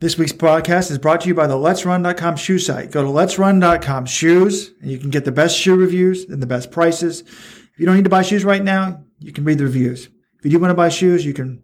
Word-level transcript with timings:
This 0.00 0.16
week's 0.16 0.32
podcast 0.32 0.90
is 0.90 0.96
brought 0.96 1.20
to 1.20 1.28
you 1.28 1.34
by 1.34 1.46
the 1.46 1.56
Let'sRun.com 1.56 2.36
shoe 2.36 2.58
site. 2.58 2.90
Go 2.90 3.02
to 3.02 3.10
Let'sRun.com 3.10 4.06
shoes, 4.06 4.70
and 4.80 4.90
you 4.90 4.96
can 4.96 5.10
get 5.10 5.26
the 5.26 5.30
best 5.30 5.58
shoe 5.58 5.76
reviews 5.76 6.24
and 6.24 6.42
the 6.42 6.46
best 6.46 6.70
prices. 6.70 7.20
If 7.20 7.72
you 7.76 7.84
don't 7.84 7.96
need 7.96 8.04
to 8.04 8.10
buy 8.10 8.22
shoes 8.22 8.42
right 8.42 8.64
now, 8.64 9.04
you 9.18 9.30
can 9.30 9.44
read 9.44 9.58
the 9.58 9.64
reviews. 9.64 10.06
If 10.38 10.46
you 10.46 10.52
do 10.52 10.58
want 10.58 10.70
to 10.70 10.74
buy 10.74 10.88
shoes, 10.88 11.26
you 11.26 11.34
can 11.34 11.62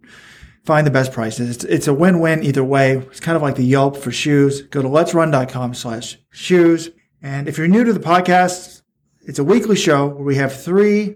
find 0.65 0.85
the 0.85 0.91
best 0.91 1.13
prices. 1.13 1.49
It's, 1.49 1.63
it's 1.63 1.87
a 1.87 1.95
win-win 1.95 2.43
either 2.43 2.63
way. 2.63 2.97
It's 2.97 3.19
kind 3.19 3.35
of 3.35 3.41
like 3.41 3.55
the 3.55 3.65
Yelp 3.65 3.97
for 3.97 4.11
shoes. 4.11 4.61
Go 4.61 4.83
to 4.83 4.87
Let'sRun.com 4.87 5.73
slash 5.73 6.19
shoes. 6.29 6.91
And 7.23 7.47
if 7.47 7.57
you're 7.57 7.67
new 7.67 7.85
to 7.85 7.93
the 7.93 7.99
podcast, 7.99 8.83
it's 9.21 9.39
a 9.39 9.43
weekly 9.43 9.75
show 9.75 10.09
where 10.09 10.23
we 10.23 10.35
have 10.35 10.61
three 10.61 11.15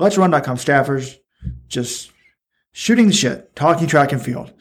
Let'sRun.com 0.00 0.56
staffers 0.56 1.16
just 1.68 2.10
shooting 2.72 3.06
the 3.06 3.12
shit, 3.12 3.54
talking 3.54 3.86
track 3.86 4.10
and 4.10 4.20
field. 4.20 4.52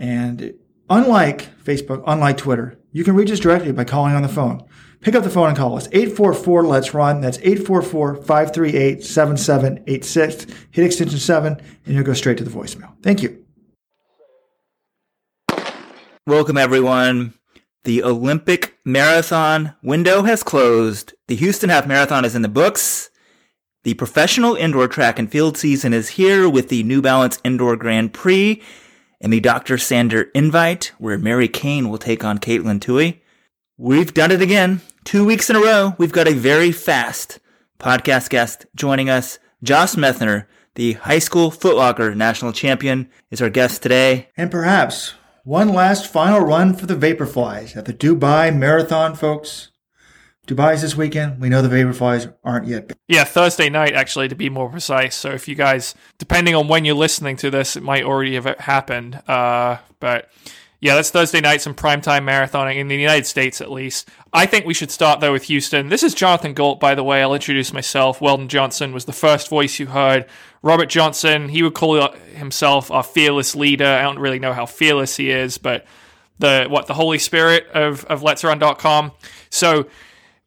And 0.00 0.54
unlike 0.88 1.48
Facebook, 1.62 2.02
unlike 2.06 2.36
Twitter, 2.36 2.78
you 2.92 3.04
can 3.04 3.14
reach 3.14 3.30
us 3.30 3.40
directly 3.40 3.72
by 3.72 3.84
calling 3.84 4.14
on 4.14 4.22
the 4.22 4.28
phone. 4.28 4.64
Pick 5.00 5.14
up 5.14 5.22
the 5.24 5.30
phone 5.30 5.48
and 5.48 5.56
call 5.56 5.76
us 5.76 5.86
844 5.92 6.64
Let's 6.64 6.94
Run. 6.94 7.20
That's 7.20 7.38
844 7.38 8.16
538 8.22 9.04
7786. 9.04 10.46
Hit 10.70 10.84
extension 10.84 11.18
7 11.18 11.60
and 11.84 11.94
you'll 11.94 12.04
go 12.04 12.14
straight 12.14 12.38
to 12.38 12.44
the 12.44 12.50
voicemail. 12.50 12.94
Thank 13.02 13.22
you. 13.22 13.44
Welcome, 16.26 16.56
everyone. 16.56 17.34
The 17.84 18.02
Olympic 18.02 18.78
marathon 18.82 19.74
window 19.82 20.22
has 20.22 20.42
closed. 20.42 21.12
The 21.28 21.36
Houston 21.36 21.68
Half 21.68 21.86
Marathon 21.86 22.24
is 22.24 22.34
in 22.34 22.40
the 22.40 22.48
books. 22.48 23.10
The 23.82 23.92
professional 23.92 24.54
indoor 24.54 24.88
track 24.88 25.18
and 25.18 25.30
field 25.30 25.58
season 25.58 25.92
is 25.92 26.08
here 26.10 26.48
with 26.48 26.70
the 26.70 26.82
New 26.82 27.02
Balance 27.02 27.38
Indoor 27.44 27.76
Grand 27.76 28.14
Prix 28.14 28.62
and 29.24 29.32
the 29.32 29.40
Dr. 29.40 29.78
Sander 29.78 30.30
invite, 30.34 30.92
where 30.98 31.16
Mary 31.16 31.48
Cain 31.48 31.88
will 31.88 31.96
take 31.96 32.22
on 32.22 32.36
Katelyn 32.36 32.78
Tuohy. 32.78 33.20
We've 33.78 34.12
done 34.12 34.30
it 34.30 34.42
again. 34.42 34.82
Two 35.02 35.24
weeks 35.24 35.48
in 35.48 35.56
a 35.56 35.60
row. 35.60 35.94
We've 35.96 36.12
got 36.12 36.28
a 36.28 36.34
very 36.34 36.70
fast 36.72 37.40
podcast 37.78 38.28
guest 38.28 38.66
joining 38.76 39.08
us. 39.08 39.38
Josh 39.62 39.94
Methner, 39.94 40.44
the 40.74 40.92
high 40.92 41.20
school 41.20 41.50
footlocker 41.50 42.14
national 42.14 42.52
champion, 42.52 43.08
is 43.30 43.40
our 43.40 43.48
guest 43.48 43.82
today. 43.82 44.28
And 44.36 44.50
perhaps 44.50 45.14
one 45.42 45.70
last 45.70 46.06
final 46.06 46.40
run 46.40 46.74
for 46.74 46.84
the 46.84 46.94
Vaporflies 46.94 47.78
at 47.78 47.86
the 47.86 47.94
Dubai 47.94 48.54
Marathon, 48.54 49.14
folks. 49.14 49.70
Dubai's 50.46 50.82
this 50.82 50.96
weekend. 50.96 51.40
We 51.40 51.48
know 51.48 51.62
the 51.62 51.74
Vaporflies 51.74 52.32
aren't 52.44 52.66
yet. 52.66 52.92
Yeah, 53.08 53.24
Thursday 53.24 53.70
night, 53.70 53.94
actually, 53.94 54.28
to 54.28 54.34
be 54.34 54.50
more 54.50 54.68
precise. 54.68 55.14
So 55.14 55.30
if 55.30 55.48
you 55.48 55.54
guys, 55.54 55.94
depending 56.18 56.54
on 56.54 56.68
when 56.68 56.84
you're 56.84 56.94
listening 56.94 57.36
to 57.38 57.50
this, 57.50 57.76
it 57.76 57.82
might 57.82 58.04
already 58.04 58.34
have 58.34 58.44
happened. 58.58 59.22
Uh, 59.26 59.78
but 60.00 60.30
yeah, 60.80 60.96
that's 60.96 61.10
Thursday 61.10 61.40
night, 61.40 61.62
some 61.62 61.74
primetime 61.74 62.24
marathoning 62.28 62.76
in 62.76 62.88
the 62.88 62.96
United 62.96 63.24
States, 63.24 63.62
at 63.62 63.70
least. 63.70 64.06
I 64.34 64.44
think 64.44 64.66
we 64.66 64.74
should 64.74 64.90
start, 64.90 65.20
though, 65.20 65.32
with 65.32 65.44
Houston. 65.44 65.88
This 65.88 66.02
is 66.02 66.12
Jonathan 66.12 66.52
Gault, 66.52 66.78
by 66.78 66.94
the 66.94 67.02
way. 67.02 67.22
I'll 67.22 67.32
introduce 67.32 67.72
myself. 67.72 68.20
Weldon 68.20 68.48
Johnson 68.48 68.92
was 68.92 69.06
the 69.06 69.14
first 69.14 69.48
voice 69.48 69.78
you 69.78 69.86
heard. 69.86 70.26
Robert 70.60 70.90
Johnson, 70.90 71.48
he 71.48 71.62
would 71.62 71.72
call 71.72 72.10
himself 72.34 72.90
our 72.90 73.02
fearless 73.02 73.56
leader. 73.56 73.86
I 73.86 74.02
don't 74.02 74.18
really 74.18 74.38
know 74.38 74.52
how 74.52 74.66
fearless 74.66 75.16
he 75.16 75.30
is, 75.30 75.56
but 75.56 75.86
the 76.38 76.66
what 76.68 76.86
the 76.86 76.94
Holy 76.94 77.18
Spirit 77.18 77.66
of, 77.68 78.04
of 78.04 78.22
Let's 78.22 78.44
Run.com. 78.44 79.12
So 79.48 79.86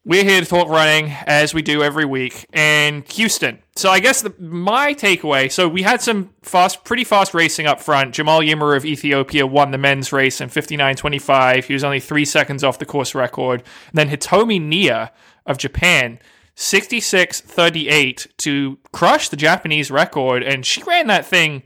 we're 0.08 0.24
here 0.24 0.40
to 0.40 0.48
talk 0.48 0.70
running 0.70 1.12
as 1.26 1.54
we 1.54 1.62
do 1.62 1.84
every 1.84 2.06
week. 2.06 2.46
And 2.54 3.06
Houston. 3.12 3.60
So 3.76 3.90
I 3.90 4.00
guess 4.00 4.22
the, 4.22 4.34
my 4.40 4.94
takeaway. 4.94 5.52
So 5.52 5.68
we 5.68 5.82
had 5.82 6.02
some 6.02 6.34
fast, 6.42 6.86
pretty 6.86 7.04
fast 7.04 7.34
racing 7.34 7.68
up 7.68 7.82
front. 7.82 8.16
Jemal 8.16 8.40
Yimer 8.40 8.76
of 8.78 8.86
Ethiopia 8.86 9.46
won 9.46 9.72
the 9.72 9.78
men's 9.78 10.14
race 10.14 10.40
in 10.40 10.48
59:25. 10.48 11.66
He 11.66 11.74
was 11.74 11.84
only 11.84 12.00
three 12.00 12.24
seconds 12.24 12.64
off 12.64 12.80
the 12.80 12.86
course 12.86 13.14
record. 13.14 13.64
And 13.90 13.98
then 13.98 14.10
Hitomi 14.10 14.62
Niiya 14.62 15.10
of 15.46 15.58
Japan. 15.58 16.20
66-38 16.56 18.28
to 18.38 18.80
crush 18.92 19.30
the 19.30 19.38
Japanese 19.38 19.92
record 19.92 20.42
and 20.42 20.66
she 20.66 20.82
ran 20.82 21.06
that 21.06 21.24
thing 21.24 21.62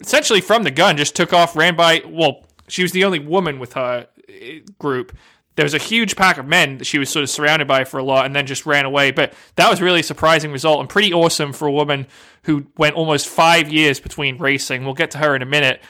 essentially 0.00 0.40
from 0.40 0.64
the 0.64 0.70
gun 0.72 0.96
just 0.96 1.14
took 1.14 1.32
off 1.32 1.54
ran 1.54 1.76
by 1.76 2.02
well 2.04 2.44
she 2.66 2.82
was 2.82 2.90
the 2.90 3.04
only 3.04 3.20
woman 3.20 3.60
with 3.60 3.74
her 3.74 4.08
eh, 4.28 4.58
group 4.80 5.16
there 5.60 5.66
was 5.66 5.74
a 5.74 5.78
huge 5.78 6.16
pack 6.16 6.38
of 6.38 6.46
men 6.46 6.78
that 6.78 6.86
she 6.86 6.98
was 6.98 7.10
sort 7.10 7.22
of 7.22 7.28
surrounded 7.28 7.68
by 7.68 7.84
for 7.84 7.98
a 7.98 8.02
lot 8.02 8.24
and 8.24 8.34
then 8.34 8.46
just 8.46 8.64
ran 8.64 8.86
away. 8.86 9.10
But 9.10 9.34
that 9.56 9.68
was 9.68 9.82
really 9.82 10.00
a 10.00 10.02
surprising 10.02 10.52
result 10.52 10.80
and 10.80 10.88
pretty 10.88 11.12
awesome 11.12 11.52
for 11.52 11.68
a 11.68 11.70
woman 11.70 12.06
who 12.44 12.64
went 12.78 12.96
almost 12.96 13.28
five 13.28 13.70
years 13.70 14.00
between 14.00 14.38
racing. 14.38 14.86
We'll 14.86 14.94
get 14.94 15.10
to 15.10 15.18
her 15.18 15.36
in 15.36 15.42
a 15.42 15.46
minute. 15.46 15.82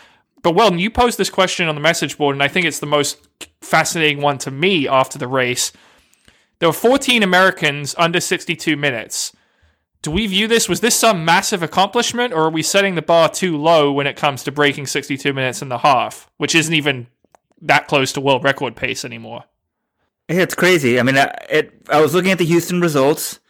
But 0.43 0.57
Weldon, 0.57 0.81
you 0.81 0.91
posed 0.91 1.19
this 1.19 1.31
question 1.31 1.69
on 1.69 1.77
the 1.77 1.81
message 1.81 2.19
board, 2.19 2.35
and 2.35 2.43
I 2.43 2.49
think 2.49 2.67
it's 2.67 2.81
the 2.81 2.87
most 2.87 3.29
fascinating 3.61 4.21
one 4.21 4.39
to 4.39 4.51
me 4.51 4.89
after 4.89 5.19
the 5.19 5.29
race. 5.29 5.71
There 6.59 6.69
were 6.69 6.73
14 6.73 7.23
Americans 7.23 7.95
under 7.97 8.19
62 8.19 8.77
minutes. 8.77 9.31
Do 10.03 10.11
we 10.11 10.27
view 10.27 10.49
this? 10.49 10.69
Was 10.69 10.81
this 10.81 10.97
some 10.97 11.25
massive 11.25 11.63
accomplishment, 11.63 12.33
or 12.33 12.47
are 12.47 12.51
we 12.51 12.65
setting 12.65 12.97
the 12.97 13.03
bar 13.03 13.29
too 13.29 13.57
low 13.57 13.93
when 13.93 14.09
it 14.09 14.17
comes 14.17 14.43
to 14.43 14.51
breaking 14.51 14.87
62 14.87 15.33
minutes 15.33 15.63
in 15.63 15.69
the 15.69 15.79
half, 15.79 16.29
which 16.39 16.57
isn't 16.57 16.75
even 16.75 17.07
that 17.63 17.87
close 17.87 18.13
to 18.15 18.21
world 18.21 18.43
record 18.43 18.75
pace 18.75 19.05
anymore? 19.05 19.45
It's 20.31 20.55
crazy. 20.55 21.01
I 21.01 21.03
mean, 21.03 21.19
I, 21.19 21.25
it, 21.51 21.73
I 21.91 22.01
was 22.01 22.15
looking 22.15 22.31
at 22.31 22.39
the 22.39 22.45
Houston 22.45 22.81
results, 22.81 23.41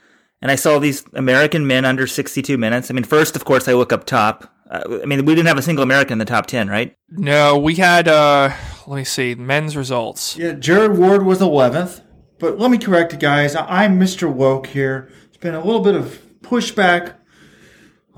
and 0.41 0.51
I 0.51 0.55
saw 0.55 0.79
these 0.79 1.05
American 1.13 1.67
men 1.67 1.85
under 1.85 2.07
62 2.07 2.57
minutes. 2.57 2.91
I 2.91 2.95
mean, 2.95 3.05
first, 3.05 3.37
of 3.37 3.45
course, 3.45 3.69
I 3.69 3.75
look 3.75 3.93
up 3.93 4.07
top. 4.07 4.51
Uh, 4.71 5.01
I 5.03 5.05
mean, 5.05 5.27
we 5.27 5.35
didn't 5.35 5.49
have 5.49 5.59
a 5.59 5.63
single 5.63 5.83
American 5.83 6.15
in 6.15 6.19
the 6.19 6.25
top 6.25 6.47
10, 6.47 6.69
right? 6.69 6.97
No, 7.11 7.59
we 7.59 7.75
had, 7.75 8.09
uh, 8.09 8.51
let 8.87 8.97
me 8.97 9.05
see, 9.05 9.35
men's 9.35 9.77
results. 9.77 10.39
Yeah, 10.39 10.53
Jared 10.53 10.97
Ward 10.97 11.27
was 11.27 11.41
11th. 11.41 12.03
But 12.39 12.59
let 12.59 12.71
me 12.71 12.79
correct 12.79 13.13
you 13.13 13.19
guys. 13.19 13.55
I'm 13.55 14.01
Mr. 14.01 14.33
Woke 14.33 14.69
here. 14.69 15.13
It's 15.29 15.37
been 15.37 15.55
a 15.55 15.63
little 15.63 15.83
bit 15.83 15.95
of 15.95 16.23
pushback 16.41 17.17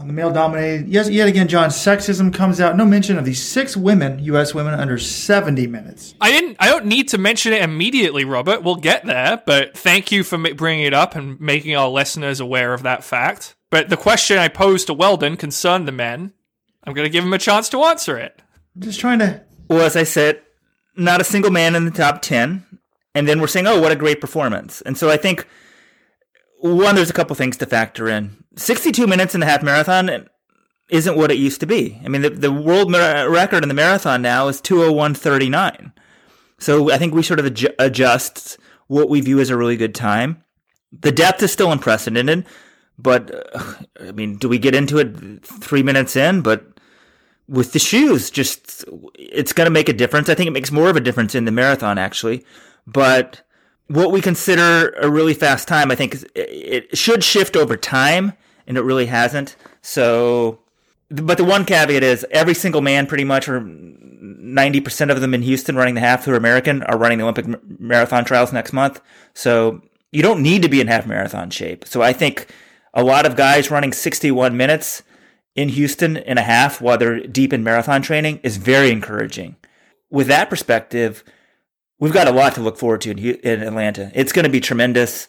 on 0.02 0.08
the 0.08 0.12
male 0.12 0.32
dominated. 0.32 0.88
Yes, 0.88 1.08
yet 1.08 1.28
again, 1.28 1.46
John, 1.46 1.70
sexism 1.70 2.34
comes 2.34 2.60
out. 2.60 2.76
No 2.76 2.84
mention 2.84 3.18
of 3.18 3.24
these 3.24 3.40
six 3.40 3.76
women, 3.76 4.18
U.S. 4.18 4.52
women, 4.52 4.74
under 4.74 4.98
70 4.98 5.68
minutes. 5.68 6.16
I 6.20 6.30
didn't. 6.30 6.56
I 6.58 6.68
don't 6.68 6.86
need 6.86 7.08
to 7.10 7.18
mention 7.18 7.52
it 7.52 7.62
immediately, 7.62 8.24
Robert. 8.24 8.64
We'll 8.64 8.76
get 8.76 9.06
there. 9.06 9.40
But 9.46 9.78
thank 9.78 10.10
you 10.10 10.24
for 10.24 10.38
bringing 10.54 10.84
it 10.84 10.92
up 10.92 11.14
and 11.14 11.40
making 11.40 11.76
our 11.76 11.88
listeners 11.88 12.40
aware 12.40 12.74
of 12.74 12.82
that 12.82 13.04
fact. 13.04 13.54
But 13.70 13.90
the 13.90 13.96
question 13.96 14.38
I 14.38 14.48
posed 14.48 14.88
to 14.88 14.94
Weldon 14.94 15.36
concerned 15.36 15.86
the 15.86 15.92
men. 15.92 16.32
I'm 16.84 16.94
going 16.94 17.06
to 17.06 17.10
give 17.10 17.24
him 17.24 17.32
a 17.32 17.38
chance 17.38 17.69
to 17.69 17.84
answer 17.84 18.19
it. 18.19 18.42
I'm 18.74 18.82
just 18.82 18.98
trying 18.98 19.20
to. 19.20 19.42
Well, 19.69 19.82
as 19.82 19.96
I 19.96 20.02
said, 20.02 20.42
not 20.96 21.20
a 21.20 21.24
single 21.24 21.52
man 21.52 21.76
in 21.76 21.84
the 21.84 21.92
top 21.92 22.22
10. 22.22 22.66
And 23.14 23.28
then 23.28 23.40
we're 23.40 23.46
saying, 23.46 23.69
oh, 23.69 23.80
what 23.80 23.92
a 23.92 23.96
great 23.96 24.20
performance. 24.20 24.80
And 24.80 24.98
so 24.98 25.08
I 25.08 25.16
think 25.16 25.46
one, 26.62 26.95
there's 26.95 27.11
a 27.11 27.15
couple 27.15 27.34
things 27.34 27.56
to 27.59 27.67
factor 27.67 28.09
in. 28.09 28.45
62 28.56 29.06
minutes 29.06 29.34
in 29.34 29.41
the 29.41 29.47
half 29.47 29.62
marathon 29.62 30.28
isn't 30.89 31.17
what 31.17 31.31
it 31.31 31.39
used 31.39 31.61
to 31.61 31.67
be. 31.67 32.00
I 32.05 32.09
mean, 32.09 32.23
the, 32.23 32.31
the 32.31 32.53
world 32.53 32.93
record 32.93 33.65
in 33.65 33.69
the 33.69 33.75
marathon 33.75 34.23
now 34.23 34.49
is 34.49 34.61
201.39. 34.61 35.93
So 36.59 36.93
I 36.93 36.99
think 36.99 37.15
we 37.15 37.23
sort 37.23 37.41
of 37.41 37.47
adju- 37.47 37.75
adjust 37.78 38.59
what 38.87 39.09
we 39.09 39.21
view 39.21 39.41
as 39.41 39.50
a 39.50 39.56
really 39.56 39.77
good 39.77 39.95
time. 39.95 40.45
The 40.93 41.11
depth 41.11 41.43
is 41.43 41.50
still 41.50 41.73
unprecedented, 41.73 42.47
but 42.99 43.34
uh, 43.55 43.75
I 44.00 44.12
mean, 44.12 44.37
do 44.37 44.49
we 44.49 44.59
get 44.59 44.75
into 44.75 44.99
it 44.99 45.44
three 45.44 45.83
minutes 45.83 46.15
in? 46.15 46.43
But 46.43 46.67
with 47.49 47.73
the 47.73 47.79
shoes, 47.79 48.31
just 48.31 48.84
it's 49.19 49.53
going 49.53 49.67
to 49.67 49.71
make 49.71 49.89
a 49.89 49.94
difference. 49.94 50.29
I 50.29 50.34
think 50.34 50.49
it 50.49 50.53
makes 50.53 50.71
more 50.71 50.91
of 50.91 50.97
a 50.97 51.00
difference 51.00 51.34
in 51.34 51.44
the 51.44 51.50
marathon, 51.50 51.99
actually. 51.99 52.44
But 52.87 53.43
what 53.88 54.10
we 54.12 54.20
consider 54.20 54.91
a 55.00 55.10
really 55.10 55.34
fast 55.34 55.69
time, 55.69 55.91
I 55.91 55.94
think 55.94 56.16
it 56.34 56.97
should 56.97 57.22
shift 57.22 57.56
over 57.56 57.76
time, 57.76 58.32
and 58.66 58.76
it 58.76 58.82
really 58.82 59.06
hasn't. 59.06 59.56
So, 59.82 60.60
but 61.09 61.37
the 61.37 61.44
one 61.44 61.65
caveat 61.65 62.03
is 62.03 62.26
every 62.31 62.54
single 62.54 62.81
man, 62.81 63.06
pretty 63.06 63.25
much, 63.25 63.48
or 63.48 63.60
90% 63.60 65.10
of 65.10 65.20
them 65.20 65.34
in 65.34 65.43
Houston 65.43 65.76
running 65.76 65.94
the 65.94 66.00
half 66.00 66.25
who 66.25 66.32
are 66.32 66.37
American, 66.37 66.82
are 66.84 66.99
running 66.99 67.19
the 67.19 67.25
Olympic 67.25 67.46
marathon 67.81 68.25
trials 68.25 68.52
next 68.52 68.73
month. 68.73 69.00
So 69.34 69.82
you 70.11 70.23
don't 70.23 70.43
need 70.43 70.62
to 70.62 70.69
be 70.69 70.81
in 70.81 70.87
half 70.87 71.06
marathon 71.06 71.50
shape. 71.50 71.87
So 71.87 72.02
I 72.02 72.12
think 72.12 72.46
a 72.94 73.02
lot 73.02 73.26
of 73.26 73.37
guys 73.37 73.70
running 73.70 73.93
61 73.93 74.56
minutes 74.56 75.02
in 75.55 75.70
Houston 75.70 76.17
in 76.17 76.38
a 76.38 76.43
half 76.43 76.81
while 76.81 76.99
they're 76.99 77.26
deep 77.26 77.52
in 77.52 77.64
marathon 77.64 78.02
training 78.02 78.40
is 78.43 78.56
very 78.56 78.90
encouraging. 78.90 79.56
With 80.11 80.26
that 80.29 80.50
perspective, 80.50 81.25
we've 82.02 82.12
got 82.12 82.26
a 82.26 82.32
lot 82.32 82.56
to 82.56 82.60
look 82.60 82.76
forward 82.76 83.00
to 83.00 83.10
in, 83.12 83.19
in 83.19 83.62
Atlanta. 83.62 84.10
It's 84.12 84.32
going 84.32 84.43
to 84.43 84.50
be 84.50 84.60
tremendous. 84.60 85.28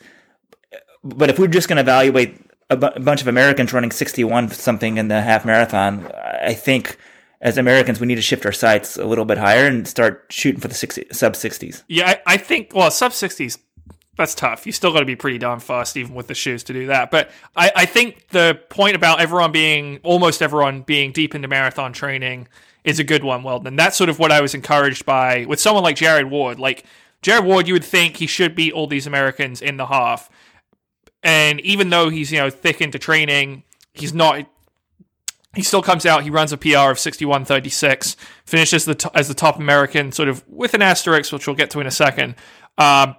But 1.03 1.29
if 1.29 1.37
we're 1.37 1.47
just 1.47 1.67
going 1.67 1.77
to 1.77 1.81
evaluate 1.81 2.35
a, 2.71 2.75
bu- 2.75 2.87
a 2.95 2.99
bunch 2.99 3.21
of 3.21 3.27
Americans 3.27 3.71
running 3.73 3.91
61 3.91 4.49
something 4.49 4.97
in 4.97 5.07
the 5.07 5.21
half 5.21 5.45
marathon, 5.45 6.11
I 6.41 6.55
think 6.55 6.97
as 7.41 7.59
Americans, 7.59 7.99
we 7.99 8.07
need 8.07 8.15
to 8.15 8.23
shift 8.23 8.43
our 8.47 8.51
sights 8.51 8.97
a 8.97 9.05
little 9.05 9.25
bit 9.25 9.37
higher 9.37 9.67
and 9.67 9.87
start 9.87 10.25
shooting 10.29 10.59
for 10.59 10.67
the 10.67 10.73
60, 10.73 11.07
sub 11.11 11.33
60s. 11.33 11.83
Yeah, 11.87 12.09
I, 12.09 12.33
I, 12.33 12.37
think, 12.37 12.71
well, 12.73 12.89
sub 12.89 13.11
60s, 13.11 13.59
that's 14.17 14.33
tough. 14.33 14.65
You 14.65 14.71
still 14.71 14.91
got 14.93 15.01
to 15.01 15.05
be 15.05 15.15
pretty 15.15 15.37
darn 15.37 15.59
fast, 15.59 15.95
even 15.95 16.15
with 16.15 16.25
the 16.25 16.33
shoes, 16.33 16.63
to 16.63 16.73
do 16.73 16.87
that. 16.87 17.11
But 17.11 17.29
I, 17.55 17.71
I 17.75 17.85
think 17.85 18.29
the 18.29 18.59
point 18.69 18.95
about 18.95 19.21
everyone 19.21 19.51
being, 19.51 19.99
almost 20.01 20.41
everyone 20.41 20.81
being 20.81 21.11
deep 21.11 21.35
into 21.35 21.47
marathon 21.47 21.93
training 21.93 22.47
is 22.83 22.99
a 22.99 23.03
good 23.03 23.23
one, 23.23 23.43
Weldon. 23.43 23.75
That's 23.75 23.97
sort 23.97 24.09
of 24.09 24.19
what 24.19 24.31
I 24.31 24.41
was 24.41 24.53
encouraged 24.53 25.05
by 25.05 25.45
with 25.45 25.59
someone 25.59 25.83
like 25.83 25.95
Jared 25.95 26.29
Ward. 26.29 26.59
Like 26.59 26.85
Jared 27.21 27.45
Ward, 27.45 27.67
you 27.67 27.73
would 27.73 27.85
think 27.85 28.17
he 28.17 28.27
should 28.27 28.55
beat 28.55 28.73
all 28.73 28.87
these 28.87 29.07
Americans 29.07 29.61
in 29.61 29.77
the 29.77 29.85
half. 29.87 30.29
And 31.23 31.61
even 31.61 31.89
though 31.89 32.09
he's, 32.09 32.31
you 32.31 32.39
know, 32.39 32.49
thick 32.49 32.81
into 32.81 32.99
training, 32.99 33.63
he's 33.93 34.13
not 34.13 34.45
he 35.55 35.61
still 35.61 35.83
comes 35.83 36.05
out. 36.05 36.23
He 36.23 36.29
runs 36.29 36.51
a 36.51 36.57
PR 36.57 36.89
of 36.89 36.97
61.36, 36.97 38.15
finishes 38.43 38.85
the 38.85 38.95
t- 38.95 39.09
as 39.13 39.27
the 39.27 39.35
top 39.35 39.59
American, 39.59 40.11
sort 40.11 40.27
of 40.27 40.43
with 40.47 40.73
an 40.73 40.81
asterisk, 40.81 41.31
which 41.31 41.45
we'll 41.45 41.55
get 41.55 41.69
to 41.71 41.79
in 41.79 41.85
a 41.85 41.91
second. 41.91 42.35
Um, 42.77 43.15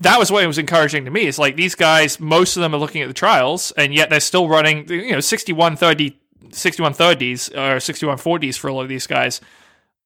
that 0.00 0.18
was 0.18 0.30
what 0.30 0.46
was 0.46 0.58
encouraging 0.58 1.04
to 1.04 1.10
me. 1.10 1.26
It's 1.26 1.38
like 1.38 1.56
these 1.56 1.74
guys, 1.74 2.18
most 2.20 2.56
of 2.56 2.62
them 2.62 2.74
are 2.74 2.78
looking 2.78 3.00
at 3.00 3.08
the 3.08 3.14
trials, 3.14 3.72
and 3.76 3.94
yet 3.94 4.10
they're 4.10 4.20
still 4.20 4.48
running, 4.48 4.88
you 4.90 5.12
know, 5.12 5.18
61.30, 5.18 6.16
61.30s 6.50 7.50
or 7.52 7.76
61.40s 7.76 8.58
for 8.58 8.68
a 8.68 8.74
lot 8.74 8.82
of 8.82 8.88
these 8.88 9.06
guys. 9.06 9.40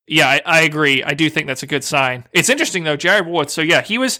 Yeah, 0.06 0.28
I, 0.28 0.42
I 0.44 0.60
agree. 0.62 1.02
I 1.04 1.14
do 1.14 1.30
think 1.30 1.46
that's 1.46 1.62
a 1.62 1.68
good 1.68 1.84
sign. 1.84 2.24
It's 2.32 2.48
interesting 2.48 2.84
though, 2.84 2.96
Jared 2.96 3.26
Ward. 3.26 3.50
So 3.50 3.62
yeah, 3.62 3.80
he 3.82 3.98
was 3.98 4.18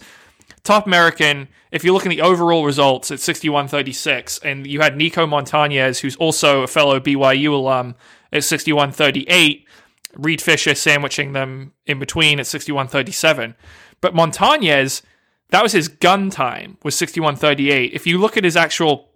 top 0.63 0.87
American. 0.87 1.47
If 1.71 1.83
you 1.83 1.93
look 1.93 2.05
at 2.05 2.09
the 2.09 2.21
overall 2.21 2.65
results, 2.65 3.11
it's 3.11 3.27
61-36, 3.27 4.43
and 4.43 4.67
you 4.67 4.81
had 4.81 4.97
Nico 4.97 5.25
Montañez, 5.25 5.99
who's 5.99 6.15
also 6.17 6.63
a 6.63 6.67
fellow 6.67 6.99
BYU 6.99 7.53
alum, 7.53 7.95
at 8.31 8.41
61-38. 8.41 9.65
Reed 10.15 10.41
Fisher 10.41 10.75
sandwiching 10.75 11.33
them 11.33 11.73
in 11.85 11.99
between 11.99 12.39
at 12.39 12.45
61-37. 12.45 13.55
But 14.01 14.13
Montañez, 14.13 15.01
that 15.49 15.63
was 15.63 15.71
his 15.71 15.87
gun 15.87 16.29
time, 16.29 16.77
was 16.83 16.95
61-38. 16.95 17.91
If 17.93 18.05
you 18.05 18.17
look 18.17 18.35
at 18.35 18.43
his 18.43 18.57
actual, 18.57 19.10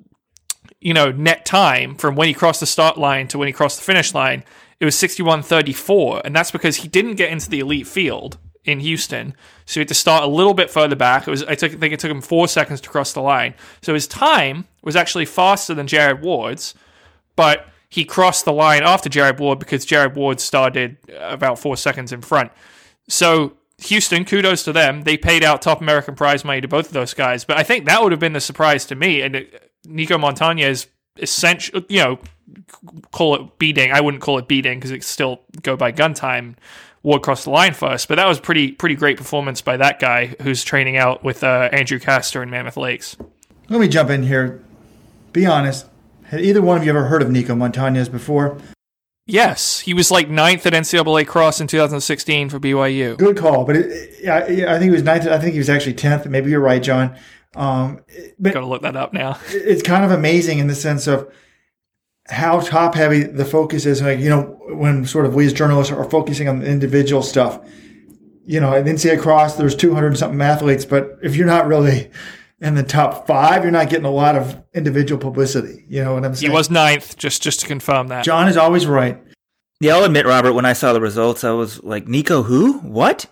you 0.85 0.93
know, 0.93 1.11
net 1.11 1.47
time 1.47 1.95
from 1.95 2.15
when 2.15 2.27
he 2.27 2.33
crossed 2.35 2.59
the 2.59 2.65
start 2.67 2.95
line 2.95 3.27
to 3.27 3.39
when 3.39 3.47
he 3.47 3.51
crossed 3.51 3.79
the 3.79 3.83
finish 3.83 4.13
line, 4.13 4.43
it 4.79 4.85
was 4.85 4.95
61-34, 4.95 6.21
and 6.23 6.35
that's 6.35 6.51
because 6.51 6.75
he 6.75 6.87
didn't 6.87 7.15
get 7.15 7.31
into 7.31 7.49
the 7.49 7.59
elite 7.59 7.87
field 7.87 8.37
in 8.65 8.79
Houston. 8.81 9.33
So 9.65 9.79
he 9.79 9.81
had 9.81 9.87
to 9.87 9.95
start 9.95 10.23
a 10.23 10.27
little 10.27 10.53
bit 10.53 10.69
further 10.69 10.95
back. 10.95 11.27
It 11.27 11.31
was 11.31 11.41
I, 11.41 11.55
took, 11.55 11.73
I 11.73 11.77
think 11.77 11.91
it 11.91 11.99
took 11.99 12.11
him 12.11 12.21
four 12.21 12.47
seconds 12.47 12.81
to 12.81 12.89
cross 12.89 13.13
the 13.13 13.21
line. 13.21 13.55
So 13.81 13.95
his 13.95 14.05
time 14.05 14.65
was 14.83 14.95
actually 14.95 15.25
faster 15.25 15.73
than 15.73 15.87
Jared 15.87 16.21
Ward's, 16.21 16.75
but 17.35 17.67
he 17.89 18.05
crossed 18.05 18.45
the 18.45 18.53
line 18.53 18.83
after 18.83 19.09
Jared 19.09 19.39
Ward 19.39 19.57
because 19.57 19.85
Jared 19.85 20.15
Ward 20.15 20.39
started 20.39 20.97
about 21.19 21.57
four 21.57 21.77
seconds 21.77 22.11
in 22.11 22.21
front. 22.21 22.51
So 23.09 23.57
Houston, 23.79 24.23
kudos 24.23 24.63
to 24.65 24.71
them. 24.71 25.01
They 25.01 25.17
paid 25.17 25.43
out 25.43 25.63
top 25.63 25.81
American 25.81 26.13
prize 26.13 26.45
money 26.45 26.61
to 26.61 26.67
both 26.67 26.85
of 26.85 26.93
those 26.93 27.15
guys. 27.15 27.43
But 27.43 27.57
I 27.57 27.63
think 27.63 27.85
that 27.85 28.03
would 28.03 28.11
have 28.11 28.21
been 28.21 28.33
the 28.33 28.39
surprise 28.39 28.85
to 28.85 28.95
me. 28.95 29.21
And 29.21 29.47
Nico 29.87 30.17
Montañez 30.17 30.87
essential, 31.17 31.81
you 31.87 31.99
know, 31.99 32.19
call 33.11 33.35
it 33.35 33.57
beating. 33.59 33.91
I 33.91 34.01
wouldn't 34.01 34.21
call 34.21 34.37
it 34.37 34.47
beating 34.47 34.79
because 34.79 34.91
it 34.91 35.03
still 35.03 35.41
go 35.61 35.75
by 35.75 35.91
gun 35.91 36.13
time 36.13 36.55
Ward 37.03 37.21
crossed 37.21 37.45
the 37.45 37.51
line 37.51 37.73
first. 37.73 38.07
But 38.07 38.15
that 38.15 38.27
was 38.27 38.39
pretty 38.39 38.71
pretty 38.71 38.95
great 38.95 39.17
performance 39.17 39.61
by 39.61 39.77
that 39.77 39.99
guy 39.99 40.35
who's 40.41 40.63
training 40.63 40.97
out 40.97 41.23
with 41.23 41.43
uh, 41.43 41.69
Andrew 41.71 41.99
Kastor 41.99 42.41
in 42.41 42.49
Mammoth 42.49 42.77
Lakes. 42.77 43.15
Let 43.69 43.79
me 43.79 43.87
jump 43.87 44.09
in 44.09 44.23
here. 44.23 44.63
Be 45.31 45.45
honest. 45.45 45.87
Had 46.23 46.41
either 46.41 46.61
one 46.61 46.77
of 46.77 46.83
you 46.83 46.89
ever 46.89 47.05
heard 47.05 47.21
of 47.21 47.29
Nico 47.29 47.53
Montañez 47.53 48.11
before? 48.11 48.57
Yes, 49.27 49.79
he 49.79 49.93
was 49.93 50.11
like 50.11 50.29
ninth 50.29 50.65
at 50.67 50.73
NCAA 50.73 51.25
cross 51.25 51.59
in 51.59 51.67
2016 51.67 52.49
for 52.49 52.59
BYU. 52.59 53.17
Good 53.17 53.37
call, 53.37 53.65
but 53.65 53.75
it, 53.75 54.19
yeah, 54.21 54.37
I 54.37 54.77
think 54.77 54.83
he 54.83 54.89
was 54.91 55.01
ninth. 55.01 55.27
I 55.27 55.39
think 55.39 55.53
he 55.53 55.57
was 55.57 55.69
actually 55.69 55.95
tenth. 55.95 56.27
Maybe 56.27 56.51
you're 56.51 56.59
right, 56.59 56.81
John. 56.81 57.15
Um, 57.55 58.01
but 58.39 58.53
Got 58.53 58.61
to 58.61 58.65
look 58.65 58.81
that 58.81 58.95
up 58.95 59.13
now. 59.13 59.39
It's 59.49 59.81
kind 59.81 60.03
of 60.03 60.11
amazing 60.11 60.59
in 60.59 60.67
the 60.67 60.75
sense 60.75 61.07
of 61.07 61.33
how 62.27 62.59
top 62.59 62.95
heavy 62.95 63.23
the 63.23 63.45
focus 63.45 63.85
is. 63.85 64.01
Like, 64.01 64.19
you 64.19 64.29
know, 64.29 64.57
when 64.69 65.05
sort 65.05 65.25
of 65.25 65.35
we 65.35 65.45
as 65.45 65.53
journalists 65.53 65.93
are 65.93 66.09
focusing 66.09 66.47
on 66.47 66.59
the 66.59 66.67
individual 66.67 67.21
stuff, 67.21 67.59
you 68.45 68.59
know, 68.59 68.73
at 68.73 68.85
NCAA 68.85 69.21
cross, 69.21 69.55
there's 69.55 69.75
200 69.75 70.17
something 70.17 70.41
athletes, 70.41 70.85
but 70.85 71.17
if 71.23 71.35
you're 71.35 71.47
not 71.47 71.67
really 71.67 72.11
in 72.59 72.75
the 72.75 72.83
top 72.83 73.27
five, 73.27 73.63
you're 73.63 73.71
not 73.71 73.89
getting 73.89 74.05
a 74.05 74.11
lot 74.11 74.35
of 74.35 74.61
individual 74.73 75.19
publicity. 75.19 75.85
You 75.87 76.03
know 76.03 76.13
what 76.13 76.25
I'm 76.25 76.35
saying? 76.35 76.51
He 76.51 76.55
was 76.55 76.69
ninth, 76.69 77.17
just, 77.17 77.41
just 77.41 77.61
to 77.61 77.67
confirm 77.67 78.07
that. 78.09 78.23
John 78.23 78.47
is 78.47 78.57
always 78.57 78.85
right. 78.85 79.21
Yeah, 79.81 79.95
I'll 79.95 80.05
admit, 80.05 80.25
Robert, 80.25 80.53
when 80.53 80.65
I 80.65 80.73
saw 80.73 80.93
the 80.93 81.01
results, 81.01 81.43
I 81.43 81.51
was 81.51 81.83
like, 81.83 82.07
Nico, 82.07 82.43
who? 82.43 82.79
What? 82.79 83.25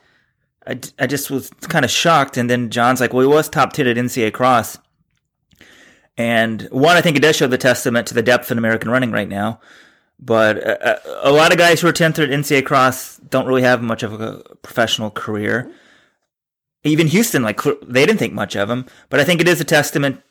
I, 0.65 0.79
I 0.99 1.07
just 1.07 1.29
was 1.29 1.49
kind 1.61 1.85
of 1.85 1.91
shocked. 1.91 2.37
And 2.37 2.49
then 2.49 2.69
John's 2.69 3.01
like, 3.01 3.13
well, 3.13 3.27
he 3.27 3.33
was 3.33 3.49
top 3.49 3.73
10 3.73 3.87
at 3.87 3.97
NCAA 3.97 4.33
cross. 4.33 4.77
And 6.17 6.63
one, 6.71 6.95
I 6.95 7.01
think 7.01 7.17
it 7.17 7.21
does 7.21 7.35
show 7.35 7.47
the 7.47 7.57
testament 7.57 8.07
to 8.07 8.13
the 8.13 8.21
depth 8.21 8.51
in 8.51 8.57
American 8.57 8.89
running 8.89 9.11
right 9.11 9.27
now. 9.27 9.59
But 10.19 10.57
a, 10.57 10.87
uh, 10.87 10.99
uh, 11.05 11.29
a 11.29 11.31
lot 11.31 11.51
of 11.51 11.57
guys 11.57 11.81
who 11.81 11.87
are 11.87 11.93
10th 11.93 12.23
at 12.23 12.29
NCAA 12.29 12.65
cross 12.65 13.17
don't 13.17 13.47
really 13.47 13.63
have 13.63 13.81
much 13.81 14.03
of 14.03 14.21
a 14.21 14.43
professional 14.61 15.09
career. 15.09 15.71
Even 16.83 17.07
Houston, 17.07 17.43
like 17.43 17.61
they 17.81 18.05
didn't 18.05 18.19
think 18.19 18.33
much 18.33 18.55
of 18.55 18.69
him. 18.69 18.85
But 19.09 19.19
I 19.19 19.23
think 19.23 19.41
it 19.41 19.47
is 19.47 19.59
a 19.59 19.65
testament 19.65 20.21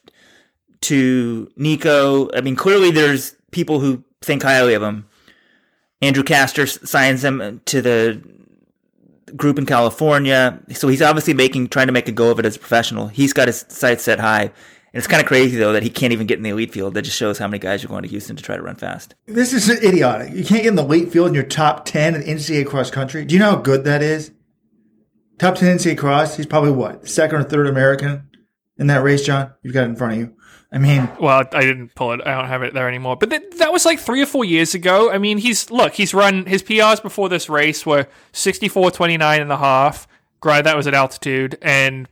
to 0.83 1.51
Nico. 1.57 2.31
I 2.35 2.41
mean, 2.43 2.57
clearly 2.57 2.91
there's 2.91 3.35
people 3.51 3.81
who 3.81 4.05
think 4.23 4.43
highly 4.43 4.75
of 4.75 4.83
him. 4.83 5.07
Andrew 6.01 6.25
Kastor 6.25 6.67
signs 6.87 7.25
him 7.25 7.61
to 7.65 7.81
the 7.81 8.23
group 9.37 9.59
in 9.59 9.67
California, 9.67 10.61
so 10.71 10.89
he's 10.89 11.03
obviously 11.03 11.35
making 11.35 11.69
trying 11.69 11.87
to 11.87 11.93
make 11.93 12.09
a 12.09 12.13
go 12.13 12.31
of 12.31 12.39
it 12.39 12.47
as 12.47 12.57
a 12.57 12.59
professional. 12.59 13.09
He's 13.09 13.33
got 13.33 13.49
his 13.49 13.65
sights 13.69 14.05
set 14.05 14.21
high. 14.21 14.53
And 14.95 14.99
it's 14.99 15.07
kind 15.07 15.23
of 15.23 15.27
crazy 15.27 15.57
though 15.57 15.73
that 15.73 15.83
he 15.83 15.89
can't 15.89 16.13
even 16.13 16.27
get 16.27 16.37
in 16.37 16.43
the 16.43 16.51
elite 16.51 16.73
field. 16.73 16.95
That 16.95 17.03
just 17.03 17.17
shows 17.17 17.39
how 17.39 17.49
many 17.49 17.59
guys 17.59 17.83
are 17.83 17.89
going 17.89 18.03
to 18.03 18.09
Houston 18.09 18.37
to 18.37 18.43
try 18.43 18.57
to 18.57 18.63
run 18.63 18.77
fast. 18.77 19.15
This 19.27 19.55
is 19.55 19.71
idiotic. 19.71 20.35
You 20.35 20.45
can't 20.45 20.63
get 20.63 20.67
in 20.67 20.75
the 20.75 20.85
elite 20.85 21.11
field 21.11 21.29
in 21.29 21.35
your 21.35 21.45
top 21.45 21.87
ten 21.87 22.15
in 22.15 22.23
NCAA 22.23 22.67
cross 22.67 22.91
country. 22.91 23.25
Do 23.25 23.35
you 23.35 23.39
know 23.39 23.53
how 23.53 23.57
good 23.57 23.85
that 23.85 24.03
is? 24.03 24.33
Top 25.39 25.55
ten 25.55 25.79
NCAA 25.79 25.97
cross. 25.97 26.37
He's 26.37 26.47
probably 26.47 26.73
what 26.73 27.09
second 27.09 27.41
or 27.41 27.45
third 27.45 27.67
American 27.67 28.29
in 28.77 28.87
that 28.89 29.03
race. 29.03 29.25
John, 29.25 29.55
you've 29.63 29.73
got 29.73 29.85
it 29.85 29.91
in 29.91 29.97
front 29.97 30.13
of 30.13 30.19
you. 30.19 30.37
I 30.73 30.79
mean, 30.79 31.09
well, 31.21 31.45
I 31.53 31.61
didn't 31.61 31.95
pull 31.95 32.13
it. 32.13 32.23
I 32.25 32.35
don't 32.35 32.49
have 32.49 32.63
it 32.63 32.73
there 32.73 32.89
anymore. 32.89 33.17
But 33.17 33.29
th- 33.29 33.59
that 33.59 33.73
was 33.73 33.85
like 33.85 34.01
three 34.01 34.23
or 34.23 34.27
four 34.27 34.45
years 34.45 34.75
ago. 34.75 35.11
I 35.11 35.19
mean, 35.19 35.37
he's 35.37 35.71
look, 35.71 35.93
he's 35.93 36.15
run 36.15 36.47
his 36.47 36.63
PRs 36.63 37.03
before 37.03 37.29
this 37.29 37.51
race 37.51 37.85
were 37.85 38.07
64, 38.33 38.91
29 38.91 39.43
and 39.43 39.53
a 39.53 39.59
half. 39.59 40.09
Granted, 40.41 40.65
that 40.65 40.77
was 40.77 40.87
at 40.87 40.95
altitude 40.95 41.59
and 41.61 42.09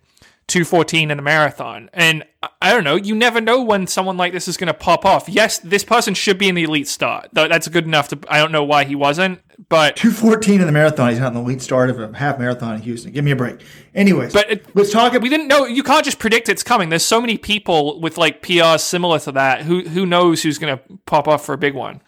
214 0.51 1.11
in 1.11 1.19
a 1.19 1.23
marathon. 1.23 1.89
And 1.95 2.25
I 2.61 2.73
don't 2.73 2.85
know, 2.85 2.97
you 2.97 3.15
never 3.15 3.41
know 3.41 3.63
when 3.63 3.87
someone 3.87 4.17
like 4.17 4.33
this 4.33 4.49
is 4.49 4.57
going 4.57 4.67
to 4.67 4.75
pop 4.75 5.07
off. 5.07 5.29
Yes, 5.29 5.59
this 5.59 5.85
person 5.85 6.13
should 6.13 6.37
be 6.39 6.49
in 6.49 6.55
the 6.55 6.65
elite 6.65 6.89
start. 6.89 7.29
That's 7.33 7.69
good 7.69 7.85
enough 7.85 8.09
to 8.09 8.19
I 8.29 8.39
don't 8.39 8.53
know 8.53 8.65
why 8.65 8.85
he 8.85 8.95
wasn't, 8.95 9.41
but 9.69 9.97
214 9.97 10.61
in 10.61 10.67
the 10.67 10.73
marathon, 10.73 11.11
he's 11.11 11.21
not 11.21 11.29
in 11.29 11.35
the 11.35 11.41
elite 11.41 11.63
start 11.63 11.89
of 11.89 11.99
a 12.01 12.17
half 12.17 12.39
marathon 12.39 12.75
in 12.75 12.83
Houston. 12.83 13.13
Give 13.13 13.25
me 13.25 13.31
a 13.31 13.37
break. 13.37 13.61
Anyways, 13.95 14.33
but 14.33 14.51
it, 14.51 14.67
let's 14.77 14.91
talk 14.91 15.13
About- 15.13 15.23
we 15.23 15.29
didn't 15.29 15.49
know 15.49 15.65
you 15.67 15.83
can't 15.83 16.05
just 16.05 16.19
predict 16.19 16.49
it's 16.49 16.63
coming. 16.63 16.89
There's 16.91 17.05
so 17.05 17.21
many 17.21 17.39
people 17.39 18.01
with 18.01 18.19
like 18.19 18.43
PRs 18.43 18.81
similar 18.81 19.19
to 19.21 19.33
that. 19.33 19.63
Who 19.63 19.83
who 19.89 20.05
knows 20.05 20.43
who's 20.43 20.59
going 20.59 20.77
to 20.77 20.83
pop 21.07 21.29
off 21.29 21.45
for 21.47 21.53
a 21.55 21.59
big 21.59 21.75
one. 21.75 22.03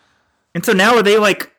And 0.54 0.64
so 0.66 0.72
now 0.72 0.96
are 0.96 1.02
they 1.02 1.16
like 1.18 1.52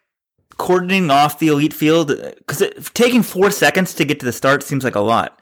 cordoning 0.57 1.09
off 1.09 1.39
the 1.39 1.47
elite 1.47 1.73
field 1.73 2.11
cuz 2.45 2.61
taking 2.93 3.23
4 3.23 3.49
seconds 3.49 3.93
to 3.95 4.05
get 4.05 4.19
to 4.19 4.25
the 4.25 4.31
start 4.31 4.61
seems 4.61 4.83
like 4.83 4.93
a 4.93 4.99
lot 4.99 5.39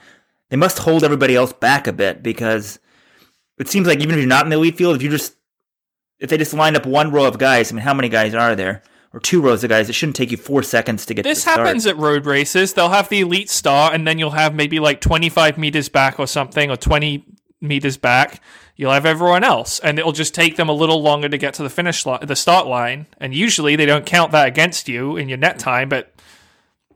they 0.51 0.57
must 0.57 0.79
hold 0.79 1.05
everybody 1.05 1.33
else 1.33 1.53
back 1.53 1.87
a 1.87 1.93
bit 1.93 2.21
because 2.21 2.77
it 3.57 3.69
seems 3.69 3.87
like 3.87 3.99
even 3.99 4.15
if 4.15 4.17
you're 4.17 4.27
not 4.27 4.45
in 4.45 4.49
the 4.49 4.57
elite 4.57 4.77
field, 4.77 4.97
if 4.97 5.01
you 5.01 5.09
just 5.09 5.35
if 6.19 6.29
they 6.29 6.37
just 6.37 6.53
line 6.53 6.75
up 6.75 6.85
one 6.85 7.09
row 7.09 7.25
of 7.25 7.39
guys, 7.39 7.71
I 7.71 7.75
mean, 7.75 7.83
how 7.83 7.93
many 7.93 8.09
guys 8.09 8.35
are 8.35 8.53
there? 8.53 8.83
Or 9.13 9.21
two 9.21 9.41
rows 9.41 9.63
of 9.63 9.69
guys. 9.69 9.89
It 9.89 9.93
shouldn't 9.93 10.17
take 10.17 10.29
you 10.29 10.35
four 10.35 10.61
seconds 10.61 11.05
to 11.05 11.13
get. 11.13 11.23
This 11.23 11.45
to 11.45 11.51
happens 11.51 11.85
at 11.87 11.97
road 11.97 12.25
races. 12.25 12.73
They'll 12.73 12.89
have 12.89 13.07
the 13.07 13.21
elite 13.21 13.49
star, 13.49 13.93
and 13.93 14.05
then 14.05 14.19
you'll 14.19 14.31
have 14.31 14.53
maybe 14.53 14.79
like 14.79 14.99
25 14.99 15.57
meters 15.57 15.87
back 15.87 16.19
or 16.19 16.27
something, 16.27 16.69
or 16.69 16.75
20 16.75 17.25
meters 17.61 17.95
back. 17.97 18.41
You'll 18.75 18.91
have 18.91 19.05
everyone 19.05 19.45
else, 19.45 19.79
and 19.79 19.99
it'll 19.99 20.11
just 20.11 20.35
take 20.35 20.57
them 20.57 20.67
a 20.67 20.73
little 20.73 21.01
longer 21.01 21.29
to 21.29 21.37
get 21.37 21.53
to 21.55 21.63
the 21.63 21.69
finish 21.69 22.05
line, 22.05 22.25
the 22.25 22.35
start 22.35 22.67
line. 22.67 23.07
And 23.19 23.33
usually 23.33 23.77
they 23.77 23.85
don't 23.85 24.05
count 24.05 24.33
that 24.33 24.47
against 24.47 24.89
you 24.89 25.15
in 25.15 25.29
your 25.29 25.37
net 25.37 25.59
time, 25.59 25.87
but 25.87 26.13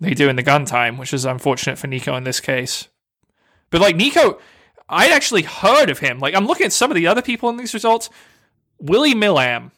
they 0.01 0.13
do 0.13 0.27
in 0.27 0.35
the 0.35 0.43
gun 0.43 0.65
time, 0.65 0.97
which 0.97 1.13
is 1.13 1.24
unfortunate 1.24 1.77
for 1.77 1.88
Nico 1.88 2.15
in 2.15 2.25
this 2.25 2.41
case. 2.41 2.89
But 3.69 3.81
like 3.81 3.95
Nico, 3.95 4.39
I'd 4.88 5.12
actually 5.12 5.43
heard 5.43 5.89
of 5.89 6.00
him. 6.00 6.19
Like 6.19 6.36
I'm 6.36 6.48
looking 6.48 6.65
at 6.65 6.74
some 6.74 6.91
of 6.91 6.95
the 6.95 7.07
other 7.07 7.22
people 7.22 7.50
in 7.50 7.57
these 7.57 7.74
results. 7.74 8.10
Willie 8.79 9.15
Milam. 9.15 9.72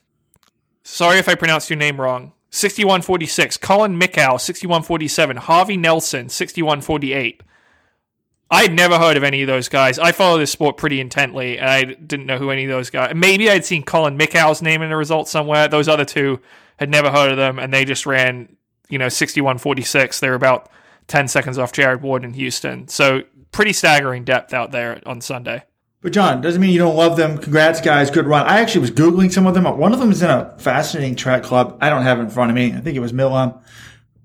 Sorry 0.83 1.19
if 1.19 1.27
I 1.27 1.35
pronounced 1.35 1.69
your 1.69 1.77
name 1.77 1.99
wrong. 1.99 2.33
6146. 2.51 3.57
Colin 3.57 3.99
Mickow, 3.99 4.39
6147. 4.39 5.37
Harvey 5.37 5.77
Nelson, 5.77 6.29
6148. 6.29 7.43
I 8.49 8.61
had 8.61 8.73
never 8.73 8.97
heard 8.97 9.17
of 9.17 9.23
any 9.23 9.41
of 9.41 9.47
those 9.47 9.67
guys. 9.67 9.99
I 9.99 10.13
follow 10.13 10.37
this 10.37 10.51
sport 10.51 10.77
pretty 10.77 11.01
intently, 11.01 11.59
and 11.59 11.69
I 11.69 11.83
didn't 11.83 12.25
know 12.25 12.37
who 12.37 12.49
any 12.49 12.63
of 12.63 12.69
those 12.69 12.89
guys. 12.89 13.13
Maybe 13.13 13.49
I'd 13.49 13.65
seen 13.65 13.83
Colin 13.83 14.17
Mickow's 14.17 14.61
name 14.61 14.81
in 14.81 14.89
the 14.89 14.95
results 14.95 15.29
somewhere. 15.29 15.67
Those 15.67 15.89
other 15.89 16.05
two 16.05 16.39
had 16.77 16.89
never 16.89 17.11
heard 17.11 17.31
of 17.31 17.37
them, 17.37 17.59
and 17.59 17.73
they 17.73 17.83
just 17.83 18.05
ran, 18.05 18.55
you 18.87 18.97
know, 18.97 19.09
6146. 19.09 20.21
They 20.21 20.29
were 20.29 20.35
about 20.35 20.69
10 21.07 21.27
seconds 21.27 21.57
off 21.57 21.73
Jared 21.73 22.01
Ward 22.01 22.23
in 22.23 22.33
Houston. 22.33 22.87
So 22.87 23.23
pretty 23.57 23.73
staggering 23.73 24.23
depth 24.23 24.53
out 24.53 24.69
there 24.69 25.01
on 25.07 25.19
Sunday. 25.19 25.63
But 26.01 26.13
John, 26.13 26.41
doesn't 26.41 26.61
mean 26.61 26.69
you 26.69 26.77
don't 26.77 26.95
love 26.95 27.17
them. 27.17 27.39
Congrats, 27.39 27.81
guys. 27.81 28.11
Good 28.11 28.27
run. 28.27 28.45
I 28.45 28.59
actually 28.59 28.81
was 28.81 28.91
Googling 28.91 29.33
some 29.33 29.47
of 29.47 29.55
them. 29.55 29.63
One 29.63 29.93
of 29.93 29.99
them 29.99 30.11
is 30.11 30.21
in 30.21 30.29
a 30.29 30.55
fascinating 30.59 31.15
track 31.15 31.41
club. 31.41 31.75
I 31.81 31.89
don't 31.89 32.03
have 32.03 32.19
it 32.19 32.21
in 32.21 32.29
front 32.29 32.51
of 32.51 32.55
me. 32.55 32.71
I 32.71 32.79
think 32.81 32.95
it 32.95 32.99
was 32.99 33.13
Milan. 33.13 33.59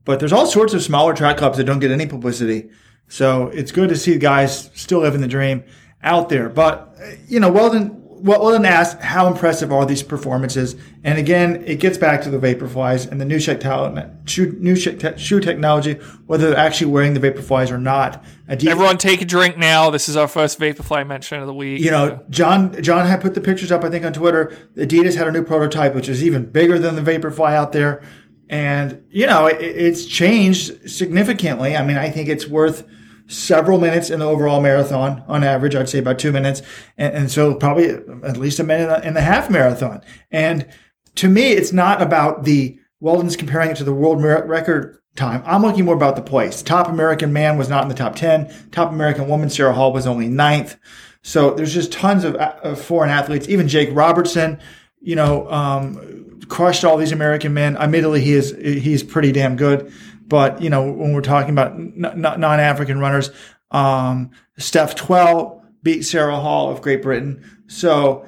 But 0.04 0.20
there's 0.20 0.34
all 0.34 0.44
sorts 0.44 0.74
of 0.74 0.82
smaller 0.82 1.14
track 1.14 1.38
clubs 1.38 1.56
that 1.56 1.64
don't 1.64 1.78
get 1.78 1.90
any 1.90 2.04
publicity. 2.04 2.68
So 3.08 3.46
it's 3.48 3.72
good 3.72 3.88
to 3.88 3.96
see 3.96 4.18
guys 4.18 4.70
still 4.74 5.00
living 5.00 5.22
the 5.22 5.28
dream 5.28 5.64
out 6.02 6.28
there. 6.28 6.50
But, 6.50 6.94
uh, 7.02 7.12
you 7.26 7.40
know, 7.40 7.50
Weldon, 7.50 8.01
Weldon 8.22 8.64
asked 8.64 9.00
how 9.00 9.26
impressive 9.26 9.72
are 9.72 9.84
these 9.84 10.02
performances? 10.02 10.76
And 11.02 11.18
again, 11.18 11.64
it 11.66 11.80
gets 11.80 11.98
back 11.98 12.22
to 12.22 12.30
the 12.30 12.38
Vaporflies 12.38 13.10
and 13.10 13.20
the 13.20 13.24
new 13.24 13.40
shoe, 13.40 14.52
new 14.58 14.76
shoe 14.76 15.40
technology, 15.40 15.94
whether 16.26 16.50
they're 16.50 16.58
actually 16.58 16.92
wearing 16.92 17.14
the 17.14 17.20
Vaporflies 17.20 17.72
or 17.72 17.78
not. 17.78 18.24
Everyone 18.48 18.96
take 18.96 19.22
a 19.22 19.24
drink 19.24 19.58
now. 19.58 19.90
This 19.90 20.08
is 20.08 20.16
our 20.16 20.28
first 20.28 20.60
Vaporfly 20.60 21.04
mention 21.04 21.40
of 21.40 21.48
the 21.48 21.54
week. 21.54 21.80
You 21.80 21.90
know, 21.90 22.24
John, 22.30 22.80
John 22.80 23.06
had 23.06 23.20
put 23.20 23.34
the 23.34 23.40
pictures 23.40 23.72
up, 23.72 23.82
I 23.82 23.90
think, 23.90 24.04
on 24.04 24.12
Twitter. 24.12 24.56
Adidas 24.76 25.16
had 25.16 25.26
a 25.26 25.32
new 25.32 25.42
prototype, 25.42 25.94
which 25.94 26.08
is 26.08 26.22
even 26.22 26.48
bigger 26.48 26.78
than 26.78 26.94
the 26.94 27.02
Vaporfly 27.02 27.54
out 27.54 27.72
there. 27.72 28.02
And, 28.48 29.02
you 29.10 29.26
know, 29.26 29.46
it, 29.46 29.60
it's 29.60 30.04
changed 30.04 30.88
significantly. 30.88 31.76
I 31.76 31.84
mean, 31.84 31.96
I 31.96 32.10
think 32.10 32.28
it's 32.28 32.46
worth 32.46 32.86
several 33.26 33.78
minutes 33.78 34.10
in 34.10 34.20
the 34.20 34.26
overall 34.26 34.60
marathon 34.60 35.24
on 35.28 35.44
average. 35.44 35.74
I'd 35.74 35.88
say 35.88 35.98
about 35.98 36.18
two 36.18 36.32
minutes. 36.32 36.62
And, 36.96 37.14
and 37.14 37.30
so 37.30 37.54
probably 37.54 37.90
at 37.90 38.36
least 38.36 38.58
a 38.58 38.64
minute 38.64 39.04
in 39.04 39.14
the 39.14 39.20
half 39.20 39.50
marathon. 39.50 40.02
And 40.30 40.68
to 41.16 41.28
me, 41.28 41.52
it's 41.52 41.72
not 41.72 42.02
about 42.02 42.44
the 42.44 42.78
Weldon's 43.00 43.36
comparing 43.36 43.70
it 43.70 43.76
to 43.78 43.84
the 43.84 43.92
world 43.92 44.22
record 44.22 44.98
time. 45.16 45.42
I'm 45.44 45.62
looking 45.62 45.84
more 45.84 45.94
about 45.94 46.16
the 46.16 46.22
place. 46.22 46.62
Top 46.62 46.88
American 46.88 47.32
man 47.32 47.58
was 47.58 47.68
not 47.68 47.82
in 47.82 47.88
the 47.88 47.94
top 47.94 48.16
10. 48.16 48.70
Top 48.70 48.90
American 48.90 49.28
woman, 49.28 49.50
Sarah 49.50 49.74
Hall, 49.74 49.92
was 49.92 50.06
only 50.06 50.28
ninth. 50.28 50.76
So 51.22 51.52
there's 51.54 51.74
just 51.74 51.92
tons 51.92 52.24
of, 52.24 52.34
of 52.36 52.80
foreign 52.80 53.10
athletes. 53.10 53.48
Even 53.48 53.68
Jake 53.68 53.90
Robertson, 53.92 54.60
you 55.00 55.16
know, 55.16 55.50
um, 55.50 56.31
crushed 56.48 56.84
all 56.84 56.96
these 56.96 57.12
American 57.12 57.54
men. 57.54 57.76
Admittedly, 57.76 58.20
he 58.20 58.32
is 58.32 58.54
he's 58.58 59.02
pretty 59.02 59.32
damn 59.32 59.56
good. 59.56 59.92
But 60.26 60.62
you 60.62 60.70
know, 60.70 60.90
when 60.90 61.12
we're 61.12 61.20
talking 61.20 61.50
about 61.50 61.76
non-African 61.76 62.98
runners, 62.98 63.30
um, 63.70 64.30
Steph 64.58 64.94
Twell 64.94 65.64
beat 65.82 66.02
Sarah 66.02 66.38
Hall 66.38 66.70
of 66.70 66.80
Great 66.80 67.02
Britain. 67.02 67.44
So, 67.66 68.26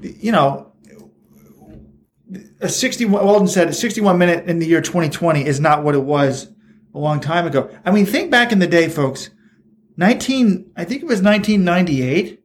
you 0.00 0.32
know, 0.32 0.72
a 2.60 2.68
61. 2.68 3.24
Weldon 3.24 3.48
said 3.48 3.68
a 3.68 3.72
61 3.72 4.18
minute 4.18 4.46
in 4.46 4.58
the 4.58 4.66
year 4.66 4.80
2020 4.80 5.46
is 5.46 5.60
not 5.60 5.84
what 5.84 5.94
it 5.94 6.02
was 6.02 6.48
a 6.94 6.98
long 6.98 7.20
time 7.20 7.46
ago. 7.46 7.70
I 7.84 7.90
mean, 7.90 8.06
think 8.06 8.30
back 8.30 8.52
in 8.52 8.58
the 8.58 8.66
day, 8.66 8.88
folks. 8.88 9.30
19, 9.98 10.72
I 10.76 10.84
think 10.84 11.02
it 11.02 11.06
was 11.06 11.22
1998. 11.22 12.42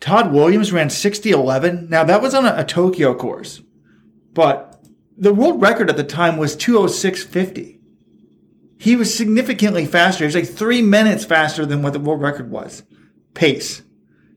Todd 0.00 0.32
Williams 0.32 0.72
ran 0.72 0.88
60-11. 0.88 1.88
Now 1.88 2.04
that 2.04 2.22
was 2.22 2.34
on 2.34 2.46
a, 2.46 2.54
a 2.56 2.64
Tokyo 2.64 3.14
course. 3.14 3.62
But 4.40 4.82
the 5.18 5.34
world 5.34 5.60
record 5.60 5.90
at 5.90 5.98
the 5.98 6.02
time 6.02 6.38
was 6.38 6.56
206.50. 6.56 7.78
He 8.78 8.96
was 8.96 9.14
significantly 9.14 9.84
faster. 9.84 10.24
He 10.24 10.26
was 10.28 10.34
like 10.34 10.48
three 10.48 10.80
minutes 10.80 11.26
faster 11.26 11.66
than 11.66 11.82
what 11.82 11.92
the 11.92 12.00
world 12.00 12.22
record 12.22 12.50
was. 12.50 12.82
Pace. 13.34 13.82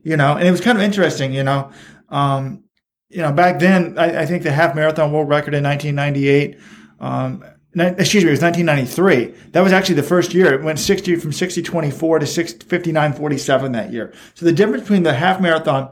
You 0.02 0.18
know, 0.18 0.36
and 0.36 0.46
it 0.46 0.50
was 0.50 0.60
kind 0.60 0.76
of 0.76 0.84
interesting, 0.84 1.32
you 1.32 1.42
know. 1.42 1.72
Um, 2.10 2.64
you 3.08 3.22
know, 3.22 3.32
back 3.32 3.60
then, 3.60 3.98
I, 3.98 4.24
I, 4.24 4.26
think 4.26 4.42
the 4.42 4.52
half 4.52 4.74
marathon 4.74 5.10
world 5.10 5.30
record 5.30 5.54
in 5.54 5.64
1998, 5.64 6.60
um, 7.00 7.42
excuse 7.74 8.22
me, 8.22 8.28
it 8.28 8.32
was 8.32 8.42
1993. 8.42 9.52
That 9.52 9.62
was 9.62 9.72
actually 9.72 9.94
the 9.94 10.02
first 10.02 10.34
year. 10.34 10.52
It 10.52 10.62
went 10.62 10.78
60 10.78 11.16
from 11.16 11.32
60 11.32 11.62
24 11.62 12.18
to 12.18 12.26
59 12.26 13.12
47 13.14 13.72
that 13.72 13.90
year. 13.90 14.12
So 14.34 14.44
the 14.44 14.52
difference 14.52 14.82
between 14.82 15.04
the 15.04 15.14
half 15.14 15.40
marathon 15.40 15.90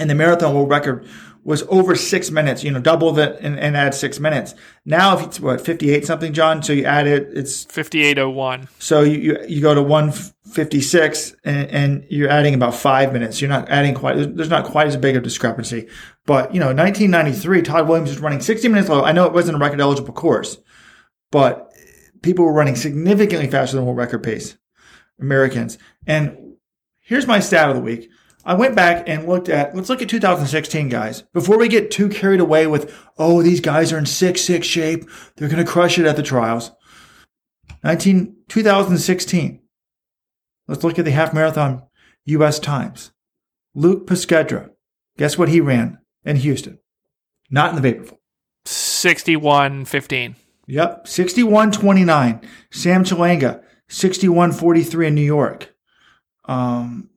and 0.00 0.10
the 0.10 0.16
marathon 0.16 0.54
world 0.54 0.70
record 0.70 1.06
was 1.48 1.64
over 1.70 1.96
six 1.96 2.30
minutes, 2.30 2.62
you 2.62 2.70
know, 2.70 2.78
double 2.78 3.10
that 3.12 3.40
and, 3.40 3.58
and 3.58 3.74
add 3.74 3.94
six 3.94 4.20
minutes. 4.20 4.54
Now, 4.84 5.16
if 5.16 5.24
it's 5.24 5.40
what, 5.40 5.62
58 5.62 6.04
something, 6.04 6.34
John, 6.34 6.62
so 6.62 6.74
you 6.74 6.84
add 6.84 7.06
it, 7.06 7.30
it's 7.32 7.64
5801. 7.64 8.68
So 8.78 9.00
you, 9.00 9.18
you, 9.18 9.38
you 9.48 9.62
go 9.62 9.74
to 9.74 9.80
156 9.80 11.36
and, 11.44 11.70
and, 11.70 12.06
you're 12.10 12.28
adding 12.28 12.52
about 12.52 12.74
five 12.74 13.14
minutes. 13.14 13.40
You're 13.40 13.48
not 13.48 13.66
adding 13.70 13.94
quite, 13.94 14.36
there's 14.36 14.50
not 14.50 14.66
quite 14.66 14.88
as 14.88 14.98
big 14.98 15.16
a 15.16 15.22
discrepancy. 15.22 15.88
But, 16.26 16.52
you 16.52 16.60
know, 16.60 16.66
1993, 16.66 17.62
Todd 17.62 17.88
Williams 17.88 18.10
was 18.10 18.20
running 18.20 18.42
60 18.42 18.68
minutes 18.68 18.90
low. 18.90 19.02
I 19.02 19.12
know 19.12 19.24
it 19.24 19.32
wasn't 19.32 19.56
a 19.56 19.58
record 19.58 19.80
eligible 19.80 20.12
course, 20.12 20.58
but 21.32 21.72
people 22.20 22.44
were 22.44 22.52
running 22.52 22.76
significantly 22.76 23.50
faster 23.50 23.76
than 23.76 23.86
world 23.86 23.96
record 23.96 24.22
pace, 24.22 24.58
Americans. 25.18 25.78
And 26.06 26.56
here's 27.00 27.26
my 27.26 27.40
stat 27.40 27.70
of 27.70 27.76
the 27.76 27.80
week. 27.80 28.10
I 28.48 28.54
went 28.54 28.74
back 28.74 29.06
and 29.06 29.28
looked 29.28 29.50
at, 29.50 29.76
let's 29.76 29.90
look 29.90 30.00
at 30.00 30.08
2016, 30.08 30.88
guys. 30.88 31.20
Before 31.34 31.58
we 31.58 31.68
get 31.68 31.90
too 31.90 32.08
carried 32.08 32.40
away 32.40 32.66
with, 32.66 32.90
oh, 33.18 33.42
these 33.42 33.60
guys 33.60 33.92
are 33.92 33.98
in 33.98 34.06
6 34.06 34.40
6 34.40 34.66
shape. 34.66 35.04
They're 35.36 35.50
going 35.50 35.62
to 35.62 35.70
crush 35.70 35.98
it 35.98 36.06
at 36.06 36.16
the 36.16 36.22
trials. 36.22 36.72
19, 37.84 38.36
2016. 38.48 39.60
Let's 40.66 40.82
look 40.82 40.98
at 40.98 41.04
the 41.04 41.10
half 41.10 41.34
marathon 41.34 41.82
U.S. 42.24 42.58
times. 42.58 43.12
Luke 43.74 44.06
Puskedra. 44.06 44.70
Guess 45.18 45.36
what 45.36 45.50
he 45.50 45.60
ran 45.60 45.98
in 46.24 46.36
Houston? 46.36 46.78
Not 47.50 47.76
in 47.76 47.82
the 47.82 47.92
Vaporfly. 47.92 48.16
61.15. 48.64 50.36
Yep. 50.66 51.04
61.29. 51.04 52.44
Sam 52.70 53.04
Chelanga. 53.04 53.62
61.43 53.90 55.06
in 55.06 55.14
New 55.14 55.20
York. 55.20 55.74
Um, 56.46 57.10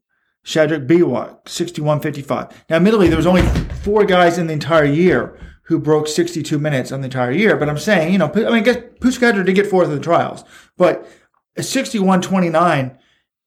Shadrack 0.44 0.84
Biwott, 0.84 1.46
61.55. 1.46 2.52
Now, 2.70 2.78
admittedly, 2.78 3.08
there 3.08 3.18
was 3.18 3.28
only 3.28 3.44
four 3.84 4.06
guys 4.06 4.38
in 4.38 4.48
the 4.48 4.54
entire 4.54 4.86
year 4.86 5.38
who 5.64 5.80
broke 5.80 6.08
62 6.08 6.58
minutes 6.60 6.92
on 6.92 7.02
the 7.02 7.06
entire 7.06 7.32
year. 7.32 7.56
But 7.56 7.70
I'm 7.70 7.78
saying, 7.78 8.12
you 8.12 8.20
know, 8.20 8.32
I 8.34 8.38
mean, 8.38 8.48
I 8.48 8.60
guess 8.60 8.78
Puskedra 9.00 9.46
did 9.46 9.56
get 9.56 9.68
fourth 9.68 9.88
in 9.88 9.96
the 9.96 10.02
trials, 10.02 10.44
but 10.78 11.08
61.29 11.58 12.98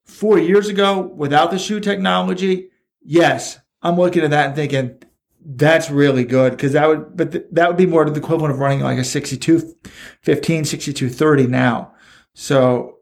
four 0.05 0.39
years 0.39 0.69
ago 0.69 1.01
without 1.01 1.51
the 1.51 1.59
shoe 1.59 1.81
technology, 1.81 2.71
yes, 3.03 3.59
I'm 3.83 3.97
looking 3.97 4.23
at 4.23 4.31
that 4.31 4.47
and 4.47 4.55
thinking 4.55 4.99
that's 5.45 5.91
really 5.91 6.25
good 6.25 6.53
because 6.53 6.73
that 6.73 6.89
would, 6.89 7.17
but 7.17 7.33
th- 7.33 7.45
that 7.53 7.69
would 7.69 7.77
be 7.77 7.87
more 7.87 8.05
to 8.05 8.11
the 8.11 8.21
equivalent 8.21 8.55
of 8.55 8.61
running 8.61 8.81
like 8.81 8.99
a 8.99 9.05
62 9.05 9.75
15, 10.23 10.65
62 10.65 11.09
30 11.11 11.47
now. 11.47 11.93
So, 12.33 12.99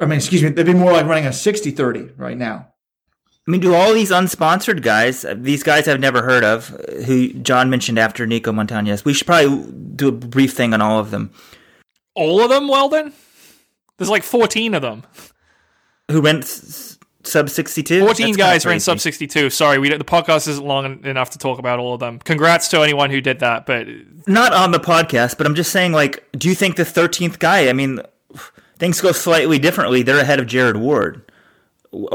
I 0.00 0.06
mean, 0.06 0.16
excuse 0.16 0.42
me, 0.42 0.48
that'd 0.48 0.66
be 0.66 0.74
more 0.74 0.92
like 0.92 1.06
running 1.06 1.26
a 1.26 1.32
60 1.32 1.70
30 1.70 2.14
right 2.16 2.36
now. 2.36 2.69
I 3.50 3.52
mean, 3.52 3.62
do 3.62 3.74
all 3.74 3.92
these 3.92 4.12
unsponsored 4.12 4.80
guys, 4.80 5.24
uh, 5.24 5.34
these 5.36 5.64
guys 5.64 5.88
I've 5.88 5.98
never 5.98 6.22
heard 6.22 6.44
of, 6.44 6.72
uh, 6.72 7.02
who 7.02 7.32
John 7.32 7.68
mentioned 7.68 7.98
after 7.98 8.24
Nico 8.24 8.52
Montañez, 8.52 9.04
we 9.04 9.12
should 9.12 9.26
probably 9.26 9.72
do 9.96 10.06
a 10.06 10.12
brief 10.12 10.52
thing 10.52 10.72
on 10.72 10.80
all 10.80 11.00
of 11.00 11.10
them. 11.10 11.32
All 12.14 12.40
of 12.44 12.48
them, 12.48 12.68
Weldon? 12.68 13.12
There's 13.96 14.08
like 14.08 14.22
14 14.22 14.72
of 14.74 14.82
them. 14.82 15.02
Who 16.12 16.20
went 16.20 16.44
sub 17.24 17.50
62? 17.50 17.98
14 17.98 18.26
That's 18.26 18.36
guys 18.36 18.66
ran 18.66 18.78
sub 18.78 19.00
62. 19.00 19.50
Sorry, 19.50 19.78
we 19.78 19.88
the 19.88 20.04
podcast 20.04 20.46
isn't 20.46 20.64
long 20.64 21.04
enough 21.04 21.30
to 21.30 21.38
talk 21.38 21.58
about 21.58 21.80
all 21.80 21.94
of 21.94 21.98
them. 21.98 22.20
Congrats 22.20 22.68
to 22.68 22.82
anyone 22.82 23.10
who 23.10 23.20
did 23.20 23.40
that, 23.40 23.66
but. 23.66 23.88
Not 24.28 24.52
on 24.52 24.70
the 24.70 24.78
podcast, 24.78 25.36
but 25.36 25.48
I'm 25.48 25.56
just 25.56 25.72
saying, 25.72 25.90
like, 25.90 26.24
do 26.38 26.48
you 26.48 26.54
think 26.54 26.76
the 26.76 26.84
13th 26.84 27.40
guy, 27.40 27.68
I 27.68 27.72
mean, 27.72 27.98
things 28.78 29.00
go 29.00 29.10
slightly 29.10 29.58
differently. 29.58 30.04
They're 30.04 30.20
ahead 30.20 30.38
of 30.38 30.46
Jared 30.46 30.76
Ward 30.76 31.29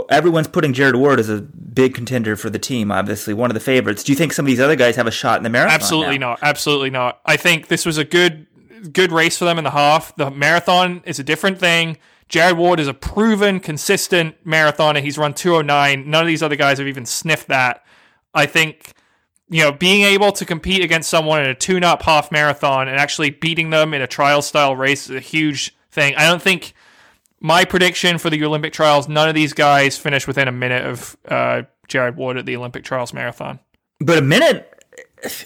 everyone's 0.09 0.47
putting 0.47 0.73
Jared 0.73 0.95
Ward 0.95 1.19
as 1.19 1.29
a 1.29 1.41
big 1.41 1.93
contender 1.93 2.35
for 2.35 2.49
the 2.49 2.59
team, 2.59 2.91
obviously 2.91 3.33
one 3.33 3.49
of 3.49 3.53
the 3.55 3.59
favorites. 3.59 4.03
Do 4.03 4.11
you 4.11 4.15
think 4.15 4.33
some 4.33 4.45
of 4.45 4.47
these 4.47 4.59
other 4.59 4.75
guys 4.75 4.95
have 4.95 5.07
a 5.07 5.11
shot 5.11 5.37
in 5.37 5.43
the 5.43 5.49
marathon? 5.49 5.75
Absolutely 5.75 6.17
now? 6.17 6.29
not. 6.29 6.39
Absolutely 6.41 6.89
not. 6.89 7.19
I 7.25 7.37
think 7.37 7.67
this 7.67 7.85
was 7.85 7.97
a 7.97 8.05
good 8.05 8.47
good 8.91 9.11
race 9.11 9.37
for 9.37 9.45
them 9.45 9.57
in 9.57 9.63
the 9.63 9.71
half. 9.71 10.15
The 10.15 10.29
marathon 10.29 11.01
is 11.05 11.19
a 11.19 11.23
different 11.23 11.59
thing. 11.59 11.97
Jared 12.29 12.57
Ward 12.57 12.79
is 12.79 12.87
a 12.87 12.93
proven, 12.93 13.59
consistent 13.59 14.43
marathoner. 14.45 15.01
He's 15.01 15.17
run 15.17 15.33
209. 15.33 16.09
None 16.09 16.21
of 16.21 16.27
these 16.27 16.43
other 16.43 16.55
guys 16.55 16.79
have 16.79 16.87
even 16.87 17.05
sniffed 17.05 17.47
that. 17.49 17.83
I 18.33 18.45
think, 18.45 18.93
you 19.49 19.61
know, 19.61 19.71
being 19.71 20.01
able 20.01 20.31
to 20.33 20.45
compete 20.45 20.83
against 20.83 21.09
someone 21.09 21.43
in 21.43 21.49
a 21.49 21.55
tune 21.55 21.83
up 21.83 22.01
half 22.01 22.31
marathon 22.31 22.87
and 22.87 22.97
actually 22.97 23.29
beating 23.29 23.69
them 23.69 23.93
in 23.93 24.01
a 24.01 24.07
trial 24.07 24.41
style 24.41 24.75
race 24.75 25.09
is 25.09 25.15
a 25.15 25.19
huge 25.19 25.75
thing. 25.91 26.15
I 26.15 26.27
don't 26.27 26.41
think 26.41 26.73
my 27.39 27.65
prediction 27.65 28.17
for 28.17 28.29
the 28.29 28.43
Olympic 28.43 28.73
trials: 28.73 29.07
none 29.07 29.29
of 29.29 29.35
these 29.35 29.53
guys 29.53 29.97
finish 29.97 30.27
within 30.27 30.47
a 30.47 30.51
minute 30.51 30.85
of 30.85 31.17
uh, 31.27 31.63
Jared 31.87 32.15
Ward 32.15 32.37
at 32.37 32.45
the 32.45 32.55
Olympic 32.55 32.83
trials 32.83 33.13
marathon. 33.13 33.59
But 33.99 34.17
a 34.17 34.21
minute. 34.21 34.71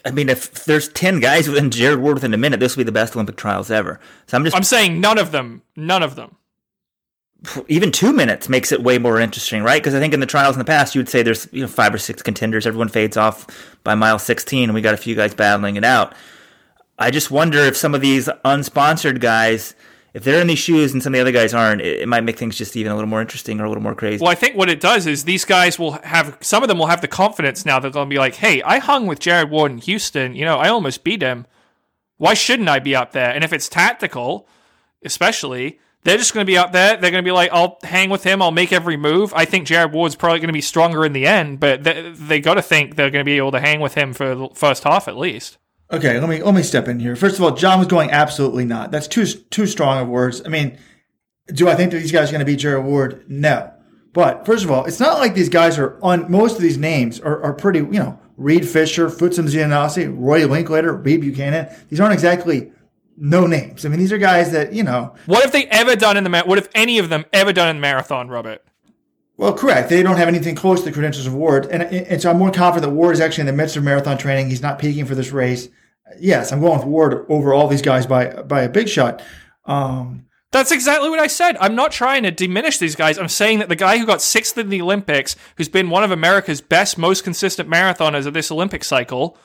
I 0.03 0.11
mean, 0.11 0.29
if 0.29 0.65
there's 0.65 0.89
ten 0.89 1.19
guys 1.19 1.47
within 1.47 1.71
Jared 1.71 1.99
Ward 1.99 2.15
within 2.15 2.33
a 2.33 2.37
minute, 2.37 2.59
this 2.59 2.75
will 2.75 2.81
be 2.81 2.85
the 2.85 2.91
best 2.91 3.15
Olympic 3.15 3.37
trials 3.37 3.71
ever. 3.71 3.99
So 4.27 4.37
I'm 4.37 4.43
just. 4.43 4.55
I'm 4.55 4.63
saying 4.63 4.99
none 4.99 5.17
of 5.17 5.31
them. 5.31 5.61
None 5.75 6.03
of 6.03 6.15
them. 6.15 6.35
Even 7.69 7.89
two 7.91 8.11
minutes 8.11 8.49
makes 8.49 8.73
it 8.73 8.83
way 8.83 8.97
more 8.97 9.17
interesting, 9.17 9.63
right? 9.63 9.81
Because 9.81 9.95
I 9.95 9.99
think 9.99 10.13
in 10.13 10.19
the 10.19 10.25
trials 10.25 10.55
in 10.55 10.59
the 10.59 10.65
past, 10.65 10.93
you 10.93 10.99
would 10.99 11.07
say 11.07 11.23
there's 11.23 11.47
you 11.53 11.61
know 11.61 11.67
five 11.67 11.93
or 11.93 11.97
six 11.97 12.21
contenders. 12.21 12.67
Everyone 12.67 12.89
fades 12.89 13.15
off 13.15 13.47
by 13.83 13.95
mile 13.95 14.19
16, 14.19 14.65
and 14.65 14.73
we 14.73 14.81
got 14.81 14.93
a 14.93 14.97
few 14.97 15.15
guys 15.15 15.33
battling 15.33 15.77
it 15.77 15.85
out. 15.85 16.13
I 16.97 17.11
just 17.11 17.31
wonder 17.31 17.59
if 17.59 17.77
some 17.77 17.95
of 17.95 18.01
these 18.01 18.27
unsponsored 18.43 19.21
guys 19.21 19.73
if 20.13 20.23
they're 20.23 20.41
in 20.41 20.47
these 20.47 20.59
shoes 20.59 20.93
and 20.93 21.03
some 21.03 21.13
of 21.13 21.17
the 21.17 21.21
other 21.21 21.31
guys 21.31 21.53
aren't, 21.53 21.81
it, 21.81 22.01
it 22.01 22.07
might 22.07 22.23
make 22.23 22.37
things 22.37 22.57
just 22.57 22.75
even 22.75 22.91
a 22.91 22.95
little 22.95 23.09
more 23.09 23.21
interesting 23.21 23.59
or 23.59 23.65
a 23.65 23.67
little 23.67 23.83
more 23.83 23.95
crazy. 23.95 24.21
Well, 24.21 24.31
I 24.31 24.35
think 24.35 24.55
what 24.55 24.69
it 24.69 24.79
does 24.79 25.07
is 25.07 25.23
these 25.23 25.45
guys 25.45 25.77
will 25.77 25.93
have 26.03 26.37
some 26.41 26.63
of 26.63 26.69
them 26.69 26.79
will 26.79 26.87
have 26.87 27.01
the 27.01 27.07
confidence 27.07 27.65
now. 27.65 27.79
That 27.79 27.93
to 27.93 28.05
be 28.05 28.17
like, 28.17 28.35
"Hey, 28.35 28.61
I 28.63 28.79
hung 28.79 29.05
with 29.07 29.19
Jared 29.19 29.49
Ward 29.49 29.71
in 29.71 29.77
Houston. 29.79 30.35
You 30.35 30.45
know, 30.45 30.57
I 30.57 30.69
almost 30.69 31.03
beat 31.03 31.21
him. 31.21 31.45
Why 32.17 32.33
shouldn't 32.33 32.69
I 32.69 32.79
be 32.79 32.95
up 32.95 33.11
there?" 33.11 33.31
And 33.31 33.43
if 33.43 33.53
it's 33.53 33.69
tactical, 33.69 34.47
especially, 35.03 35.79
they're 36.03 36.17
just 36.17 36.33
going 36.33 36.45
to 36.45 36.51
be 36.51 36.57
up 36.57 36.71
there. 36.71 36.97
They're 36.97 37.11
going 37.11 37.23
to 37.23 37.27
be 37.27 37.33
like, 37.33 37.51
"I'll 37.51 37.77
hang 37.83 38.09
with 38.09 38.23
him. 38.23 38.41
I'll 38.41 38.51
make 38.51 38.73
every 38.73 38.97
move." 38.97 39.33
I 39.35 39.45
think 39.45 39.67
Jared 39.67 39.93
Ward's 39.93 40.15
probably 40.15 40.39
going 40.39 40.47
to 40.47 40.53
be 40.53 40.61
stronger 40.61 41.05
in 41.05 41.13
the 41.13 41.27
end, 41.27 41.59
but 41.59 41.83
they, 41.83 42.11
they 42.11 42.39
got 42.39 42.55
to 42.55 42.61
think 42.61 42.95
they're 42.95 43.11
going 43.11 43.23
to 43.23 43.29
be 43.29 43.37
able 43.37 43.51
to 43.51 43.59
hang 43.59 43.79
with 43.79 43.93
him 43.95 44.13
for 44.13 44.35
the 44.35 44.49
first 44.53 44.83
half 44.83 45.07
at 45.07 45.17
least. 45.17 45.57
Okay, 45.91 46.19
let 46.19 46.29
me 46.29 46.43
let 46.43 46.53
me 46.53 46.61
step 46.61 46.87
in 46.87 46.99
here. 46.99 47.15
First 47.15 47.37
of 47.37 47.43
all, 47.43 47.55
John 47.55 47.79
was 47.79 47.87
going 47.87 48.11
absolutely 48.11 48.63
not. 48.63 48.91
That's 48.91 49.07
too 49.07 49.25
too 49.25 49.65
strong 49.65 49.99
of 49.99 50.07
words. 50.07 50.41
I 50.45 50.49
mean, 50.49 50.77
do 51.47 51.67
I 51.67 51.75
think 51.75 51.91
that 51.91 51.97
these 51.97 52.11
guys 52.11 52.29
are 52.29 52.31
going 52.31 52.39
to 52.39 52.45
beat 52.45 52.59
Jared 52.59 52.85
Ward? 52.85 53.25
No. 53.27 53.73
But 54.13 54.45
first 54.45 54.63
of 54.63 54.71
all, 54.71 54.85
it's 54.85 54.99
not 54.99 55.17
like 55.17 55.33
these 55.33 55.49
guys 55.49 55.79
are 55.79 55.97
on. 56.03 56.31
Most 56.31 56.55
of 56.57 56.61
these 56.61 56.77
names 56.77 57.19
are, 57.19 57.41
are 57.41 57.53
pretty. 57.53 57.79
You 57.79 57.99
know, 57.99 58.19
Reed 58.37 58.67
Fisher, 58.67 59.09
Futsum 59.09 59.47
Zienasellassie, 59.47 60.15
Roy 60.15 60.45
Linklater, 60.45 60.93
Reed 60.93 61.21
Buchanan. 61.21 61.75
These 61.89 61.99
aren't 61.99 62.13
exactly 62.13 62.71
no 63.17 63.47
names. 63.47 63.83
I 63.83 63.89
mean, 63.89 63.99
these 63.99 64.11
are 64.11 64.19
guys 64.19 64.51
that 64.51 64.73
you 64.73 64.83
know. 64.83 65.15
What 65.25 65.41
have 65.41 65.51
they 65.51 65.65
ever 65.67 65.95
done 65.95 66.17
in 66.17 66.23
the 66.23 66.29
ma- 66.29 66.43
What 66.43 66.59
if 66.59 66.69
any 66.75 66.99
of 66.99 67.09
them 67.09 67.25
ever 67.33 67.51
done 67.51 67.67
in 67.69 67.77
the 67.77 67.81
marathon, 67.81 68.29
Robert? 68.29 68.63
Well, 69.37 69.53
correct. 69.53 69.89
They 69.89 70.03
don't 70.03 70.17
have 70.17 70.27
anything 70.27 70.53
close 70.53 70.79
to 70.79 70.85
the 70.85 70.91
credentials 70.91 71.25
of 71.25 71.33
Ward, 71.33 71.65
and, 71.67 71.81
and 71.81 72.21
so 72.21 72.29
I'm 72.29 72.37
more 72.37 72.51
confident 72.51 72.91
that 72.91 72.95
Ward 72.95 73.13
is 73.13 73.21
actually 73.21 73.43
in 73.43 73.47
the 73.47 73.53
midst 73.53 73.77
of 73.77 73.83
marathon 73.83 74.17
training. 74.17 74.49
He's 74.49 74.61
not 74.61 74.79
peaking 74.79 75.05
for 75.05 75.15
this 75.15 75.31
race 75.31 75.69
yes, 76.19 76.51
I'm 76.51 76.61
going 76.61 76.79
with 76.79 76.87
Ward 76.87 77.25
over 77.29 77.53
all 77.53 77.67
these 77.67 77.81
guys 77.81 78.05
by 78.05 78.41
by 78.43 78.61
a 78.61 78.69
big 78.69 78.87
shot. 78.87 79.21
Um, 79.65 80.25
that's 80.51 80.71
exactly 80.71 81.09
what 81.09 81.19
I 81.19 81.27
said. 81.27 81.57
I'm 81.59 81.75
not 81.75 81.91
trying 81.91 82.23
to 82.23 82.31
diminish 82.31 82.79
these 82.79 82.95
guys. 82.95 83.19
I'm 83.19 83.27
saying 83.27 83.59
that 83.59 83.69
the 83.69 83.75
guy 83.75 83.99
who 83.99 84.05
got 84.05 84.21
sixth 84.21 84.57
in 84.57 84.69
the 84.69 84.81
Olympics, 84.81 85.35
who's 85.57 85.69
been 85.69 85.91
one 85.91 86.03
of 86.03 86.09
America's 86.09 86.59
best, 86.59 86.97
most 86.97 87.23
consistent 87.23 87.69
marathoners 87.69 88.25
of 88.25 88.33
this 88.33 88.51
Olympic 88.51 88.83
cycle, 88.83 89.37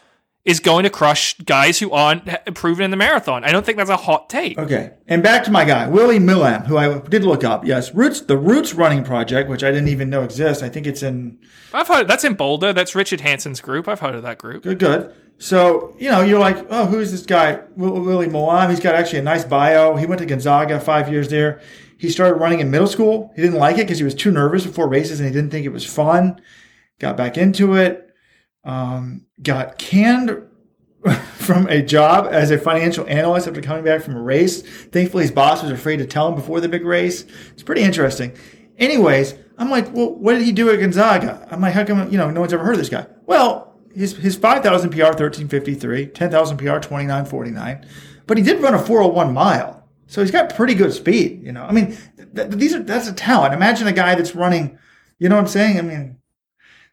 is 0.46 0.60
going 0.60 0.84
to 0.84 0.90
crush 0.90 1.36
guys 1.38 1.78
who 1.78 1.90
aren't 1.90 2.26
proven 2.54 2.84
in 2.84 2.90
the 2.90 2.96
marathon. 2.96 3.44
I 3.44 3.52
don't 3.52 3.64
think 3.64 3.76
that's 3.76 3.90
a 3.90 3.96
hot 3.96 4.30
take. 4.30 4.58
Okay. 4.58 4.92
And 5.06 5.22
back 5.22 5.44
to 5.44 5.50
my 5.50 5.64
guy, 5.64 5.88
Willie 5.88 6.18
Milam, 6.18 6.62
who 6.64 6.76
I 6.78 6.98
did 7.00 7.24
look 7.24 7.44
up. 7.44 7.66
Yes, 7.66 7.94
Roots, 7.94 8.22
the 8.22 8.36
Roots 8.36 8.72
Running 8.74 9.04
Project, 9.04 9.48
which 9.50 9.62
I 9.62 9.70
didn't 9.70 9.88
even 9.88 10.08
know 10.08 10.22
exists. 10.22 10.62
I 10.62 10.68
think 10.70 10.86
it's 10.86 11.02
in. 11.02 11.38
I've 11.72 11.88
heard 11.88 12.08
that's 12.08 12.24
in 12.24 12.34
Boulder. 12.34 12.72
That's 12.72 12.94
Richard 12.94 13.20
Hansen's 13.20 13.60
group. 13.60 13.88
I've 13.88 14.00
heard 14.00 14.14
of 14.14 14.22
that 14.22 14.38
group. 14.38 14.62
Good, 14.62 14.78
good. 14.78 15.14
So, 15.38 15.94
you 15.98 16.10
know, 16.10 16.22
you're 16.22 16.38
like, 16.38 16.66
oh, 16.70 16.86
who's 16.86 17.10
this 17.10 17.26
guy? 17.26 17.60
Willie 17.76 18.28
Milam. 18.28 18.70
He's 18.70 18.80
got 18.80 18.94
actually 18.94 19.18
a 19.18 19.22
nice 19.22 19.44
bio. 19.44 19.96
He 19.96 20.06
went 20.06 20.20
to 20.20 20.26
Gonzaga, 20.26 20.80
five 20.80 21.10
years 21.10 21.28
there. 21.28 21.60
He 21.98 22.08
started 22.08 22.34
running 22.34 22.60
in 22.60 22.70
middle 22.70 22.86
school. 22.86 23.32
He 23.34 23.42
didn't 23.42 23.58
like 23.58 23.76
it 23.76 23.82
because 23.86 23.98
he 23.98 24.04
was 24.04 24.14
too 24.14 24.30
nervous 24.30 24.64
before 24.64 24.88
races 24.88 25.20
and 25.20 25.28
he 25.28 25.34
didn't 25.34 25.50
think 25.50 25.66
it 25.66 25.72
was 25.72 25.84
fun. 25.84 26.40
Got 26.98 27.16
back 27.16 27.36
into 27.36 27.74
it. 27.74 28.10
Um, 28.64 29.26
got 29.42 29.78
canned 29.78 30.42
from 31.34 31.66
a 31.68 31.82
job 31.82 32.28
as 32.30 32.50
a 32.50 32.58
financial 32.58 33.06
analyst 33.08 33.46
after 33.46 33.60
coming 33.60 33.84
back 33.84 34.02
from 34.02 34.16
a 34.16 34.22
race. 34.22 34.62
Thankfully, 34.62 35.24
his 35.24 35.32
boss 35.32 35.62
was 35.62 35.72
afraid 35.72 35.98
to 35.98 36.06
tell 36.06 36.28
him 36.28 36.34
before 36.34 36.60
the 36.60 36.68
big 36.68 36.84
race. 36.84 37.24
It's 37.52 37.62
pretty 37.62 37.82
interesting. 37.82 38.36
Anyways, 38.78 39.34
I'm 39.58 39.70
like, 39.70 39.92
well, 39.92 40.14
what 40.14 40.34
did 40.34 40.42
he 40.42 40.52
do 40.52 40.70
at 40.70 40.80
Gonzaga? 40.80 41.46
I'm 41.50 41.60
like, 41.60 41.74
how 41.74 41.84
come, 41.84 42.10
you 42.10 42.18
know, 42.18 42.30
no 42.30 42.40
one's 42.40 42.52
ever 42.52 42.64
heard 42.64 42.74
of 42.74 42.78
this 42.78 42.88
guy? 42.88 43.06
Well, 43.26 43.73
his 43.94 44.16
his 44.16 44.36
5,000 44.36 44.90
PR 44.90 45.04
1353, 45.04 46.06
10,000 46.06 46.56
PR 46.56 46.64
2949, 46.64 47.86
but 48.26 48.36
he 48.36 48.42
did 48.42 48.60
run 48.60 48.74
a 48.74 48.78
401 48.78 49.32
mile. 49.32 49.84
So 50.06 50.20
he's 50.20 50.30
got 50.30 50.54
pretty 50.54 50.74
good 50.74 50.92
speed, 50.92 51.42
you 51.42 51.52
know. 51.52 51.64
I 51.64 51.72
mean, 51.72 51.96
th- 52.34 52.50
these 52.50 52.74
are 52.74 52.82
that's 52.82 53.08
a 53.08 53.12
talent. 53.12 53.54
Imagine 53.54 53.86
a 53.86 53.92
guy 53.92 54.14
that's 54.14 54.34
running, 54.34 54.78
you 55.18 55.28
know 55.28 55.36
what 55.36 55.42
I'm 55.42 55.48
saying? 55.48 55.78
I 55.78 55.82
mean, 55.82 56.18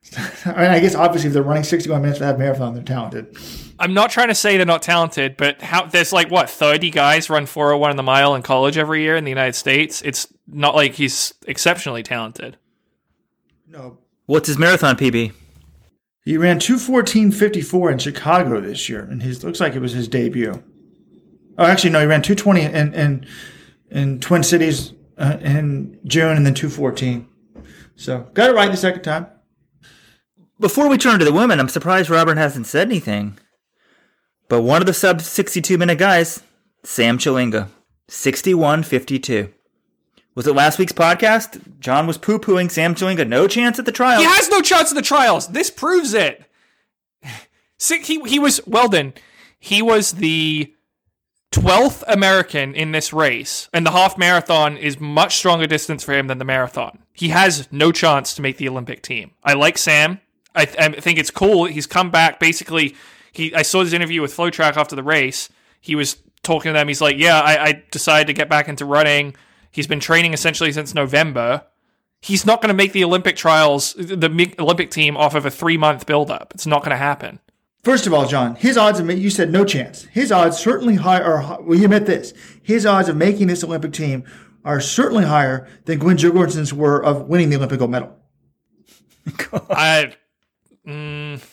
I 0.46 0.50
mean, 0.50 0.72
I 0.72 0.80
guess 0.80 0.96
obviously 0.96 1.28
if 1.28 1.34
they're 1.34 1.44
running 1.44 1.64
61 1.64 2.02
minutes 2.02 2.20
for 2.20 2.26
that 2.26 2.40
marathon, 2.40 2.74
they're 2.74 2.84
talented. 2.84 3.38
I'm 3.80 3.94
not 3.94 4.12
trying 4.12 4.28
to 4.28 4.36
say 4.36 4.58
they're 4.58 4.66
not 4.66 4.82
talented, 4.82 5.38
but 5.38 5.62
how 5.62 5.86
there's 5.86 6.14
like 6.14 6.30
what 6.30 6.50
30 6.50 6.90
guys 6.92 7.30
run 7.30 7.46
401 7.46 7.92
in 7.92 7.98
the 7.98 8.04
mile 8.04 8.36
in 8.36 8.42
college 8.42 8.78
every 8.78 9.02
year 9.02 9.16
in 9.16 9.24
the 9.24 9.32
United 9.32 9.56
States. 9.56 10.02
It's 10.04 10.28
not 10.48 10.76
like 10.76 10.94
he's 10.94 11.34
exceptionally 11.48 12.04
talented. 12.04 12.58
No. 13.68 13.98
What's 14.26 14.48
his 14.48 14.58
marathon 14.58 14.98
PB? 14.98 15.34
He 16.24 16.38
ran 16.38 16.60
214.54 16.60 17.92
in 17.92 17.98
Chicago 17.98 18.62
this 18.62 18.88
year, 18.88 19.02
and 19.02 19.24
his 19.24 19.44
looks 19.44 19.60
like 19.60 19.74
it 19.74 19.80
was 19.80 19.94
his 19.94 20.08
debut. 20.08 20.64
Oh, 21.58 21.66
actually, 21.66 21.90
no, 21.90 22.00
he 22.00 22.06
ran 22.06 22.22
220 22.22 22.62
in 22.62 22.94
in, 22.94 23.28
in 23.90 24.20
Twin 24.20 24.44
Cities 24.44 24.94
uh, 25.18 25.38
in 25.42 26.00
June, 26.06 26.38
and 26.38 26.46
then 26.46 26.54
214. 26.54 27.28
So 27.96 28.30
got 28.34 28.50
it 28.50 28.54
right 28.54 28.72
the 28.72 28.78
second 28.78 29.02
time. 29.02 29.28
Before 30.60 30.88
we 30.88 30.98
turn 30.98 31.18
to 31.20 31.26
the 31.26 31.34
women, 31.34 31.60
I'm 31.60 31.70
surprised 31.70 32.10
Robert 32.10 32.38
hasn't 32.38 32.68
said 32.68 32.88
anything. 32.88 33.38
But 34.48 34.62
one 34.62 34.82
of 34.82 34.86
the 34.86 34.94
sub 34.94 35.22
62 35.22 35.78
minute 35.78 35.98
guys, 35.98 36.44
Sam 36.84 37.18
Chelanga, 37.18 37.70
61.52. 38.10 39.52
Was 40.34 40.48
it 40.48 40.56
last 40.56 40.80
week's 40.80 40.94
podcast? 40.94 41.80
John 41.80 42.08
was 42.08 42.18
poo 42.18 42.40
pooing 42.40 42.72
Sam 42.72 42.96
Chelanga. 42.96 43.28
No 43.28 43.48
chance 43.48 43.80
at 43.80 43.86
the 43.86 43.92
trials. 43.92 44.24
He 44.24 44.30
has 44.30 44.50
no 44.50 44.62
chance 44.62 44.92
at 44.92 44.96
the 44.96 45.02
trials. 45.02 45.48
This 45.48 45.70
proves 45.70 46.14
it. 46.14 46.46
He, 48.04 48.22
he 48.28 48.38
was, 48.38 48.62
Weldon, 48.68 49.12
he 49.58 49.82
was 49.82 50.12
the 50.12 50.72
12th 51.52 52.04
American 52.08 52.74
in 52.76 52.92
this 52.92 53.12
race, 53.12 53.70
and 53.74 53.86
the 53.86 53.92
half 53.92 54.18
marathon 54.18 54.78
is 54.78 55.00
much 55.00 55.36
stronger 55.36 55.68
distance 55.68 56.04
for 56.04 56.14
him 56.14 56.28
than 56.28 56.38
the 56.38 56.46
marathon. 56.46 57.00
He 57.12 57.30
has 57.30 57.68
no 57.72 57.92
chance 57.92 58.34
to 58.36 58.42
make 58.42 58.58
the 58.58 58.70
Olympic 58.70 59.02
team. 59.02 59.32
I 59.44 59.54
like 59.54 59.78
Sam. 59.78 60.22
I, 60.56 60.66
th- 60.66 60.78
I 60.80 60.90
think 61.00 61.20
it's 61.20 61.32
cool. 61.32 61.66
He's 61.66 61.88
come 61.88 62.12
back. 62.12 62.40
Basically, 62.40 62.96
he 63.32 63.54
I 63.54 63.64
saw 63.64 63.82
his 63.82 63.94
interview 63.94 64.22
with 64.22 64.36
FloTrack 64.36 64.78
after 64.78 64.96
the 64.96 65.04
race. 65.04 65.50
He 65.80 65.96
was 65.96 66.18
talking 66.44 66.70
to 66.70 66.74
them. 66.74 66.88
He's 66.88 67.02
like, 67.02 67.18
"Yeah, 67.18 67.40
I, 67.40 67.64
I 67.64 67.84
decided 67.92 68.28
to 68.28 68.34
get 68.34 68.50
back 68.50 68.68
into 68.68 68.86
running." 68.86 69.36
He's 69.72 69.88
been 69.88 70.00
training 70.00 70.34
essentially 70.34 70.72
since 70.72 70.94
November. 70.94 71.64
He's 72.22 72.46
not 72.46 72.62
going 72.62 72.70
to 72.70 72.76
make 72.76 72.92
the 72.92 73.04
Olympic 73.04 73.36
trials, 73.36 73.94
the 73.94 74.54
Olympic 74.60 74.92
team, 74.92 75.18
off 75.18 75.34
of 75.34 75.46
a 75.46 75.52
three 75.52 75.78
month 75.78 76.06
buildup. 76.06 76.54
It's 76.54 76.68
not 76.68 76.82
going 76.82 76.92
to 76.92 76.98
happen. 76.98 77.40
First 77.84 78.06
of 78.06 78.14
all, 78.14 78.28
John, 78.28 78.56
his 78.56 78.78
odds 78.78 79.00
of 79.00 79.10
you 79.10 79.32
said 79.32 79.52
no 79.52 79.66
chance. 79.66 80.04
His 80.04 80.32
odds 80.32 80.58
certainly 80.60 80.96
high. 80.96 81.20
Or 81.20 81.42
well, 81.62 81.78
you 81.78 81.86
admit 81.86 82.06
this. 82.06 82.34
His 82.62 82.86
odds 82.86 83.10
of 83.10 83.18
making 83.18 83.48
this 83.48 83.64
Olympic 83.64 83.94
team 83.94 84.24
are 84.64 84.80
certainly 84.80 85.24
higher 85.26 85.68
than 85.86 85.98
Gwen 85.98 86.18
Jorgensen's 86.18 86.74
were 86.74 87.04
of 87.04 87.28
winning 87.28 87.50
the 87.50 87.56
Olympic 87.56 87.80
gold 87.80 87.90
medal. 87.90 88.16
I, 89.70 90.14
mm, 90.86 91.44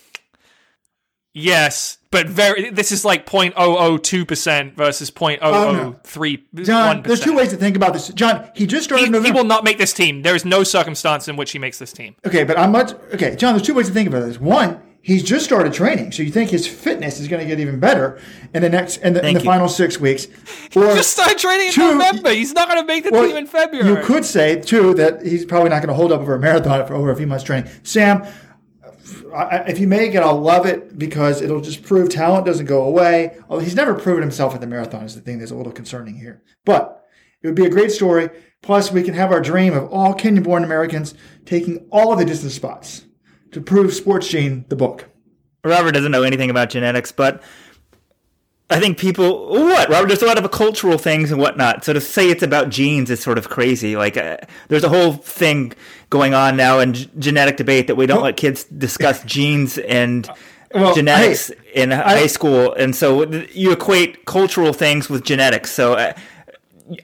yes, 1.32 1.97
but 2.10 2.26
very. 2.26 2.70
This 2.70 2.92
is 2.92 3.04
like 3.04 3.26
0.002 3.26 4.26
percent 4.26 4.76
versus 4.76 5.10
0.003. 5.10 6.42
no. 6.52 6.62
John, 6.64 7.02
there's 7.02 7.20
two 7.20 7.36
ways 7.36 7.50
to 7.50 7.56
think 7.56 7.76
about 7.76 7.92
this. 7.92 8.08
John, 8.08 8.50
he 8.54 8.66
just 8.66 8.84
started. 8.84 9.14
He, 9.14 9.22
he, 9.22 9.32
will 9.32 9.44
not 9.44 9.64
make 9.64 9.78
this 9.78 9.92
team. 9.92 10.22
There 10.22 10.34
is 10.34 10.44
no 10.44 10.64
circumstance 10.64 11.28
in 11.28 11.36
which 11.36 11.52
he 11.52 11.58
makes 11.58 11.78
this 11.78 11.92
team. 11.92 12.16
Okay, 12.26 12.44
but 12.44 12.58
I'm 12.58 12.72
much 12.72 12.92
okay, 13.14 13.36
John. 13.36 13.54
There's 13.54 13.66
two 13.66 13.74
ways 13.74 13.88
to 13.88 13.92
think 13.92 14.08
about 14.08 14.20
this. 14.20 14.40
One, 14.40 14.80
he's 15.02 15.22
just 15.22 15.44
started 15.44 15.72
training, 15.72 16.12
so 16.12 16.22
you 16.22 16.30
think 16.30 16.50
his 16.50 16.66
fitness 16.66 17.20
is 17.20 17.28
going 17.28 17.40
to 17.40 17.46
get 17.46 17.60
even 17.60 17.80
better 17.80 18.20
in 18.54 18.62
the 18.62 18.68
next 18.68 18.98
in 18.98 19.12
the, 19.14 19.26
in 19.26 19.34
the 19.34 19.40
final 19.40 19.68
six 19.68 19.98
weeks. 19.98 20.26
Or 20.74 20.88
he 20.88 20.94
just 20.96 21.10
started 21.10 21.38
training 21.38 21.72
in 21.72 21.98
November. 21.98 22.30
He's 22.30 22.52
not 22.52 22.68
going 22.68 22.80
to 22.80 22.86
make 22.86 23.04
the 23.04 23.10
well, 23.10 23.26
team 23.26 23.36
in 23.36 23.46
February. 23.46 23.88
You 23.88 24.04
could 24.04 24.24
say 24.24 24.60
too 24.60 24.94
that 24.94 25.24
he's 25.24 25.44
probably 25.44 25.70
not 25.70 25.82
going 25.82 25.88
to 25.88 25.94
hold 25.94 26.12
up 26.12 26.20
over 26.20 26.34
a 26.34 26.38
marathon 26.38 26.86
for 26.86 26.94
over 26.94 27.10
a 27.10 27.16
few 27.16 27.26
months 27.26 27.44
training. 27.44 27.70
Sam, 27.82 28.26
if 29.32 29.78
you 29.78 29.86
make 29.86 30.14
it, 30.14 30.22
I'll 30.22 30.40
love 30.40 30.66
it 30.66 30.98
because 30.98 31.42
it'll 31.42 31.60
just 31.60 31.82
prove 31.82 32.08
talent 32.08 32.46
doesn't 32.46 32.66
go 32.66 32.84
away. 32.84 33.36
Although 33.48 33.64
he's 33.64 33.74
never 33.74 33.94
proven 33.94 34.22
himself 34.22 34.54
at 34.54 34.60
the 34.60 34.66
marathon 34.66 35.04
is 35.04 35.14
the 35.14 35.20
thing 35.20 35.38
that's 35.38 35.50
a 35.50 35.56
little 35.56 35.72
concerning 35.72 36.16
here. 36.16 36.42
But 36.64 37.04
it 37.42 37.46
would 37.46 37.56
be 37.56 37.66
a 37.66 37.70
great 37.70 37.92
story. 37.92 38.30
Plus, 38.62 38.90
we 38.90 39.02
can 39.02 39.14
have 39.14 39.30
our 39.30 39.40
dream 39.40 39.72
of 39.74 39.92
all 39.92 40.14
Kenyan-born 40.14 40.64
Americans 40.64 41.14
taking 41.44 41.86
all 41.90 42.12
of 42.12 42.18
the 42.18 42.24
distance 42.24 42.54
spots 42.54 43.04
to 43.52 43.60
prove 43.60 43.94
Sports 43.94 44.28
Gene 44.28 44.64
the 44.68 44.76
book. 44.76 45.08
Robert 45.64 45.92
doesn't 45.92 46.12
know 46.12 46.22
anything 46.22 46.50
about 46.50 46.70
genetics, 46.70 47.12
but 47.12 47.42
I 48.70 48.80
think 48.80 48.98
people 48.98 49.48
what 49.48 49.88
Robert. 49.88 50.08
There's 50.08 50.22
a 50.22 50.26
lot 50.26 50.42
of 50.42 50.50
cultural 50.50 50.98
things 50.98 51.30
and 51.30 51.40
whatnot. 51.40 51.84
So 51.84 51.94
to 51.94 52.00
say 52.00 52.28
it's 52.30 52.42
about 52.42 52.68
genes 52.68 53.10
is 53.10 53.20
sort 53.20 53.38
of 53.38 53.48
crazy. 53.48 53.96
Like 53.96 54.16
uh, 54.16 54.36
there's 54.68 54.84
a 54.84 54.90
whole 54.90 55.14
thing 55.14 55.72
going 56.10 56.34
on 56.34 56.56
now 56.56 56.78
in 56.78 56.92
g- 56.92 57.10
genetic 57.18 57.56
debate 57.56 57.86
that 57.86 57.96
we 57.96 58.06
don't 58.06 58.18
well, 58.18 58.26
let 58.26 58.36
kids 58.36 58.64
discuss 58.64 59.22
genes 59.24 59.78
and 59.78 60.28
well, 60.74 60.94
genetics 60.94 61.50
in 61.72 61.92
I, 61.92 62.18
high 62.18 62.26
school, 62.26 62.74
and 62.74 62.94
so 62.94 63.24
you 63.52 63.72
equate 63.72 64.26
cultural 64.26 64.74
things 64.74 65.08
with 65.08 65.24
genetics. 65.24 65.70
So 65.70 65.94
uh, 65.94 66.12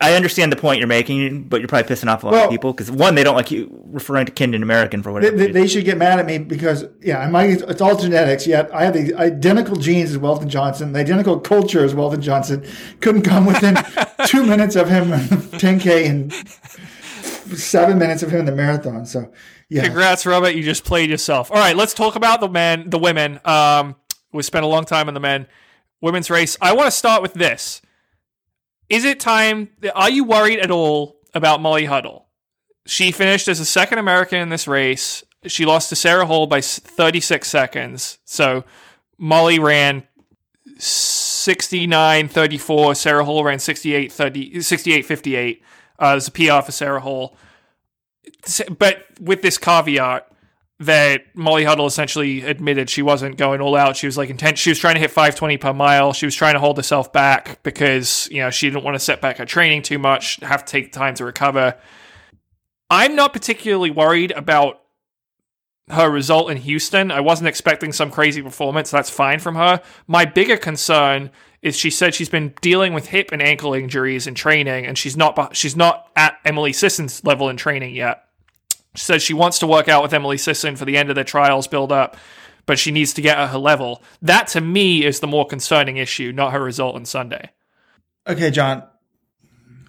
I 0.01 0.15
understand 0.15 0.51
the 0.53 0.57
point 0.57 0.79
you're 0.79 0.89
making, 0.89 1.45
but 1.45 1.61
you're 1.61 1.69
probably 1.69 1.95
pissing 1.95 2.09
off 2.11 2.23
a 2.23 2.27
lot 2.27 2.33
Well- 2.33 2.45
of 2.45 2.51
people 2.51 2.73
because 2.73 2.91
one, 2.91 3.15
they 3.15 3.25
don't 3.25 3.37
like 3.37 3.51
you 3.51 3.69
referring 3.87 4.27
to 4.27 4.33
Kendon 4.33 4.63
American 4.63 5.03
for 5.03 5.13
whatever. 5.13 5.37
they, 5.37 5.51
they 5.51 5.67
should 5.67 5.85
get 5.85 5.99
mad 5.99 6.19
at 6.19 6.27
me 6.27 6.39
because 6.39 6.85
yeah, 7.03 7.19
I 7.19 7.29
might, 7.29 7.51
it's 7.63 7.81
all 7.81 7.97
genetics. 7.97 8.47
Yet 8.47 8.75
I 8.75 8.85
have 8.85 8.95
the 8.95 9.15
identical 9.15 9.77
genes 9.77 10.11
as 10.11 10.19
Weldon 10.19 10.49
Johnson, 10.49 10.93
the 10.93 11.01
identical 11.01 11.39
culture 11.41 11.85
as 11.85 11.95
Weldon 11.95 12.23
Johnson. 12.23 12.67
Couldn't 13.01 13.23
come 13.23 13.47
within 13.47 13.77
two 14.27 14.45
minutes 14.45 14.77
of 14.77 14.89
him 14.89 15.09
10k 15.11 16.09
and 16.09 16.33
seven 17.59 17.99
minutes 17.99 18.23
of 18.23 18.31
him 18.31 18.41
in 18.41 18.47
the 18.47 18.53
marathon. 18.53 19.07
So 19.07 19.31
yeah, 19.69 19.85
Congrats, 19.85 20.27
Robert. 20.27 20.55
You 20.55 20.63
just 20.63 20.85
played 20.85 21.11
yourself. 21.11 21.51
All 21.51 21.57
right, 21.57 21.77
let's 21.77 21.95
talk 21.95 22.17
about 22.17 22.41
the 22.41 22.49
men, 22.49 22.91
the 22.91 22.99
women. 22.99 23.41
Um, 23.45 23.97
we 24.33 24.43
spent 24.43 24.65
a 24.65 24.69
long 24.69 24.85
time 24.85 25.09
on 25.09 25.15
the 25.15 25.21
men. 25.21 25.47
Women's 26.01 26.29
race. 26.29 26.57
I 26.61 26.75
want 26.75 26.87
to 26.87 26.91
start 26.91 27.23
with 27.23 27.35
this. 27.35 27.81
Is 28.89 29.05
it 29.05 29.21
time? 29.21 29.71
Are 29.95 30.11
you 30.11 30.25
worried 30.25 30.61
at 30.61 30.71
all 30.71 31.17
about 31.35 31.61
Molly 31.61 31.87
Huddle? 31.87 32.27
She 32.87 33.13
finished 33.13 33.49
as 33.49 33.59
the 33.59 33.65
second 33.65 33.99
American 33.99 34.41
in 34.41 34.51
this 34.51 34.69
race. 34.69 35.25
She 35.47 35.65
lost 35.65 35.89
to 35.89 35.97
Sarah 35.97 36.27
Hall 36.27 36.47
by 36.47 36.61
36 36.61 37.49
seconds. 37.49 38.19
So 38.25 38.65
Molly 39.19 39.59
ran 39.59 40.05
69 40.79 42.29
34. 42.29 42.95
Sarah 42.95 43.25
Hall 43.25 43.45
ran 43.45 43.59
68 43.59 44.13
30, 44.13 44.61
68 44.61 45.07
58. 45.07 45.63
Uh, 45.99 46.11
there's 46.11 46.29
a 46.29 46.33
PR 46.33 46.61
for 46.65 46.73
Sarah 46.73 47.01
Hall 47.01 47.37
but 48.79 49.07
with 49.21 49.43
this 49.43 49.59
caveat 49.59 50.29
that 50.87 51.35
Molly 51.35 51.65
Huddle 51.65 51.87
essentially 51.87 52.43
admitted 52.43 52.91
she 52.91 53.03
wasn't 53.03 53.37
going 53.37 53.61
all 53.61 53.77
out. 53.77 53.97
She 53.97 54.07
was 54.07 54.17
like 54.17 54.31
intent. 54.31 54.59
She 54.59 54.71
was 54.71 54.79
trying 54.79 54.95
to 54.95 55.01
hit 55.01 55.11
520 55.11 55.57
per 55.59 55.73
mile. 55.73 56.13
She 56.13 56.27
was 56.27 56.35
trying 56.35 56.55
to 56.55 56.61
hold 56.61 56.77
herself 56.77 57.13
back 57.13 57.63
because 57.63 58.29
you 58.31 58.39
know 58.39 58.51
she 58.51 58.69
didn't 58.69 58.85
want 58.85 58.95
to 58.95 58.99
set 58.99 59.21
back 59.21 59.39
her 59.39 59.45
training 59.45 59.83
too 59.83 59.99
much. 59.99 60.37
Have 60.37 60.65
to 60.65 60.71
take 60.71 60.93
time 60.93 61.15
to 61.17 61.25
recover. 61.25 61.77
I'm 62.91 63.17
not 63.17 63.33
particularly 63.33 63.91
worried 63.91 64.31
about 64.33 64.81
her 65.91 66.11
result 66.11 66.51
in 66.51 66.57
Houston. 66.59 67.11
I 67.11 67.21
wasn't 67.21 67.49
expecting 67.49 67.93
some 67.93 68.11
crazy 68.11 68.43
performance. 68.43 68.91
That's 68.91 69.11
fine 69.11 69.39
from 69.39 69.55
her. 69.57 69.83
My 70.07 70.25
bigger 70.25 70.57
concern 70.57 71.31
is 71.63 71.77
she 71.77 71.91
said 71.91 72.15
she's 72.15 72.29
been 72.29 72.55
dealing 72.61 72.93
with 72.93 73.09
hip 73.09 73.31
and 73.33 73.43
ankle 73.43 73.75
injuries 73.75 74.27
in 74.27 74.35
training, 74.35 74.87
and 74.87 74.97
she's 74.97 75.17
not 75.17 75.57
she's 75.57 75.77
not 75.77 76.11
at 76.17 76.39
Emily 76.45 76.73
Sisson's 76.73 77.25
level 77.25 77.49
in 77.49 77.57
training 77.57 77.95
yet. 77.95 78.24
She 78.95 79.05
says 79.05 79.23
she 79.23 79.35
wants 79.35 79.59
to 79.59 79.67
work 79.67 79.89
out 79.89 80.03
with 80.03 80.15
Emily 80.15 80.39
Sisson 80.39 80.77
for 80.77 80.85
the 80.85 80.97
end 80.97 81.09
of 81.09 81.15
their 81.15 81.25
trials 81.25 81.67
build 81.67 81.91
up, 81.91 82.17
but 82.67 82.79
she 82.79 82.91
needs 82.91 83.13
to 83.15 83.23
get 83.23 83.39
at 83.39 83.51
her 83.51 83.59
level. 83.59 84.03
That 84.23 84.47
to 84.49 84.61
me 84.61 85.05
is 85.05 85.21
the 85.21 85.27
more 85.27 85.47
concerning 85.47 85.97
issue, 85.97 86.33
not 86.33 86.53
her 86.53 86.63
result 86.63 86.95
on 86.95 87.05
Sunday. 87.05 87.51
Okay, 88.27 88.51
John. 88.51 88.85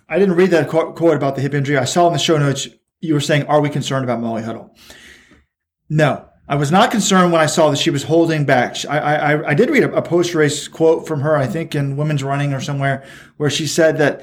I 0.08 0.20
didn't 0.20 0.36
read 0.36 0.52
that 0.52 0.70
quote 0.70 1.16
about 1.16 1.36
the 1.36 1.42
hip 1.42 1.54
injury. 1.54 1.78
I 1.78 1.86
saw 1.86 2.08
in 2.08 2.14
the 2.14 2.20
show 2.20 2.38
notes 2.38 2.68
you 3.02 3.14
were 3.14 3.20
saying, 3.20 3.48
"Are 3.48 3.62
we 3.62 3.70
concerned 3.70 4.04
about 4.04 4.22
Molly 4.22 4.44
Huddle?" 4.44 4.76
No, 5.90 6.28
I 6.48 6.56
was 6.56 6.72
not 6.72 6.92
concerned 6.92 7.32
when 7.32 7.42
I 7.42 7.48
saw 7.48 7.70
that 7.72 7.78
she 7.78 7.90
was 7.90 8.04
holding 8.04 8.46
back. 8.46 8.86
I 8.86 9.00
I, 9.00 9.50
I 9.50 9.54
did 9.56 9.70
read 9.72 9.84
a, 9.84 9.94
a 9.96 10.02
post 10.02 10.36
race 10.36 10.68
quote 10.68 11.08
from 11.08 11.22
her, 11.22 11.36
I 11.36 11.48
think 11.48 11.74
in 11.74 11.98
Women's 11.98 12.24
Running 12.24 12.54
or 12.54 12.62
somewhere, 12.62 13.04
where 13.38 13.50
she 13.50 13.66
said 13.66 13.98
that, 13.98 14.22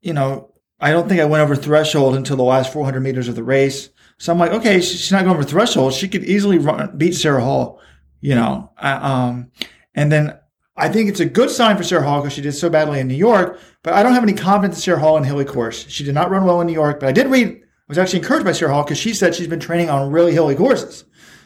you 0.00 0.14
know, 0.14 0.54
I 0.80 0.90
don't 0.90 1.08
think 1.08 1.20
I 1.20 1.24
went 1.24 1.42
over 1.42 1.56
threshold 1.56 2.16
until 2.16 2.36
the 2.36 2.42
last 2.42 2.72
400 2.72 3.00
meters 3.00 3.28
of 3.28 3.34
the 3.34 3.42
race. 3.42 3.88
So 4.18 4.32
I'm 4.32 4.38
like, 4.38 4.52
okay, 4.52 4.80
she's 4.80 5.12
not 5.12 5.24
going 5.24 5.36
over 5.36 5.44
threshold. 5.44 5.94
She 5.94 6.08
could 6.08 6.24
easily 6.24 6.58
run, 6.58 6.96
beat 6.96 7.14
Sarah 7.14 7.42
Hall, 7.42 7.80
you 8.20 8.34
know. 8.34 8.70
I, 8.78 8.92
um, 8.92 9.50
and 9.94 10.10
then 10.10 10.38
I 10.76 10.88
think 10.88 11.08
it's 11.08 11.20
a 11.20 11.26
good 11.26 11.50
sign 11.50 11.76
for 11.76 11.84
Sarah 11.84 12.02
Hall 12.02 12.20
because 12.20 12.34
she 12.34 12.42
did 12.42 12.52
so 12.52 12.68
badly 12.68 13.00
in 13.00 13.08
New 13.08 13.14
York. 13.14 13.58
But 13.82 13.94
I 13.94 14.02
don't 14.02 14.12
have 14.12 14.22
any 14.22 14.34
confidence 14.34 14.76
in 14.76 14.82
Sarah 14.82 15.00
Hall 15.00 15.16
in 15.16 15.24
hilly 15.24 15.44
course. 15.44 15.86
She 15.88 16.04
did 16.04 16.14
not 16.14 16.30
run 16.30 16.44
well 16.44 16.60
in 16.60 16.66
New 16.66 16.72
York, 16.72 17.00
but 17.00 17.08
I 17.08 17.12
did 17.12 17.28
read. 17.28 17.48
I 17.48 17.88
was 17.88 17.98
actually 17.98 18.18
encouraged 18.18 18.44
by 18.44 18.52
Sarah 18.52 18.72
Hall 18.72 18.84
because 18.84 18.98
she 18.98 19.14
said 19.14 19.34
she's 19.34 19.46
been 19.46 19.60
training 19.60 19.90
on 19.90 20.10
really 20.10 20.32
hilly 20.32 20.56
courses. 20.56 21.04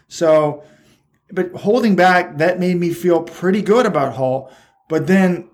So, 0.08 0.64
but 1.30 1.52
holding 1.52 1.94
back 1.96 2.38
that 2.38 2.58
made 2.58 2.76
me 2.76 2.92
feel 2.92 3.22
pretty 3.22 3.62
good 3.62 3.86
about 3.86 4.14
Hall. 4.14 4.50
But 4.88 5.06
then 5.06 5.49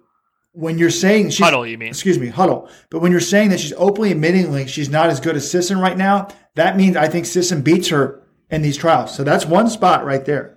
when 0.57 0.79
you're 0.79 0.89
saying 0.89 1.29
she's 1.29 1.45
Huddle, 1.45 1.67
you 1.67 1.77
mean? 1.77 1.91
excuse 1.91 2.19
me, 2.19 2.29
huddle. 2.29 2.71
But 2.89 3.01
when 3.01 3.13
you're 3.13 3.21
saying 3.21 3.51
that 3.51 3.61
she's 3.61 3.75
openly 3.77 4.11
admitting 4.11 4.51
like 4.51 4.71
she's 4.71 4.89
not 4.89 5.11
as 5.11 5.21
good 5.21 5.37
as 5.37 5.49
Sisson 5.51 5.79
right 5.79 5.97
now, 5.97 6.29
that 6.55 6.79
means 6.79 6.97
I 6.97 7.09
think 7.09 7.27
Sisson 7.27 7.61
beats 7.61 7.89
her 7.89 8.23
in 8.51 8.63
these 8.63 8.79
trials. 8.79 9.15
So 9.15 9.23
that's 9.23 9.45
one 9.45 9.69
spot 9.69 10.07
right 10.07 10.25
there. 10.25 10.57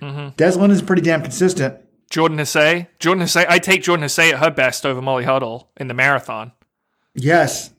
Mm-hmm. 0.00 0.28
Deslin 0.36 0.70
is 0.70 0.80
pretty 0.80 1.02
damn 1.02 1.20
consistent. 1.20 1.78
Jordan 2.08 2.38
Hasay. 2.38 2.88
Jordan 2.98 3.24
Hasay. 3.24 3.44
I 3.46 3.58
take 3.58 3.82
Jordan 3.82 4.06
Hasay 4.06 4.32
at 4.32 4.38
her 4.38 4.50
best 4.50 4.86
over 4.86 5.02
Molly 5.02 5.24
Huddle 5.24 5.70
in 5.76 5.88
the 5.88 5.94
marathon. 5.94 6.52
Yes, 7.14 7.74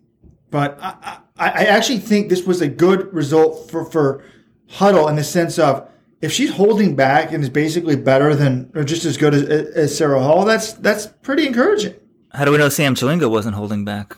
but 0.51 0.77
I, 0.79 1.19
I, 1.37 1.49
I 1.49 1.65
actually 1.65 1.99
think 1.99 2.29
this 2.29 2.43
was 2.43 2.61
a 2.61 2.67
good 2.67 3.11
result 3.13 3.71
for, 3.71 3.83
for 3.85 4.23
Huddle 4.69 5.07
in 5.07 5.15
the 5.15 5.23
sense 5.23 5.57
of 5.57 5.89
if 6.21 6.31
she's 6.31 6.51
holding 6.51 6.95
back 6.95 7.31
and 7.31 7.43
is 7.43 7.49
basically 7.49 7.95
better 7.95 8.35
than 8.35 8.71
or 8.75 8.83
just 8.83 9.05
as 9.05 9.17
good 9.17 9.33
as, 9.33 9.43
as 9.43 9.97
Sarah 9.97 10.21
Hall, 10.21 10.45
that's 10.45 10.73
that's 10.73 11.07
pretty 11.07 11.47
encouraging. 11.47 11.95
How 12.33 12.45
do 12.45 12.51
we 12.51 12.57
know 12.57 12.69
Sam 12.69 12.95
Chelanga 12.95 13.29
wasn't 13.29 13.55
holding 13.55 13.85
back? 13.85 14.15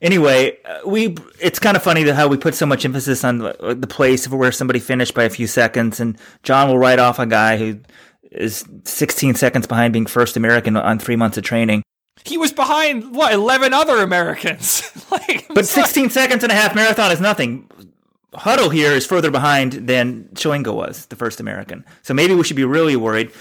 Anyway, 0.00 0.58
uh, 0.64 0.80
we 0.86 1.16
it's 1.40 1.58
kind 1.58 1.76
of 1.76 1.82
funny 1.82 2.02
that 2.02 2.14
how 2.14 2.28
we 2.28 2.36
put 2.36 2.54
so 2.54 2.66
much 2.66 2.84
emphasis 2.84 3.24
on 3.24 3.38
the, 3.38 3.76
the 3.78 3.86
place 3.86 4.26
of 4.26 4.34
where 4.34 4.52
somebody 4.52 4.78
finished 4.78 5.14
by 5.14 5.24
a 5.24 5.30
few 5.30 5.46
seconds, 5.46 5.98
and 5.98 6.18
John 6.42 6.68
will 6.68 6.78
write 6.78 6.98
off 6.98 7.18
a 7.18 7.26
guy 7.26 7.56
who 7.56 7.80
is 8.30 8.64
16 8.84 9.36
seconds 9.36 9.66
behind 9.66 9.92
being 9.92 10.06
first 10.06 10.36
American 10.36 10.76
on 10.76 10.98
three 10.98 11.16
months 11.16 11.38
of 11.38 11.44
training. 11.44 11.82
He 12.24 12.36
was 12.36 12.52
behind 12.52 13.14
what 13.14 13.32
eleven 13.32 13.72
other 13.72 13.98
Americans. 13.98 14.82
like, 15.10 15.46
But 15.48 15.66
sorry. 15.66 15.84
16 15.84 16.10
seconds 16.10 16.42
and 16.42 16.52
a 16.52 16.54
half 16.54 16.74
marathon 16.74 17.10
is 17.10 17.20
nothing. 17.20 17.68
Huddle 18.34 18.70
here 18.70 18.92
is 18.92 19.06
further 19.06 19.30
behind 19.30 19.72
than 19.88 20.24
Chelanga 20.34 20.74
was, 20.74 21.06
the 21.06 21.16
first 21.16 21.40
American. 21.40 21.84
So 22.02 22.14
maybe 22.14 22.34
we 22.34 22.44
should 22.44 22.56
be 22.56 22.64
really 22.64 22.96
worried. 22.96 23.32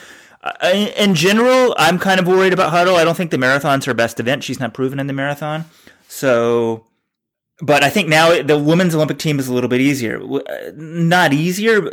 Uh, 0.44 0.90
in 0.98 1.16
general, 1.16 1.74
I'm 1.78 1.98
kind 1.98 2.20
of 2.20 2.28
worried 2.28 2.54
about 2.54 2.72
Huddle. 2.72 2.96
I 2.98 3.04
don't 3.06 3.16
think 3.16 3.32
the 3.32 3.38
marathon's 3.38 3.86
her 3.86 3.94
best 3.94 4.20
event. 4.20 4.44
She's 4.44 4.60
not 4.60 4.74
proven 4.74 5.00
in 5.00 5.08
the 5.08 5.14
marathon. 5.14 5.66
So, 6.10 6.86
but 7.62 7.84
I 7.84 7.90
think 7.90 8.10
now 8.10 8.42
the 8.42 8.60
women's 8.60 8.94
Olympic 8.94 9.20
team 9.20 9.40
is 9.40 9.48
a 9.48 9.54
little 9.54 9.70
bit 9.70 9.80
easier. 9.80 10.22
Uh, 10.22 10.72
Not 10.76 11.32
easier, 11.32 11.92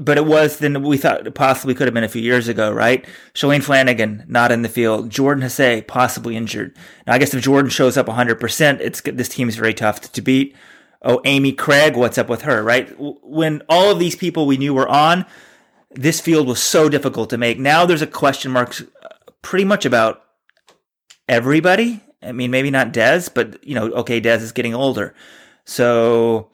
but 0.00 0.18
it 0.18 0.26
was 0.26 0.58
than 0.58 0.82
we 0.82 0.96
thought 0.96 1.26
it 1.26 1.34
possibly 1.34 1.74
could 1.74 1.86
have 1.86 1.94
been 1.94 2.04
a 2.04 2.08
few 2.08 2.22
years 2.22 2.48
ago, 2.48 2.72
right? 2.72 3.04
Shalane 3.34 3.62
Flanagan 3.62 4.24
not 4.26 4.50
in 4.50 4.62
the 4.62 4.68
field. 4.68 5.10
Jordan 5.10 5.44
Hasay 5.44 5.86
possibly 5.86 6.36
injured. 6.36 6.76
Now, 7.06 7.14
I 7.14 7.18
guess 7.18 7.34
if 7.34 7.42
Jordan 7.42 7.70
shows 7.70 7.96
up 7.96 8.06
100%, 8.06 8.80
it's 8.80 9.00
this 9.00 9.28
team 9.28 9.48
is 9.48 9.56
very 9.56 9.74
tough 9.74 10.00
to 10.12 10.22
beat. 10.22 10.56
Oh, 11.02 11.20
Amy 11.24 11.52
Cragg, 11.52 11.96
what's 11.96 12.18
up 12.18 12.28
with 12.28 12.42
her, 12.42 12.62
right? 12.62 12.94
When 12.98 13.62
all 13.68 13.90
of 13.90 13.98
these 13.98 14.16
people 14.16 14.46
we 14.46 14.58
knew 14.58 14.74
were 14.74 14.88
on, 14.88 15.24
this 15.90 16.20
field 16.20 16.46
was 16.46 16.62
so 16.62 16.88
difficult 16.88 17.30
to 17.30 17.38
make. 17.38 17.58
Now 17.58 17.86
there's 17.86 18.02
a 18.02 18.06
question 18.06 18.52
mark 18.52 18.78
uh, 18.80 19.08
pretty 19.42 19.64
much 19.64 19.86
about 19.86 20.22
everybody. 21.28 22.00
I 22.22 22.32
mean, 22.32 22.50
maybe 22.50 22.70
not 22.70 22.92
Dez, 22.92 23.32
but 23.32 23.64
you 23.66 23.74
know, 23.74 23.90
okay, 23.92 24.20
Dez 24.20 24.42
is 24.42 24.52
getting 24.52 24.74
older. 24.74 25.14
So 25.64 26.50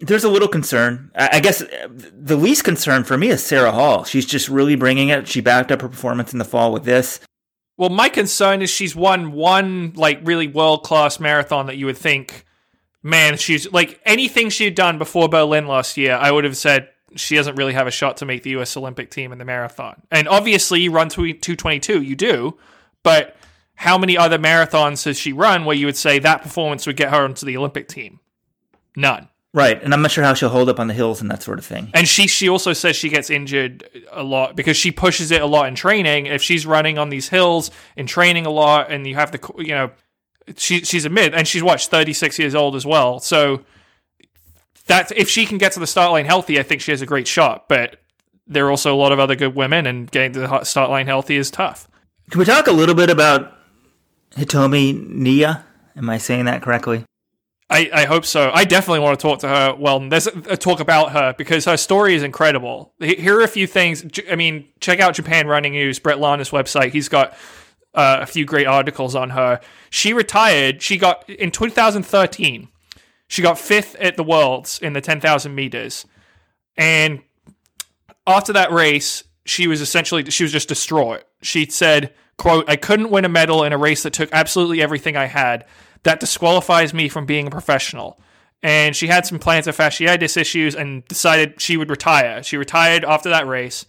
there's 0.00 0.24
a 0.24 0.28
little 0.28 0.48
concern. 0.48 1.10
I 1.14 1.36
I 1.38 1.40
guess 1.40 1.62
uh, 1.62 1.88
the 1.90 2.36
least 2.36 2.64
concern 2.64 3.04
for 3.04 3.16
me 3.16 3.28
is 3.28 3.42
Sarah 3.42 3.72
Hall. 3.72 4.04
She's 4.04 4.26
just 4.26 4.48
really 4.48 4.76
bringing 4.76 5.08
it. 5.08 5.28
She 5.28 5.40
backed 5.40 5.72
up 5.72 5.80
her 5.80 5.88
performance 5.88 6.32
in 6.32 6.38
the 6.38 6.44
fall 6.44 6.72
with 6.72 6.84
this. 6.84 7.20
Well, 7.78 7.88
my 7.88 8.10
concern 8.10 8.60
is 8.60 8.68
she's 8.68 8.94
won 8.94 9.32
one 9.32 9.94
like 9.96 10.20
really 10.22 10.46
world 10.46 10.84
class 10.84 11.18
marathon 11.18 11.66
that 11.66 11.78
you 11.78 11.86
would 11.86 11.96
think, 11.96 12.44
man, 13.02 13.36
she's 13.36 13.70
like 13.72 14.00
anything 14.04 14.50
she 14.50 14.64
had 14.64 14.74
done 14.74 14.98
before 14.98 15.28
Berlin 15.28 15.66
last 15.66 15.96
year. 15.96 16.14
I 16.14 16.30
would 16.30 16.44
have 16.44 16.56
said 16.56 16.88
she 17.16 17.36
doesn't 17.36 17.56
really 17.56 17.72
have 17.72 17.86
a 17.86 17.90
shot 17.90 18.18
to 18.18 18.26
make 18.26 18.42
the 18.42 18.50
U.S. 18.50 18.76
Olympic 18.76 19.10
team 19.10 19.32
in 19.32 19.38
the 19.38 19.44
marathon. 19.44 20.02
And 20.10 20.28
obviously, 20.28 20.80
you 20.80 20.92
run 20.92 21.08
two 21.08 21.34
twenty 21.34 21.80
two, 21.80 22.02
you 22.02 22.16
do, 22.16 22.58
but 23.02 23.36
how 23.74 23.96
many 23.96 24.16
other 24.16 24.38
marathons 24.38 25.04
has 25.06 25.18
she 25.18 25.32
run 25.32 25.64
where 25.64 25.76
you 25.76 25.86
would 25.86 25.96
say 25.96 26.18
that 26.18 26.42
performance 26.42 26.86
would 26.86 26.96
get 26.96 27.10
her 27.10 27.24
onto 27.24 27.46
the 27.46 27.56
Olympic 27.56 27.88
team? 27.88 28.20
None. 28.94 29.28
Right. 29.52 29.82
And 29.82 29.92
I'm 29.92 30.02
not 30.02 30.12
sure 30.12 30.22
how 30.22 30.34
she'll 30.34 30.50
hold 30.50 30.68
up 30.68 30.78
on 30.78 30.86
the 30.86 30.94
hills 30.94 31.20
and 31.20 31.30
that 31.30 31.42
sort 31.42 31.58
of 31.58 31.64
thing. 31.64 31.90
And 31.92 32.06
she 32.06 32.28
she 32.28 32.48
also 32.48 32.72
says 32.72 32.94
she 32.94 33.08
gets 33.08 33.30
injured 33.30 33.88
a 34.12 34.22
lot 34.22 34.54
because 34.54 34.76
she 34.76 34.92
pushes 34.92 35.30
it 35.32 35.42
a 35.42 35.46
lot 35.46 35.66
in 35.66 35.74
training. 35.74 36.26
If 36.26 36.42
she's 36.42 36.66
running 36.66 36.98
on 36.98 37.08
these 37.08 37.28
hills 37.28 37.70
in 37.96 38.06
training 38.06 38.46
a 38.46 38.50
lot, 38.50 38.92
and 38.92 39.06
you 39.06 39.16
have 39.16 39.32
the 39.32 39.40
you 39.58 39.74
know, 39.74 39.90
she 40.56 40.80
she's 40.80 41.04
a 41.04 41.10
mid 41.10 41.34
and 41.34 41.46
she's 41.46 41.62
what 41.62 41.80
thirty 41.80 42.12
six 42.12 42.38
years 42.38 42.54
old 42.54 42.76
as 42.76 42.86
well. 42.86 43.20
So 43.20 43.64
that's 44.86 45.12
if 45.16 45.28
she 45.28 45.46
can 45.46 45.58
get 45.58 45.72
to 45.72 45.80
the 45.80 45.86
start 45.86 46.12
line 46.12 46.24
healthy, 46.24 46.58
I 46.58 46.62
think 46.62 46.80
she 46.80 46.90
has 46.90 47.02
a 47.02 47.06
great 47.06 47.28
shot. 47.28 47.68
But 47.68 48.00
there 48.46 48.66
are 48.66 48.70
also 48.70 48.94
a 48.94 48.96
lot 48.96 49.12
of 49.12 49.18
other 49.18 49.36
good 49.36 49.54
women, 49.54 49.86
and 49.86 50.10
getting 50.10 50.32
to 50.32 50.40
the 50.40 50.64
start 50.64 50.90
line 50.90 51.06
healthy 51.06 51.36
is 51.36 51.50
tough. 51.50 51.88
Can 52.30 52.38
we 52.38 52.44
talk 52.44 52.66
a 52.66 52.72
little 52.72 52.94
bit 52.94 53.10
about 53.10 53.52
Hitomi 54.32 55.08
Niiya? 55.08 55.62
Am 55.96 56.10
I 56.10 56.18
saying 56.18 56.44
that 56.46 56.62
correctly? 56.62 57.04
I, 57.68 57.88
I 57.92 58.04
hope 58.04 58.24
so. 58.24 58.50
I 58.52 58.64
definitely 58.64 58.98
want 58.98 59.18
to 59.18 59.22
talk 59.22 59.38
to 59.40 59.48
her. 59.48 59.74
Well, 59.78 60.00
there's 60.08 60.26
a, 60.26 60.36
a 60.50 60.56
talk 60.56 60.80
about 60.80 61.12
her 61.12 61.34
because 61.38 61.66
her 61.66 61.76
story 61.76 62.16
is 62.16 62.24
incredible. 62.24 62.92
Here 62.98 63.38
are 63.38 63.42
a 63.42 63.48
few 63.48 63.68
things. 63.68 64.04
I 64.28 64.34
mean, 64.34 64.66
check 64.80 64.98
out 64.98 65.14
Japan 65.14 65.46
Running 65.46 65.72
News, 65.72 66.00
Brett 66.00 66.18
Larner's 66.18 66.50
website. 66.50 66.90
He's 66.90 67.08
got 67.08 67.34
uh, 67.94 68.18
a 68.20 68.26
few 68.26 68.44
great 68.44 68.66
articles 68.66 69.14
on 69.14 69.30
her. 69.30 69.60
She 69.90 70.12
retired. 70.12 70.82
She 70.82 70.96
got 70.96 71.28
in 71.28 71.50
2013. 71.50 72.68
She 73.28 73.42
got 73.42 73.58
fifth 73.58 73.94
at 73.96 74.16
the 74.16 74.24
Worlds 74.24 74.78
in 74.82 74.92
the 74.92 75.00
10,000 75.00 75.54
meters, 75.54 76.04
and 76.76 77.22
after 78.26 78.52
that 78.52 78.72
race, 78.72 79.24
she 79.44 79.66
was 79.66 79.80
essentially 79.80 80.28
she 80.30 80.44
was 80.44 80.52
just 80.52 80.68
distraught. 80.68 81.24
She 81.42 81.66
said, 81.66 82.12
"quote 82.36 82.68
I 82.68 82.76
couldn't 82.76 83.10
win 83.10 83.24
a 83.24 83.28
medal 83.28 83.64
in 83.64 83.72
a 83.72 83.78
race 83.78 84.02
that 84.02 84.12
took 84.12 84.30
absolutely 84.32 84.82
everything 84.82 85.16
I 85.16 85.26
had. 85.26 85.64
That 86.02 86.20
disqualifies 86.20 86.92
me 86.92 87.08
from 87.08 87.26
being 87.26 87.46
a 87.46 87.50
professional." 87.50 88.20
And 88.62 88.94
she 88.94 89.06
had 89.06 89.26
some 89.26 89.38
plantar 89.38 89.74
fasciitis 89.74 90.36
issues 90.36 90.74
and 90.74 91.06
decided 91.06 91.60
she 91.60 91.76
would 91.78 91.88
retire. 91.88 92.42
She 92.42 92.58
retired 92.58 93.04
after 93.04 93.30
that 93.30 93.46
race. 93.46 93.86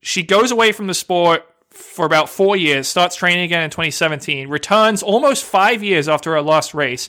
She 0.00 0.22
goes 0.22 0.52
away 0.52 0.70
from 0.70 0.86
the 0.86 0.94
sport 0.94 1.44
for 1.74 2.06
about 2.06 2.28
four 2.28 2.56
years, 2.56 2.88
starts 2.88 3.16
training 3.16 3.44
again 3.44 3.62
in 3.62 3.70
2017, 3.70 4.48
returns 4.48 5.02
almost 5.02 5.44
five 5.44 5.82
years 5.82 6.08
after 6.08 6.32
her 6.32 6.42
last 6.42 6.74
race. 6.74 7.08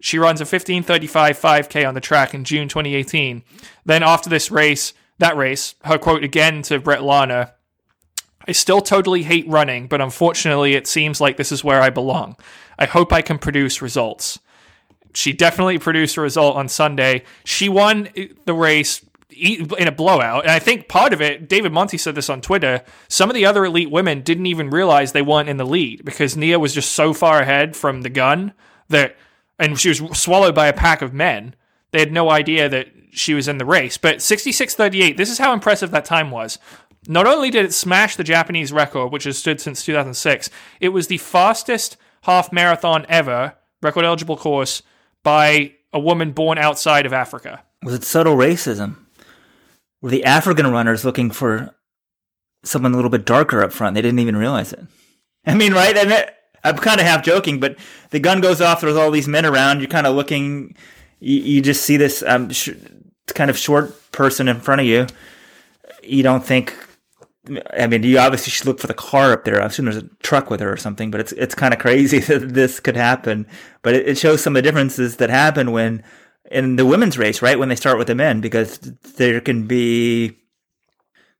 She 0.00 0.18
runs 0.18 0.40
a 0.40 0.44
1535 0.44 1.38
5K 1.38 1.86
on 1.86 1.94
the 1.94 2.00
track 2.00 2.34
in 2.34 2.44
June 2.44 2.68
2018. 2.68 3.42
Then 3.84 4.02
after 4.02 4.30
this 4.30 4.50
race, 4.50 4.94
that 5.18 5.36
race, 5.36 5.74
her 5.84 5.98
quote 5.98 6.22
again 6.22 6.62
to 6.62 6.78
Brett 6.78 7.02
Larner, 7.02 7.52
I 8.46 8.52
still 8.52 8.80
totally 8.80 9.24
hate 9.24 9.46
running, 9.48 9.88
but 9.88 10.00
unfortunately 10.00 10.74
it 10.74 10.86
seems 10.86 11.20
like 11.20 11.36
this 11.36 11.52
is 11.52 11.64
where 11.64 11.82
I 11.82 11.90
belong. 11.90 12.36
I 12.78 12.86
hope 12.86 13.12
I 13.12 13.20
can 13.20 13.38
produce 13.38 13.82
results. 13.82 14.38
She 15.14 15.32
definitely 15.32 15.78
produced 15.78 16.16
a 16.16 16.20
result 16.20 16.56
on 16.56 16.68
Sunday. 16.68 17.24
She 17.44 17.68
won 17.68 18.08
the 18.44 18.54
race 18.54 19.04
in 19.38 19.88
a 19.88 19.92
blowout. 19.92 20.44
And 20.44 20.50
I 20.50 20.58
think 20.58 20.88
part 20.88 21.12
of 21.12 21.20
it, 21.20 21.48
David 21.48 21.72
Monti 21.72 21.98
said 21.98 22.14
this 22.14 22.28
on 22.28 22.40
Twitter, 22.40 22.82
some 23.08 23.30
of 23.30 23.34
the 23.34 23.46
other 23.46 23.64
elite 23.64 23.90
women 23.90 24.22
didn't 24.22 24.46
even 24.46 24.70
realize 24.70 25.12
they 25.12 25.22
weren't 25.22 25.48
in 25.48 25.56
the 25.56 25.66
lead 25.66 26.04
because 26.04 26.36
Niiya 26.36 26.60
was 26.60 26.74
just 26.74 26.92
so 26.92 27.12
far 27.12 27.40
ahead 27.40 27.76
from 27.76 28.02
the 28.02 28.10
gun 28.10 28.52
that, 28.88 29.16
and 29.58 29.78
she 29.78 29.88
was 29.88 30.18
swallowed 30.18 30.54
by 30.54 30.66
a 30.66 30.72
pack 30.72 31.02
of 31.02 31.14
men. 31.14 31.54
They 31.90 32.00
had 32.00 32.12
no 32.12 32.30
idea 32.30 32.68
that 32.68 32.88
she 33.10 33.34
was 33.34 33.48
in 33.48 33.58
the 33.58 33.64
race. 33.64 33.96
But 33.98 34.18
66.38, 34.18 35.16
this 35.16 35.30
is 35.30 35.38
how 35.38 35.52
impressive 35.52 35.90
that 35.90 36.04
time 36.04 36.30
was. 36.30 36.58
Not 37.06 37.26
only 37.26 37.50
did 37.50 37.64
it 37.64 37.72
smash 37.72 38.16
the 38.16 38.24
Japanese 38.24 38.72
record, 38.72 39.12
which 39.12 39.24
has 39.24 39.38
stood 39.38 39.60
since 39.60 39.84
2006, 39.84 40.50
it 40.80 40.90
was 40.90 41.06
the 41.06 41.18
fastest 41.18 41.96
half 42.22 42.52
marathon 42.52 43.06
ever, 43.08 43.54
record 43.82 44.04
eligible 44.04 44.36
course, 44.36 44.82
by 45.22 45.72
a 45.92 45.98
woman 45.98 46.32
born 46.32 46.58
outside 46.58 47.06
of 47.06 47.12
Africa. 47.12 47.62
Was 47.82 47.94
it 47.94 48.04
subtle 48.04 48.36
racism? 48.36 48.96
Were 50.00 50.10
the 50.10 50.24
African 50.24 50.70
runners 50.70 51.04
looking 51.04 51.30
for 51.30 51.74
someone 52.64 52.92
a 52.92 52.96
little 52.96 53.10
bit 53.10 53.24
darker 53.24 53.62
up 53.62 53.72
front? 53.72 53.94
They 53.94 54.02
didn't 54.02 54.20
even 54.20 54.36
realize 54.36 54.72
it. 54.72 54.86
I 55.46 55.54
mean, 55.54 55.72
right? 55.72 55.96
I'm 56.64 56.76
kind 56.76 57.00
of 57.00 57.06
half 57.06 57.24
joking, 57.24 57.60
but 57.60 57.76
the 58.10 58.20
gun 58.20 58.40
goes 58.40 58.60
off. 58.60 58.80
There's 58.80 58.96
all 58.96 59.10
these 59.10 59.28
men 59.28 59.46
around. 59.46 59.80
You're 59.80 59.88
kind 59.88 60.06
of 60.06 60.14
looking. 60.14 60.76
You, 61.20 61.40
you 61.40 61.62
just 61.62 61.82
see 61.82 61.96
this 61.96 62.22
um, 62.22 62.50
sh- 62.50 62.70
kind 63.28 63.50
of 63.50 63.58
short 63.58 64.12
person 64.12 64.48
in 64.48 64.60
front 64.60 64.80
of 64.80 64.86
you. 64.86 65.06
You 66.02 66.22
don't 66.22 66.44
think. 66.44 66.76
I 67.72 67.86
mean, 67.86 68.02
you 68.02 68.18
obviously 68.18 68.50
should 68.50 68.66
look 68.66 68.78
for 68.78 68.88
the 68.88 68.94
car 68.94 69.32
up 69.32 69.44
there. 69.44 69.62
I 69.62 69.66
assume 69.66 69.86
there's 69.86 69.96
a 69.96 70.08
truck 70.22 70.50
with 70.50 70.60
her 70.60 70.70
or 70.70 70.76
something. 70.76 71.10
But 71.10 71.20
it's 71.20 71.32
it's 71.32 71.54
kind 71.54 71.72
of 71.72 71.80
crazy 71.80 72.18
that 72.20 72.54
this 72.54 72.80
could 72.80 72.96
happen. 72.96 73.46
But 73.82 73.94
it, 73.94 74.08
it 74.08 74.18
shows 74.18 74.42
some 74.42 74.54
of 74.54 74.62
the 74.62 74.68
differences 74.68 75.16
that 75.16 75.30
happen 75.30 75.72
when 75.72 76.02
in 76.50 76.76
the 76.76 76.86
women's 76.86 77.18
race, 77.18 77.42
right? 77.42 77.58
When 77.58 77.68
they 77.68 77.76
start 77.76 77.98
with 77.98 78.06
the 78.06 78.14
men, 78.14 78.40
because 78.40 78.78
there 79.16 79.40
can 79.40 79.66
be 79.66 80.36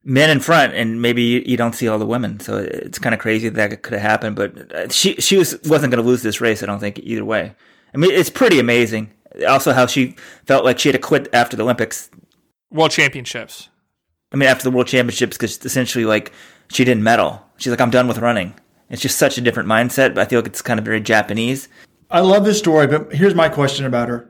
men 0.03 0.29
in 0.29 0.39
front 0.39 0.73
and 0.73 1.01
maybe 1.01 1.43
you 1.45 1.57
don't 1.57 1.75
see 1.75 1.87
all 1.87 1.99
the 1.99 2.05
women. 2.05 2.39
So 2.39 2.57
it's 2.57 2.99
kind 2.99 3.13
of 3.13 3.19
crazy 3.19 3.49
that, 3.49 3.69
that 3.69 3.81
could 3.83 3.93
have 3.93 4.01
happened, 4.01 4.35
but 4.35 4.73
uh, 4.73 4.89
she, 4.89 5.15
she 5.15 5.37
was, 5.37 5.59
wasn't 5.65 5.91
going 5.91 6.03
to 6.03 6.07
lose 6.07 6.23
this 6.23 6.41
race. 6.41 6.63
I 6.63 6.65
don't 6.65 6.79
think 6.79 6.99
either 6.99 7.25
way. 7.25 7.53
I 7.93 7.97
mean, 7.97 8.11
it's 8.11 8.29
pretty 8.29 8.59
amazing. 8.59 9.11
Also 9.47 9.73
how 9.73 9.85
she 9.85 10.15
felt 10.45 10.65
like 10.65 10.79
she 10.79 10.89
had 10.89 10.93
to 10.93 10.99
quit 10.99 11.27
after 11.33 11.57
the 11.57 11.63
Olympics. 11.63 12.09
World 12.71 12.91
Championships. 12.91 13.69
I 14.31 14.37
mean, 14.37 14.47
after 14.47 14.63
the 14.63 14.71
World 14.71 14.87
Championships, 14.87 15.37
because 15.37 15.63
essentially 15.65 16.05
like 16.05 16.31
she 16.71 16.85
didn't 16.85 17.03
medal. 17.03 17.43
She's 17.57 17.71
like, 17.71 17.81
I'm 17.81 17.89
done 17.89 18.07
with 18.07 18.19
running. 18.19 18.53
It's 18.89 19.01
just 19.01 19.17
such 19.17 19.37
a 19.37 19.41
different 19.41 19.69
mindset, 19.69 20.15
but 20.15 20.19
I 20.19 20.25
feel 20.25 20.39
like 20.39 20.47
it's 20.47 20.61
kind 20.61 20.79
of 20.79 20.85
very 20.85 21.01
Japanese. 21.01 21.67
I 22.09 22.21
love 22.21 22.43
this 22.43 22.57
story, 22.57 22.87
but 22.87 23.13
here's 23.13 23.35
my 23.35 23.49
question 23.49 23.85
about 23.85 24.09
her 24.09 24.29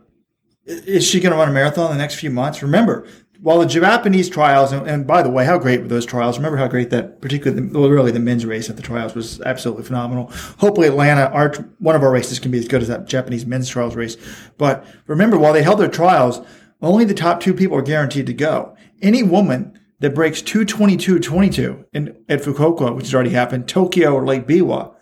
is 0.70 1.06
she 1.06 1.20
going 1.20 1.32
to 1.32 1.38
run 1.38 1.50
a 1.50 1.52
marathon 1.52 1.92
in 1.92 1.98
the 1.98 2.02
next 2.02 2.16
few 2.16 2.30
months? 2.30 2.62
Remember, 2.62 3.08
while 3.42 3.60
the 3.60 3.66
Japanese 3.66 4.30
trials, 4.30 4.72
and, 4.72 4.88
and, 4.88 5.08
by 5.08 5.24
the 5.24 5.30
way, 5.30 5.46
how 5.46 5.58
great 5.58 5.82
were 5.82 5.88
those 5.88 6.06
trials? 6.06 6.38
Remember 6.38 6.58
how 6.58 6.68
great 6.68 6.90
that, 6.90 7.22
particularly, 7.22 7.68
the, 7.68 7.80
well, 7.80 7.90
really 7.90 8.12
the 8.12 8.20
men's 8.20 8.46
race 8.46 8.70
at 8.70 8.76
the 8.76 8.82
trials 8.82 9.16
was 9.16 9.42
absolutely 9.42 9.84
phenomenal. 9.84 10.30
Hopefully, 10.60 10.88
Atlanta, 10.88 11.30
our 11.32 11.54
one 11.80 11.96
of 11.96 12.04
our 12.04 12.12
races 12.12 12.40
can 12.40 12.52
be 12.52 12.60
as 12.60 12.68
good 12.68 12.82
as 12.82 12.88
that 12.90 13.08
Japanese 13.08 13.46
men's 13.46 13.70
trials 13.70 13.96
race. 13.96 14.18
But 14.58 14.86
remember, 15.08 15.38
while 15.38 15.54
they 15.54 15.64
held 15.64 15.80
their 15.80 15.88
trials, 15.88 16.42
only 16.82 17.06
the 17.06 17.14
top 17.14 17.40
two 17.40 17.54
people 17.54 17.78
are 17.78 17.82
guaranteed 17.82 18.28
to 18.28 18.34
go. 18.34 18.76
Any 19.02 19.24
woman 19.24 19.80
that 20.00 20.16
breaks 20.16 20.42
222.22 20.42 21.86
in 21.94 22.24
at 22.30 22.42
Fukuoka, 22.42 22.96
which 22.96 23.06
has 23.06 23.16
already 23.16 23.32
happened, 23.32 23.68
Tokyo 23.68 24.14
or 24.14 24.26
Lake 24.26 24.48
Biwa, 24.48 24.94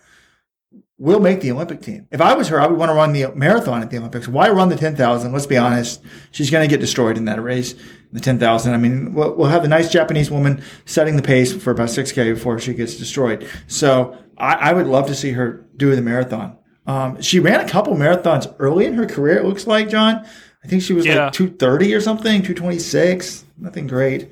will 1.00 1.20
make 1.20 1.42
the 1.42 1.52
Olympic 1.52 1.82
team. 1.82 2.08
If 2.12 2.22
I 2.22 2.34
was 2.34 2.48
her, 2.48 2.60
I 2.60 2.66
would 2.66 2.78
want 2.78 2.90
to 2.90 2.96
run 2.96 3.14
the 3.14 3.28
marathon 3.36 3.84
at 3.84 3.92
the 3.92 3.98
Olympics. 3.98 4.28
Why 4.28 4.50
run 4.50 4.70
the 4.70 4.76
10,000? 4.76 5.32
Let's 5.32 5.46
be 5.46 5.58
honest. 5.58 6.02
She's 6.32 6.50
going 6.50 6.68
to 6.68 6.74
get 6.74 6.80
destroyed 6.80 7.18
in 7.18 7.26
that 7.26 7.42
race, 7.42 7.76
the 8.12 8.20
10,000. 8.20 8.74
I 8.74 8.78
mean, 8.78 9.14
we'll, 9.14 9.36
we'll 9.36 9.50
have 9.50 9.62
the 9.62 9.68
nice 9.68 9.92
Japanese 9.92 10.32
woman 10.32 10.64
setting 10.86 11.16
the 11.16 11.22
pace 11.22 11.54
for 11.54 11.70
about 11.70 11.90
6K 11.90 12.34
before 12.34 12.58
she 12.60 12.74
gets 12.74 12.96
destroyed. 12.96 13.48
So 13.68 14.18
I, 14.38 14.56
I 14.56 14.74
would 14.74 14.88
love 14.88 15.06
to 15.08 15.16
see 15.16 15.32
her 15.34 15.66
do 15.76 15.96
the 15.96 16.02
marathon. 16.02 16.58
Um, 16.88 17.22
she 17.22 17.40
ran 17.40 17.60
a 17.60 17.70
couple 17.70 17.94
marathons 17.96 18.54
early 18.60 18.86
in 18.86 18.94
her 18.94 19.06
career, 19.06 19.38
it 19.38 19.46
looks 19.46 19.68
like, 19.68 19.90
John. 19.90 20.26
I 20.64 20.68
think 20.68 20.82
she 20.82 20.94
was 20.94 21.06
yeah. 21.06 21.26
like 21.26 21.34
230 21.34 21.94
or 21.94 22.02
something, 22.02 22.42
226. 22.42 23.46
Nothing 23.58 23.88
great. 23.88 24.32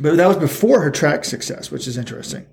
But 0.00 0.16
that 0.16 0.26
was 0.26 0.36
before 0.36 0.80
her 0.80 0.90
track 0.90 1.24
success, 1.24 1.70
which 1.70 1.86
is 1.86 1.98
interesting. 1.98 2.46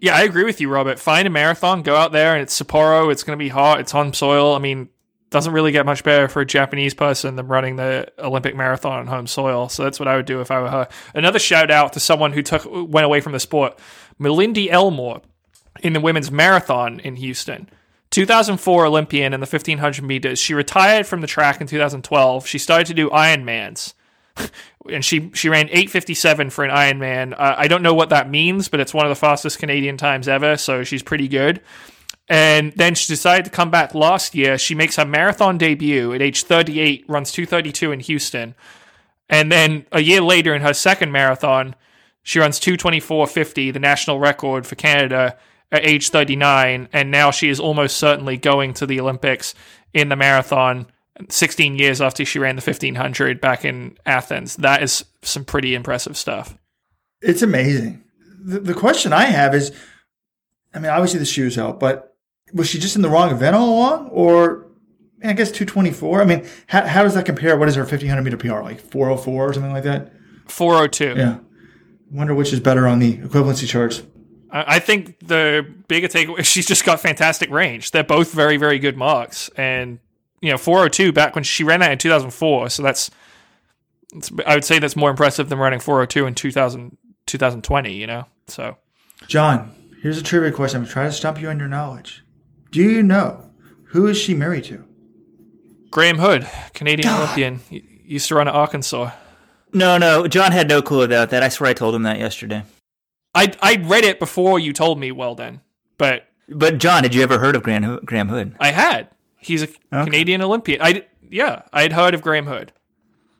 Yeah, 0.00 0.16
I 0.16 0.22
agree 0.22 0.44
with 0.44 0.60
you, 0.60 0.70
Robert. 0.70 0.98
Find 0.98 1.26
a 1.26 1.30
marathon, 1.30 1.82
go 1.82 1.94
out 1.94 2.12
there, 2.12 2.32
and 2.32 2.42
it's 2.42 2.60
Sapporo. 2.60 3.12
It's 3.12 3.22
going 3.22 3.38
to 3.38 3.42
be 3.42 3.50
hot. 3.50 3.80
It's 3.80 3.92
home 3.92 4.14
soil. 4.14 4.54
I 4.54 4.58
mean, 4.58 4.88
doesn't 5.28 5.52
really 5.52 5.72
get 5.72 5.86
much 5.86 6.02
better 6.02 6.26
for 6.26 6.40
a 6.40 6.46
Japanese 6.46 6.94
person 6.94 7.36
than 7.36 7.46
running 7.46 7.76
the 7.76 8.10
Olympic 8.18 8.56
marathon 8.56 9.00
on 9.00 9.06
home 9.06 9.26
soil. 9.26 9.68
So 9.68 9.84
that's 9.84 10.00
what 10.00 10.08
I 10.08 10.16
would 10.16 10.26
do 10.26 10.40
if 10.40 10.50
I 10.50 10.60
were 10.60 10.70
her. 10.70 10.88
Another 11.14 11.38
shout 11.38 11.70
out 11.70 11.92
to 11.92 12.00
someone 12.00 12.32
who 12.32 12.42
took 12.42 12.66
went 12.66 13.04
away 13.04 13.20
from 13.20 13.32
the 13.32 13.40
sport, 13.40 13.78
Malindi 14.18 14.68
Elmore, 14.70 15.22
in 15.82 15.92
the 15.92 16.00
women's 16.00 16.30
marathon 16.30 16.98
in 17.00 17.16
Houston. 17.16 17.68
2004 18.10 18.86
Olympian 18.86 19.32
in 19.32 19.38
the 19.38 19.46
1500 19.46 20.04
meters. 20.04 20.40
She 20.40 20.52
retired 20.52 21.06
from 21.06 21.20
the 21.20 21.28
track 21.28 21.60
in 21.60 21.68
2012. 21.68 22.46
She 22.46 22.58
started 22.58 22.88
to 22.88 22.94
do 22.94 23.08
Ironmans. 23.10 23.94
and 24.88 25.04
she 25.04 25.30
she 25.34 25.48
ran 25.48 25.66
857 25.66 26.50
for 26.50 26.64
an 26.64 26.70
Ironman. 26.70 27.32
Uh, 27.32 27.54
I 27.56 27.68
don't 27.68 27.82
know 27.82 27.94
what 27.94 28.10
that 28.10 28.30
means, 28.30 28.68
but 28.68 28.80
it's 28.80 28.94
one 28.94 29.04
of 29.04 29.10
the 29.10 29.16
fastest 29.16 29.58
Canadian 29.58 29.96
times 29.96 30.28
ever, 30.28 30.56
so 30.56 30.84
she's 30.84 31.02
pretty 31.02 31.28
good. 31.28 31.60
And 32.28 32.72
then 32.74 32.94
she 32.94 33.12
decided 33.12 33.44
to 33.46 33.50
come 33.50 33.70
back 33.70 33.92
last 33.94 34.34
year. 34.34 34.56
She 34.56 34.74
makes 34.74 34.96
her 34.96 35.04
marathon 35.04 35.58
debut 35.58 36.12
at 36.14 36.22
age 36.22 36.44
38, 36.44 37.04
runs 37.08 37.32
232 37.32 37.90
in 37.90 38.00
Houston. 38.00 38.54
And 39.28 39.50
then 39.50 39.84
a 39.90 40.00
year 40.00 40.20
later 40.20 40.54
in 40.54 40.62
her 40.62 40.72
second 40.72 41.10
marathon, 41.10 41.74
she 42.22 42.38
runs 42.38 42.60
224.50, 42.60 43.72
the 43.72 43.80
national 43.80 44.20
record 44.20 44.66
for 44.66 44.76
Canada 44.76 45.36
at 45.72 45.84
age 45.84 46.10
39, 46.10 46.88
and 46.92 47.10
now 47.10 47.30
she 47.30 47.48
is 47.48 47.60
almost 47.60 47.96
certainly 47.96 48.36
going 48.36 48.74
to 48.74 48.86
the 48.86 49.00
Olympics 49.00 49.54
in 49.92 50.08
the 50.08 50.16
marathon 50.16 50.86
16 51.28 51.76
years 51.76 52.00
after 52.00 52.24
she 52.24 52.38
ran 52.38 52.56
the 52.56 52.62
1500 52.62 53.40
back 53.40 53.64
in 53.64 53.96
Athens. 54.06 54.56
That 54.56 54.82
is 54.82 55.04
some 55.22 55.44
pretty 55.44 55.74
impressive 55.74 56.16
stuff. 56.16 56.56
It's 57.20 57.42
amazing. 57.42 58.02
The, 58.42 58.60
the 58.60 58.74
question 58.74 59.12
I 59.12 59.24
have 59.24 59.54
is 59.54 59.72
I 60.74 60.78
mean, 60.78 60.90
obviously 60.90 61.18
the 61.18 61.26
shoes 61.26 61.56
help, 61.56 61.80
but 61.80 62.16
was 62.52 62.68
she 62.68 62.78
just 62.78 62.96
in 62.96 63.02
the 63.02 63.08
wrong 63.08 63.30
event 63.30 63.56
all 63.56 63.70
along? 63.70 64.08
Or 64.08 64.66
I 65.22 65.32
guess 65.32 65.50
224? 65.50 66.20
I 66.20 66.24
mean, 66.24 66.46
how, 66.66 66.86
how 66.86 67.02
does 67.02 67.14
that 67.14 67.26
compare? 67.26 67.56
What 67.56 67.68
is 67.68 67.74
her 67.74 67.82
1500 67.82 68.22
meter 68.22 68.36
PR? 68.36 68.62
Like 68.62 68.80
404 68.80 69.48
or 69.48 69.52
something 69.52 69.72
like 69.72 69.84
that? 69.84 70.12
402. 70.46 71.14
Yeah. 71.16 71.38
Wonder 72.10 72.34
which 72.34 72.52
is 72.52 72.60
better 72.60 72.86
on 72.86 72.98
the 72.98 73.18
equivalency 73.18 73.68
charts. 73.68 74.02
I 74.52 74.80
think 74.80 75.16
the 75.20 75.64
bigger 75.86 76.08
takeaway, 76.08 76.40
is 76.40 76.46
she's 76.48 76.66
just 76.66 76.84
got 76.84 76.98
fantastic 76.98 77.50
range. 77.50 77.92
They're 77.92 78.02
both 78.02 78.32
very, 78.32 78.56
very 78.56 78.80
good 78.80 78.96
marks. 78.96 79.48
And 79.50 80.00
you 80.40 80.50
know 80.50 80.58
402 80.58 81.12
back 81.12 81.34
when 81.34 81.44
she 81.44 81.64
ran 81.64 81.80
that 81.80 81.92
in 81.92 81.98
2004. 81.98 82.70
So 82.70 82.82
that's 82.82 83.10
I 84.46 84.54
would 84.54 84.64
say 84.64 84.78
that's 84.78 84.96
more 84.96 85.10
impressive 85.10 85.48
than 85.48 85.58
running 85.58 85.80
402 85.80 86.26
in 86.26 86.34
2000, 86.34 86.96
2020. 87.26 87.92
You 87.92 88.06
know, 88.06 88.26
so 88.46 88.76
John, 89.26 89.74
here's 90.02 90.18
a 90.18 90.22
trivia 90.22 90.52
question. 90.52 90.82
I'm 90.82 90.86
trying 90.86 91.10
to 91.10 91.16
stump 91.16 91.40
you 91.40 91.48
on 91.48 91.58
your 91.58 91.68
knowledge. 91.68 92.24
Do 92.70 92.82
you 92.82 93.02
know 93.02 93.50
who 93.86 94.06
is 94.06 94.16
she 94.16 94.34
married 94.34 94.64
to? 94.64 94.84
Graham 95.90 96.18
Hood, 96.18 96.48
Canadian 96.72 97.08
God. 97.08 97.22
Olympian, 97.22 97.60
he 97.68 97.84
used 98.04 98.28
to 98.28 98.36
run 98.36 98.46
at 98.48 98.54
Arkansas. 98.54 99.10
No, 99.72 99.98
no, 99.98 100.26
John 100.26 100.52
had 100.52 100.68
no 100.68 100.82
clue 100.82 101.02
about 101.02 101.30
that. 101.30 101.42
I 101.42 101.48
swear 101.48 101.70
I 101.70 101.74
told 101.74 101.94
him 101.94 102.02
that 102.04 102.18
yesterday. 102.18 102.64
I 103.34 103.52
I 103.62 103.76
read 103.76 104.04
it 104.04 104.18
before 104.18 104.58
you 104.58 104.72
told 104.72 104.98
me. 104.98 105.12
Well, 105.12 105.34
then, 105.34 105.60
but 105.98 106.26
But 106.48 106.78
John, 106.78 107.02
did 107.04 107.14
you 107.14 107.22
ever 107.22 107.38
heard 107.38 107.54
of 107.54 107.62
Graham, 107.62 108.00
Graham 108.04 108.28
Hood? 108.28 108.56
I 108.58 108.72
had. 108.72 109.08
He's 109.40 109.62
a 109.62 109.68
Canadian 109.90 110.42
Olympian. 110.42 110.80
I 110.82 111.06
yeah, 111.28 111.62
I 111.72 111.82
had 111.82 111.92
heard 111.92 112.14
of 112.14 112.22
Graham 112.22 112.46
Hood. 112.46 112.72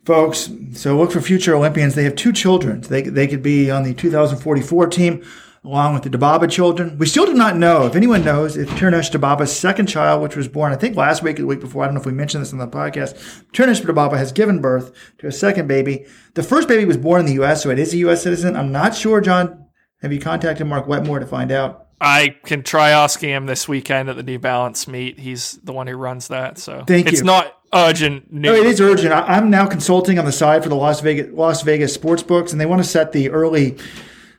folks. 0.05 0.51
So 0.73 0.97
look 0.97 1.13
for 1.13 1.21
future 1.21 1.55
Olympians. 1.55 1.95
They 1.95 2.05
have 2.05 2.17
two 2.17 2.33
children. 2.33 2.81
They 2.83 3.03
they 3.03 3.27
could 3.27 3.43
be 3.43 3.71
on 3.71 3.83
the 3.83 3.93
2044 3.95 4.87
team, 4.87 5.23
along 5.65 5.95
with 5.95 6.03
the 6.05 6.11
Dibaba 6.11 6.51
children. 6.51 6.97
We 6.99 7.07
still 7.07 7.27
do 7.27 7.35
not 7.35 7.57
know 7.57 7.87
if 7.87 7.95
anyone 7.95 8.25
knows 8.25 8.57
if 8.57 8.69
Tirunesh 8.71 9.11
Dibaba's 9.11 9.53
second 9.57 9.87
child, 9.89 10.23
which 10.23 10.37
was 10.37 10.49
born 10.49 10.73
I 10.73 10.77
think 10.77 10.97
last 10.97 11.23
week 11.23 11.39
or 11.39 11.43
the 11.43 11.47
week 11.49 11.61
before. 11.61 11.83
I 11.83 11.87
don't 11.87 11.95
know 11.95 12.01
if 12.01 12.07
we 12.07 12.13
mentioned 12.13 12.43
this 12.43 12.53
on 12.53 12.59
the 12.59 12.67
podcast. 12.69 13.15
Tirunesh 13.53 13.83
Dibaba 13.83 14.17
has 14.17 14.33
given 14.33 14.61
birth 14.61 14.93
to 15.19 15.27
a 15.27 15.33
second 15.33 15.69
baby. 15.69 16.07
The 16.35 16.43
first 16.43 16.67
baby 16.67 16.85
was 16.87 16.97
born 16.97 17.21
in 17.21 17.27
the 17.27 17.35
U.S., 17.35 17.63
so 17.63 17.71
it 17.71 17.79
is 17.79 17.93
a 17.93 17.99
U.S. 17.99 18.23
citizen. 18.23 18.57
I'm 18.57 18.73
not 18.73 18.95
sure, 18.95 19.21
John. 19.21 19.67
Have 20.01 20.13
you 20.13 20.21
contacted 20.21 20.67
Mark 20.67 20.87
Wetmore 20.87 21.19
to 21.21 21.27
find 21.27 21.53
out? 21.53 21.89
I 22.01 22.37
can 22.45 22.63
try 22.63 22.91
asking 22.91 23.31
him 23.31 23.47
this 23.47 23.69
weekend 23.69 24.09
at 24.09 24.17
the 24.17 24.23
New 24.23 24.39
Balance 24.39 24.89
meet. 24.89 25.19
He's 25.19 25.59
the 25.63 25.73
one 25.73 25.87
who 25.87 25.97
runs 25.97 26.29
that, 26.29 26.59
so 26.59 26.85
Thank 26.87 27.07
it's 27.07 27.19
you. 27.19 27.25
not 27.25 27.59
urgent 27.75 28.33
No, 28.33 28.55
it 28.55 28.67
is 28.67 28.81
urgent. 28.81 29.13
I, 29.13 29.21
I'm 29.37 29.51
now 29.51 29.67
consulting 29.67 30.19
on 30.19 30.25
the 30.25 30.33
side 30.33 30.63
for 30.63 30.69
the 30.71 30.77
Las 30.77 31.01
Vegas 31.01 31.29
Las 31.33 31.63
Vegas 31.63 31.93
sports 31.93 32.23
books, 32.23 32.53
and 32.53 32.61
they 32.61 32.67
want 32.67 32.83
to 32.83 32.89
set 32.89 33.13
the 33.13 33.31
early 33.31 33.77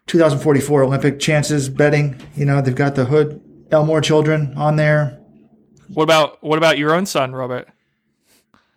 2044 0.07 0.83
Olympic 0.83 1.19
chances 1.19 1.69
betting. 1.69 2.19
You 2.35 2.45
know, 2.45 2.61
they've 2.61 2.75
got 2.75 2.95
the 2.95 3.05
Hood 3.05 3.39
Elmore 3.71 4.01
children 4.01 4.53
on 4.57 4.75
there. 4.75 5.19
What 5.93 6.03
about 6.03 6.43
what 6.43 6.57
about 6.57 6.77
your 6.77 6.95
own 6.95 7.05
son, 7.05 7.33
Robert? 7.33 7.67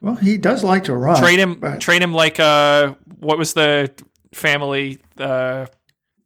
Well, 0.01 0.17
he 0.17 0.37
does 0.37 0.63
like 0.63 0.85
to 0.85 0.95
run. 0.95 1.19
Train 1.21 1.39
him, 1.39 1.55
but 1.55 1.81
train 1.81 2.03
him 2.03 2.13
like 2.13 2.39
uh, 2.39 2.95
what 3.19 3.39
was 3.39 3.55
the 3.55 3.91
family? 4.33 4.99
Uh, 5.17 5.67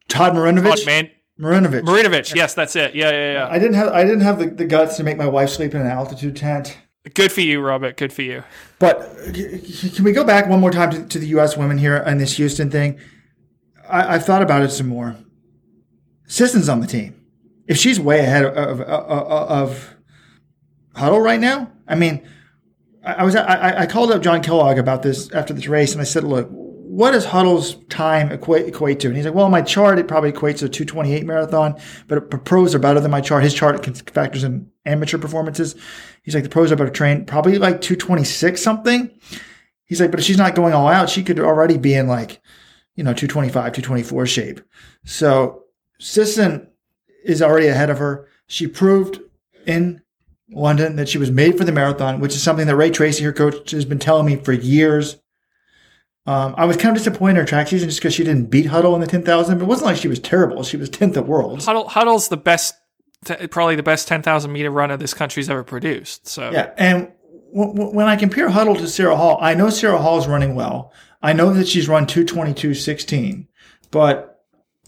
Todd 0.08 0.32
Marinovich. 0.32 0.78
Todd 0.78 0.86
Man 0.86 1.10
Marinovich. 1.38 1.82
Marinovich. 1.82 2.34
Yes, 2.34 2.54
that's 2.54 2.74
it. 2.74 2.94
Yeah, 2.94 3.10
yeah, 3.10 3.32
yeah. 3.32 3.48
I 3.48 3.58
didn't 3.58 3.74
have 3.74 3.88
I 3.92 4.02
didn't 4.02 4.22
have 4.22 4.38
the, 4.38 4.46
the 4.46 4.64
guts 4.64 4.96
to 4.96 5.04
make 5.04 5.16
my 5.16 5.26
wife 5.26 5.50
sleep 5.50 5.74
in 5.74 5.80
an 5.80 5.86
altitude 5.86 6.36
tent. 6.36 6.76
Good 7.14 7.32
for 7.32 7.40
you, 7.40 7.60
Robert. 7.60 7.96
Good 7.96 8.12
for 8.12 8.22
you. 8.22 8.42
But 8.78 8.98
can 9.94 10.04
we 10.04 10.12
go 10.12 10.24
back 10.24 10.48
one 10.48 10.60
more 10.60 10.70
time 10.70 10.90
to, 10.90 11.06
to 11.06 11.18
the 11.18 11.28
U.S. 11.28 11.56
women 11.56 11.78
here 11.78 11.96
and 11.96 12.20
this 12.20 12.36
Houston 12.36 12.70
thing? 12.70 12.98
I, 13.88 14.14
I've 14.14 14.26
thought 14.26 14.42
about 14.42 14.62
it 14.62 14.70
some 14.70 14.88
more. 14.88 15.16
Sisson's 16.26 16.68
on 16.68 16.80
the 16.80 16.86
team. 16.86 17.14
If 17.66 17.78
she's 17.78 18.00
way 18.00 18.20
ahead 18.20 18.44
of, 18.44 18.56
of, 18.56 18.80
of, 18.80 19.50
of 19.50 19.96
Huddle 20.94 21.20
right 21.20 21.40
now, 21.40 21.70
I 21.86 21.94
mean, 21.94 22.28
I, 23.04 23.14
I 23.14 23.22
was 23.24 23.36
I, 23.36 23.82
I 23.82 23.86
called 23.86 24.10
up 24.10 24.22
John 24.22 24.42
Kellogg 24.42 24.78
about 24.78 25.02
this 25.02 25.30
after 25.32 25.54
this 25.54 25.68
race, 25.68 25.92
and 25.92 26.00
I 26.00 26.04
said, 26.04 26.24
"Look, 26.24 26.48
what 26.98 27.12
does 27.12 27.26
Huddle's 27.26 27.76
time 27.86 28.32
equate, 28.32 28.66
equate 28.66 28.98
to?" 29.00 29.06
And 29.06 29.16
he's 29.16 29.24
like, 29.24 29.34
"Well, 29.34 29.48
my 29.48 29.62
chart 29.62 29.98
it 29.98 30.08
probably 30.08 30.32
equates 30.32 30.58
to 30.58 30.66
a 30.66 30.68
228 30.68 31.24
marathon, 31.24 31.76
but 32.08 32.44
pros 32.44 32.74
are 32.74 32.80
better 32.80 32.98
than 32.98 33.10
my 33.10 33.20
chart. 33.20 33.44
His 33.44 33.54
chart 33.54 33.84
factors 34.10 34.42
in 34.42 34.68
amateur 34.88 35.18
performances. 35.18 35.76
He's 36.22 36.34
like, 36.34 36.42
the 36.42 36.50
pros 36.50 36.72
are 36.72 36.76
better 36.76 36.90
trained, 36.90 37.26
probably 37.26 37.58
like 37.58 37.80
226 37.80 38.60
something. 38.60 39.10
He's 39.84 40.00
like, 40.00 40.10
but 40.10 40.20
if 40.20 40.26
she's 40.26 40.38
not 40.38 40.54
going 40.54 40.74
all 40.74 40.88
out, 40.88 41.08
she 41.08 41.22
could 41.22 41.38
already 41.38 41.78
be 41.78 41.94
in 41.94 42.08
like, 42.08 42.40
you 42.96 43.04
know, 43.04 43.12
225, 43.12 43.52
224 43.52 44.26
shape. 44.26 44.60
So 45.04 45.64
Sisson 46.00 46.68
is 47.24 47.42
already 47.42 47.68
ahead 47.68 47.90
of 47.90 47.98
her. 47.98 48.28
She 48.48 48.66
proved 48.66 49.20
in 49.66 50.02
London 50.50 50.96
that 50.96 51.08
she 51.08 51.18
was 51.18 51.30
made 51.30 51.56
for 51.56 51.64
the 51.64 51.72
marathon, 51.72 52.20
which 52.20 52.34
is 52.34 52.42
something 52.42 52.66
that 52.66 52.76
Ray 52.76 52.90
Treacy, 52.90 53.22
her 53.22 53.32
coach, 53.32 53.70
has 53.70 53.84
been 53.84 53.98
telling 53.98 54.26
me 54.26 54.36
for 54.36 54.52
years. 54.52 55.18
Um, 56.28 56.54
I 56.58 56.66
was 56.66 56.76
kind 56.76 56.94
of 56.94 57.02
disappointed 57.02 57.30
in 57.30 57.36
her 57.36 57.44
track 57.46 57.68
season 57.68 57.88
just 57.88 58.00
because 58.00 58.12
she 58.12 58.22
didn't 58.22 58.50
beat 58.50 58.66
Huddle 58.66 58.94
in 58.94 59.00
the 59.00 59.06
10,000, 59.06 59.56
but 59.56 59.64
it 59.64 59.66
wasn't 59.66 59.86
like 59.86 59.96
she 59.96 60.08
was 60.08 60.18
terrible. 60.18 60.62
She 60.62 60.76
was 60.76 60.90
10th 60.90 61.16
at 61.16 61.26
Worlds. 61.26 61.64
Huddle, 61.64 61.88
Huddle's 61.88 62.28
the 62.28 62.36
best, 62.36 62.74
probably 63.50 63.76
the 63.76 63.82
best 63.82 64.06
10,000 64.08 64.52
meter 64.52 64.70
runner 64.70 64.98
this 64.98 65.14
country's 65.14 65.48
ever 65.48 65.64
produced. 65.64 66.28
So 66.28 66.50
Yeah, 66.50 66.70
and 66.76 67.10
w- 67.54 67.72
w- 67.72 67.94
when 67.96 68.08
I 68.08 68.16
compare 68.16 68.50
Huddle 68.50 68.76
to 68.76 68.86
Sarah 68.88 69.16
Hall, 69.16 69.38
I 69.40 69.54
know 69.54 69.70
Sarah 69.70 69.96
Hall 69.96 70.18
is 70.18 70.26
running 70.26 70.54
well. 70.54 70.92
I 71.22 71.32
know 71.32 71.54
that 71.54 71.66
she's 71.66 71.88
run 71.88 72.04
222.16, 72.06 73.46
but 73.90 74.42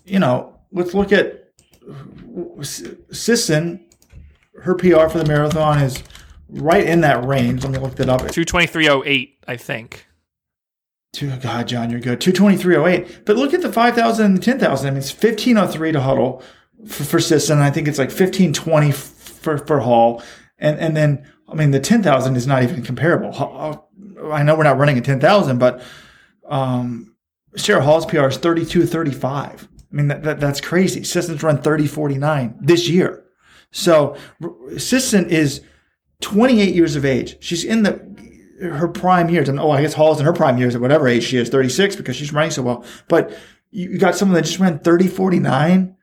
you 0.05 0.19
know, 0.19 0.59
let's 0.73 0.93
look 0.93 1.11
at 1.11 1.49
S- 2.61 2.85
Sisson. 3.13 3.87
Her 4.63 4.75
PR 4.75 5.09
for 5.09 5.17
the 5.17 5.25
marathon 5.25 5.79
is 5.79 6.03
right 6.51 6.85
in 6.85 7.01
that 7.01 7.25
range. 7.25 7.63
Let 7.63 7.73
me 7.73 7.79
look 7.79 7.95
that 7.97 8.11
up. 8.11 8.21
223.08, 8.21 9.31
I 9.49 9.57
think. 9.57 10.07
Two, 11.13 11.35
God, 11.37 11.67
John, 11.67 11.91
you're 11.91 12.01
good. 12.01 12.21
223.08. 12.21 13.25
But 13.25 13.37
look 13.37 13.53
at 13.53 13.63
the 13.63 13.73
5,000 13.73 14.25
and 14.25 14.37
the 14.37 14.41
10,000. 14.41 14.87
I 14.87 14.91
mean, 14.91 14.99
it's 14.99 15.13
1503 15.13 15.93
to 15.93 16.01
Huddle 16.01 16.43
for, 16.87 17.05
for 17.05 17.21
Sisson. 17.21 17.59
I 17.59 17.71
think 17.71 17.89
it's 17.89 17.99
like 17.99 18.11
1520 18.11 18.93
for, 18.93 19.59
for 19.59 19.81
Hall. 19.81 20.23
And, 20.59 20.79
and 20.79 20.97
then, 20.97 21.27
I 21.49 21.55
mean, 21.55 21.73
the 21.73 21.81
10,000 21.81 22.37
is 22.37 22.47
not 22.47 22.63
even 22.63 22.83
comparable. 22.83 23.81
I 24.31 24.43
know 24.45 24.55
we're 24.55 24.63
not 24.63 24.79
running 24.79 24.99
a 24.99 25.01
10,000, 25.01 25.59
but, 25.59 25.83
um, 26.49 27.17
Sarah 27.57 27.83
Hall's 27.83 28.07
PR 28.07 28.27
is 28.27 28.37
3235. 28.37 29.69
I 29.93 29.97
mean, 29.97 30.09
that, 30.09 30.23
that, 30.23 30.41
that's 30.41 30.61
crazy. 30.61 31.03
Sisson's 31.03 31.43
run 31.43 31.57
3049 31.57 32.57
this 32.61 32.89
year. 32.89 33.25
So 33.73 34.17
Sisson 34.77 35.29
is 35.29 35.63
28 36.21 36.75
years 36.75 36.97
of 36.97 37.05
age. 37.05 37.37
She's 37.41 37.65
in 37.65 37.83
the 37.83 38.10
her 38.61 38.89
prime 38.89 39.29
years. 39.31 39.49
And 39.49 39.59
oh, 39.59 39.71
I 39.71 39.83
guess 39.83 39.95
Hall's 39.95 40.21
in 40.21 40.27
her 40.27 40.33
prime 40.33 40.59
years 40.59 40.75
at 40.75 40.81
whatever 40.81 41.09
age 41.09 41.25
she 41.25 41.39
is, 41.39 41.49
36, 41.49 41.97
because 41.97 42.17
she's 42.17 42.33
running 42.33 42.51
so 42.51 42.63
well. 42.63 42.85
But 43.09 43.37
you, 43.71 43.99
got 43.99 44.17
someone 44.17 44.35
that 44.35 44.45
just 44.45 44.59
ran 44.59 44.79
30, 44.79 45.09
49. 45.09 45.97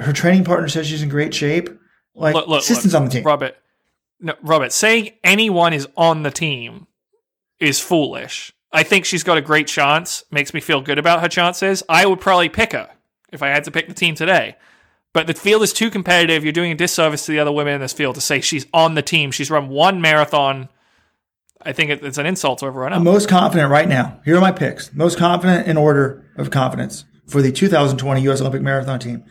Her 0.00 0.12
training 0.12 0.44
partner 0.44 0.68
says 0.68 0.86
she's 0.86 1.02
in 1.02 1.08
great 1.08 1.34
shape. 1.34 1.68
Like, 2.14 2.34
Look, 2.34 2.48
look, 2.48 2.62
Sisson's 2.62 2.92
look, 2.92 3.02
on 3.02 3.04
the 3.06 3.10
team. 3.10 3.24
Robert, 3.24 3.56
no, 4.20 4.34
Robert, 4.42 4.72
saying 4.72 5.10
anyone 5.22 5.72
is 5.72 5.88
on 5.96 6.22
the 6.22 6.30
team 6.30 6.86
is 7.58 7.80
foolish. 7.80 8.52
I 8.72 8.82
think 8.82 9.04
she's 9.04 9.22
got 9.22 9.38
a 9.38 9.42
great 9.42 9.68
chance. 9.68 10.24
Makes 10.30 10.52
me 10.52 10.60
feel 10.60 10.80
good 10.80 10.98
about 10.98 11.20
her 11.20 11.28
chances. 11.28 11.82
I 11.88 12.06
would 12.06 12.20
probably 12.20 12.48
pick 12.48 12.72
her 12.72 12.90
if 13.32 13.42
I 13.42 13.48
had 13.48 13.64
to 13.64 13.70
pick 13.70 13.88
the 13.88 13.94
team 13.94 14.14
today. 14.14 14.56
But 15.12 15.28
the 15.28 15.34
field 15.34 15.62
is 15.62 15.72
too 15.72 15.90
competitive. 15.90 16.42
You're 16.42 16.52
doing 16.52 16.72
a 16.72 16.76
disservice 16.76 17.24
to 17.26 17.32
the 17.32 17.38
other 17.38 17.52
women 17.52 17.74
in 17.74 17.80
this 17.80 17.92
field 17.92 18.16
to 18.16 18.20
say 18.20 18.40
she's 18.40 18.66
on 18.74 18.94
the 18.94 19.02
team. 19.02 19.30
She's 19.30 19.50
run 19.50 19.68
one 19.68 20.00
marathon. 20.00 20.68
I 21.64 21.72
think 21.72 21.90
it- 21.90 22.04
it's 22.04 22.18
an 22.18 22.26
insult 22.26 22.58
to 22.60 22.66
everyone 22.66 22.92
else. 22.92 22.98
I'm 22.98 23.04
most 23.04 23.28
confident 23.28 23.70
right 23.70 23.88
now. 23.88 24.18
Here 24.24 24.36
are 24.36 24.40
my 24.40 24.52
picks. 24.52 24.92
Most 24.94 25.18
confident 25.18 25.66
in 25.66 25.76
order 25.76 26.24
of 26.36 26.50
confidence 26.50 27.04
for 27.26 27.40
the 27.42 27.50
2020 27.52 28.20
U.S. 28.22 28.40
Olympic 28.40 28.62
Marathon 28.62 28.98
team. 28.98 29.24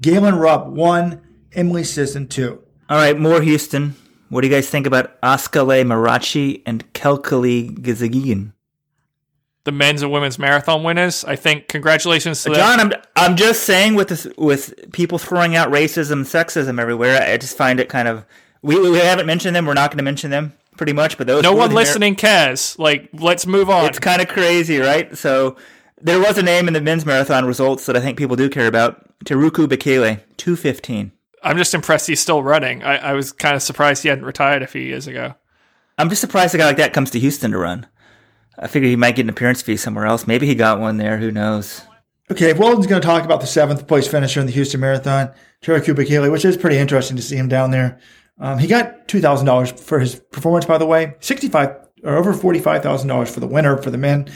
Galen 0.00 0.36
Rupp, 0.36 0.66
one. 0.68 1.20
Emily 1.52 1.82
Sisson, 1.82 2.28
two. 2.28 2.62
All 2.88 2.96
right, 2.96 3.18
more 3.18 3.40
Houston. 3.40 3.96
What 4.28 4.42
do 4.42 4.46
you 4.46 4.54
guys 4.54 4.70
think 4.70 4.86
about 4.86 5.20
Askale 5.20 5.82
Merachi 5.84 6.62
and 6.64 6.90
Kelkile 6.92 7.76
Gezahegn? 7.78 8.52
the 9.64 9.72
men's 9.72 10.00
and 10.02 10.10
women's 10.10 10.38
marathon 10.38 10.82
winners. 10.82 11.22
I 11.24 11.36
think 11.36 11.68
congratulations 11.68 12.42
to 12.44 12.50
uh, 12.50 12.54
them. 12.54 12.60
John, 12.62 12.80
I'm 12.80 13.02
I'm 13.16 13.36
just 13.36 13.64
saying 13.64 13.94
with 13.94 14.08
this, 14.08 14.26
with 14.38 14.90
people 14.92 15.18
throwing 15.18 15.54
out 15.54 15.70
racism, 15.70 16.22
sexism 16.22 16.80
everywhere. 16.80 17.20
I 17.22 17.36
just 17.36 17.56
find 17.56 17.78
it 17.78 17.88
kind 17.88 18.08
of 18.08 18.24
we 18.62 18.78
we 18.80 18.98
haven't 18.98 19.26
mentioned 19.26 19.54
them. 19.54 19.66
We're 19.66 19.74
not 19.74 19.90
going 19.90 19.98
to 19.98 20.04
mention 20.04 20.30
them 20.30 20.54
pretty 20.76 20.92
much. 20.92 21.18
But 21.18 21.26
those 21.26 21.42
No 21.42 21.52
one 21.52 21.70
the 21.70 21.74
Mar- 21.74 21.82
listening 21.84 22.14
cares. 22.14 22.78
Like, 22.78 23.08
let's 23.12 23.46
move 23.46 23.70
on. 23.70 23.86
It's 23.86 23.98
kind 23.98 24.20
of 24.20 24.28
crazy, 24.28 24.78
right? 24.78 25.16
So 25.16 25.56
there 26.00 26.18
was 26.18 26.38
a 26.38 26.42
name 26.42 26.68
in 26.68 26.74
the 26.74 26.80
men's 26.80 27.04
marathon 27.04 27.44
results 27.44 27.86
that 27.86 27.96
I 27.96 28.00
think 28.00 28.18
people 28.18 28.36
do 28.36 28.48
care 28.48 28.66
about. 28.66 29.06
Tariku 29.24 29.66
Bekele, 29.66 30.20
two 30.36 30.56
fifteen. 30.56 31.12
I'm 31.42 31.56
just 31.56 31.74
impressed 31.74 32.06
he's 32.06 32.20
still 32.20 32.42
running. 32.42 32.82
I, 32.82 32.96
I 32.96 33.12
was 33.14 33.32
kind 33.32 33.56
of 33.56 33.62
surprised 33.62 34.02
he 34.02 34.08
hadn't 34.08 34.24
retired 34.24 34.62
a 34.62 34.66
few 34.66 34.82
years 34.82 35.06
ago. 35.06 35.34
I'm 35.96 36.08
just 36.08 36.20
surprised 36.20 36.54
a 36.54 36.58
guy 36.58 36.66
like 36.66 36.76
that 36.76 36.92
comes 36.92 37.10
to 37.12 37.18
Houston 37.18 37.50
to 37.52 37.58
run. 37.58 37.86
I 38.58 38.66
figured 38.66 38.90
he 38.90 38.96
might 38.96 39.16
get 39.16 39.24
an 39.24 39.30
appearance 39.30 39.62
fee 39.62 39.76
somewhere 39.76 40.06
else. 40.06 40.26
Maybe 40.26 40.46
he 40.46 40.54
got 40.54 40.80
one 40.80 40.98
there. 40.98 41.18
Who 41.18 41.30
knows? 41.30 41.82
Okay, 42.30 42.50
if 42.50 42.58
Weldon's 42.58 42.86
going 42.86 43.00
to 43.00 43.06
talk 43.06 43.24
about 43.24 43.40
the 43.40 43.46
seventh 43.46 43.86
place 43.86 44.06
finisher 44.06 44.38
in 44.38 44.46
the 44.46 44.52
Houston 44.52 44.80
Marathon, 44.80 45.32
Tariku 45.62 45.94
Bekele, 45.94 46.30
which 46.30 46.44
is 46.44 46.56
pretty 46.56 46.76
interesting 46.76 47.16
to 47.16 47.22
see 47.22 47.36
him 47.36 47.48
down 47.48 47.70
there. 47.70 47.98
Um, 48.40 48.58
he 48.58 48.66
got 48.66 49.06
two 49.06 49.20
thousand 49.20 49.46
dollars 49.46 49.70
for 49.70 50.00
his 50.00 50.16
performance, 50.16 50.64
by 50.64 50.78
the 50.78 50.86
way. 50.86 51.14
Sixty-five 51.20 51.76
or 52.02 52.16
over 52.16 52.32
forty-five 52.32 52.82
thousand 52.82 53.08
dollars 53.08 53.30
for 53.32 53.38
the 53.40 53.46
winner 53.46 53.76
for 53.76 53.90
the 53.90 53.98
men, 53.98 54.30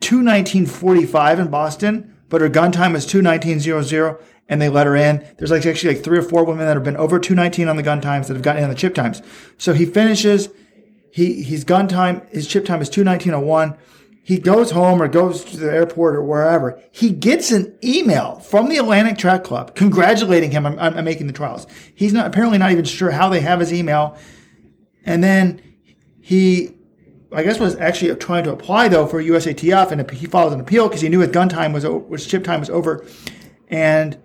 219.45 0.01 1.39
in 1.39 1.49
Boston. 1.49 2.17
but 2.29 2.41
her 2.41 2.49
gun 2.49 2.73
time 2.73 2.97
is 2.97 3.07
219.00 3.07 4.21
and 4.49 4.63
they 4.63 4.69
let 4.69 4.87
her 4.87 4.97
in. 4.97 5.27
There's 5.39 5.51
like 5.51 5.67
actually 5.67 5.95
like 5.95 6.05
three 6.05 6.19
or 6.19 6.23
four 6.23 6.45
women 6.45 6.67
that 6.67 6.75
have 6.75 6.85
been 6.85 6.97
over 6.97 7.19
219 7.19 7.69
on 7.69 7.77
the 7.77 7.83
gun 7.83 8.01
times 8.01 8.29
that 8.29 8.35
have 8.35 8.43
gotten 8.43 8.59
in 8.59 8.65
on 8.65 8.71
the 8.71 8.77
chip 8.77 8.95
times. 8.95 9.23
So 9.59 9.73
he 9.73 9.87
finishes, 9.87 10.49
he, 11.11 11.43
his 11.43 11.65
gun 11.65 11.89
time, 11.89 12.27
his 12.31 12.47
chip 12.47 12.65
time 12.65 12.81
is 12.81 12.91
219.01. 12.91 13.77
He 14.27 14.41
goes 14.41 14.73
home 14.73 15.01
or 15.01 15.07
goes 15.07 15.45
to 15.45 15.57
the 15.57 15.73
airport 15.73 16.17
or 16.17 16.23
wherever. 16.25 16.83
He 16.91 17.11
gets 17.11 17.53
an 17.53 17.79
email 17.85 18.41
from 18.41 18.69
the 18.69 18.77
Atlanta 18.77 19.15
Track 19.15 19.45
Club 19.45 19.77
congratulating 19.77 20.51
him 20.51 20.67
on, 20.67 20.77
on 20.81 21.05
making 21.05 21.29
the 21.29 21.33
trials. 21.33 21.69
He's 21.95 22.13
not 22.13 22.27
apparently 22.27 22.59
not 22.59 22.73
even 22.73 22.85
sure 22.85 23.13
how 23.13 23.29
they 23.29 23.39
have 23.39 23.61
his 23.61 23.73
email. 23.73 24.19
And 25.05 25.23
then 25.23 25.63
he 26.21 26.75
I 27.33 27.45
guess 27.45 27.61
was 27.61 27.77
actually 27.77 28.17
trying 28.17 28.43
to 28.45 28.53
apply 28.53 28.89
though 28.89 29.07
for 29.07 29.23
USATF, 29.23 29.93
and 29.93 30.11
he 30.11 30.27
filed 30.27 30.53
an 30.53 30.59
appeal 30.59 30.89
because 30.89 31.03
he 31.03 31.09
knew 31.09 31.21
his 31.21 31.31
gun 31.31 31.49
time 31.49 31.73
was 31.73 31.85
his 31.85 32.27
chip 32.27 32.43
time 32.43 32.59
was 32.59 32.71
over, 32.71 33.07
and 33.69 34.19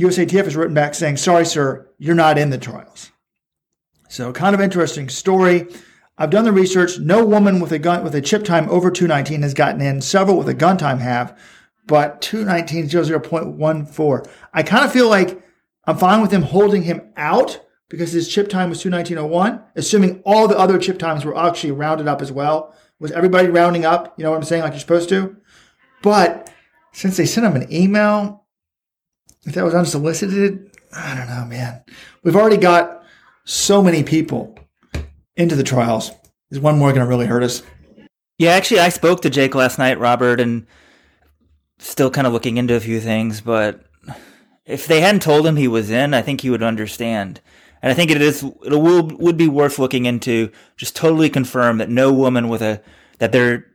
USATF 0.00 0.44
has 0.44 0.56
written 0.56 0.74
back 0.74 0.94
saying, 0.94 1.18
"Sorry, 1.18 1.46
sir, 1.46 1.88
you're 1.98 2.16
not 2.16 2.38
in 2.38 2.50
the 2.50 2.58
trials." 2.58 3.12
So, 4.08 4.32
kind 4.32 4.52
of 4.52 4.60
interesting 4.60 5.08
story. 5.08 5.68
I've 6.18 6.30
done 6.30 6.44
the 6.44 6.52
research. 6.52 6.98
No 6.98 7.24
woman 7.24 7.60
with 7.60 7.72
a 7.72 7.78
gun 7.78 8.02
with 8.02 8.14
a 8.14 8.22
chip 8.22 8.44
time 8.44 8.68
over 8.70 8.90
219 8.90 9.42
has 9.42 9.54
gotten 9.54 9.82
in. 9.82 10.00
Several 10.00 10.38
with 10.38 10.48
a 10.48 10.54
gun 10.54 10.78
time 10.78 10.98
have, 10.98 11.38
but 11.86 12.22
219 12.22 12.88
0.14. 12.88 14.30
I 14.54 14.62
kind 14.62 14.84
of 14.84 14.92
feel 14.92 15.08
like 15.08 15.42
I'm 15.84 15.98
fine 15.98 16.22
with 16.22 16.32
him 16.32 16.42
holding 16.42 16.82
him 16.82 17.12
out 17.16 17.60
because 17.88 18.12
his 18.12 18.28
chip 18.28 18.48
time 18.48 18.70
was 18.70 18.82
219.01, 18.82 19.62
assuming 19.76 20.22
all 20.24 20.48
the 20.48 20.58
other 20.58 20.78
chip 20.78 20.98
times 20.98 21.24
were 21.24 21.36
actually 21.36 21.72
rounded 21.72 22.08
up 22.08 22.22
as 22.22 22.32
well. 22.32 22.74
Was 22.98 23.12
everybody 23.12 23.48
rounding 23.48 23.84
up? 23.84 24.14
You 24.16 24.24
know 24.24 24.30
what 24.30 24.38
I'm 24.38 24.44
saying? 24.44 24.62
Like 24.62 24.72
you're 24.72 24.80
supposed 24.80 25.10
to? 25.10 25.36
But 26.02 26.52
since 26.92 27.16
they 27.16 27.26
sent 27.26 27.46
him 27.46 27.60
an 27.60 27.72
email, 27.72 28.46
if 29.44 29.54
that 29.54 29.64
was 29.64 29.74
unsolicited, 29.74 30.70
I 30.92 31.14
don't 31.14 31.28
know, 31.28 31.44
man. 31.44 31.84
We've 32.22 32.36
already 32.36 32.56
got 32.56 33.04
so 33.44 33.82
many 33.82 34.02
people 34.02 34.58
into 35.36 35.56
the 35.56 35.62
trials. 35.62 36.10
Is 36.50 36.60
one 36.60 36.78
more 36.78 36.90
going 36.90 37.04
to 37.04 37.08
really 37.08 37.26
hurt 37.26 37.42
us? 37.42 37.62
Yeah, 38.38 38.50
actually, 38.50 38.80
I 38.80 38.90
spoke 38.90 39.22
to 39.22 39.30
Jake 39.30 39.54
last 39.54 39.78
night, 39.78 39.98
Robert, 39.98 40.40
and 40.40 40.66
still 41.78 42.10
kind 42.10 42.26
of 42.26 42.32
looking 42.32 42.56
into 42.56 42.74
a 42.74 42.80
few 42.80 43.00
things. 43.00 43.40
But 43.40 43.84
if 44.64 44.86
they 44.86 45.00
hadn't 45.00 45.22
told 45.22 45.46
him 45.46 45.56
he 45.56 45.68
was 45.68 45.90
in, 45.90 46.14
I 46.14 46.22
think 46.22 46.40
he 46.40 46.50
would 46.50 46.62
understand. 46.62 47.40
And 47.82 47.90
I 47.90 47.94
think 47.94 48.10
it 48.10 48.20
is 48.20 48.42
it 48.42 48.72
will 48.72 49.06
would 49.18 49.36
be 49.36 49.48
worth 49.48 49.78
looking 49.78 50.06
into 50.06 50.50
just 50.76 50.96
totally 50.96 51.30
confirm 51.30 51.78
that 51.78 51.90
no 51.90 52.12
woman 52.12 52.48
with 52.48 52.62
a 52.62 52.82
that 53.18 53.32
their 53.32 53.66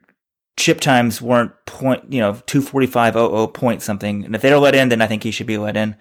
chip 0.57 0.81
times 0.81 1.21
weren't 1.21 1.53
point 1.65 2.11
you 2.11 2.19
know 2.19 2.41
two 2.45 2.61
forty 2.61 2.87
five 2.87 3.15
oh 3.15 3.31
oh 3.31 3.47
point 3.47 3.81
something. 3.81 4.25
And 4.25 4.35
if 4.35 4.41
they're 4.41 4.59
let 4.59 4.75
in, 4.75 4.89
then 4.89 5.01
I 5.01 5.07
think 5.07 5.23
he 5.23 5.31
should 5.31 5.47
be 5.47 5.57
let 5.57 5.77
in. 5.77 5.95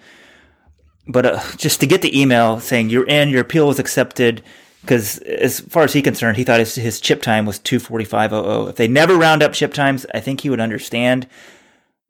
But 1.07 1.27
uh, 1.27 1.41
just 1.57 1.81
to 1.81 1.87
get 1.87 2.03
the 2.03 2.21
email 2.21 2.61
saying 2.61 2.91
you're 2.91 3.07
in, 3.07 3.31
your 3.31 3.41
appeal 3.43 3.67
was 3.67 3.79
accepted, 3.79 4.43
because 4.81 5.19
as 5.19 5.61
far 5.61 5.85
as 5.85 5.93
he's 5.93 6.03
concerned, 6.03 6.37
he 6.37 6.45
thought 6.45 6.61
his, 6.61 6.75
his 6.75 7.01
chip 7.01 7.23
time 7.23 7.47
was 7.47 7.59
two 7.59 7.79
forty 7.79 8.05
five 8.05 8.33
oh 8.33 8.45
oh. 8.45 8.67
If 8.69 8.77
they 8.77 8.89
never 8.89 9.17
round 9.17 9.43
up 9.43 9.53
chip 9.53 9.75
times, 9.75 10.07
I 10.15 10.21
think 10.21 10.41
he 10.41 10.51
would 10.51 10.61
understand. 10.61 11.27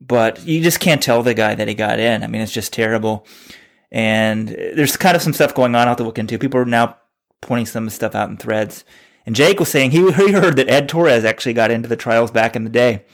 But 0.01 0.47
you 0.47 0.63
just 0.63 0.81
can't 0.81 1.03
tell 1.03 1.23
the 1.23 1.35
guy 1.35 1.55
that 1.55 1.69
he 1.69 1.75
got 1.75 1.99
in. 1.99 2.23
I 2.23 2.27
mean, 2.27 2.41
it's 2.41 2.53
just 2.53 2.73
terrible. 2.73 3.27
And 3.93 4.49
there's 4.49 4.97
kind 4.97 5.17
of 5.17 5.23
some 5.23 5.33
stuff 5.33 5.55
going 5.55 5.75
on 5.75 5.83
I'll 5.83 5.89
have 5.89 5.97
to 5.99 6.05
look 6.05 6.19
into. 6.19 6.39
People 6.39 6.61
are 6.61 6.65
now 6.65 6.97
pointing 7.41 7.67
some 7.67 7.91
stuff 7.91 8.15
out 8.15 8.31
in 8.31 8.37
threads. 8.37 8.85
And 9.27 9.35
Jake 9.35 9.61
was 9.61 9.69
saying 9.69 9.91
he, 9.91 10.11
he 10.13 10.33
heard 10.33 10.57
that 10.57 10.71
Ed 10.71 10.89
Torres 10.89 11.25
actually 11.25 11.53
got 11.53 11.71
into 11.71 11.89
the 11.89 11.97
trials 11.97 12.31
back 12.31 12.57
in 12.57 12.65
the 12.65 12.71
day. 12.71 13.05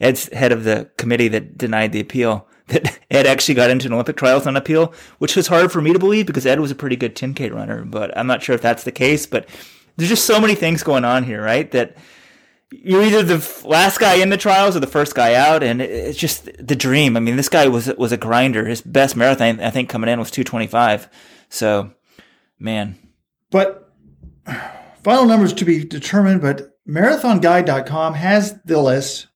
Ed's 0.00 0.32
head 0.32 0.50
of 0.50 0.64
the 0.64 0.90
committee 0.96 1.28
that 1.28 1.56
denied 1.56 1.92
the 1.92 2.00
appeal. 2.00 2.48
That 2.68 2.98
Ed 3.10 3.26
actually 3.26 3.56
got 3.56 3.68
into 3.70 3.86
an 3.86 3.92
Olympic 3.92 4.16
trials 4.16 4.46
on 4.46 4.56
appeal, 4.56 4.94
which 5.18 5.36
was 5.36 5.48
hard 5.48 5.70
for 5.70 5.82
me 5.82 5.92
to 5.92 5.98
believe 5.98 6.26
because 6.26 6.46
Ed 6.46 6.60
was 6.60 6.70
a 6.70 6.74
pretty 6.74 6.96
good 6.96 7.14
10K 7.14 7.52
runner. 7.52 7.84
But 7.84 8.16
I'm 8.16 8.26
not 8.26 8.42
sure 8.42 8.54
if 8.54 8.62
that's 8.62 8.84
the 8.84 8.92
case. 8.92 9.26
But 9.26 9.48
there's 9.96 10.08
just 10.08 10.24
so 10.24 10.40
many 10.40 10.54
things 10.54 10.82
going 10.82 11.04
on 11.04 11.24
here, 11.24 11.42
right? 11.42 11.70
That 11.72 11.96
you're 12.82 13.02
either 13.02 13.22
the 13.22 13.66
last 13.66 13.98
guy 13.98 14.14
in 14.14 14.30
the 14.30 14.36
trials 14.36 14.76
or 14.76 14.80
the 14.80 14.86
first 14.86 15.14
guy 15.14 15.34
out, 15.34 15.62
and 15.62 15.80
it's 15.80 16.18
just 16.18 16.48
the 16.58 16.74
dream. 16.74 17.16
I 17.16 17.20
mean, 17.20 17.36
this 17.36 17.48
guy 17.48 17.68
was 17.68 17.86
was 17.96 18.12
a 18.12 18.16
grinder. 18.16 18.66
His 18.66 18.80
best 18.80 19.16
marathon, 19.16 19.60
I 19.60 19.70
think, 19.70 19.88
coming 19.88 20.10
in 20.10 20.18
was 20.18 20.30
225. 20.30 21.08
So, 21.50 21.92
man. 22.58 22.96
But 23.50 23.92
final 25.02 25.26
numbers 25.26 25.52
to 25.54 25.64
be 25.64 25.84
determined. 25.84 26.40
But 26.40 26.78
marathonguide.com 26.88 28.14
has 28.14 28.58
the 28.64 28.80
list. 28.80 29.28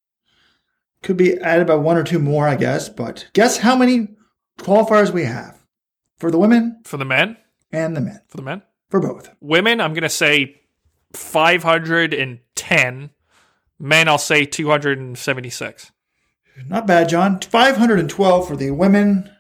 Could 1.08 1.16
be 1.16 1.40
added 1.40 1.66
by 1.66 1.76
one 1.76 1.96
or 1.96 2.04
two 2.04 2.18
more, 2.18 2.46
I 2.46 2.54
guess. 2.54 2.90
But 2.90 3.30
guess 3.32 3.56
how 3.56 3.74
many 3.74 4.08
qualifiers 4.58 5.10
we 5.10 5.24
have 5.24 5.58
for 6.18 6.30
the 6.30 6.38
women, 6.38 6.82
for 6.84 6.98
the 6.98 7.06
men, 7.06 7.38
and 7.72 7.96
the 7.96 8.02
men. 8.02 8.20
For 8.28 8.36
the 8.36 8.42
men, 8.42 8.62
for 8.90 9.00
both 9.00 9.30
women. 9.40 9.80
I'm 9.80 9.94
going 9.94 10.02
to 10.02 10.10
say 10.10 10.60
510 11.14 13.10
Men, 13.78 14.08
I'll 14.08 14.18
say 14.18 14.44
276. 14.44 15.92
Not 16.66 16.86
bad, 16.86 17.08
John. 17.08 17.40
512 17.40 18.48
for 18.48 18.56
the 18.56 18.72
women 18.72 19.30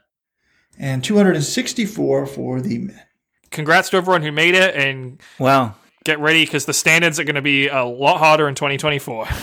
and 0.78 1.02
264 1.02 2.26
for 2.26 2.60
the 2.60 2.78
men. 2.78 3.02
Congrats 3.50 3.90
to 3.90 3.96
everyone 3.96 4.22
who 4.22 4.30
made 4.30 4.54
it 4.54 4.74
and 4.76 5.20
wow. 5.38 5.74
Get 6.04 6.20
ready 6.20 6.44
because 6.44 6.64
the 6.64 6.72
standards 6.72 7.18
are 7.18 7.24
going 7.24 7.34
to 7.34 7.42
be 7.42 7.68
a 7.68 7.84
lot 7.84 8.18
harder 8.18 8.48
in 8.48 8.54
2024. 8.54 9.26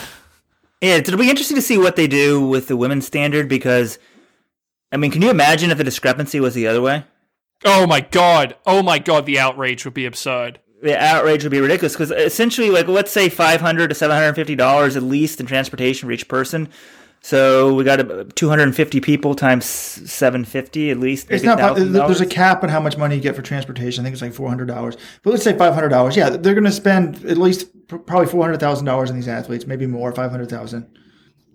Yeah, 0.86 0.96
it'll 0.96 1.18
be 1.18 1.30
interesting 1.30 1.56
to 1.56 1.62
see 1.62 1.78
what 1.78 1.96
they 1.96 2.08
do 2.08 2.46
with 2.46 2.68
the 2.68 2.78
women's 2.78 3.06
standard 3.06 3.50
because, 3.50 3.98
I 4.92 4.98
mean, 4.98 5.12
can 5.12 5.22
you 5.22 5.30
imagine 5.30 5.72
if 5.72 5.78
the 5.78 5.84
discrepancy 5.84 6.40
was 6.40 6.54
the 6.54 6.68
other 6.68 6.82
way? 6.82 7.06
Oh 7.64 7.88
my 7.88 8.02
god! 8.02 8.56
Oh 8.66 8.84
my 8.84 9.00
god! 9.00 9.26
The 9.26 9.40
outrage 9.40 9.86
would 9.86 9.94
be 9.94 10.06
absurd 10.06 10.60
the 10.82 10.98
outrage 10.98 11.44
would 11.44 11.52
be 11.52 11.60
ridiculous 11.60 11.94
because 11.94 12.12
essentially, 12.12 12.70
like, 12.70 12.88
let's 12.88 13.12
say 13.12 13.28
five 13.28 13.60
hundred 13.60 13.90
to 13.90 13.96
seven 13.96 14.16
hundred 14.16 14.34
fifty 14.36 14.56
dollars 14.56 14.96
at 14.96 15.04
least 15.04 15.40
in 15.40 15.46
transportation 15.46 16.08
for 16.08 16.12
each 16.12 16.28
person. 16.28 16.70
So 17.22 17.74
we 17.74 17.84
got 17.84 18.36
two 18.36 18.50
hundred 18.50 18.64
and 18.64 18.76
fifty 18.76 19.02
people 19.02 19.34
times 19.34 19.66
seven 19.66 20.46
fifty 20.46 20.92
at 20.92 21.00
least. 21.00 21.32
It's 21.32 21.44
not. 21.44 21.76
There's 21.76 22.22
a 22.22 22.26
cap 22.26 22.64
on 22.64 22.70
how 22.70 22.80
much 22.80 22.98
money 22.98 23.16
you 23.16 23.22
get 23.22 23.36
for 23.36 23.42
transportation. 23.42 24.04
I 24.04 24.04
think 24.06 24.14
it's 24.14 24.22
like 24.22 24.34
four 24.34 24.48
hundred 24.48 24.68
dollars. 24.68 24.96
But 25.24 25.32
let's 25.32 25.44
say 25.44 25.58
five 25.58 25.74
hundred 25.74 25.90
dollars. 25.90 26.16
Yeah, 26.16 26.30
they're 26.30 26.54
going 26.54 26.66
to 26.66 26.72
spend 26.72 27.26
at 27.26 27.38
least 27.38 27.68
probably 27.88 28.28
four 28.28 28.44
hundred 28.44 28.60
thousand 28.60 28.86
dollars 28.86 29.10
on 29.10 29.16
these 29.16 29.28
athletes, 29.28 29.66
maybe 29.66 29.88
more, 29.88 30.12
five 30.12 30.32
hundred 30.32 30.50
thousand. 30.50 30.88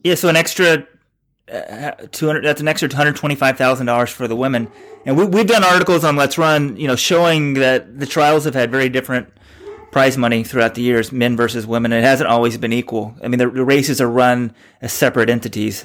Yeah, 0.03 0.15
so 0.15 0.29
an 0.29 0.37
extra 0.37 0.87
uh, 1.51 1.93
200 2.13 2.45
that's 2.45 2.61
an 2.61 2.69
extra 2.69 2.89
$125,000 2.89 4.13
for 4.13 4.29
the 4.29 4.37
women. 4.37 4.71
And 5.05 5.17
we 5.17 5.25
we've 5.25 5.47
done 5.47 5.65
articles 5.65 6.05
on 6.05 6.17
Let's 6.17 6.39
Run, 6.39 6.77
you 6.77 6.87
know, 6.87 6.97
showing 6.97 7.55
that 7.55 7.99
the 7.99 8.07
trials 8.07 8.45
have 8.45 8.55
had 8.55 8.71
very 8.71 8.89
different 8.89 9.29
prize 9.91 10.17
money 10.17 10.45
throughout 10.45 10.75
the 10.75 10.83
years, 10.83 11.11
men 11.11 11.37
versus 11.37 11.67
women. 11.67 11.93
It 11.93 12.05
hasn't 12.05 12.31
always 12.31 12.57
been 12.57 12.73
equal. 12.73 13.15
I 13.23 13.29
mean, 13.29 13.39
the, 13.39 13.51
the 13.51 13.65
races 13.65 14.01
are 14.01 14.09
run 14.09 14.55
as 14.81 14.93
separate 14.93 15.29
entities. 15.29 15.85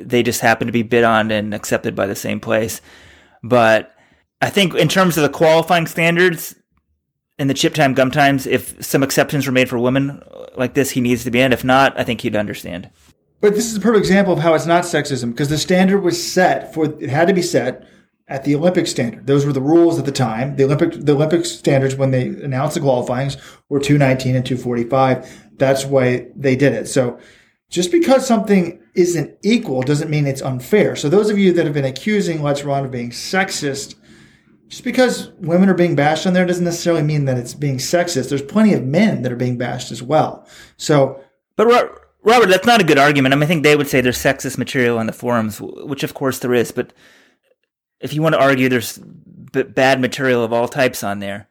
They 0.00 0.22
just 0.22 0.40
happen 0.40 0.66
to 0.66 0.72
be 0.72 0.82
bid 0.82 1.04
on 1.04 1.30
and 1.30 1.54
accepted 1.54 1.94
by 1.94 2.06
the 2.06 2.16
same 2.16 2.40
place. 2.40 2.80
But 3.42 3.94
I 4.42 4.50
think 4.50 4.74
in 4.74 4.88
terms 4.88 5.16
of 5.16 5.22
the 5.22 5.28
qualifying 5.28 5.86
standards 5.86 6.56
and 7.40 7.48
the 7.48 7.54
chip 7.54 7.72
time 7.72 7.94
gum 7.94 8.10
times, 8.10 8.46
if 8.46 8.84
some 8.84 9.02
exceptions 9.02 9.46
were 9.46 9.52
made 9.52 9.68
for 9.68 9.78
women 9.78 10.22
like 10.56 10.74
this, 10.74 10.90
he 10.90 11.00
needs 11.00 11.24
to 11.24 11.30
be 11.30 11.40
in. 11.40 11.54
If 11.54 11.64
not, 11.64 11.98
I 11.98 12.04
think 12.04 12.20
he'd 12.20 12.36
understand. 12.36 12.90
But 13.40 13.54
this 13.54 13.64
is 13.64 13.78
a 13.78 13.80
perfect 13.80 14.04
example 14.04 14.34
of 14.34 14.40
how 14.40 14.52
it's 14.52 14.66
not 14.66 14.84
sexism 14.84 15.30
because 15.30 15.48
the 15.48 15.56
standard 15.56 16.00
was 16.00 16.22
set 16.22 16.74
for 16.74 16.84
it 16.84 17.08
had 17.08 17.28
to 17.28 17.34
be 17.34 17.40
set 17.40 17.88
at 18.28 18.44
the 18.44 18.54
Olympic 18.54 18.86
standard. 18.86 19.26
Those 19.26 19.46
were 19.46 19.54
the 19.54 19.62
rules 19.62 19.98
at 19.98 20.04
the 20.04 20.12
time. 20.12 20.56
The 20.56 20.64
Olympic 20.64 20.92
the 20.92 21.14
Olympic 21.14 21.46
standards 21.46 21.96
when 21.96 22.10
they 22.10 22.26
announced 22.26 22.74
the 22.74 22.80
qualifyings 22.80 23.38
were 23.70 23.80
219 23.80 24.36
and 24.36 24.44
245. 24.44 25.48
That's 25.56 25.86
why 25.86 26.26
they 26.36 26.56
did 26.56 26.74
it. 26.74 26.88
So 26.88 27.18
just 27.70 27.90
because 27.90 28.26
something 28.26 28.82
isn't 28.94 29.38
equal 29.42 29.80
doesn't 29.80 30.10
mean 30.10 30.26
it's 30.26 30.42
unfair. 30.42 30.94
So 30.94 31.08
those 31.08 31.30
of 31.30 31.38
you 31.38 31.54
that 31.54 31.64
have 31.64 31.74
been 31.74 31.86
accusing 31.86 32.42
Let's 32.42 32.64
Run 32.64 32.84
of 32.84 32.90
being 32.90 33.10
sexist, 33.10 33.94
just 34.70 34.84
because 34.84 35.32
women 35.40 35.68
are 35.68 35.74
being 35.74 35.96
bashed 35.96 36.26
on 36.26 36.32
there 36.32 36.46
doesn't 36.46 36.64
necessarily 36.64 37.02
mean 37.02 37.24
that 37.24 37.36
it's 37.36 37.54
being 37.54 37.78
sexist. 37.78 38.28
There's 38.28 38.40
plenty 38.40 38.72
of 38.72 38.84
men 38.84 39.22
that 39.22 39.32
are 39.32 39.36
being 39.36 39.58
bashed 39.58 39.90
as 39.90 40.00
well. 40.00 40.46
So, 40.76 41.20
but 41.56 41.66
Robert, 42.22 42.48
that's 42.48 42.66
not 42.66 42.80
a 42.80 42.84
good 42.84 42.96
argument. 42.96 43.34
I 43.34 43.36
mean, 43.36 43.42
I 43.42 43.46
think 43.46 43.64
they 43.64 43.74
would 43.74 43.88
say 43.88 44.00
there's 44.00 44.16
sexist 44.16 44.58
material 44.58 44.96
on 44.96 45.06
the 45.06 45.12
forums, 45.12 45.60
which 45.60 46.04
of 46.04 46.14
course 46.14 46.38
there 46.38 46.54
is. 46.54 46.70
But 46.70 46.92
if 47.98 48.14
you 48.14 48.22
want 48.22 48.36
to 48.36 48.40
argue 48.40 48.68
there's 48.68 48.96
b- 48.96 49.64
bad 49.64 50.00
material 50.00 50.44
of 50.44 50.52
all 50.52 50.68
types 50.68 51.02
on 51.02 51.18
there, 51.18 51.48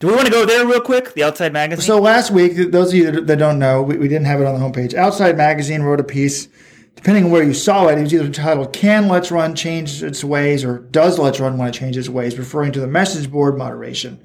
do 0.00 0.06
we 0.06 0.14
want 0.14 0.24
to 0.24 0.32
go 0.32 0.46
there 0.46 0.66
real 0.66 0.80
quick? 0.80 1.12
The 1.12 1.24
Outside 1.24 1.52
Magazine. 1.52 1.84
So 1.84 2.00
last 2.00 2.30
week, 2.30 2.72
those 2.72 2.88
of 2.88 2.94
you 2.94 3.20
that 3.20 3.36
don't 3.36 3.58
know, 3.58 3.82
we, 3.82 3.98
we 3.98 4.08
didn't 4.08 4.26
have 4.26 4.40
it 4.40 4.46
on 4.46 4.58
the 4.58 4.66
homepage. 4.66 4.94
Outside 4.94 5.36
Magazine 5.36 5.82
wrote 5.82 6.00
a 6.00 6.04
piece. 6.04 6.48
Depending 6.96 7.24
on 7.24 7.30
where 7.30 7.42
you 7.42 7.54
saw 7.54 7.88
it, 7.88 7.98
it 7.98 8.02
was 8.02 8.14
either 8.14 8.30
titled 8.30 8.72
"Can 8.72 9.08
Let's 9.08 9.30
Run 9.30 9.54
change 9.54 10.02
its 10.02 10.22
ways?" 10.22 10.64
or 10.64 10.78
"Does 10.78 11.18
Let's 11.18 11.40
Run 11.40 11.58
want 11.58 11.72
to 11.72 11.78
change 11.78 11.96
its 11.96 12.08
ways?" 12.08 12.38
referring 12.38 12.72
to 12.72 12.80
the 12.80 12.86
message 12.86 13.30
board 13.30 13.56
moderation. 13.58 14.20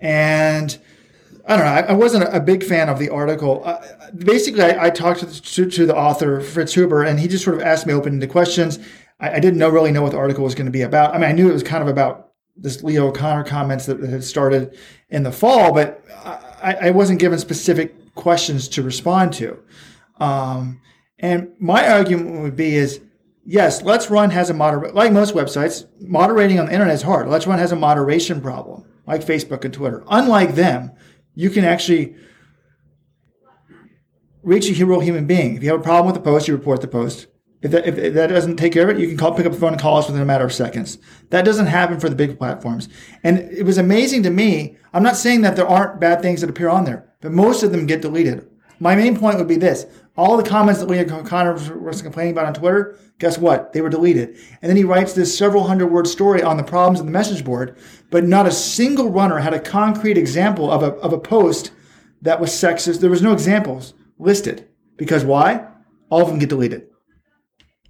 And 0.00 0.78
I 1.46 1.56
don't 1.56 1.64
know. 1.64 1.72
I, 1.72 1.80
I 1.80 1.92
wasn't 1.92 2.24
a 2.34 2.40
big 2.40 2.62
fan 2.62 2.88
of 2.88 2.98
the 2.98 3.08
article. 3.08 3.62
Uh, 3.64 3.82
basically, 4.16 4.62
I, 4.62 4.86
I 4.86 4.90
talked 4.90 5.20
to 5.20 5.26
the, 5.26 5.32
to, 5.32 5.70
to, 5.70 5.86
the 5.86 5.96
author 5.96 6.40
Fritz 6.40 6.74
Huber, 6.74 7.04
and 7.04 7.18
he 7.18 7.26
just 7.26 7.42
sort 7.42 7.56
of 7.56 7.62
asked 7.62 7.86
me 7.86 7.94
open-ended 7.94 8.30
questions. 8.30 8.78
I, 9.18 9.36
I 9.36 9.40
didn't 9.40 9.58
know 9.58 9.70
really 9.70 9.90
know 9.90 10.02
what 10.02 10.12
the 10.12 10.18
article 10.18 10.44
was 10.44 10.54
going 10.54 10.66
to 10.66 10.72
be 10.72 10.82
about. 10.82 11.14
I 11.14 11.18
mean, 11.18 11.28
I 11.28 11.32
knew 11.32 11.48
it 11.48 11.54
was 11.54 11.62
kind 11.62 11.82
of 11.82 11.88
about 11.88 12.32
this 12.54 12.82
Leah 12.82 13.04
O'Connor 13.04 13.44
comments 13.44 13.86
that, 13.86 14.00
that 14.00 14.10
had 14.10 14.24
started 14.24 14.76
in 15.08 15.22
the 15.22 15.32
fall, 15.32 15.72
but 15.72 16.04
I, 16.62 16.74
I 16.82 16.90
wasn't 16.90 17.20
given 17.20 17.38
specific 17.38 18.14
questions 18.14 18.68
to 18.68 18.82
respond 18.82 19.32
to. 19.34 19.58
Um, 20.20 20.80
and 21.18 21.52
my 21.58 21.88
argument 21.88 22.42
would 22.42 22.56
be 22.56 22.74
is 22.74 23.00
yes, 23.44 23.82
Let's 23.82 24.10
Run 24.10 24.30
has 24.30 24.50
a 24.50 24.54
moder 24.54 24.90
like 24.92 25.12
most 25.12 25.34
websites, 25.34 25.86
moderating 26.00 26.60
on 26.60 26.66
the 26.66 26.72
internet 26.72 26.94
is 26.94 27.02
hard. 27.02 27.28
Let's 27.28 27.46
Run 27.46 27.58
has 27.58 27.72
a 27.72 27.76
moderation 27.76 28.40
problem, 28.40 28.84
like 29.06 29.24
Facebook 29.24 29.64
and 29.64 29.74
Twitter. 29.74 30.04
Unlike 30.08 30.54
them, 30.54 30.92
you 31.34 31.50
can 31.50 31.64
actually 31.64 32.14
reach 34.42 34.68
a 34.68 34.84
real 34.84 35.00
human 35.00 35.26
being. 35.26 35.56
If 35.56 35.62
you 35.62 35.70
have 35.70 35.80
a 35.80 35.82
problem 35.82 36.06
with 36.06 36.14
the 36.14 36.28
post, 36.28 36.48
you 36.48 36.54
report 36.54 36.80
the 36.80 36.88
post. 36.88 37.26
If 37.60 37.72
that, 37.72 37.86
if 37.86 38.14
that 38.14 38.28
doesn't 38.28 38.56
take 38.56 38.72
care 38.72 38.88
of 38.88 38.96
it, 38.96 39.00
you 39.00 39.08
can 39.08 39.16
call, 39.16 39.34
pick 39.34 39.44
up 39.44 39.52
the 39.52 39.58
phone 39.58 39.72
and 39.72 39.80
call 39.80 39.96
us 39.96 40.06
within 40.06 40.22
a 40.22 40.26
matter 40.26 40.44
of 40.44 40.52
seconds. 40.52 40.98
That 41.30 41.44
doesn't 41.44 41.66
happen 41.66 41.98
for 41.98 42.08
the 42.08 42.14
big 42.14 42.38
platforms. 42.38 42.88
And 43.24 43.38
it 43.38 43.64
was 43.64 43.78
amazing 43.78 44.22
to 44.22 44.30
me. 44.30 44.76
I'm 44.92 45.02
not 45.02 45.16
saying 45.16 45.40
that 45.40 45.56
there 45.56 45.66
aren't 45.66 46.00
bad 46.00 46.22
things 46.22 46.40
that 46.40 46.50
appear 46.50 46.68
on 46.68 46.84
there, 46.84 47.12
but 47.20 47.32
most 47.32 47.64
of 47.64 47.72
them 47.72 47.86
get 47.86 48.00
deleted. 48.00 48.48
My 48.78 48.94
main 48.94 49.18
point 49.18 49.38
would 49.38 49.48
be 49.48 49.56
this. 49.56 49.86
All 50.18 50.36
the 50.36 50.42
comments 50.42 50.80
that 50.80 50.90
Leah 50.90 51.06
O'Connor 51.14 51.78
was 51.78 52.02
complaining 52.02 52.32
about 52.32 52.46
on 52.46 52.54
Twitter, 52.54 52.98
guess 53.20 53.38
what? 53.38 53.72
They 53.72 53.80
were 53.80 53.88
deleted. 53.88 54.36
And 54.60 54.68
then 54.68 54.76
he 54.76 54.82
writes 54.82 55.12
this 55.12 55.38
several 55.38 55.68
hundred 55.68 55.86
word 55.86 56.08
story 56.08 56.42
on 56.42 56.56
the 56.56 56.64
problems 56.64 56.98
in 56.98 57.06
the 57.06 57.12
message 57.12 57.44
board, 57.44 57.78
but 58.10 58.24
not 58.24 58.44
a 58.44 58.50
single 58.50 59.10
runner 59.10 59.38
had 59.38 59.54
a 59.54 59.60
concrete 59.60 60.18
example 60.18 60.70
of 60.72 60.82
a, 60.82 60.94
of 60.96 61.12
a 61.12 61.18
post 61.18 61.70
that 62.20 62.40
was 62.40 62.50
sexist. 62.50 63.00
There 63.00 63.08
was 63.08 63.22
no 63.22 63.32
examples 63.32 63.94
listed. 64.18 64.68
Because 64.96 65.24
why? 65.24 65.68
All 66.10 66.20
of 66.20 66.28
them 66.28 66.40
get 66.40 66.48
deleted 66.48 66.88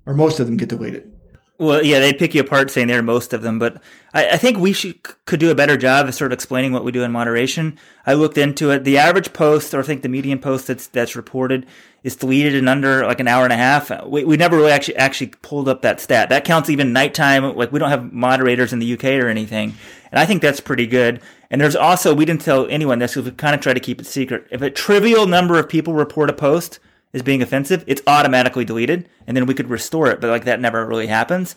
or 0.08 0.14
most 0.14 0.40
of 0.40 0.46
them 0.46 0.56
get 0.56 0.70
deleted. 0.70 1.12
Well, 1.58 1.84
yeah, 1.84 1.98
they 1.98 2.12
pick 2.12 2.36
you 2.36 2.40
apart 2.40 2.70
saying 2.70 2.86
they're 2.86 3.02
most 3.02 3.32
of 3.32 3.42
them, 3.42 3.58
but 3.58 3.82
I, 4.14 4.30
I, 4.30 4.36
think 4.36 4.58
we 4.58 4.72
should 4.72 5.02
could 5.24 5.40
do 5.40 5.50
a 5.50 5.56
better 5.56 5.76
job 5.76 6.06
of 6.06 6.14
sort 6.14 6.30
of 6.30 6.36
explaining 6.36 6.72
what 6.72 6.84
we 6.84 6.92
do 6.92 7.02
in 7.02 7.10
moderation. 7.10 7.76
I 8.06 8.14
looked 8.14 8.38
into 8.38 8.70
it. 8.70 8.84
The 8.84 8.96
average 8.96 9.32
post, 9.32 9.74
or 9.74 9.80
I 9.80 9.82
think 9.82 10.02
the 10.02 10.08
median 10.08 10.38
post 10.38 10.68
that's 10.68 10.86
that's 10.86 11.16
reported, 11.16 11.66
is 12.04 12.14
deleted 12.14 12.54
in 12.54 12.68
under 12.68 13.04
like 13.04 13.18
an 13.18 13.26
hour 13.26 13.42
and 13.42 13.52
a 13.52 13.56
half. 13.56 13.90
Uh, 13.90 14.04
we, 14.06 14.22
we 14.22 14.36
never 14.36 14.56
really 14.56 14.70
actually 14.70 14.96
actually 14.98 15.32
pulled 15.42 15.68
up 15.68 15.82
that 15.82 15.98
stat. 15.98 16.28
That 16.28 16.44
counts 16.44 16.70
even 16.70 16.92
nighttime. 16.92 17.56
Like 17.56 17.72
we 17.72 17.80
don't 17.80 17.90
have 17.90 18.12
moderators 18.12 18.72
in 18.72 18.78
the 18.78 18.92
UK 18.92 19.04
or 19.20 19.26
anything, 19.26 19.74
and 20.12 20.20
I 20.20 20.26
think 20.26 20.42
that's 20.42 20.60
pretty 20.60 20.86
good. 20.86 21.20
And 21.50 21.60
there's 21.60 21.74
also 21.74 22.14
we 22.14 22.24
didn't 22.24 22.42
tell 22.42 22.68
anyone 22.68 23.00
this 23.00 23.14
because 23.14 23.24
we 23.24 23.32
kind 23.32 23.56
of 23.56 23.60
try 23.60 23.74
to 23.74 23.80
keep 23.80 24.00
it 24.00 24.04
secret. 24.04 24.46
If 24.52 24.62
a 24.62 24.70
trivial 24.70 25.26
number 25.26 25.58
of 25.58 25.68
people 25.68 25.92
report 25.92 26.30
a 26.30 26.34
post 26.34 26.78
is 27.12 27.22
being 27.22 27.42
offensive, 27.42 27.84
it's 27.86 28.02
automatically 28.06 28.64
deleted, 28.64 29.08
and 29.26 29.36
then 29.36 29.46
we 29.46 29.54
could 29.54 29.70
restore 29.70 30.08
it. 30.08 30.20
But 30.20 30.30
like 30.30 30.44
that 30.44 30.60
never 30.60 30.86
really 30.86 31.06
happens. 31.06 31.54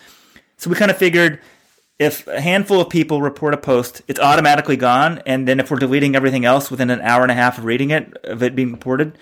So 0.58 0.70
we 0.70 0.76
kind 0.76 0.92
of 0.92 0.98
figured 0.98 1.40
if 2.00 2.28
a 2.28 2.42
handful 2.42 2.82
of 2.82 2.90
people 2.90 3.22
report 3.22 3.54
a 3.54 3.58
post, 3.58 4.02
it's 4.08 4.20
automatically 4.20 4.78
gone, 4.78 5.22
and 5.26 5.48
then 5.48 5.60
if 5.60 5.70
we're 5.70 5.78
deleting 5.78 6.16
everything 6.16 6.46
else 6.46 6.72
within 6.72 6.90
an 6.90 7.02
hour 7.02 7.22
and 7.22 7.32
a 7.32 7.36
half 7.36 7.58
of 7.58 7.66
reading 7.66 7.92
it, 7.92 8.16
of 8.24 8.42
it 8.42 8.56
being 8.56 8.72
reported, 8.72 9.18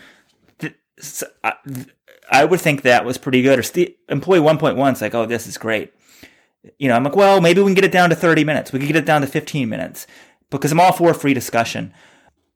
I 2.31 2.45
would 2.45 2.61
think 2.61 2.83
that 2.83 3.05
was 3.05 3.17
pretty 3.17 3.41
good. 3.41 3.59
Or 3.59 3.63
Steve, 3.63 3.95
employee 4.07 4.39
1.1 4.39 4.93
is 4.93 5.01
like, 5.01 5.15
oh, 5.15 5.25
this 5.25 5.47
is 5.47 5.57
great. 5.57 5.93
You 6.77 6.87
know, 6.87 6.95
I'm 6.95 7.03
like, 7.03 7.15
well, 7.15 7.41
maybe 7.41 7.61
we 7.61 7.67
can 7.67 7.75
get 7.75 7.85
it 7.85 7.91
down 7.91 8.09
to 8.09 8.15
30 8.15 8.43
minutes. 8.43 8.71
We 8.71 8.79
can 8.79 8.87
get 8.87 8.97
it 8.97 9.05
down 9.05 9.21
to 9.21 9.27
15 9.27 9.67
minutes 9.67 10.07
because 10.49 10.71
I'm 10.71 10.79
all 10.79 10.91
for 10.91 11.13
free 11.13 11.33
discussion. 11.33 11.93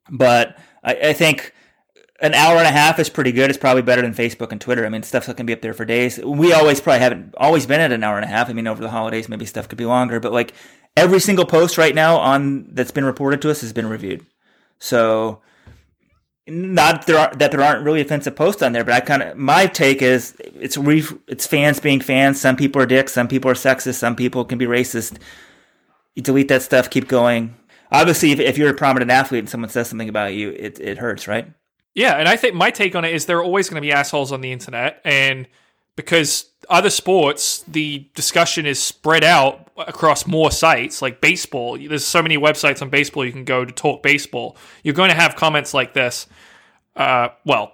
But 0.09 0.57
I, 0.83 0.95
I 0.95 1.13
think 1.13 1.53
an 2.23 2.33
hour 2.33 2.55
and 2.55 2.65
a 2.65 2.71
half 2.71 2.99
is 2.99 3.09
pretty 3.09 3.33
good. 3.33 3.49
It's 3.49 3.59
probably 3.59 3.81
better 3.81 4.01
than 4.01 4.13
Facebook 4.13 4.53
and 4.53 4.61
Twitter. 4.61 4.85
I 4.85 4.89
mean, 4.89 5.03
stuff 5.03 5.25
can 5.35 5.45
be 5.45 5.51
up 5.51 5.61
there 5.61 5.73
for 5.73 5.83
days. 5.83 6.17
We 6.19 6.53
always 6.53 6.79
probably 6.79 7.01
haven't 7.01 7.35
always 7.37 7.65
been 7.65 7.81
at 7.81 7.91
an 7.91 8.01
hour 8.01 8.15
and 8.15 8.23
a 8.23 8.29
half. 8.29 8.49
I 8.49 8.53
mean, 8.53 8.65
over 8.65 8.81
the 8.81 8.89
holidays, 8.89 9.27
maybe 9.27 9.45
stuff 9.45 9.67
could 9.67 9.77
be 9.77 9.85
longer, 9.85 10.21
but 10.21 10.31
like 10.31 10.53
every 10.95 11.19
single 11.19 11.45
post 11.45 11.77
right 11.77 11.93
now 11.93 12.15
on 12.17 12.73
that's 12.73 12.91
been 12.91 13.03
reported 13.03 13.41
to 13.41 13.51
us 13.51 13.59
has 13.59 13.73
been 13.73 13.87
reviewed. 13.87 14.25
So, 14.79 15.41
not 16.47 17.07
there 17.07 17.17
are, 17.17 17.35
that 17.35 17.51
there 17.51 17.61
aren't 17.61 17.83
really 17.83 17.99
offensive 17.99 18.37
posts 18.37 18.61
on 18.61 18.71
there, 18.71 18.85
but 18.85 18.93
I 18.93 19.01
kind 19.01 19.21
of 19.21 19.35
my 19.35 19.65
take 19.65 20.01
is 20.01 20.33
it's 20.39 20.77
re, 20.77 21.03
it's 21.27 21.45
fans 21.45 21.81
being 21.81 21.99
fans. 21.99 22.39
Some 22.39 22.55
people 22.55 22.81
are 22.81 22.85
dicks, 22.85 23.11
some 23.11 23.27
people 23.27 23.51
are 23.51 23.55
sexist, 23.55 23.95
some 23.95 24.15
people 24.15 24.45
can 24.45 24.57
be 24.57 24.65
racist. 24.65 25.17
You 26.15 26.23
delete 26.23 26.47
that 26.47 26.61
stuff, 26.61 26.89
keep 26.89 27.09
going. 27.09 27.55
Obviously, 27.91 28.31
if, 28.31 28.39
if 28.39 28.57
you're 28.57 28.69
a 28.69 28.73
prominent 28.73 29.11
athlete 29.11 29.39
and 29.39 29.49
someone 29.49 29.69
says 29.69 29.89
something 29.89 30.09
about 30.09 30.33
you, 30.33 30.51
it 30.51 30.79
it 30.79 30.99
hurts, 30.99 31.27
right? 31.27 31.47
Yeah, 31.95 32.13
and 32.13 32.27
I 32.27 32.37
think 32.37 32.55
my 32.55 32.71
take 32.71 32.95
on 32.95 33.05
it 33.05 33.13
is 33.13 33.25
there 33.25 33.37
are 33.37 33.43
always 33.43 33.69
going 33.69 33.81
to 33.81 33.85
be 33.85 33.91
assholes 33.91 34.31
on 34.31 34.41
the 34.41 34.51
internet, 34.51 34.99
and 35.05 35.47
because 35.95 36.49
other 36.69 36.89
sports, 36.89 37.63
the 37.67 38.07
discussion 38.15 38.65
is 38.65 38.81
spread 38.81 39.23
out 39.23 39.69
across 39.77 40.25
more 40.25 40.49
sites, 40.51 41.01
like 41.01 41.21
baseball. 41.21 41.77
There's 41.77 42.05
so 42.05 42.21
many 42.21 42.37
websites 42.37 42.81
on 42.81 42.89
baseball 42.89 43.25
you 43.25 43.31
can 43.31 43.43
go 43.43 43.63
to 43.65 43.71
talk 43.71 44.01
baseball. 44.01 44.57
You're 44.83 44.95
going 44.95 45.09
to 45.09 45.15
have 45.15 45.35
comments 45.35 45.73
like 45.73 45.93
this. 45.93 46.27
Uh, 46.95 47.29
well, 47.45 47.73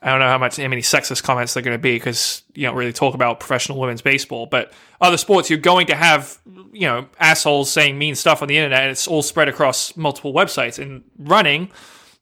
I 0.00 0.10
don't 0.10 0.20
know 0.20 0.28
how 0.28 0.38
much 0.38 0.56
how 0.56 0.68
many 0.68 0.82
sexist 0.82 1.22
comments 1.22 1.54
they're 1.54 1.62
going 1.62 1.76
to 1.76 1.82
be 1.82 1.96
because 1.96 2.42
you 2.54 2.66
don't 2.66 2.76
really 2.76 2.92
talk 2.92 3.14
about 3.14 3.40
professional 3.40 3.78
women's 3.80 4.02
baseball. 4.02 4.46
But 4.46 4.72
other 5.00 5.16
sports, 5.16 5.48
you're 5.50 5.58
going 5.58 5.86
to 5.88 5.94
have 5.94 6.38
you 6.72 6.86
know 6.86 7.08
assholes 7.18 7.70
saying 7.70 7.98
mean 7.98 8.14
stuff 8.14 8.42
on 8.42 8.48
the 8.48 8.56
internet, 8.56 8.82
and 8.82 8.90
it's 8.90 9.08
all 9.08 9.22
spread 9.22 9.48
across 9.48 9.96
multiple 9.96 10.32
websites. 10.32 10.78
And 10.78 11.04
running, 11.18 11.70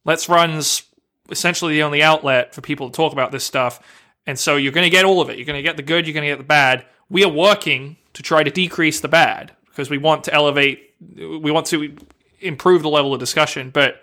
Let's 0.04 0.28
Run's 0.28 0.84
essentially 1.32 1.74
the 1.74 1.82
only 1.82 2.02
outlet 2.02 2.54
for 2.54 2.60
people 2.60 2.88
to 2.88 2.94
talk 2.94 3.12
about 3.12 3.32
this 3.32 3.44
stuff. 3.44 3.80
And 4.26 4.38
so 4.38 4.56
you're 4.56 4.72
going 4.72 4.84
to 4.84 4.90
get 4.90 5.04
all 5.04 5.20
of 5.20 5.30
it. 5.30 5.36
You're 5.36 5.46
going 5.46 5.58
to 5.58 5.62
get 5.62 5.76
the 5.76 5.82
good, 5.82 6.06
you're 6.06 6.14
going 6.14 6.28
to 6.28 6.30
get 6.30 6.38
the 6.38 6.44
bad. 6.44 6.86
We 7.08 7.24
are 7.24 7.32
working 7.32 7.96
to 8.12 8.22
try 8.22 8.42
to 8.44 8.50
decrease 8.50 9.00
the 9.00 9.08
bad 9.08 9.52
because 9.66 9.90
we 9.90 9.98
want 9.98 10.24
to 10.24 10.34
elevate, 10.34 10.94
we 11.16 11.50
want 11.50 11.66
to 11.66 11.96
improve 12.40 12.82
the 12.82 12.88
level 12.88 13.12
of 13.12 13.20
discussion, 13.20 13.70
but 13.70 14.02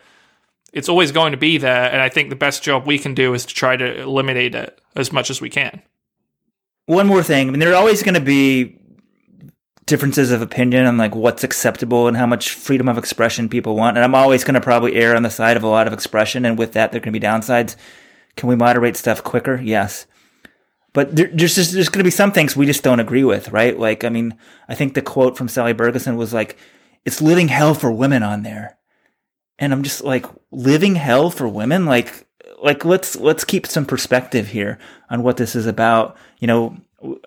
it's 0.73 0.89
always 0.89 1.11
going 1.11 1.31
to 1.31 1.37
be 1.37 1.57
there. 1.57 1.91
And 1.91 2.01
I 2.01 2.09
think 2.09 2.29
the 2.29 2.35
best 2.35 2.63
job 2.63 2.85
we 2.85 2.99
can 2.99 3.13
do 3.13 3.33
is 3.33 3.45
to 3.45 3.53
try 3.53 3.77
to 3.77 4.01
eliminate 4.01 4.55
it 4.55 4.79
as 4.95 5.13
much 5.13 5.29
as 5.29 5.39
we 5.39 5.49
can. 5.49 5.81
One 6.85 7.07
more 7.07 7.23
thing. 7.23 7.47
I 7.47 7.51
mean, 7.51 7.59
there 7.59 7.71
are 7.71 7.75
always 7.75 8.03
going 8.03 8.15
to 8.15 8.21
be 8.21 8.78
differences 9.89 10.31
of 10.31 10.41
opinion 10.41 10.85
on 10.85 10.97
like 10.97 11.15
what's 11.15 11.43
acceptable 11.43 12.07
and 12.07 12.15
how 12.15 12.25
much 12.25 12.51
freedom 12.51 12.87
of 12.87 12.97
expression 12.97 13.49
people 13.49 13.75
want. 13.75 13.97
And 13.97 14.03
I'm 14.03 14.15
always 14.15 14.43
going 14.43 14.53
to 14.53 14.61
probably 14.61 14.95
err 14.95 15.15
on 15.15 15.23
the 15.23 15.29
side 15.29 15.57
of 15.57 15.63
a 15.63 15.67
lot 15.67 15.87
of 15.87 15.93
expression. 15.93 16.45
And 16.45 16.57
with 16.57 16.73
that, 16.73 16.91
there 16.91 17.01
can 17.01 17.11
be 17.11 17.19
downsides. 17.19 17.75
Can 18.35 18.47
we 18.47 18.55
moderate 18.55 18.95
stuff 18.95 19.23
quicker? 19.23 19.59
Yes. 19.61 20.05
But 20.93 21.15
there, 21.15 21.29
there's 21.33 21.55
just, 21.55 21.73
there's 21.73 21.89
going 21.89 21.99
to 21.99 22.05
be 22.05 22.11
some 22.11 22.31
things 22.31 22.55
we 22.55 22.65
just 22.65 22.83
don't 22.83 22.99
agree 22.99 23.23
with, 23.23 23.49
right? 23.49 23.77
Like, 23.77 24.03
I 24.03 24.09
mean, 24.09 24.37
I 24.67 24.75
think 24.75 24.93
the 24.93 25.01
quote 25.01 25.37
from 25.37 25.47
Sally 25.47 25.73
Bergesen 25.73 26.15
was 26.15 26.33
like, 26.33 26.57
it's 27.05 27.21
living 27.21 27.47
hell 27.47 27.73
for 27.73 27.91
women 27.91 28.23
on 28.23 28.43
there. 28.43 28.77
And 29.57 29.73
I'm 29.73 29.83
just 29.83 30.03
like, 30.03 30.25
living 30.51 30.95
hell 30.95 31.29
for 31.29 31.47
women? 31.47 31.85
Like, 31.85 32.27
like 32.61 32.85
let's, 32.85 33.15
let's 33.15 33.43
keep 33.43 33.67
some 33.67 33.85
perspective 33.85 34.47
here 34.47 34.79
on 35.09 35.23
what 35.23 35.37
this 35.37 35.55
is 35.55 35.65
about. 35.65 36.15
You 36.39 36.47
know, 36.47 36.77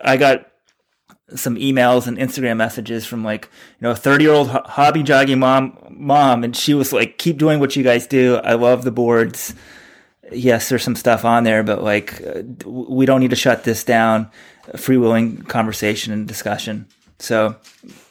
I 0.01 0.17
got 0.17 0.47
some 1.37 1.57
emails 1.57 2.07
and 2.07 2.19
Instagram 2.19 2.57
messages 2.57 3.07
from 3.07 3.25
like 3.25 3.49
you 3.81 3.85
know 3.85 3.91
a 3.93 3.97
30 3.97 4.25
year 4.25 4.33
old 4.33 4.49
hobby 4.49 5.03
jogging 5.03 5.39
mom 5.39 5.77
mom 5.91 6.45
and 6.45 6.57
she 6.57 6.75
was 6.75 6.93
like 6.93 7.19
keep 7.19 7.39
doing 7.39 7.61
what 7.61 7.77
you 7.77 7.83
guys 7.83 8.07
do. 8.07 8.37
I 8.37 8.55
love 8.55 8.85
the 8.85 8.91
boards. 8.91 9.55
Yes 10.31 10.69
there's 10.69 10.83
some 10.83 10.97
stuff 10.97 11.25
on 11.25 11.45
there 11.45 11.63
but 11.63 11.83
like 11.83 12.23
uh, 12.23 12.43
we 12.67 13.07
don't 13.07 13.21
need 13.21 13.31
to 13.31 13.37
shut 13.37 13.65
this 13.65 13.85
down. 13.85 14.31
Freewheeling 14.73 15.49
conversation 15.49 16.13
and 16.13 16.27
discussion. 16.27 16.87
So 17.19 17.57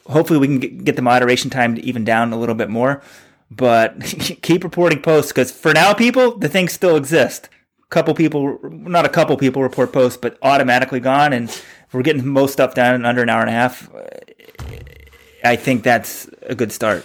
hopefully 0.06 0.38
we 0.38 0.46
can 0.46 0.84
get 0.84 0.96
the 0.96 1.02
moderation 1.02 1.50
time 1.50 1.74
to 1.74 1.82
even 1.82 2.04
down 2.04 2.32
a 2.32 2.38
little 2.38 2.54
bit 2.54 2.70
more 2.70 3.02
but 3.50 4.00
keep 4.42 4.64
reporting 4.64 5.00
posts 5.00 5.32
because 5.32 5.50
for 5.50 5.72
now 5.72 5.92
people 5.92 6.36
the 6.38 6.48
things 6.48 6.72
still 6.72 6.96
exist. 6.96 7.48
Couple 7.90 8.14
people 8.14 8.58
not 8.72 9.04
a 9.04 9.10
couple 9.10 9.36
people 9.36 9.62
report 9.62 9.92
posts 9.92 10.16
but 10.16 10.38
automatically 10.42 10.98
gone 10.98 11.34
and 11.34 11.50
we're 11.94 12.02
getting 12.02 12.26
most 12.26 12.52
stuff 12.52 12.74
done 12.74 12.94
in 12.94 13.04
under 13.04 13.22
an 13.22 13.28
hour 13.28 13.40
and 13.40 13.50
a 13.50 13.52
half, 13.52 13.90
I 15.44 15.56
think 15.56 15.82
that's 15.82 16.28
a 16.42 16.54
good 16.54 16.72
start. 16.72 17.04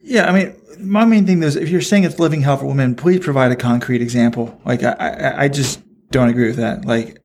Yeah, 0.00 0.28
I 0.28 0.32
mean, 0.32 0.56
my 0.78 1.04
main 1.04 1.26
thing 1.26 1.42
is 1.42 1.56
if 1.56 1.68
you're 1.68 1.80
saying 1.80 2.04
it's 2.04 2.18
living 2.18 2.42
hell 2.42 2.56
for 2.56 2.66
women, 2.66 2.94
please 2.94 3.20
provide 3.20 3.52
a 3.52 3.56
concrete 3.56 4.02
example. 4.02 4.60
Like, 4.64 4.82
I, 4.82 4.92
I, 4.92 5.42
I 5.44 5.48
just 5.48 5.80
don't 6.10 6.28
agree 6.28 6.48
with 6.48 6.56
that. 6.56 6.84
Like, 6.84 7.18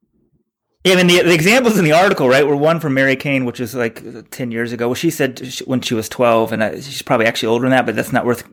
yeah, 0.83 0.93
I 0.93 0.95
mean, 0.97 1.07
the, 1.07 1.23
the, 1.23 1.33
examples 1.33 1.77
in 1.77 1.83
the 1.83 1.91
article, 1.91 2.29
right, 2.29 2.47
were 2.47 2.55
one 2.55 2.79
from 2.79 2.93
Mary 2.93 3.15
Cain, 3.15 3.45
which 3.45 3.59
was 3.59 3.75
like 3.75 4.29
10 4.29 4.51
years 4.51 4.71
ago. 4.71 4.87
Well, 4.87 4.95
she 4.95 5.09
said 5.09 5.45
she, 5.51 5.63
when 5.65 5.81
she 5.81 5.95
was 5.95 6.07
12, 6.07 6.53
and 6.53 6.63
I, 6.63 6.75
she's 6.79 7.01
probably 7.01 7.25
actually 7.25 7.49
older 7.49 7.63
than 7.63 7.71
that, 7.71 7.85
but 7.85 7.95
that's 7.95 8.13
not 8.13 8.25
worth 8.25 8.47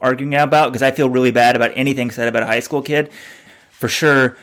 arguing 0.00 0.34
about 0.34 0.70
because 0.70 0.82
I 0.82 0.90
feel 0.90 1.10
really 1.10 1.32
bad 1.32 1.56
about 1.56 1.72
anything 1.74 2.10
said 2.10 2.28
about 2.28 2.44
a 2.44 2.46
high 2.46 2.60
school 2.60 2.82
kid. 2.82 3.10
For 3.70 3.88
sure, 3.88 4.36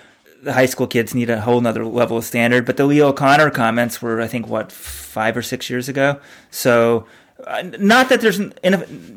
the 0.45 0.53
high 0.53 0.65
school 0.67 0.87
kids 0.87 1.13
need 1.13 1.29
a 1.29 1.41
whole 1.41 1.59
nother 1.59 1.85
level 1.85 2.17
of 2.17 2.23
standard. 2.23 2.65
But 2.65 2.77
the 2.77 2.85
Leah 2.85 3.07
O'Connor 3.07 3.51
comments 3.51 4.01
were, 4.01 4.21
I 4.21 4.27
think, 4.27 4.47
what 4.47 4.71
five 4.71 5.35
or 5.35 5.41
six 5.41 5.69
years 5.69 5.89
ago. 5.89 6.19
So 6.51 7.05
uh, 7.45 7.63
not 7.79 8.07
that 8.09 8.21
there's 8.21 8.39
an, 8.39 8.53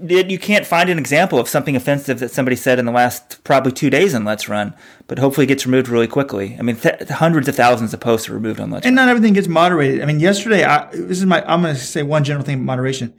you 0.09 0.39
can't 0.39 0.67
find 0.67 0.91
an 0.91 0.99
example 0.99 1.39
of 1.39 1.49
something 1.49 1.77
offensive 1.77 2.19
that 2.19 2.31
somebody 2.33 2.57
said 2.57 2.79
in 2.79 2.85
the 2.85 2.93
last 2.93 3.43
probably 3.45 3.71
two 3.71 3.91
days 3.91 4.15
on 4.15 4.25
Let's 4.25 4.49
Run, 4.49 4.75
but 5.07 5.19
hopefully 5.19 5.45
it 5.45 5.49
gets 5.49 5.67
removed 5.67 5.89
really 5.89 6.09
quickly. 6.09 6.57
I 6.59 6.63
mean, 6.63 6.77
th- 6.77 7.09
hundreds 7.11 7.47
of 7.47 7.55
thousands 7.55 7.95
of 7.95 8.01
posts 8.01 8.29
are 8.29 8.35
removed 8.35 8.59
on 8.59 8.71
Let's 8.71 8.85
Run. 8.85 8.91
and 8.91 8.97
Run. 8.97 9.07
not 9.07 9.11
everything 9.11 9.35
gets 9.35 9.47
moderated. 9.47 10.03
I 10.03 10.07
mean, 10.07 10.19
yesterday, 10.19 10.65
I, 10.65 10.91
this 10.91 11.19
is 11.19 11.27
my, 11.27 11.45
I'm 11.47 11.63
going 11.63 11.75
to 11.75 11.81
say 11.81 12.03
one 12.03 12.25
general 12.25 12.45
thing 12.45 12.57
about 12.57 12.65
moderation. 12.65 13.15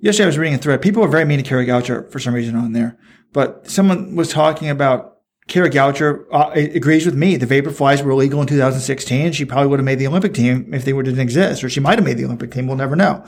Yesterday, 0.00 0.24
I 0.24 0.26
was 0.26 0.38
reading 0.38 0.54
a 0.54 0.58
thread. 0.58 0.82
People 0.82 1.00
were 1.00 1.08
very 1.08 1.24
mean 1.24 1.38
to 1.38 1.44
Kara 1.48 1.64
Goucher 1.64 2.10
for 2.12 2.18
some 2.18 2.34
reason 2.34 2.54
on 2.54 2.72
there, 2.72 2.98
but 3.32 3.70
someone 3.70 4.16
was 4.16 4.28
talking 4.30 4.68
about 4.68 5.11
Kara 5.48 5.68
Goucher 5.68 6.24
uh, 6.30 6.50
agrees 6.54 7.04
with 7.04 7.14
me. 7.14 7.36
The 7.36 7.46
Vaporflies 7.46 8.02
were 8.02 8.12
illegal 8.12 8.40
in 8.40 8.46
2016. 8.46 9.32
She 9.32 9.44
probably 9.44 9.68
would 9.68 9.80
have 9.80 9.84
made 9.84 9.98
the 9.98 10.06
Olympic 10.06 10.34
team 10.34 10.72
if 10.72 10.84
they 10.84 10.92
were 10.92 11.02
didn't 11.02 11.20
exist, 11.20 11.64
or 11.64 11.68
she 11.68 11.80
might 11.80 11.98
have 11.98 12.04
made 12.04 12.16
the 12.16 12.24
Olympic 12.24 12.52
team. 12.52 12.66
We'll 12.66 12.76
never 12.76 12.96
know. 12.96 13.24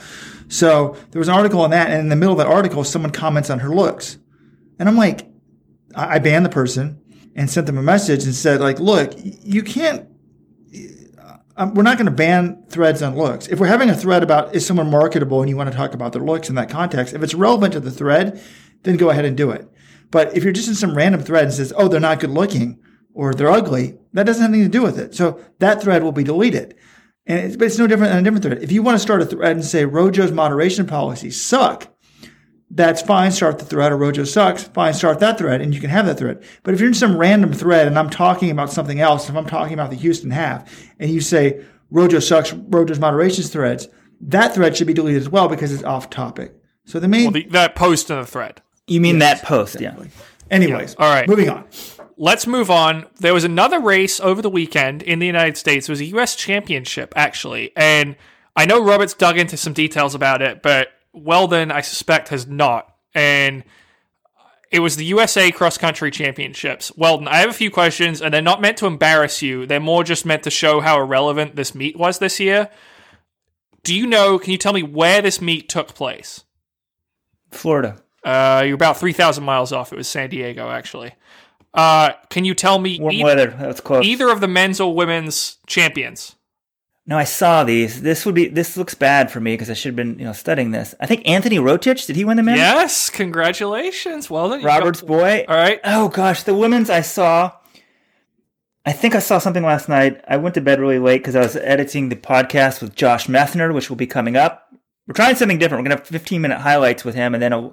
So 0.49 0.97
there 1.11 1.19
was 1.19 1.29
an 1.29 1.35
article 1.35 1.61
on 1.61 1.71
that, 1.71 1.91
and 1.91 2.01
in 2.01 2.09
the 2.09 2.17
middle 2.17 2.33
of 2.33 2.39
that 2.39 2.47
article, 2.47 2.85
someone 2.85 3.11
comments 3.11 3.51
on 3.51 3.59
her 3.59 3.69
looks, 3.69 4.19
and 4.79 4.89
I'm 4.89 4.97
like, 4.97 5.27
I, 5.95 6.17
I 6.17 6.19
banned 6.19 6.47
the 6.47 6.51
person 6.51 7.01
and 7.35 7.51
sent 7.51 7.67
them 7.67 7.79
a 7.79 7.83
message 7.83 8.25
and 8.25 8.35
said, 8.35 8.61
like, 8.61 8.79
look, 8.79 9.13
you 9.17 9.63
can't. 9.63 10.09
Um, 11.57 11.75
we're 11.75 11.85
not 11.85 11.99
going 11.99 12.07
to 12.07 12.13
ban 12.13 12.65
threads 12.69 13.01
on 13.01 13.17
looks. 13.17 13.47
If 13.47 13.61
we're 13.61 13.69
having 13.69 13.89
a 13.89 13.95
thread 13.95 14.25
about 14.25 14.57
is 14.57 14.67
someone 14.67 14.91
marketable 14.91 15.41
and 15.41 15.49
you 15.49 15.57
want 15.57 15.71
to 15.71 15.77
talk 15.77 15.95
about 15.95 16.13
their 16.13 16.23
looks 16.23 16.49
in 16.49 16.57
that 16.57 16.69
context, 16.69 17.15
if 17.15 17.23
it's 17.23 17.35
relevant 17.35 17.75
to 17.75 17.81
the 17.81 17.93
thread, 17.93 18.43
then 18.83 18.97
go 18.97 19.11
ahead 19.11 19.25
and 19.25 19.37
do 19.37 19.51
it. 19.51 19.69
But 20.15 20.37
if 20.37 20.45
you're 20.45 20.53
just 20.53 20.69
in 20.69 20.77
some 20.77 20.97
random 20.97 21.23
thread 21.23 21.43
and 21.43 21.53
says, 21.53 21.73
oh, 21.77 21.89
they're 21.89 21.99
not 21.99 22.21
good 22.21 22.31
looking 22.31 22.79
or 23.15 23.35
they're 23.35 23.51
ugly, 23.51 23.99
that 24.13 24.27
doesn't 24.27 24.43
have 24.43 24.53
anything 24.53 24.71
to 24.71 24.79
do 24.79 24.81
with 24.81 24.97
it. 24.97 25.13
So 25.13 25.41
that 25.59 25.83
thread 25.83 26.05
will 26.05 26.13
be 26.13 26.23
deleted. 26.23 26.77
And 27.27 27.41
it's, 27.41 27.57
but 27.57 27.65
it's 27.65 27.79
no 27.79 27.89
different 27.89 28.13
than 28.13 28.21
a 28.21 28.23
different 28.23 28.45
thread. 28.45 28.63
If 28.63 28.71
you 28.71 28.85
want 28.85 28.95
to 28.95 29.01
start 29.01 29.23
a 29.23 29.27
thread 29.27 29.57
and 29.57 29.65
say 29.65 29.85
Rojo's 29.85 30.31
moderation 30.31 30.87
policies 30.87 31.43
suck, 31.43 31.89
that's 32.71 33.03
fine. 33.03 33.33
Start 33.33 33.59
the 33.59 33.65
thread 33.65 33.91
or 33.91 33.97
Rojo 33.97 34.23
sucks. 34.23 34.63
Fine. 34.63 34.95
Start 34.95 35.19
that 35.19 35.37
thread 35.37 35.61
and 35.61 35.75
you 35.75 35.81
can 35.81 35.91
have 35.91 36.07
that 36.07 36.17
thread. 36.17 36.45
But 36.63 36.75
if 36.75 36.81
you're 36.81 36.91
in 36.91 36.95
some 36.95 37.19
random 37.19 37.53
thread 37.53 37.89
and 37.89 37.99
I'm 37.99 38.09
talking 38.09 38.53
about 38.53 38.71
something 38.71 39.01
else, 39.01 39.29
if 39.29 39.35
I'm 39.35 39.47
talking 39.47 39.75
about 39.75 39.91
the 39.91 39.97
Houston 39.97 40.31
half 40.31 40.89
and 41.01 41.11
you 41.11 41.23
say 41.23 41.65
Rojo 41.91 42.21
sucks, 42.21 42.53
Rojo's 42.53 43.01
moderations 43.01 43.51
threads, 43.51 43.89
that 44.21 44.55
thread 44.55 44.77
should 44.77 44.87
be 44.87 44.95
deleted 44.95 45.23
as 45.23 45.29
well 45.29 45.49
because 45.49 45.73
it's 45.73 45.83
off 45.83 46.09
topic. 46.09 46.55
So 46.85 47.01
the 47.01 47.09
main, 47.09 47.25
Well, 47.25 47.33
the, 47.33 47.47
that 47.47 47.75
post 47.75 48.11
in 48.11 48.21
the 48.21 48.25
thread. 48.27 48.63
You 48.87 49.01
mean 49.01 49.19
that 49.21 49.43
post? 49.43 49.81
Yeah. 49.81 49.95
anyways, 50.51 50.95
All 50.97 51.13
right. 51.13 51.29
moving 51.29 51.49
on. 51.49 51.65
Let's 52.17 52.47
move 52.47 52.71
on. 52.71 53.07
There 53.19 53.35
was 53.35 53.45
another 53.45 53.81
race 53.81 54.21
over 54.21 54.41
the 54.41 54.51
weekend 54.51 55.03
in 55.03 55.19
the 55.19 55.27
United 55.27 55.57
States. 55.57 55.89
It 55.89 55.93
was 55.93 56.01
a 56.01 56.05
U.S. 56.07 56.37
championship, 56.37 57.13
actually. 57.17 57.73
And 57.77 58.15
I 58.55 58.67
know 58.67 58.85
Robert's 58.85 59.15
dug 59.15 59.37
into 59.37 59.57
some 59.57 59.73
details 59.73 60.15
about 60.15 60.41
it, 60.41 60.63
but 60.63 60.89
Weldon, 61.13 61.73
I 61.73 61.81
suspect, 61.81 62.29
has 62.29 62.47
not. 62.47 62.95
And 63.15 63.65
it 64.71 64.79
was 64.79 64.95
the 64.97 65.05
USA 65.07 65.51
Cross 65.51 65.79
Country 65.79 66.11
Championships. 66.13 66.93
Weldon, 66.97 67.27
I 67.27 67.39
have 67.39 67.51
a 67.51 67.55
few 67.55 67.71
questions, 67.71 68.23
and 68.23 68.33
they're 68.33 68.43
not 68.43 68.61
meant 68.61 68.77
to 68.79 68.87
embarrass 68.87 69.43
you. 69.43 69.67
They're 69.67 69.81
more 69.81 70.05
just 70.05 70.25
meant 70.25 70.45
to 70.45 70.51
show 70.51 70.81
how 70.81 71.01
irrelevant 71.01 71.57
this 71.57 71.75
meet 71.75 71.97
was 71.97 72.19
this 72.19 72.39
year. 72.39 72.71
Do 73.83 73.95
you 73.95 74.07
know, 74.07 74.39
can 74.39 74.53
you 74.53 74.59
tell 74.59 74.73
me 74.73 74.83
where 74.85 75.21
this 75.21 75.41
meet 75.41 75.69
took 75.69 75.95
place? 75.95 76.45
Florida. 77.51 78.03
Uh, 78.25 78.63
you're 78.65 78.75
about 78.75 78.99
3,000 78.99 79.45
miles 79.45 79.73
off. 79.73 79.93
It 79.93 79.97
was 79.97 80.09
San 80.09 80.31
Diego, 80.31 80.71
actually. 80.71 81.13
Uh, 81.75 82.13
can 82.31 82.45
you 82.45 82.55
tell 82.55 82.79
me 82.79 82.99
Warm 83.01 83.15
eith- 83.15 83.23
weather. 83.25 83.47
That's 83.59 83.81
close. 83.81 84.05
either 84.05 84.29
of 84.31 84.41
the 84.41 84.49
men's 84.49 84.81
or 84.81 84.95
women's 84.95 85.59
champions? 85.67 86.37
No, 87.07 87.19
I 87.19 87.25
saw 87.25 87.65
these. 87.65 88.01
This 88.01 88.25
would 88.25 88.35
be. 88.35 88.47
This 88.49 88.79
looks 88.79 88.95
bad 88.95 89.31
for 89.31 89.39
me 89.39 89.53
because 89.53 89.69
I 89.69 89.75
should 89.75 89.91
have 89.91 89.97
been, 89.97 90.19
you 90.19 90.25
know, 90.25 90.33
studying 90.33 90.71
this. 90.71 90.95
I 91.01 91.07
think 91.07 91.29
Anthony 91.29 91.59
Rotich 91.59 92.07
did 92.07 92.17
he 92.17 92.25
win 92.25 92.39
the 92.39 92.43
men's? 92.43 92.59
Yes, 92.61 93.11
congratulations. 93.11 94.31
Well 94.31 94.49
done. 94.49 94.61
You 94.61 94.67
Robert's 94.67 95.03
got- 95.03 95.09
boy. 95.09 95.45
All 95.47 95.55
right. 95.57 95.81
Oh 95.85 96.09
gosh, 96.09 96.45
the 96.45 96.55
women's 96.55 96.89
I 96.89 97.03
saw. 97.03 97.53
I 98.87 98.93
think 98.93 99.15
I 99.15 99.19
saw 99.19 99.39
something 99.39 99.63
last 99.63 99.89
night. 99.89 100.23
I 100.29 100.37
went 100.39 100.55
to 100.55 100.61
bed 100.61 100.81
really 100.81 100.99
late 100.99 101.19
because 101.19 101.37
I 101.37 101.41
was 101.41 101.57
editing 101.57 102.09
the 102.09 102.17
podcast 102.17 102.81
with 102.81 102.95
Josh 102.95 103.27
Methner, 103.27 103.75
which 103.75 103.89
will 103.91 103.97
be 103.97 104.07
coming 104.07 104.37
up. 104.37 104.69
We're 105.07 105.15
trying 105.15 105.37
something 105.37 105.59
different. 105.59 105.83
We're 105.83 105.91
gonna 105.91 106.01
have 106.01 106.09
15 106.09 106.41
minute 106.41 106.61
highlights 106.61 107.05
with 107.05 107.15
him, 107.15 107.35
and 107.35 107.43
then 107.43 107.53
a 107.53 107.71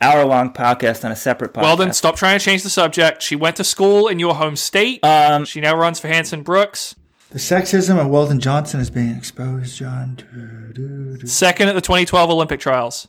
hour 0.00 0.24
long 0.24 0.52
podcast 0.52 1.04
on 1.04 1.12
a 1.12 1.16
separate 1.16 1.52
podcast. 1.52 1.62
Well 1.62 1.76
then 1.76 1.92
Stop 1.92 2.16
trying 2.16 2.38
to 2.38 2.44
change 2.44 2.62
the 2.62 2.70
subject. 2.70 3.22
She 3.22 3.36
went 3.36 3.56
to 3.56 3.64
school 3.64 4.08
in 4.08 4.18
your 4.18 4.34
home 4.34 4.56
state. 4.56 5.04
Um, 5.04 5.44
she 5.44 5.60
now 5.60 5.76
runs 5.76 6.00
for 6.00 6.08
Hanson 6.08 6.42
Brooks. 6.42 6.94
The 7.30 7.38
sexism 7.38 8.00
of 8.00 8.08
Weldon 8.08 8.40
Johnson 8.40 8.80
is 8.80 8.90
being 8.90 9.16
exposed, 9.16 9.76
John. 9.76 10.16
Do, 10.16 10.72
do, 10.72 11.16
do. 11.18 11.26
Second 11.28 11.68
at 11.68 11.74
the 11.76 11.80
2012 11.80 12.28
Olympic 12.30 12.58
trials. 12.58 13.06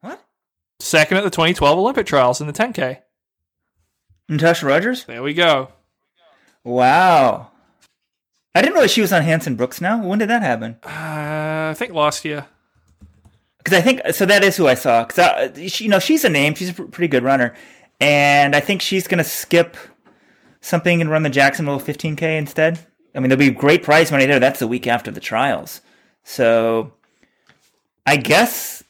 what? 0.00 0.24
Second 0.80 1.18
at 1.18 1.24
the 1.24 1.30
2012 1.30 1.78
Olympic 1.78 2.06
trials 2.06 2.40
in 2.40 2.46
the 2.46 2.54
10K. 2.54 3.00
Natosha 4.30 4.66
Rogers? 4.66 5.04
There 5.04 5.22
we 5.22 5.34
go. 5.34 5.68
Wow. 6.64 7.50
I 8.54 8.60
didn't 8.62 8.74
realize 8.74 8.92
she 8.92 9.00
was 9.02 9.12
on 9.12 9.22
Hanson 9.22 9.56
Brooks 9.56 9.80
now. 9.80 10.02
When 10.02 10.18
did 10.18 10.30
that 10.30 10.42
happen? 10.42 10.76
Uh, 10.82 11.70
I 11.70 11.74
think 11.76 11.92
last 11.92 12.24
year. 12.24 12.46
Because 13.62 13.78
I 13.78 13.80
think 13.80 14.00
so. 14.12 14.26
That 14.26 14.42
is 14.42 14.56
who 14.56 14.66
I 14.66 14.74
saw. 14.74 15.04
Because 15.04 15.18
uh, 15.18 15.52
you 15.56 15.88
know 15.88 15.98
she's 15.98 16.24
a 16.24 16.28
name. 16.28 16.54
She's 16.54 16.70
a 16.70 16.74
pr- 16.74 16.84
pretty 16.84 17.08
good 17.08 17.22
runner, 17.22 17.54
and 18.00 18.56
I 18.56 18.60
think 18.60 18.82
she's 18.82 19.06
going 19.06 19.18
to 19.18 19.24
skip 19.24 19.76
something 20.60 21.00
and 21.00 21.10
run 21.10 21.22
the 21.22 21.30
Jacksonville 21.30 21.80
15k 21.80 22.38
instead. 22.38 22.78
I 23.14 23.20
mean, 23.20 23.28
there'll 23.28 23.38
be 23.38 23.50
great 23.50 23.82
prize 23.82 24.10
money 24.10 24.26
there. 24.26 24.40
That's 24.40 24.58
the 24.58 24.66
week 24.66 24.86
after 24.86 25.10
the 25.10 25.20
trials, 25.20 25.80
so 26.24 26.92
I 28.04 28.16
guess 28.16 28.82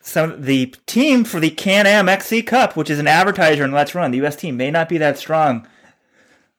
some 0.00 0.42
the 0.42 0.74
team 0.86 1.24
for 1.24 1.40
the 1.40 1.50
Can-Am 1.50 2.08
XC 2.08 2.42
Cup, 2.42 2.76
which 2.76 2.90
is 2.90 2.98
an 2.98 3.06
advertiser 3.06 3.64
in 3.64 3.72
Let's 3.72 3.94
Run, 3.94 4.10
the 4.10 4.18
U.S. 4.18 4.36
team 4.36 4.56
may 4.56 4.70
not 4.70 4.88
be 4.88 4.98
that 4.98 5.18
strong, 5.18 5.66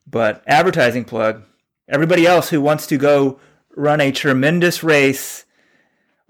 but 0.06 0.42
advertising 0.46 1.04
plug. 1.04 1.44
Everybody 1.88 2.26
else 2.26 2.50
who 2.50 2.60
wants 2.60 2.86
to 2.88 2.96
go 2.96 3.38
run 3.76 4.00
a 4.00 4.12
tremendous 4.12 4.82
race 4.82 5.44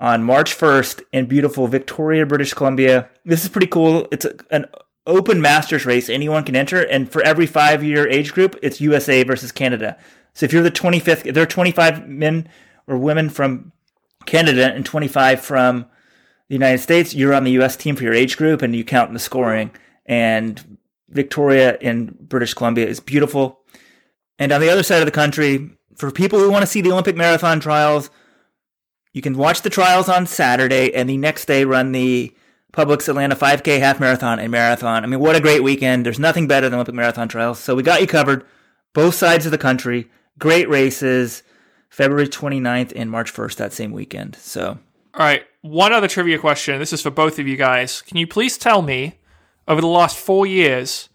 on 0.01 0.25
March 0.25 0.57
1st 0.57 1.03
in 1.13 1.27
beautiful 1.27 1.69
Victoria, 1.69 2.25
British 2.25 2.55
Columbia. 2.55 3.09
This 3.25 3.45
is 3.45 3.51
pretty 3.51 3.67
cool. 3.67 4.09
It's 4.11 4.25
a, 4.25 4.35
an 4.51 4.67
open 5.07 5.41
masters 5.41 5.85
race. 5.85 6.09
Anyone 6.09 6.43
can 6.43 6.57
enter. 6.57 6.83
And 6.83 7.11
for 7.11 7.23
every 7.23 7.47
five 7.47 7.85
year 7.85 8.09
age 8.09 8.33
group, 8.33 8.59
it's 8.63 8.81
USA 8.81 9.23
versus 9.23 9.53
Canada. 9.53 9.99
So 10.33 10.47
if 10.47 10.53
you're 10.53 10.63
the 10.63 10.71
25th, 10.71 11.27
if 11.27 11.35
there 11.35 11.43
are 11.43 11.47
25 11.47 12.09
men 12.09 12.49
or 12.87 12.97
women 12.97 13.29
from 13.29 13.73
Canada 14.25 14.73
and 14.73 14.87
25 14.87 15.41
from 15.41 15.87
the 16.49 16.55
United 16.55 16.79
States, 16.79 17.15
you're 17.15 17.35
on 17.35 17.45
the 17.45 17.53
US 17.63 17.77
team 17.77 17.95
for 17.95 18.05
your 18.05 18.15
age 18.15 18.39
group 18.39 18.63
and 18.63 18.75
you 18.75 18.85
count 18.85 19.09
in 19.09 19.15
the 19.15 19.21
scoring. 19.21 19.71
And 20.07 20.79
Victoria 21.11 21.77
in 21.81 22.17
British 22.21 22.55
Columbia 22.55 22.87
is 22.87 23.01
beautiful. 23.01 23.61
And 24.39 24.51
on 24.51 24.63
the 24.63 24.71
other 24.71 24.83
side 24.83 25.01
of 25.01 25.07
the 25.07 25.13
country, 25.13 25.71
for 25.97 26.11
people 26.11 26.39
who 26.39 26.51
want 26.51 26.63
to 26.63 26.67
see 26.67 26.81
the 26.81 26.93
Olympic 26.93 27.17
marathon 27.17 27.61
trials, 27.61 28.09
you 29.13 29.23
can 29.23 29.37
watch 29.37 29.63
the 29.63 29.71
trials 29.71 30.09
on 30.09 30.27
Saturday 30.27 30.95
and 30.95 31.09
the 31.09 31.17
next 31.17 31.47
day 31.47 31.65
run 31.65 31.93
the 31.93 32.35
Publix 32.73 33.09
Atlanta 33.09 33.35
5K 33.35 33.81
half 33.81 33.99
marathon 33.99 34.39
and 34.39 34.53
marathon. 34.53 35.03
I 35.03 35.07
mean, 35.07 35.21
what 35.21 35.37
a 35.37 35.41
great 35.41 35.63
weekend. 35.63 36.07
There's 36.07 36.19
nothing 36.19 36.47
better 36.47 36.69
than 36.69 36.75
Olympic 36.75 36.95
marathon 36.95 37.29
trials. 37.29 37.59
So 37.59 37.75
we 37.75 37.83
got 37.83 38.01
you 38.01 38.07
covered. 38.07 38.45
Both 38.93 39.15
sides 39.17 39.45
of 39.45 39.53
the 39.53 39.59
country. 39.59 40.09
Great 40.39 40.69
races. 40.69 41.43
February 41.89 42.29
29th 42.29 42.93
and 42.95 43.11
March 43.11 43.33
1st 43.33 43.57
that 43.57 43.73
same 43.73 43.91
weekend. 43.91 44.37
So 44.37 44.79
All 45.15 45.27
right. 45.27 45.43
One 45.63 45.93
other 45.93 46.07
trivia 46.09 46.39
question. 46.39 46.79
This 46.79 46.93
is 46.93 47.03
for 47.03 47.11
both 47.11 47.39
of 47.39 47.49
you 47.49 47.57
guys. 47.57 48.03
Can 48.03 48.17
you 48.17 48.27
please 48.27 48.57
tell 48.57 48.83
me, 48.83 49.19
over 49.67 49.81
the 49.81 49.89
last 49.89 50.17
four 50.17 50.47
years, 50.47 51.09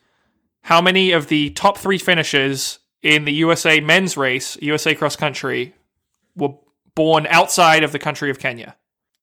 how 0.63 0.81
many 0.81 1.11
of 1.11 1.27
the 1.27 1.51
top 1.51 1.77
three 1.77 1.97
finishes 1.97 2.79
in 3.01 3.23
the 3.23 3.33
USA 3.33 3.79
men's 3.79 4.17
race, 4.17 4.57
USA 4.61 4.93
cross 4.93 5.15
country, 5.15 5.73
were 6.35 6.55
born 6.95 7.27
outside 7.27 7.83
of 7.83 7.91
the 7.91 7.99
country 7.99 8.29
of 8.29 8.39
Kenya? 8.39 8.75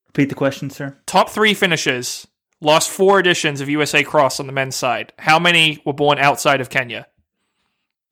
repeat 0.09 0.29
the 0.29 0.35
question, 0.35 0.69
sir. 0.69 0.99
Top 1.07 1.31
three 1.31 1.55
finishes, 1.55 2.27
lost 2.61 2.91
four 2.91 3.19
editions 3.19 3.63
of 3.63 3.69
USA 3.71 4.03
cross 4.03 4.39
on 4.39 4.47
the 4.47 4.53
men's 4.53 4.77
side. 4.77 5.13
How 5.19 5.39
many 5.39 5.81
were 5.87 5.95
born 5.95 6.19
outside 6.19 6.61
of 6.61 6.69
Kenya? 6.69 7.07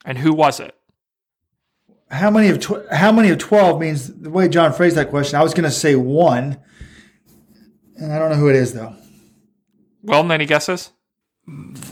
And 0.05 0.17
who 0.17 0.33
was 0.33 0.61
it? 0.61 0.75
How 2.11 2.31
many 2.31 2.49
of 2.49 2.59
tw- 2.59 2.91
how 2.91 3.13
many 3.13 3.29
of 3.29 3.39
twelve 3.39 3.79
means 3.79 4.13
the 4.13 4.31
way 4.31 4.49
John 4.49 4.73
phrased 4.73 4.97
that 4.97 5.11
question? 5.11 5.39
I 5.39 5.43
was 5.43 5.55
going 5.55 5.65
to 5.65 5.71
say 5.71 5.95
one, 5.95 6.59
and 7.97 8.13
I 8.13 8.19
don't 8.19 8.31
know 8.31 8.37
who 8.37 8.49
it 8.49 8.57
is 8.57 8.73
though. 8.73 8.97
Well, 10.03 10.33
any 10.33 10.47
guesses? 10.47 10.91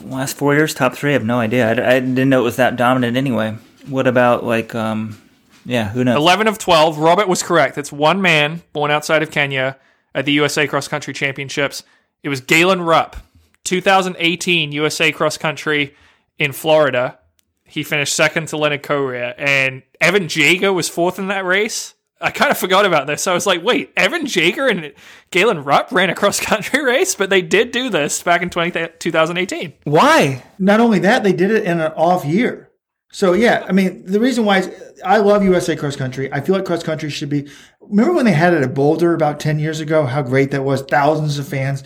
Last 0.05 0.37
four 0.37 0.55
years, 0.55 0.75
top 0.75 0.95
three. 0.95 1.11
I 1.11 1.13
have 1.13 1.25
no 1.25 1.39
idea. 1.39 1.69
I, 1.69 1.97
I 1.97 2.01
didn't 2.01 2.31
know 2.31 2.41
it 2.41 2.45
was 2.45 2.57
that 2.57 2.77
dominant 2.77 3.17
anyway. 3.17 3.57
What 3.87 4.07
about 4.07 4.45
like, 4.45 4.75
um, 4.75 5.21
yeah, 5.69 5.91
who 5.91 6.03
knows? 6.03 6.17
11 6.17 6.49
of 6.49 6.59
12. 6.59 6.99
Robert 6.99 7.29
was 7.29 7.43
correct. 7.43 7.77
It's 7.77 7.93
one 7.93 8.23
man 8.23 8.63
born 8.73 8.91
outside 8.91 9.23
of 9.23 9.31
Kenya 9.31 9.77
at 10.15 10.25
the 10.25 10.33
USA 10.33 10.67
Cross 10.67 10.89
Country 10.89 11.13
Championships. 11.13 11.83
It 12.23 12.31
was 12.31 12.41
Galen 12.41 12.83
Rupp, 12.83 13.17
2018 13.65 14.73
USA 14.73 15.13
Cross 15.13 15.37
Country 15.39 15.95
in 16.39 16.53
Florida. 16.53 17.19
He 17.65 17.83
finished 17.83 18.17
second 18.17 18.49
to 18.49 18.57
Leonard 18.57 18.83
Korir, 18.83 19.35
and 19.37 19.83
Evan 20.01 20.29
Jager 20.29 20.73
was 20.73 20.89
fourth 20.89 21.19
in 21.19 21.29
that 21.29 21.45
race. 21.45 21.95
I 22.21 22.31
kind 22.31 22.51
of 22.51 22.59
forgot 22.59 22.85
about 22.87 23.07
this. 23.07 23.27
I 23.27 23.35
was 23.35 23.47
like, 23.47 23.63
wait, 23.63 23.93
Evan 23.97 24.27
Jager 24.27 24.67
and 24.67 24.93
Galen 25.31 25.63
Rupp 25.63 25.93
ran 25.93 26.11
a 26.11 26.15
cross 26.15 26.41
country 26.41 26.83
race, 26.85 27.15
but 27.15 27.31
they 27.31 27.43
did 27.43 27.71
do 27.71 27.91
this 27.91 28.23
back 28.23 28.43
in 28.43 28.51
20, 28.51 28.89
2018. 28.99 29.75
Why? 29.85 30.43
Not 30.59 30.81
only 30.81 30.99
that, 31.01 31.23
they 31.23 31.33
did 31.33 31.51
it 31.51 31.65
in 31.65 31.79
an 31.79 31.93
off 31.93 32.25
year. 32.25 32.68
So 33.11 33.33
yeah, 33.33 33.65
I 33.67 33.73
mean, 33.73 34.05
the 34.05 34.21
reason 34.21 34.45
why 34.45 34.59
is 34.59 34.71
I 35.05 35.19
love 35.19 35.43
USA 35.43 35.77
cross 35.77 35.97
country. 35.97 36.33
I 36.33 36.41
feel 36.41 36.55
like 36.55 36.65
cross 36.65 36.83
country 36.83 37.11
should 37.11 37.31
be. 37.31 37.49
Remember 37.81 38.13
when 38.13 38.27
they 38.27 38.33
had 38.33 38.53
it 38.53 38.63
at 38.63 38.75
Boulder 38.75 39.15
about 39.15 39.41
ten 39.41 39.59
years 39.59 39.81
ago? 39.81 40.05
How 40.05 40.23
great 40.23 40.51
that 40.51 40.65
was! 40.65 40.83
Thousands 40.83 41.39
of 41.39 41.49
fans. 41.49 41.85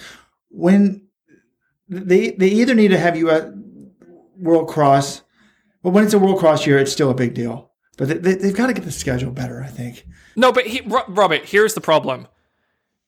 When 0.49 1.07
they 1.89 2.33
they 2.33 2.49
either 2.49 2.75
need 2.75 2.89
to 2.89 2.99
have 2.99 3.17
US 3.17 3.53
World 4.37 4.69
Cross, 4.69 5.23
but 5.83 5.91
when 5.91 6.05
it's 6.05 6.15
a 6.15 6.19
World 6.19 6.41
Cross 6.41 6.67
year, 6.67 6.79
it's 6.79 6.93
still 6.93 7.11
a 7.11 7.15
big 7.15 7.35
deal. 7.35 7.71
But 7.99 8.23
they, 8.23 8.31
have 8.31 8.57
got 8.57 8.69
to 8.69 8.73
get 8.73 8.85
the 8.85 8.91
schedule 8.91 9.31
better. 9.31 9.63
I 9.63 9.69
think. 9.69 10.07
No, 10.35 10.51
but 10.51 10.67
he, 10.67 10.81
Robert, 10.81 11.45
here's 11.45 11.75
the 11.75 11.81
problem. 11.81 12.27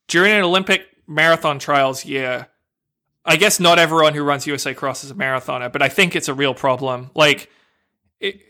During 0.07 0.33
an 0.33 0.43
Olympic 0.43 0.87
marathon 1.07 1.59
trials 1.59 2.05
year, 2.05 2.49
I 3.25 3.37
guess 3.37 3.59
not 3.59 3.79
everyone 3.79 4.15
who 4.15 4.23
runs 4.23 4.47
USA 4.47 4.75
Cross 4.75 5.05
is 5.05 5.11
a 5.11 5.15
marathoner, 5.15 5.73
but 5.73 5.83
I 5.83 5.89
think 5.89 6.15
it's 6.15 6.29
a 6.29 6.35
real 6.35 6.55
problem. 6.55 7.11
Like 7.15 7.51
it, 8.25 8.41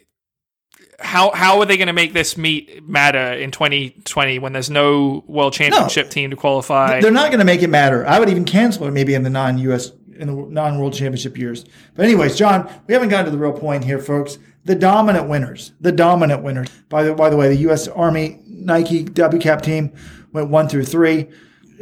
how 1.01 1.31
how 1.33 1.61
are 1.61 1.67
they 1.67 1.77
going 1.77 1.89
to 1.89 1.93
make 1.93 2.13
this 2.13 2.37
meet 2.37 2.87
matter 2.87 3.33
in 3.35 3.51
2020 3.51 4.39
when 4.39 4.53
there's 4.53 4.71
no 4.71 5.25
world 5.27 5.53
championship 5.53 6.07
no, 6.07 6.11
team 6.11 6.31
to 6.31 6.37
qualify? 6.37 7.01
They're 7.01 7.11
not 7.11 7.31
going 7.31 7.41
to 7.41 7.45
make 7.45 7.63
it 7.63 7.69
matter. 7.69 8.07
I 8.07 8.19
would 8.19 8.29
even 8.29 8.45
cancel 8.45 8.87
it 8.87 8.93
maybe 8.93 9.15
in 9.15 9.23
the 9.23 9.31
non-US 9.31 9.93
in 10.17 10.29
the 10.29 10.35
non-world 10.35 10.95
championship 10.95 11.37
years. 11.37 11.65
But 11.95 12.05
anyways, 12.05 12.37
John, 12.37 12.71
we 12.87 12.95
haven't 12.95 13.09
gotten 13.09 13.27
to 13.27 13.31
the 13.33 13.39
real 13.39 13.53
point 13.53 13.85
here, 13.85 13.99
folks. 13.99 14.39
The 14.65 14.75
dominant 14.75 15.29
winners, 15.29 15.73
the 15.81 15.93
dominant 15.93 16.43
winners. 16.43 16.69
By 16.89 17.03
the 17.03 17.15
by 17.15 17.31
the 17.31 17.37
way, 17.37 17.49
the 17.49 17.63
U.S. 17.63 17.89
Army 17.89 18.41
Nike 18.47 19.05
WCAP 19.05 19.63
team 19.63 19.93
went 20.33 20.51
one 20.51 20.69
through 20.69 20.85
three 20.85 21.29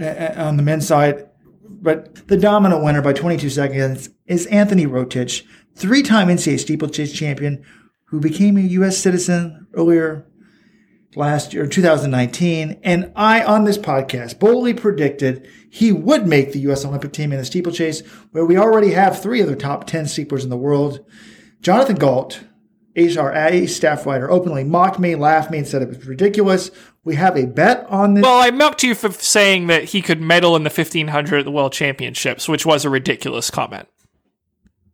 on 0.01 0.57
the 0.57 0.62
men's 0.62 0.86
side. 0.86 1.28
But 1.64 2.28
the 2.28 2.36
dominant 2.36 2.84
winner 2.84 3.03
by 3.03 3.12
22 3.12 3.51
seconds 3.51 4.11
is 4.26 4.47
Anthony 4.47 4.86
Rotich, 4.86 5.45
three-time 5.74 6.28
NCAA 6.28 6.61
steeplechase 6.61 7.12
champion, 7.12 7.64
who 8.12 8.20
became 8.20 8.58
a 8.58 8.60
U.S. 8.60 8.98
citizen 8.98 9.66
earlier 9.72 10.26
last 11.16 11.54
year, 11.54 11.66
2019. 11.66 12.78
And 12.82 13.10
I, 13.16 13.42
on 13.42 13.64
this 13.64 13.78
podcast, 13.78 14.38
boldly 14.38 14.74
predicted 14.74 15.48
he 15.70 15.92
would 15.92 16.26
make 16.26 16.52
the 16.52 16.58
U.S. 16.60 16.84
Olympic 16.84 17.14
team 17.14 17.32
in 17.32 17.38
the 17.38 17.44
steeplechase, 17.46 18.02
where 18.32 18.44
we 18.44 18.58
already 18.58 18.90
have 18.90 19.22
three 19.22 19.40
of 19.40 19.48
the 19.48 19.56
top 19.56 19.86
10 19.86 20.04
steeplers 20.04 20.42
in 20.42 20.50
the 20.50 20.58
world. 20.58 21.02
Jonathan 21.62 21.96
Gault, 21.96 22.44
HRA 22.94 23.66
staff 23.66 24.04
writer, 24.04 24.30
openly 24.30 24.62
mocked 24.62 24.98
me, 24.98 25.14
laughed 25.14 25.50
me, 25.50 25.56
and 25.56 25.66
said 25.66 25.80
it 25.80 25.88
was 25.88 26.06
ridiculous. 26.06 26.70
We 27.04 27.14
have 27.14 27.38
a 27.38 27.46
bet 27.46 27.86
on 27.88 28.12
this. 28.12 28.24
Well, 28.24 28.42
I 28.42 28.50
mocked 28.50 28.82
you 28.82 28.94
for 28.94 29.10
saying 29.10 29.68
that 29.68 29.84
he 29.84 30.02
could 30.02 30.20
medal 30.20 30.54
in 30.54 30.64
the 30.64 30.70
1500 30.70 31.38
at 31.38 31.44
the 31.46 31.50
World 31.50 31.72
Championships, 31.72 32.46
which 32.46 32.66
was 32.66 32.84
a 32.84 32.90
ridiculous 32.90 33.48
comment. 33.48 33.88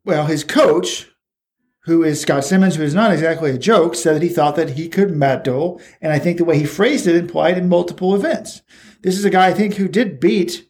Well, 0.04 0.26
his 0.26 0.44
coach, 0.44 1.08
who 1.88 2.04
is 2.04 2.20
Scott 2.20 2.44
Simmons, 2.44 2.76
who 2.76 2.82
is 2.82 2.94
not 2.94 3.12
exactly 3.12 3.50
a 3.50 3.58
joke, 3.58 3.94
said 3.94 4.14
that 4.14 4.22
he 4.22 4.28
thought 4.28 4.56
that 4.56 4.70
he 4.70 4.88
could 4.90 5.10
medal. 5.10 5.80
And 6.02 6.12
I 6.12 6.18
think 6.18 6.36
the 6.36 6.44
way 6.44 6.58
he 6.58 6.66
phrased 6.66 7.06
it 7.06 7.16
implied 7.16 7.56
in 7.56 7.68
multiple 7.68 8.14
events. 8.14 8.60
This 9.00 9.16
is 9.18 9.24
a 9.24 9.30
guy, 9.30 9.46
I 9.46 9.54
think, 9.54 9.74
who 9.74 9.88
did 9.88 10.20
beat, 10.20 10.68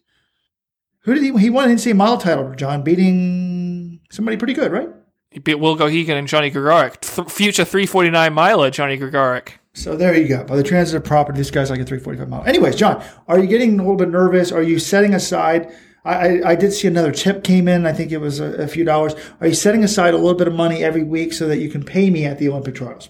who 1.01 1.13
did 1.13 1.23
he, 1.23 1.37
he 1.37 1.49
won 1.49 1.69
an 1.69 1.75
NCAA 1.75 1.95
model 1.97 2.17
title, 2.17 2.55
John, 2.55 2.83
beating 2.83 3.99
somebody 4.09 4.37
pretty 4.37 4.53
good, 4.53 4.71
right? 4.71 4.87
He 5.29 5.39
beat 5.39 5.55
Will 5.55 5.77
Geoghegan 5.77 6.17
and 6.17 6.27
Johnny 6.27 6.49
Gregorek. 6.49 7.01
Th- 7.01 7.29
future 7.29 7.65
349 7.65 8.33
miler, 8.33 8.71
Johnny 8.71 8.97
Gregorek. 8.97 9.49
So 9.73 9.97
there 9.97 10.15
you 10.15 10.27
go. 10.27 10.45
By 10.45 10.55
the 10.55 10.63
transitive 10.63 11.03
property, 11.03 11.37
this 11.37 11.51
guy's 11.51 11.69
like 11.69 11.81
a 11.81 11.85
345 11.85 12.29
mile. 12.29 12.43
Anyways, 12.45 12.75
John, 12.75 13.03
are 13.27 13.37
you 13.37 13.47
getting 13.47 13.73
a 13.73 13.83
little 13.83 13.97
bit 13.97 14.09
nervous? 14.09 14.53
Are 14.53 14.63
you 14.63 14.79
setting 14.79 15.13
aside 15.13 15.75
I, 16.05 16.41
I 16.51 16.55
did 16.55 16.71
see 16.71 16.87
another 16.87 17.11
tip 17.11 17.43
came 17.43 17.67
in. 17.67 17.85
I 17.85 17.93
think 17.93 18.11
it 18.11 18.17
was 18.19 18.39
a, 18.39 18.53
a 18.53 18.67
few 18.67 18.83
dollars. 18.83 19.15
Are 19.41 19.47
you 19.47 19.53
setting 19.53 19.83
aside 19.83 20.13
a 20.13 20.17
little 20.17 20.35
bit 20.35 20.47
of 20.47 20.53
money 20.53 20.83
every 20.83 21.03
week 21.03 21.33
so 21.33 21.47
that 21.47 21.57
you 21.57 21.69
can 21.69 21.83
pay 21.83 22.09
me 22.09 22.25
at 22.25 22.39
the 22.39 22.49
Olympic 22.49 22.75
trials? 22.75 23.09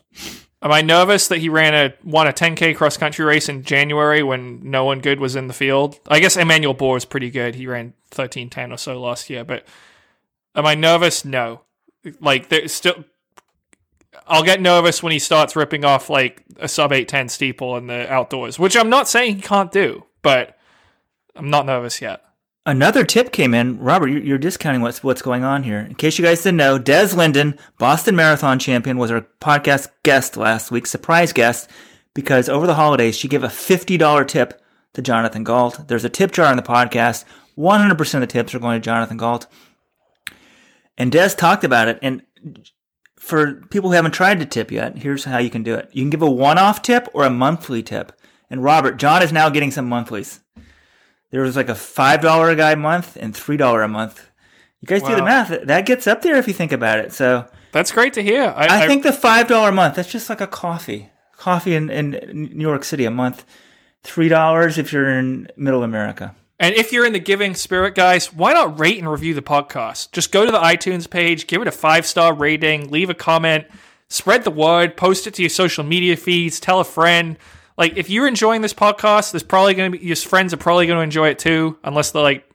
Am 0.62 0.72
I 0.72 0.82
nervous 0.82 1.28
that 1.30 1.38
he 1.38 1.48
ran 1.48 1.74
a 1.74 1.94
won 2.04 2.28
a 2.28 2.34
10k 2.34 2.76
cross 2.76 2.98
country 2.98 3.24
race 3.24 3.48
in 3.48 3.64
January 3.64 4.22
when 4.24 4.70
no 4.70 4.84
one 4.84 5.00
good 5.00 5.20
was 5.20 5.36
in 5.36 5.48
the 5.48 5.54
field? 5.54 6.00
I 6.08 6.20
guess 6.20 6.36
Emmanuel 6.36 6.74
Bor 6.74 6.98
is 6.98 7.06
pretty 7.06 7.30
good. 7.30 7.56
He 7.56 7.66
ran 7.66 7.94
13:10 8.12 8.74
or 8.74 8.78
so 8.78 9.00
last 9.00 9.30
year, 9.30 9.46
but 9.46 9.66
am 10.56 10.66
I 10.66 10.76
nervous? 10.76 11.24
No. 11.24 11.62
Like 12.20 12.50
there's 12.50 12.74
still 12.74 13.06
I'll 14.28 14.44
get 14.44 14.62
nervous 14.62 15.02
when 15.02 15.14
he 15.14 15.20
starts 15.20 15.56
ripping 15.56 15.86
off 15.86 16.10
like 16.10 16.44
a 16.58 16.68
sub 16.68 16.92
810 16.92 17.30
steeple 17.30 17.78
in 17.78 17.88
the 17.88 18.12
outdoors, 18.12 18.60
which 18.60 18.76
I'm 18.76 18.90
not 18.90 19.08
saying 19.08 19.38
he 19.38 19.42
can't 19.42 19.72
do, 19.72 20.06
but 20.22 20.58
I'm 21.36 21.50
not 21.50 21.66
nervous 21.66 22.02
yet. 22.02 22.22
Another 22.70 23.04
tip 23.04 23.32
came 23.32 23.56
in. 23.56 23.80
Robert, 23.80 24.10
you're 24.10 24.38
discounting 24.38 24.84
what's 24.84 25.04
what's 25.04 25.24
going 25.24 25.44
on 25.44 25.64
here. 25.64 25.80
In 25.80 25.96
case 25.96 26.20
you 26.20 26.24
guys 26.24 26.44
didn't 26.44 26.58
know, 26.58 26.78
Des 26.78 27.16
Linden, 27.16 27.58
Boston 27.80 28.16
Marathon 28.16 28.60
champion, 28.60 29.00
was 29.00 29.10
our 29.10 29.26
podcast 29.42 29.90
guest 30.04 30.38
last 30.38 30.70
week, 30.70 30.86
surprise 30.86 31.34
guest, 31.34 31.68
because 32.14 32.48
over 32.48 32.68
the 32.68 32.76
holidays 32.76 33.18
she 33.18 33.28
gave 33.28 33.44
a 33.44 33.48
$50 33.48 34.28
tip 34.28 34.62
to 34.94 35.02
Jonathan 35.02 35.44
Gault. 35.44 35.88
There's 35.88 36.06
a 36.06 36.10
tip 36.10 36.32
jar 36.32 36.46
on 36.46 36.58
the 36.58 36.62
podcast. 36.62 37.26
100% 37.58 38.14
of 38.14 38.22
the 38.22 38.28
tips 38.28 38.54
are 38.54 38.60
going 38.60 38.80
to 38.80 38.86
Jonathan 38.86 39.18
Gault. 39.18 39.48
And 40.96 41.12
Des 41.12 41.30
talked 41.30 41.64
about 41.64 41.88
it. 41.88 41.98
And 42.04 42.22
for 43.18 43.64
people 43.72 43.90
who 43.90 43.96
haven't 43.96 44.12
tried 44.12 44.40
to 44.42 44.46
tip 44.46 44.70
yet, 44.70 45.00
here's 45.00 45.24
how 45.24 45.40
you 45.40 45.50
can 45.50 45.64
do 45.64 45.74
it. 45.74 45.90
You 45.92 46.04
can 46.04 46.12
give 46.12 46.22
a 46.22 46.30
one-off 46.30 46.84
tip 46.84 47.10
or 47.16 47.24
a 47.24 47.32
monthly 47.32 47.82
tip. 47.82 48.12
And 48.48 48.64
Robert, 48.64 48.98
John 48.98 49.24
is 49.24 49.34
now 49.34 49.50
getting 49.50 49.72
some 49.72 49.90
monthlies. 49.90 50.42
There 51.32 51.42
was 51.42 51.56
like 51.56 51.70
a 51.70 51.76
five 51.76 52.22
dollar 52.22 52.50
a 52.50 52.56
guy 52.56 52.76
month 52.76 53.18
and 53.20 53.36
three 53.36 53.58
dollar 53.58 53.84
a 53.84 53.88
month. 53.88 54.30
You 54.82 54.88
guys 54.88 55.02
wow. 55.02 55.10
do 55.10 55.16
the 55.18 55.24
math. 55.24 55.66
That 55.66 55.86
gets 55.86 56.08
up 56.08 56.22
there 56.22 56.38
if 56.38 56.48
you 56.48 56.54
think 56.54 56.72
about 56.72 57.00
it. 57.00 57.12
So 57.14 57.46
that's 57.72 57.92
great 57.92 58.14
to 58.14 58.24
hear. 58.24 58.54
I, 58.56 58.68
I, 58.68 58.84
I 58.84 58.88
think 58.88 59.04
the 59.04 59.14
five 59.14 59.48
dollar 59.48 59.70
a 59.70 59.74
month. 59.74 59.96
That's 59.96 60.12
just 60.12 60.30
like 60.30 60.42
a 60.42 60.48
coffee. 60.48 61.10
Coffee 61.38 61.76
in, 61.76 61.90
in 61.90 62.12
New 62.34 62.68
York 62.68 62.84
City 62.84 63.06
a 63.06 63.12
month. 63.12 63.46
Three 64.04 64.30
dollars 64.30 64.78
if 64.78 64.92
you're 64.92 65.10
in 65.10 65.50
Middle 65.56 65.84
America. 65.84 66.36
And 66.62 66.76
if 66.76 66.92
you're 66.92 67.06
in 67.06 67.14
the 67.14 67.20
giving 67.20 67.56
spirit, 67.56 67.96
guys, 67.96 68.34
why 68.34 68.52
not 68.52 68.78
rate 68.80 68.98
and 68.98 69.10
review 69.10 69.34
the 69.34 69.42
podcast? 69.42 70.12
Just 70.12 70.34
go 70.34 70.46
to 70.46 70.52
the 70.52 70.60
iTunes 70.60 71.10
page, 71.10 71.48
give 71.48 71.62
it 71.62 71.70
a 71.70 71.72
five 71.72 72.06
star 72.06 72.34
rating, 72.34 72.90
leave 72.90 73.10
a 73.10 73.14
comment, 73.14 73.66
spread 74.10 74.44
the 74.44 74.52
word, 74.52 74.98
post 74.98 75.26
it 75.26 75.36
to 75.36 75.42
your 75.42 75.50
social 75.50 75.86
media 75.86 76.18
feeds, 76.18 76.60
tell 76.60 76.82
a 76.82 76.86
friend 76.86 77.38
like 77.80 77.96
if 77.96 78.10
you're 78.10 78.28
enjoying 78.28 78.62
this 78.62 78.74
podcast, 78.74 79.32
there's 79.32 79.42
probably 79.42 79.74
going 79.74 79.94
to 79.94 79.98
be 79.98 80.06
your 80.06 80.18
friends 80.18 80.54
are 80.54 80.58
probably 80.58 80.86
going 80.86 80.98
to 80.98 81.04
enjoy 81.04 81.30
it 81.30 81.40
too, 81.40 81.80
unless 81.84 82.12
they 82.12 82.20
like 82.20 82.46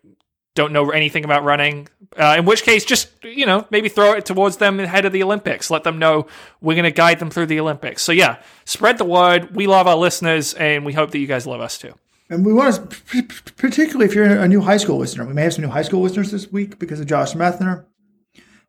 don't 0.55 0.72
know 0.72 0.91
anything 0.91 1.25
about 1.25 1.43
running. 1.43 1.89
Uh, 2.16 2.37
in 2.39 2.45
which 2.45 2.62
case, 2.62 2.85
just 2.85 3.09
you 3.25 3.47
know, 3.47 3.66
maybe 3.70 3.89
throw 3.89 4.12
it 4.12 4.27
towards 4.27 4.59
them 4.59 4.79
ahead 4.79 5.07
of 5.07 5.12
the 5.12 5.22
Olympics. 5.22 5.70
Let 5.70 5.83
them 5.83 5.99
know 5.99 6.29
we're 6.61 6.75
going 6.75 6.85
to 6.85 6.93
guide 6.93 7.18
them 7.18 7.31
through 7.31 7.47
the 7.47 7.59
Olympics. 7.59 8.03
So 8.03 8.12
yeah, 8.12 8.43
spread 8.66 8.99
the 8.99 9.07
word. 9.07 9.57
We 9.57 9.66
love 9.66 9.87
our 9.87 9.97
listeners, 9.97 10.53
and 10.55 10.85
we 10.85 10.93
hope 10.93 11.11
that 11.12 11.18
you 11.18 11.27
guys 11.27 11.47
love 11.47 11.62
us 11.62 11.79
too. 11.79 11.95
And 12.29 12.45
we 12.45 12.53
want 12.53 12.91
to, 12.91 13.22
particularly 13.57 14.05
if 14.05 14.14
you're 14.14 14.27
a 14.27 14.47
new 14.47 14.61
high 14.61 14.77
school 14.77 14.99
listener, 14.99 15.25
we 15.25 15.33
may 15.33 15.43
have 15.45 15.55
some 15.55 15.64
new 15.64 15.70
high 15.70 15.83
school 15.83 16.03
listeners 16.03 16.31
this 16.31 16.53
week 16.53 16.79
because 16.79 17.01
of 17.01 17.07
Josh 17.07 17.33
Methner. 17.33 17.87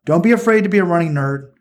Don't 0.06 0.22
be 0.22 0.32
afraid 0.32 0.62
to 0.62 0.70
be 0.70 0.78
a 0.78 0.84
running 0.84 1.12
nerd. 1.12 1.52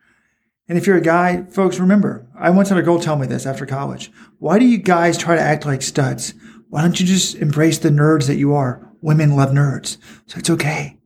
And 0.67 0.79
if 0.79 0.87
you're 0.87 0.97
a 0.97 1.01
guy, 1.01 1.43
folks, 1.43 1.79
remember, 1.79 2.27
I 2.35 2.49
once 2.49 2.69
had 2.69 2.77
a 2.79 2.81
girl 2.81 2.99
tell 2.99 3.17
me 3.17 3.27
this 3.27 3.45
after 3.45 3.67
college. 3.67 4.11
Why 4.39 4.57
do 4.57 4.65
you 4.65 4.79
guys 4.79 5.15
try 5.15 5.35
to 5.35 5.41
act 5.41 5.65
like 5.65 5.83
studs? 5.83 6.33
Why 6.69 6.81
don't 6.81 6.99
you 6.99 7.05
just 7.05 7.35
embrace 7.35 7.77
the 7.77 7.89
nerds 7.89 8.25
that 8.27 8.37
you 8.37 8.55
are? 8.55 8.81
Women 9.01 9.35
love 9.35 9.51
nerds. 9.51 9.97
So 10.25 10.39
it's 10.39 10.49
okay. 10.49 10.97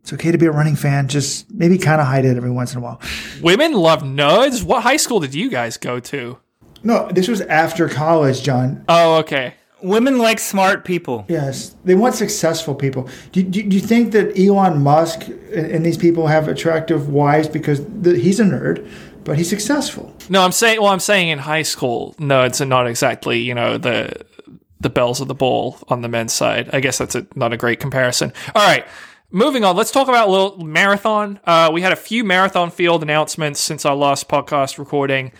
It's 0.00 0.12
okay 0.12 0.32
to 0.32 0.38
be 0.38 0.44
a 0.44 0.52
running 0.52 0.76
fan. 0.76 1.08
Just 1.08 1.50
maybe 1.50 1.78
kind 1.78 2.00
of 2.00 2.06
hide 2.06 2.26
it 2.26 2.36
every 2.36 2.50
once 2.50 2.72
in 2.72 2.78
a 2.78 2.80
while. 2.82 3.00
Women 3.40 3.72
love 3.72 4.02
nerds? 4.02 4.62
What 4.62 4.82
high 4.82 4.98
school 4.98 5.20
did 5.20 5.34
you 5.34 5.48
guys 5.48 5.78
go 5.78 5.98
to? 5.98 6.38
No, 6.82 7.08
this 7.10 7.26
was 7.26 7.40
after 7.40 7.88
college, 7.88 8.42
John. 8.42 8.84
Oh, 8.88 9.16
okay. 9.16 9.54
Women 9.82 10.18
like 10.18 10.38
smart 10.38 10.84
people. 10.84 11.24
Yes, 11.28 11.74
they 11.84 11.94
want 11.94 12.14
successful 12.14 12.74
people. 12.74 13.08
Do, 13.32 13.42
do, 13.42 13.62
do 13.62 13.76
you 13.76 13.82
think 13.82 14.12
that 14.12 14.38
Elon 14.38 14.82
Musk 14.82 15.26
and, 15.26 15.66
and, 15.66 15.86
these 15.86 15.98
people 15.98 16.28
have 16.28 16.48
attractive 16.48 17.08
wives 17.08 17.46
because 17.48 17.84
the, 17.84 18.16
he's 18.18 18.40
a 18.40 18.44
nerd? 18.44 18.88
But 19.26 19.36
he's 19.36 19.50
successful. 19.50 20.14
No, 20.30 20.42
I'm 20.42 20.52
saying. 20.52 20.80
Well, 20.80 20.90
I'm 20.90 21.00
saying 21.00 21.28
in 21.28 21.38
high 21.38 21.62
school, 21.62 22.14
No, 22.18 22.44
it's 22.44 22.60
not 22.60 22.86
exactly 22.86 23.40
you 23.40 23.54
know 23.54 23.76
the 23.76 24.24
the 24.80 24.88
bells 24.88 25.20
of 25.20 25.28
the 25.28 25.34
ball 25.34 25.78
on 25.88 26.00
the 26.00 26.08
men's 26.08 26.32
side. 26.32 26.70
I 26.72 26.80
guess 26.80 26.98
that's 26.98 27.14
a, 27.14 27.26
not 27.34 27.52
a 27.52 27.56
great 27.56 27.80
comparison. 27.80 28.32
All 28.54 28.66
right. 28.66 28.86
Moving 29.32 29.64
on, 29.64 29.74
let's 29.76 29.90
talk 29.90 30.06
about 30.08 30.28
a 30.28 30.30
little 30.30 30.64
marathon. 30.64 31.40
Uh, 31.44 31.70
we 31.72 31.82
had 31.82 31.92
a 31.92 31.96
few 31.96 32.22
marathon 32.22 32.70
field 32.70 33.02
announcements 33.02 33.58
since 33.58 33.84
our 33.84 33.96
last 33.96 34.28
podcast 34.28 34.78
recording. 34.78 35.32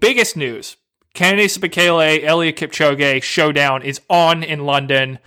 Biggest 0.00 0.36
news 0.36 0.76
Kenenisa 1.14 1.58
Bekele, 1.58 2.24
Eliud 2.24 2.54
Kipchoge 2.54 3.22
showdown 3.22 3.82
is 3.82 4.00
on 4.08 4.42
in 4.42 4.64
London. 4.64 5.18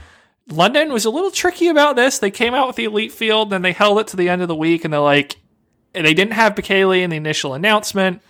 London 0.49 0.91
was 0.91 1.05
a 1.05 1.09
little 1.11 1.31
tricky 1.31 1.67
about 1.67 1.95
this. 1.95 2.17
They 2.17 2.31
came 2.31 2.53
out 2.53 2.67
with 2.67 2.75
the 2.75 2.85
elite 2.85 3.11
field, 3.11 3.51
then 3.51 3.61
they 3.61 3.71
held 3.71 3.99
it 3.99 4.07
to 4.07 4.17
the 4.17 4.29
end 4.29 4.41
of 4.41 4.47
the 4.47 4.55
week, 4.55 4.83
and 4.83 4.93
they're 4.93 4.99
like, 4.99 5.37
they 6.03 6.13
didn't 6.13 6.33
have 6.33 6.55
Bekele 6.55 7.01
in 7.01 7.09
the 7.09 7.17
initial 7.17 7.53
announcement. 7.53 8.21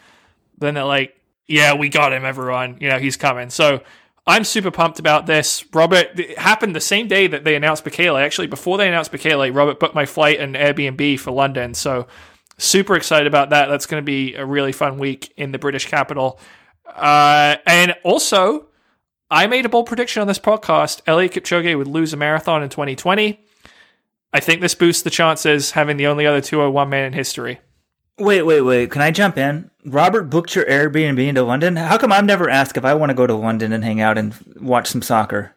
Then 0.57 0.73
they're 0.75 0.83
like, 0.83 1.19
yeah, 1.47 1.73
we 1.73 1.89
got 1.89 2.13
him, 2.13 2.25
everyone. 2.25 2.77
You 2.79 2.89
know, 2.89 2.99
he's 2.99 3.17
coming. 3.17 3.49
So 3.49 3.81
I'm 4.27 4.43
super 4.43 4.71
pumped 4.71 4.99
about 4.99 5.27
this. 5.27 5.65
Robert, 5.73 6.19
it 6.19 6.37
happened 6.37 6.75
the 6.75 6.81
same 6.81 7.07
day 7.07 7.27
that 7.27 7.43
they 7.43 7.55
announced 7.55 7.85
Bekele. 7.85 8.19
Actually, 8.19 8.47
before 8.47 8.77
they 8.77 8.87
announced 8.87 9.11
Bekele, 9.11 9.53
Robert 9.55 9.79
booked 9.79 9.95
my 9.95 10.05
flight 10.05 10.39
and 10.39 10.55
Airbnb 10.55 11.19
for 11.19 11.31
London. 11.31 11.73
So 11.73 12.07
super 12.57 12.95
excited 12.95 13.27
about 13.27 13.51
that. 13.51 13.67
That's 13.67 13.85
going 13.85 14.01
to 14.01 14.05
be 14.05 14.33
a 14.35 14.45
really 14.45 14.71
fun 14.71 14.97
week 14.97 15.31
in 15.37 15.51
the 15.51 15.59
British 15.59 15.87
capital. 15.87 16.39
Uh, 16.87 17.57
and 17.67 17.95
also, 18.03 18.67
I 19.29 19.45
made 19.47 19.65
a 19.65 19.69
bold 19.69 19.85
prediction 19.85 20.21
on 20.21 20.27
this 20.27 20.39
podcast. 20.39 21.03
Eliud 21.03 21.31
Kipchoge 21.31 21.77
would 21.77 21.87
lose 21.87 22.13
a 22.13 22.17
marathon 22.17 22.63
in 22.63 22.69
2020. 22.69 23.44
I 24.35 24.41
think 24.41 24.59
this 24.59 24.75
boosts 24.75 25.01
the 25.01 25.09
chances 25.09 25.71
having 25.71 25.95
the 25.95 26.07
only 26.07 26.25
other 26.25 26.41
201 26.41 26.89
man 26.89 27.05
in 27.05 27.13
history. 27.13 27.61
Wait, 28.19 28.41
wait, 28.41 28.59
wait. 28.63 28.91
Can 28.91 29.01
I 29.01 29.09
jump 29.09 29.37
in? 29.37 29.71
Robert 29.85 30.23
booked 30.23 30.55
your 30.55 30.65
Airbnb 30.65 31.25
into 31.25 31.41
London. 31.41 31.77
How 31.77 31.97
come 31.97 32.11
I've 32.11 32.25
never 32.25 32.49
asked 32.49 32.75
if 32.75 32.83
I 32.83 32.95
want 32.95 33.11
to 33.11 33.13
go 33.13 33.25
to 33.25 33.33
London 33.33 33.71
and 33.71 33.81
hang 33.81 34.01
out 34.01 34.17
and 34.17 34.35
watch 34.59 34.89
some 34.89 35.01
soccer? 35.01 35.55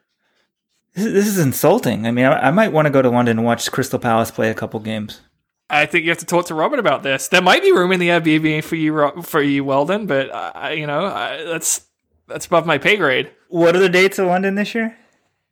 This 0.95 1.07
is, 1.07 1.13
this 1.13 1.27
is 1.27 1.39
insulting. 1.41 2.07
I 2.07 2.13
mean, 2.13 2.27
I, 2.27 2.47
I 2.47 2.51
might 2.53 2.73
want 2.73 2.87
to 2.87 2.93
go 2.93 3.03
to 3.03 3.11
London 3.11 3.39
and 3.39 3.45
watch 3.45 3.69
Crystal 3.73 3.99
Palace 3.99 4.31
play 4.31 4.49
a 4.49 4.55
couple 4.55 4.79
games. 4.79 5.23
I 5.69 5.85
think 5.85 6.05
you 6.05 6.13
have 6.13 6.19
to 6.19 6.25
talk 6.25 6.47
to 6.47 6.55
Robert 6.55 6.79
about 6.79 7.03
this. 7.03 7.27
There 7.27 7.43
might 7.43 7.63
be 7.63 7.73
room 7.73 7.91
in 7.91 7.99
the 7.99 8.11
Airbnb 8.11 8.63
for 8.63 8.77
you, 8.77 9.23
for 9.23 9.43
you, 9.43 9.65
Weldon, 9.65 10.07
but 10.07 10.31
uh, 10.31 10.69
you 10.69 10.87
know 10.87 11.05
I, 11.05 11.43
that's 11.43 11.85
that's 12.29 12.47
above 12.47 12.65
my 12.65 12.79
pay 12.79 12.97
grade. 12.97 13.33
What 13.49 13.75
are 13.75 13.81
the 13.81 13.89
dates 13.89 14.21
of 14.21 14.29
London 14.29 14.55
this 14.55 14.73
year? 14.73 14.97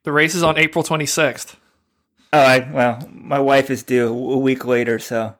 The 0.05 0.13
race 0.13 0.37
is 0.37 0.45
on 0.45 0.57
April 0.57 0.85
26th. 0.85 1.57
Oh, 2.37 2.41
I, 2.41 2.71
well, 2.71 3.09
my 3.11 3.39
wife 3.39 3.71
is 3.71 3.83
due 3.83 4.09
a 4.09 4.37
week 4.37 4.67
later, 4.67 4.99
so 4.99 5.35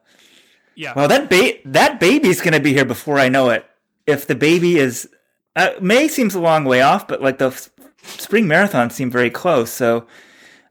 Yeah. 0.75 0.95
Well, 0.97 1.09
that 1.09 1.29
ba- 1.29 1.59
that 1.67 2.01
baby's 2.01 2.41
gonna 2.41 2.61
be 2.61 2.73
here 2.73 2.85
before 2.87 3.19
I 3.19 3.29
know 3.29 3.51
it. 3.51 3.67
If 4.07 4.27
the 4.27 4.35
baby 4.35 4.79
is 4.79 5.09
uh, 5.57 5.71
May 5.81 6.09
seems 6.09 6.35
a 6.35 6.41
long 6.41 6.65
way 6.65 6.81
off, 6.83 7.07
but 7.09 7.21
like 7.21 7.39
the 7.39 7.49
f- 7.49 7.71
spring 8.03 8.47
marathon 8.47 8.91
seem 8.91 9.11
very 9.11 9.31
close, 9.31 9.71
so 9.71 10.07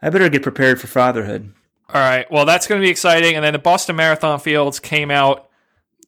I 0.01 0.09
better 0.09 0.29
get 0.29 0.41
prepared 0.43 0.79
for 0.81 0.87
fatherhood. 0.87 1.53
All 1.93 2.01
right. 2.01 2.29
Well, 2.31 2.45
that's 2.45 2.65
going 2.67 2.81
to 2.81 2.85
be 2.85 2.89
exciting. 2.89 3.35
And 3.35 3.43
then 3.45 3.53
the 3.53 3.59
Boston 3.59 3.95
Marathon 3.95 4.39
fields 4.39 4.79
came 4.79 5.11
out 5.11 5.49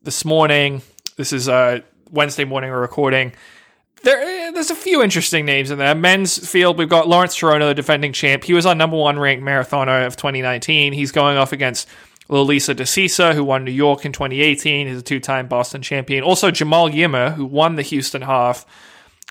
this 0.03 0.26
morning. 0.26 0.82
This 1.15 1.32
is 1.34 1.47
uh, 1.47 1.80
Wednesday 2.11 2.45
morning 2.45 2.72
we're 2.72 2.82
recording. 2.82 3.34
There, 4.08 4.22
eh, 4.22 4.51
there's 4.51 4.72
a 4.72 4.76
few 4.76 5.03
interesting 5.03 5.43
names 5.43 5.70
in 5.70 5.80
there. 5.80 5.93
Men's 5.93 6.38
field, 6.38 6.78
we've 6.78 6.88
got 6.88 7.10
Lawrence 7.10 7.36
Cherono, 7.36 7.68
the 7.68 7.74
defending 7.74 8.14
champ. 8.14 8.45
He 8.45 8.53
was 8.53 8.66
our 8.66 8.74
number 8.74 8.95
one 8.95 9.20
ranked 9.20 9.43
marathoner 9.43 10.08
of 10.08 10.16
2019. 10.16 10.93
He's 10.93 11.12
going 11.12 11.36
off 11.36 11.51
against 11.51 11.89
Lelisa 12.30 12.74
Desisa, 12.74 13.36
who 13.36 13.43
won 13.43 13.66
New 13.66 13.72
York 13.72 14.05
in 14.05 14.14
2018. 14.14 14.88
He's 14.88 14.99
a 14.99 15.01
two-time 15.01 15.49
Boston 15.49 15.82
champion. 15.82 16.24
Also, 16.24 16.51
Jemal 16.51 16.88
Yimer, 16.88 17.34
who 17.34 17.45
won 17.45 17.76
the 17.76 17.82
Houston 17.82 18.22
half. 18.22 18.66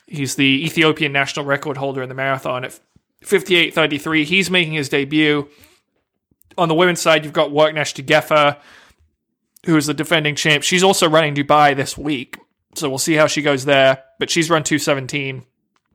He's 0.06 0.34
the 0.34 0.66
Ethiopian 0.66 1.10
national 1.10 1.46
record 1.46 1.78
holder 1.78 2.02
in 2.02 2.10
the 2.10 2.14
marathon 2.14 2.62
at 2.62 2.78
58.33. 3.24 4.24
He's 4.24 4.50
making 4.50 4.74
his 4.74 4.90
debut 4.90 5.48
on 6.58 6.68
the 6.68 6.74
women's 6.74 7.00
side, 7.00 7.24
you've 7.24 7.32
got 7.32 7.48
Worknesh 7.48 8.04
Gefa, 8.04 8.58
who 9.64 9.74
is 9.78 9.86
the 9.86 9.94
defending 9.94 10.34
champ. 10.34 10.62
She's 10.62 10.82
also 10.82 11.08
running 11.08 11.34
Dubai 11.34 11.74
this 11.74 11.96
week, 11.96 12.36
so 12.74 12.90
we'll 12.90 12.98
see 12.98 13.14
how 13.14 13.26
she 13.26 13.40
goes 13.40 13.64
there. 13.64 14.02
But 14.18 14.30
she's 14.30 14.50
run 14.50 14.64
217. 14.64 15.44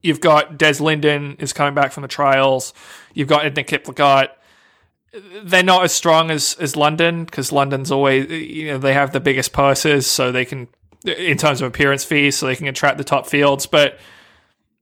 You've 0.02 0.22
got 0.22 0.58
Des 0.58 0.82
Linden 0.82 1.36
is 1.40 1.54
coming 1.54 1.76
back 1.76 1.92
from 1.92 2.02
the 2.02 2.08
trials. 2.08 2.74
You've 3.14 3.28
got 3.28 3.46
Edna 3.46 3.64
Kiplagat. 3.64 4.30
They're 5.44 5.64
not 5.64 5.84
as 5.84 5.92
strong 5.92 6.32
as 6.32 6.56
as 6.60 6.76
London 6.76 7.26
because 7.26 7.52
London's 7.52 7.92
always 7.92 8.30
you 8.32 8.68
know 8.68 8.78
they 8.78 8.94
have 8.94 9.12
the 9.12 9.20
biggest 9.20 9.52
purses, 9.52 10.08
so 10.08 10.32
they 10.32 10.46
can 10.46 10.68
in 11.06 11.38
terms 11.38 11.62
of 11.62 11.68
appearance 11.68 12.04
fees, 12.04 12.38
so 12.38 12.46
they 12.46 12.56
can 12.56 12.68
attract 12.68 12.98
the 12.98 13.04
top 13.04 13.28
fields. 13.28 13.66
But 13.66 14.00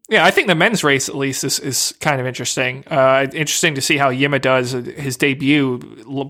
yeah, 0.10 0.26
I 0.26 0.32
think 0.32 0.48
the 0.48 0.56
men's 0.56 0.84
race 0.84 1.08
at 1.08 1.16
least 1.16 1.44
is, 1.44 1.60
is 1.60 1.94
kind 2.00 2.20
of 2.20 2.28
interesting. 2.28 2.84
Uh, 2.88 3.28
interesting 3.32 3.76
to 3.76 3.82
see 3.82 3.98
how 3.98 4.12
Yimer 4.12 4.42
does 4.42 4.72
his 4.72 5.18
debut. 5.18 5.78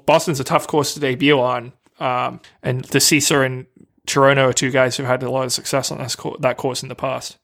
Boston's 0.06 0.40
a 0.40 0.44
tough 0.44 0.68
course 0.68 0.94
to 0.94 1.00
debut 1.00 1.40
on, 1.40 1.74
um, 2.00 2.42
and 2.62 2.84
Desisa 2.84 3.42
and 3.42 3.68
Cherono 4.10 4.50
are 4.50 4.54
two 4.54 4.72
guys 4.72 4.98
who've 4.98 5.06
had 5.06 5.24
a 5.24 5.30
lot 5.30 5.46
of 5.46 5.54
success 5.54 5.92
on 5.92 6.06
co- 6.10 6.38
that 6.40 6.58
course 6.58 6.84
in 6.84 6.90
the 6.90 6.96
past. 6.96 7.38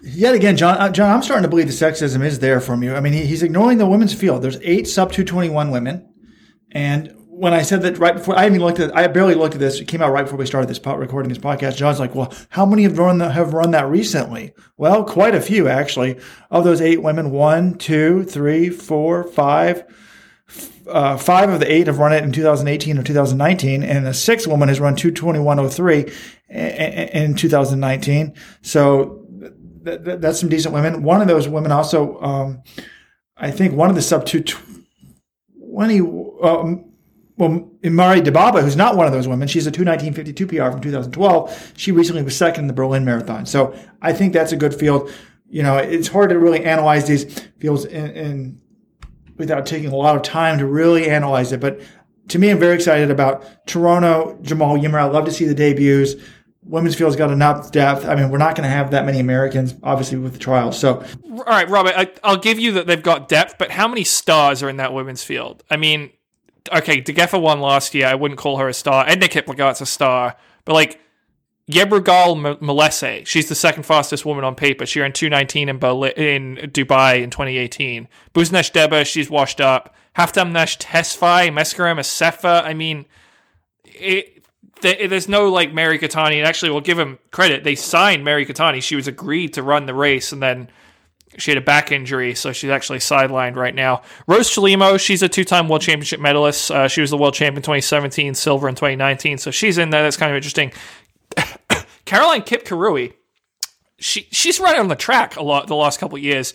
Yet 0.00 0.34
again, 0.34 0.56
John, 0.56 0.76
uh, 0.78 0.90
John, 0.90 1.10
I'm 1.10 1.22
starting 1.22 1.44
to 1.44 1.48
believe 1.48 1.66
the 1.66 1.72
sexism 1.72 2.24
is 2.24 2.38
there 2.38 2.60
from 2.60 2.82
you. 2.82 2.94
I 2.94 3.00
mean, 3.00 3.14
he, 3.14 3.24
he's 3.24 3.42
ignoring 3.42 3.78
the 3.78 3.86
women's 3.86 4.14
field. 4.14 4.42
There's 4.42 4.58
eight 4.62 4.86
sub 4.86 5.12
221 5.12 5.70
women. 5.70 6.08
And 6.72 7.14
when 7.26 7.52
I 7.52 7.62
said 7.62 7.82
that 7.82 7.98
right 7.98 8.14
before, 8.14 8.38
I 8.38 8.46
even 8.46 8.60
looked 8.60 8.80
at, 8.80 8.94
I 8.96 9.06
barely 9.08 9.34
looked 9.34 9.54
at 9.54 9.60
this. 9.60 9.80
It 9.80 9.88
came 9.88 10.02
out 10.02 10.12
right 10.12 10.24
before 10.24 10.38
we 10.38 10.46
started 10.46 10.68
this 10.68 10.84
recording 10.84 11.30
this 11.30 11.38
podcast. 11.38 11.76
John's 11.76 11.98
like, 11.98 12.14
well, 12.14 12.32
how 12.50 12.66
many 12.66 12.84
have 12.84 12.98
run, 12.98 13.18
the, 13.18 13.30
have 13.30 13.54
run 13.54 13.70
that 13.72 13.88
recently? 13.88 14.52
Well, 14.76 15.04
quite 15.04 15.34
a 15.34 15.40
few 15.40 15.68
actually. 15.68 16.20
Of 16.50 16.64
those 16.64 16.80
eight 16.80 17.02
women, 17.02 17.30
one, 17.30 17.76
two, 17.78 18.24
three, 18.24 18.68
four, 18.70 19.24
five, 19.24 19.84
uh, 20.88 21.16
five 21.16 21.50
of 21.50 21.60
the 21.60 21.70
eight 21.70 21.86
have 21.86 21.98
run 21.98 22.12
it 22.12 22.22
in 22.24 22.32
2018 22.32 22.98
or 22.98 23.02
2019, 23.02 23.82
and 23.82 24.06
the 24.06 24.14
sixth 24.14 24.46
woman 24.46 24.68
has 24.68 24.80
run 24.80 24.96
221.03 24.96 26.12
in 26.48 27.34
2019. 27.34 28.34
So 28.62 29.26
th- 29.84 30.04
th- 30.04 30.20
that's 30.20 30.40
some 30.40 30.48
decent 30.48 30.74
women. 30.74 31.02
One 31.02 31.20
of 31.20 31.28
those 31.28 31.48
women 31.48 31.72
also, 31.72 32.20
um, 32.20 32.62
I 33.36 33.50
think, 33.50 33.74
one 33.74 33.90
of 33.90 33.96
the 33.96 34.02
sub 34.02 34.26
220. 34.26 36.00
Um, 36.42 36.90
well, 37.36 37.68
Mare 37.82 38.22
Dibaba, 38.22 38.62
who's 38.62 38.76
not 38.76 38.96
one 38.96 39.06
of 39.06 39.12
those 39.12 39.26
women, 39.26 39.48
she's 39.48 39.66
a 39.66 39.72
219.52 39.72 40.48
PR 40.48 40.70
from 40.70 40.80
2012. 40.80 41.72
She 41.76 41.90
recently 41.90 42.22
was 42.22 42.36
second 42.36 42.64
in 42.64 42.68
the 42.68 42.74
Berlin 42.74 43.04
Marathon. 43.04 43.44
So 43.44 43.76
I 44.00 44.12
think 44.12 44.32
that's 44.32 44.52
a 44.52 44.56
good 44.56 44.74
field. 44.74 45.10
You 45.48 45.62
know, 45.64 45.76
it's 45.76 46.08
hard 46.08 46.30
to 46.30 46.38
really 46.38 46.64
analyze 46.64 47.06
these 47.08 47.40
fields 47.58 47.84
in, 47.86 48.10
in 48.10 48.60
without 49.36 49.66
taking 49.66 49.90
a 49.90 49.96
lot 49.96 50.16
of 50.16 50.22
time 50.22 50.58
to 50.58 50.66
really 50.66 51.08
analyze 51.08 51.52
it. 51.52 51.60
But 51.60 51.80
to 52.28 52.38
me, 52.38 52.50
I'm 52.50 52.58
very 52.58 52.74
excited 52.74 53.10
about 53.10 53.66
Toronto, 53.66 54.38
Jemal 54.42 54.76
Yimer. 54.76 55.02
I'd 55.02 55.12
love 55.12 55.24
to 55.26 55.32
see 55.32 55.44
the 55.44 55.54
debuts. 55.54 56.14
Women's 56.62 56.94
field's 56.94 57.16
got 57.16 57.30
enough 57.30 57.72
depth. 57.72 58.06
I 58.06 58.14
mean, 58.14 58.30
we're 58.30 58.38
not 58.38 58.56
going 58.56 58.64
to 58.64 58.74
have 58.74 58.90
that 58.92 59.04
many 59.04 59.20
Americans, 59.20 59.74
obviously, 59.82 60.16
with 60.16 60.32
the 60.32 60.38
trials. 60.38 60.78
So, 60.78 61.04
all 61.30 61.44
right, 61.44 61.68
Robert, 61.68 61.92
I, 61.94 62.10
I'll 62.22 62.38
give 62.38 62.58
you 62.58 62.72
that 62.72 62.86
they've 62.86 63.02
got 63.02 63.28
depth, 63.28 63.56
but 63.58 63.70
how 63.70 63.86
many 63.86 64.04
stars 64.04 64.62
are 64.62 64.70
in 64.70 64.78
that 64.78 64.94
women's 64.94 65.22
field? 65.22 65.62
I 65.70 65.76
mean, 65.76 66.10
okay, 66.72 67.02
Degefa 67.02 67.38
won 67.40 67.60
last 67.60 67.94
year. 67.94 68.06
I 68.06 68.14
wouldn't 68.14 68.40
call 68.40 68.56
her 68.56 68.68
a 68.68 68.74
star. 68.74 69.06
Edna 69.06 69.28
Kiplagat's 69.28 69.82
a 69.82 69.86
star, 69.86 70.36
but 70.64 70.72
like 70.72 70.98
Yebrgual 71.70 72.58
Melese, 72.58 73.26
she's 73.26 73.48
the 73.48 73.54
second 73.54 73.84
fastest 73.84 74.26
woman 74.26 74.44
on 74.44 74.54
paper. 74.54 74.84
She 74.84 75.00
ran 75.00 75.12
219 75.12 75.68
in 75.70 75.78
Berlin, 75.78 76.12
in 76.12 76.56
Dubai 76.70 77.22
in 77.22 77.30
2018. 77.30 78.06
Buzunesh 78.34 78.70
Deba, 78.70 79.06
she's 79.06 79.30
washed 79.30 79.60
up. 79.60 79.94
Haftamnesh 80.16 80.78
Tesfaye, 80.78 81.50
Meskerem 81.50 81.98
Assefa. 81.98 82.62
I 82.62 82.74
mean, 82.74 83.06
it, 83.84 84.44
there's 84.82 85.28
no 85.28 85.48
like 85.48 85.72
Mary 85.72 85.98
Keitany. 85.98 86.36
And 86.36 86.46
actually, 86.46 86.70
we'll 86.70 86.82
give 86.82 86.98
him 86.98 87.18
credit. 87.30 87.64
They 87.64 87.74
signed 87.74 88.24
Mary 88.24 88.44
Keitany. 88.44 88.82
She 88.82 88.96
was 88.96 89.08
agreed 89.08 89.54
to 89.54 89.62
run 89.62 89.86
the 89.86 89.94
race, 89.94 90.32
and 90.32 90.42
then 90.42 90.68
she 91.38 91.50
had 91.50 91.58
a 91.58 91.62
back 91.62 91.90
injury, 91.90 92.34
so 92.34 92.52
she's 92.52 92.70
actually 92.70 92.98
sidelined 92.98 93.56
right 93.56 93.74
now. 93.74 94.02
Rose 94.26 94.50
Chelimo, 94.50 95.00
she's 95.00 95.22
a 95.22 95.28
two-time 95.28 95.68
World 95.68 95.82
Championship 95.82 96.20
medalist. 96.20 96.70
Uh, 96.70 96.86
she 96.88 97.00
was 97.00 97.10
the 97.10 97.18
World 97.18 97.34
Champion 97.34 97.62
2017, 97.62 98.34
silver 98.34 98.68
in 98.68 98.74
2019, 98.74 99.38
so 99.38 99.50
she's 99.50 99.78
in 99.78 99.90
there. 99.90 100.02
That's 100.02 100.16
kind 100.16 100.30
of 100.30 100.36
interesting. 100.36 100.72
Caroline 102.04 102.42
Kipkirui, 102.42 103.14
she 103.98 104.28
she's 104.30 104.60
running 104.60 104.80
on 104.80 104.88
the 104.88 104.96
track 104.96 105.36
a 105.36 105.42
lot 105.42 105.66
the 105.66 105.76
last 105.76 106.00
couple 106.00 106.16
of 106.16 106.22
years. 106.22 106.54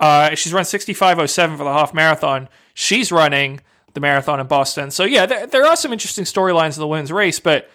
Uh, 0.00 0.34
she's 0.34 0.52
run 0.52 0.64
65.07 0.64 1.56
for 1.56 1.64
the 1.64 1.72
half 1.72 1.94
marathon. 1.94 2.48
She's 2.74 3.12
running 3.12 3.60
the 3.94 4.00
marathon 4.00 4.40
in 4.40 4.46
Boston. 4.46 4.90
So 4.90 5.04
yeah, 5.04 5.24
there, 5.26 5.46
there 5.46 5.64
are 5.64 5.76
some 5.76 5.92
interesting 5.92 6.24
storylines 6.24 6.76
in 6.76 6.80
the 6.80 6.88
women's 6.88 7.12
race, 7.12 7.38
but 7.38 7.70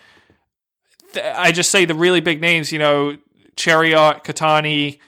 th- 1.14 1.26
I 1.26 1.52
just 1.52 1.72
say 1.72 1.86
the 1.86 1.96
really 1.96 2.20
big 2.20 2.42
names, 2.42 2.72
you 2.72 2.80
know, 2.80 3.18
Chariot, 3.56 4.24
Keitany, 4.24 5.00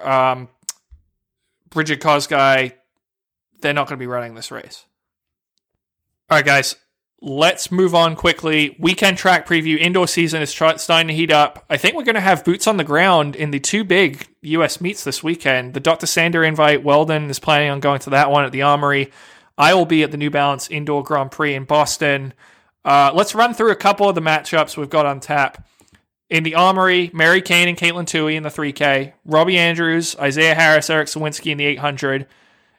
um, 0.00 0.48
Brigid 1.70 2.00
Kosgei, 2.00 2.72
they're 3.60 3.74
not 3.74 3.88
going 3.88 3.98
to 3.98 4.02
be 4.02 4.06
running 4.06 4.34
this 4.34 4.50
race. 4.50 4.84
All 6.30 6.38
right, 6.38 6.44
guys, 6.44 6.76
let's 7.26 7.72
move 7.72 7.92
on 7.92 8.14
quickly. 8.14 8.76
Weekend 8.78 9.18
track 9.18 9.48
preview. 9.48 9.76
Indoor 9.76 10.06
season 10.06 10.42
is 10.42 10.50
starting 10.50 11.08
to 11.08 11.12
heat 11.12 11.32
up. 11.32 11.64
I 11.68 11.76
think 11.76 11.96
we're 11.96 12.04
going 12.04 12.14
to 12.14 12.20
have 12.20 12.44
boots 12.44 12.68
on 12.68 12.76
the 12.76 12.84
ground 12.84 13.34
in 13.34 13.50
the 13.50 13.58
two 13.58 13.82
big 13.82 14.28
U.S. 14.42 14.80
meets 14.80 15.02
this 15.02 15.24
weekend. 15.24 15.74
The 15.74 15.80
Dr. 15.80 16.06
Sander 16.06 16.44
invite, 16.44 16.84
Weldon 16.84 17.28
is 17.28 17.40
planning 17.40 17.68
on 17.68 17.80
going 17.80 17.98
to 18.00 18.10
that 18.10 18.30
one 18.30 18.44
at 18.44 18.52
the 18.52 18.62
Armory. 18.62 19.10
I 19.58 19.74
will 19.74 19.86
be 19.86 20.04
at 20.04 20.12
the 20.12 20.16
New 20.16 20.30
Balance 20.30 20.70
Indoor 20.70 21.02
Grand 21.02 21.32
Prix 21.32 21.54
in 21.54 21.64
Boston. 21.64 22.32
Uh, 22.84 23.10
let's 23.12 23.34
run 23.34 23.54
through 23.54 23.72
a 23.72 23.76
couple 23.76 24.08
of 24.08 24.14
the 24.14 24.20
matchups 24.20 24.76
we've 24.76 24.88
got 24.88 25.04
on 25.04 25.18
tap. 25.18 25.66
In 26.30 26.44
the 26.44 26.54
Armory, 26.54 27.10
Mary 27.12 27.42
Cain 27.42 27.66
and 27.66 27.76
Katelyn 27.76 28.04
Tuohy 28.04 28.36
in 28.36 28.44
the 28.44 28.50
3K, 28.50 29.14
Robbie 29.24 29.58
Andrews, 29.58 30.14
Isaiah 30.20 30.54
Harris, 30.54 30.88
Erik 30.88 31.08
Sowinski 31.08 31.50
in 31.50 31.58
the 31.58 31.66
800. 31.66 32.28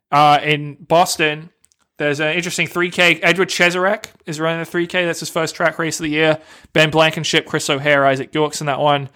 Uh, 0.10 0.40
in 0.42 0.76
Boston, 0.76 1.50
there's 1.98 2.20
an 2.20 2.36
interesting 2.36 2.68
3K. 2.68 3.20
Edward 3.24 3.50
Cheserek 3.50 4.08
is 4.26 4.40
running 4.40 4.64
the 4.64 4.70
3K. 4.70 5.06
That's 5.06 5.20
his 5.20 5.30
first 5.30 5.56
track 5.56 5.80
race 5.80 6.00
of 6.00 6.04
the 6.04 6.10
year. 6.10 6.40
Ben 6.74 6.92
Blankenship, 6.92 7.46
Chris 7.46 7.70
O'Hare, 7.70 8.04
Izaic 8.04 8.34
Yorks 8.34 8.62
in 8.62 8.68
that 8.68 8.80
one. 8.80 9.10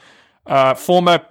Uh, 0.47 0.73
former 0.73 1.25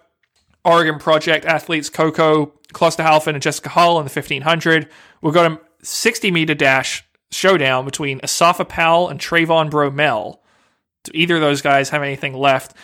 Oregon 0.65 0.99
Project 0.99 1.45
athletes 1.45 1.91
Coco 1.91 2.53
Klosterhalfen 2.73 3.35
and 3.35 3.43
Jessica 3.43 3.71
Hull 3.71 3.99
in 3.99 4.07
the 4.07 4.13
1500. 4.13 4.89
We've 5.23 5.35
got 5.35 5.51
a 5.51 5.61
60 5.83 6.31
meter 6.31 6.55
dash 6.55 7.05
showdown 7.33 7.85
between 7.85 8.21
Asafa 8.21 8.69
Powell 8.69 9.09
and 9.09 9.19
Trayvon 9.19 9.71
Bromell. 9.71 10.39
Do 11.05 11.13
either 11.15 11.37
of 11.37 11.41
those 11.41 11.63
guys 11.63 11.91
have 11.91 12.03
anything 12.03 12.35
left? 12.35 12.75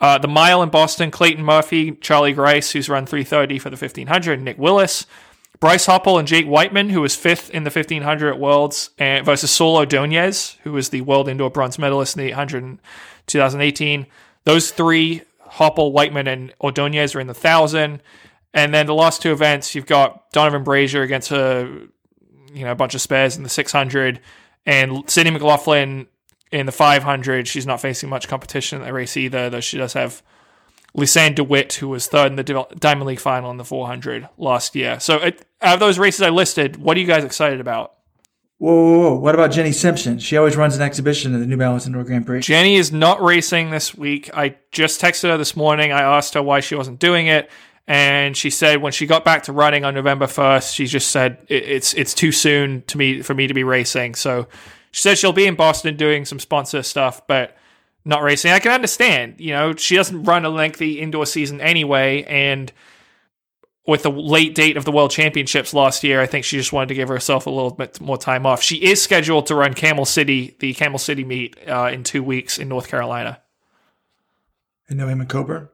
Uh, 0.00 0.18
the 0.18 0.28
mile 0.28 0.62
in 0.62 0.68
Boston, 0.68 1.10
Clayton 1.10 1.44
Murphy, 1.44 1.92
Charlie 1.92 2.32
Grice, 2.32 2.70
who's 2.70 2.88
run 2.88 3.06
330 3.06 3.58
for 3.58 3.70
the 3.70 3.74
1500, 3.74 4.40
Nick 4.40 4.56
Willis, 4.56 5.06
Bryce 5.60 5.86
Hoppel 5.86 6.18
and 6.18 6.28
Jake 6.28 6.46
Wightman, 6.46 6.90
who 6.90 7.00
was 7.00 7.16
fifth 7.16 7.50
in 7.50 7.64
the 7.64 7.70
1500 7.70 8.30
at 8.30 8.38
Worlds, 8.38 8.90
versus 8.98 9.50
Saul 9.50 9.76
Ordonez, 9.76 10.56
who 10.62 10.72
was 10.72 10.90
the 10.90 11.00
World 11.00 11.28
Indoor 11.28 11.50
Bronze 11.50 11.78
Medalist 11.78 12.16
in 12.16 12.22
the 12.22 12.28
800 12.28 12.62
in 12.62 12.80
2018. 13.26 14.06
Those 14.44 14.70
three, 14.70 15.22
Hoppel, 15.50 15.92
Wightman, 15.92 16.28
and 16.28 16.54
Ordonez, 16.60 17.14
are 17.14 17.20
in 17.20 17.26
the 17.26 17.32
1000. 17.32 18.00
And 18.54 18.74
then 18.74 18.86
the 18.86 18.94
last 18.94 19.20
two 19.20 19.32
events, 19.32 19.74
you've 19.74 19.86
got 19.86 20.30
Donovan 20.32 20.64
Brazier 20.64 21.02
against 21.02 21.32
a 21.32 21.88
you 22.52 22.64
know 22.64 22.72
a 22.72 22.76
bunch 22.76 22.94
of 22.94 23.00
spares 23.00 23.36
in 23.36 23.42
the 23.42 23.48
600, 23.48 24.20
and 24.64 25.08
Sydney 25.10 25.32
McLaughlin 25.32 26.06
in 26.50 26.66
the 26.66 26.72
500. 26.72 27.46
She's 27.46 27.66
not 27.66 27.80
facing 27.80 28.08
much 28.08 28.28
competition 28.28 28.80
in 28.80 28.86
the 28.86 28.92
race 28.92 29.16
either, 29.16 29.50
though 29.50 29.60
she 29.60 29.76
does 29.76 29.92
have 29.92 30.22
Lisanne 30.98 31.34
de 31.34 31.44
Witte, 31.44 31.74
who 31.74 31.88
was 31.88 32.06
third 32.06 32.32
in 32.32 32.36
the 32.36 32.66
Diamond 32.78 33.06
League 33.06 33.20
final 33.20 33.50
in 33.50 33.56
the 33.56 33.64
400 33.64 34.28
last 34.36 34.74
year. 34.74 35.00
So, 35.00 35.16
it, 35.16 35.44
out 35.62 35.74
of 35.74 35.80
those 35.80 35.98
races 35.98 36.22
I 36.22 36.30
listed, 36.30 36.76
what 36.76 36.96
are 36.96 37.00
you 37.00 37.06
guys 37.06 37.24
excited 37.24 37.60
about? 37.60 37.94
Whoa, 38.58 38.74
whoa, 38.74 38.98
whoa, 38.98 39.14
What 39.14 39.34
about 39.36 39.52
Jenny 39.52 39.70
Simpson? 39.70 40.18
She 40.18 40.36
always 40.36 40.56
runs 40.56 40.74
an 40.74 40.82
exhibition 40.82 41.32
at 41.32 41.38
the 41.38 41.46
New 41.46 41.56
Balance 41.56 41.86
Indoor 41.86 42.02
Grand 42.02 42.26
Prix. 42.26 42.40
Jenny 42.40 42.74
is 42.74 42.90
not 42.90 43.22
racing 43.22 43.70
this 43.70 43.94
week. 43.94 44.30
I 44.34 44.56
just 44.72 45.00
texted 45.00 45.30
her 45.30 45.38
this 45.38 45.54
morning. 45.54 45.92
I 45.92 46.00
asked 46.00 46.34
her 46.34 46.42
why 46.42 46.58
she 46.58 46.74
wasn't 46.74 46.98
doing 46.98 47.28
it. 47.28 47.48
And 47.86 48.36
she 48.36 48.50
said 48.50 48.82
when 48.82 48.92
she 48.92 49.06
got 49.06 49.24
back 49.24 49.44
to 49.44 49.52
running 49.52 49.84
on 49.84 49.94
November 49.94 50.26
1st, 50.26 50.74
she 50.74 50.86
just 50.86 51.10
said 51.10 51.38
it's 51.48 51.94
it's 51.94 52.12
too 52.12 52.32
soon 52.32 52.82
to 52.88 52.98
me 52.98 53.22
for 53.22 53.32
me 53.32 53.46
to 53.46 53.54
be 53.54 53.64
racing. 53.64 54.16
So 54.16 54.48
she 54.90 55.02
said 55.02 55.16
she'll 55.16 55.32
be 55.32 55.46
in 55.46 55.54
Boston 55.54 55.96
doing 55.96 56.24
some 56.24 56.38
sponsor 56.38 56.82
stuff, 56.82 57.26
but 57.26 57.56
not 58.08 58.22
racing. 58.22 58.50
I 58.50 58.58
can 58.58 58.72
understand. 58.72 59.34
You 59.38 59.52
know, 59.52 59.74
she 59.74 59.94
doesn't 59.94 60.24
run 60.24 60.46
a 60.46 60.48
lengthy 60.48 60.98
indoor 60.98 61.26
season 61.26 61.60
anyway, 61.60 62.22
and 62.22 62.72
with 63.86 64.02
the 64.02 64.10
late 64.10 64.54
date 64.54 64.78
of 64.78 64.86
the 64.86 64.92
World 64.92 65.10
Championships 65.10 65.74
last 65.74 66.02
year, 66.02 66.20
I 66.20 66.26
think 66.26 66.46
she 66.46 66.56
just 66.56 66.72
wanted 66.72 66.88
to 66.88 66.94
give 66.94 67.08
herself 67.08 67.46
a 67.46 67.50
little 67.50 67.70
bit 67.70 68.00
more 68.00 68.16
time 68.16 68.46
off. 68.46 68.62
She 68.62 68.76
is 68.76 69.02
scheduled 69.02 69.46
to 69.48 69.54
run 69.54 69.74
Camel 69.74 70.06
City, 70.06 70.56
the 70.58 70.72
Camel 70.72 70.98
City 70.98 71.22
meet, 71.22 71.56
uh, 71.68 71.90
in 71.92 72.02
two 72.02 72.22
weeks 72.22 72.58
in 72.58 72.68
North 72.68 72.88
Carolina. 72.88 73.42
And 74.88 74.98
no 74.98 75.06
Emma 75.06 75.26
Coburn. 75.26 75.68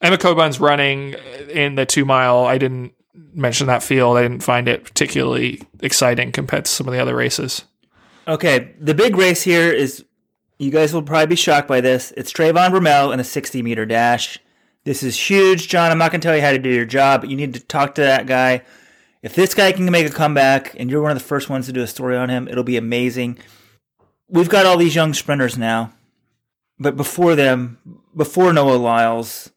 Emma 0.00 0.16
Coburn's 0.16 0.60
running 0.60 1.14
in 1.48 1.74
the 1.74 1.86
two 1.86 2.04
mile. 2.04 2.44
I 2.44 2.56
didn't 2.56 2.94
mention 3.34 3.66
that 3.66 3.82
field. 3.82 4.16
I 4.16 4.22
didn't 4.22 4.44
find 4.44 4.68
it 4.68 4.84
particularly 4.84 5.62
exciting 5.80 6.30
compared 6.30 6.66
to 6.66 6.70
some 6.70 6.86
of 6.86 6.94
the 6.94 7.00
other 7.00 7.16
races. 7.16 7.64
Okay, 8.28 8.74
the 8.80 8.94
big 8.94 9.16
race 9.16 9.42
here 9.42 9.72
is 9.72 10.04
you 10.60 10.70
guys 10.70 10.92
will 10.92 11.02
probably 11.02 11.26
be 11.26 11.36
shocked 11.36 11.66
by 11.66 11.80
this. 11.80 12.12
It's 12.18 12.32
Trayvon 12.32 12.70
Bromell 12.70 13.14
in 13.14 13.18
a 13.18 13.24
60 13.24 13.62
meter 13.62 13.86
dash. 13.86 14.38
This 14.84 15.02
is 15.02 15.18
huge, 15.18 15.68
John. 15.68 15.90
I'm 15.90 15.96
not 15.96 16.10
going 16.12 16.20
to 16.20 16.26
tell 16.26 16.36
you 16.36 16.42
how 16.42 16.52
to 16.52 16.58
do 16.58 16.68
your 16.68 16.84
job, 16.84 17.22
but 17.22 17.30
you 17.30 17.36
need 17.36 17.54
to 17.54 17.60
talk 17.60 17.94
to 17.94 18.02
that 18.02 18.26
guy. 18.26 18.62
If 19.22 19.34
this 19.34 19.54
guy 19.54 19.72
can 19.72 19.90
make 19.90 20.06
a 20.06 20.12
comeback 20.12 20.74
and 20.78 20.90
you're 20.90 21.00
one 21.00 21.12
of 21.12 21.18
the 21.18 21.24
first 21.24 21.48
ones 21.48 21.64
to 21.66 21.72
do 21.72 21.82
a 21.82 21.86
story 21.86 22.14
on 22.14 22.28
him, 22.28 22.46
it'll 22.46 22.62
be 22.62 22.76
amazing. 22.76 23.38
We've 24.28 24.50
got 24.50 24.66
all 24.66 24.76
these 24.76 24.94
young 24.94 25.14
sprinters 25.14 25.56
now, 25.56 25.94
but 26.78 26.94
before 26.94 27.34
them, 27.34 27.78
before 28.14 28.52
Noah 28.52 28.76
Lyles, 28.76 29.50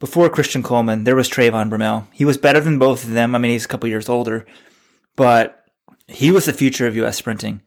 before 0.00 0.28
Christian 0.28 0.64
Coleman, 0.64 1.04
there 1.04 1.16
was 1.16 1.30
Trayvon 1.30 1.70
Bromell. 1.70 2.08
He 2.12 2.24
was 2.24 2.38
better 2.38 2.60
than 2.60 2.78
both 2.78 3.04
of 3.04 3.10
them. 3.10 3.36
I 3.36 3.38
mean, 3.38 3.52
he's 3.52 3.66
a 3.66 3.68
couple 3.68 3.88
years 3.88 4.08
older, 4.08 4.46
but 5.14 5.64
he 6.08 6.32
was 6.32 6.46
the 6.46 6.52
future 6.52 6.88
of 6.88 6.96
U.S. 6.96 7.16
sprinting. 7.16 7.62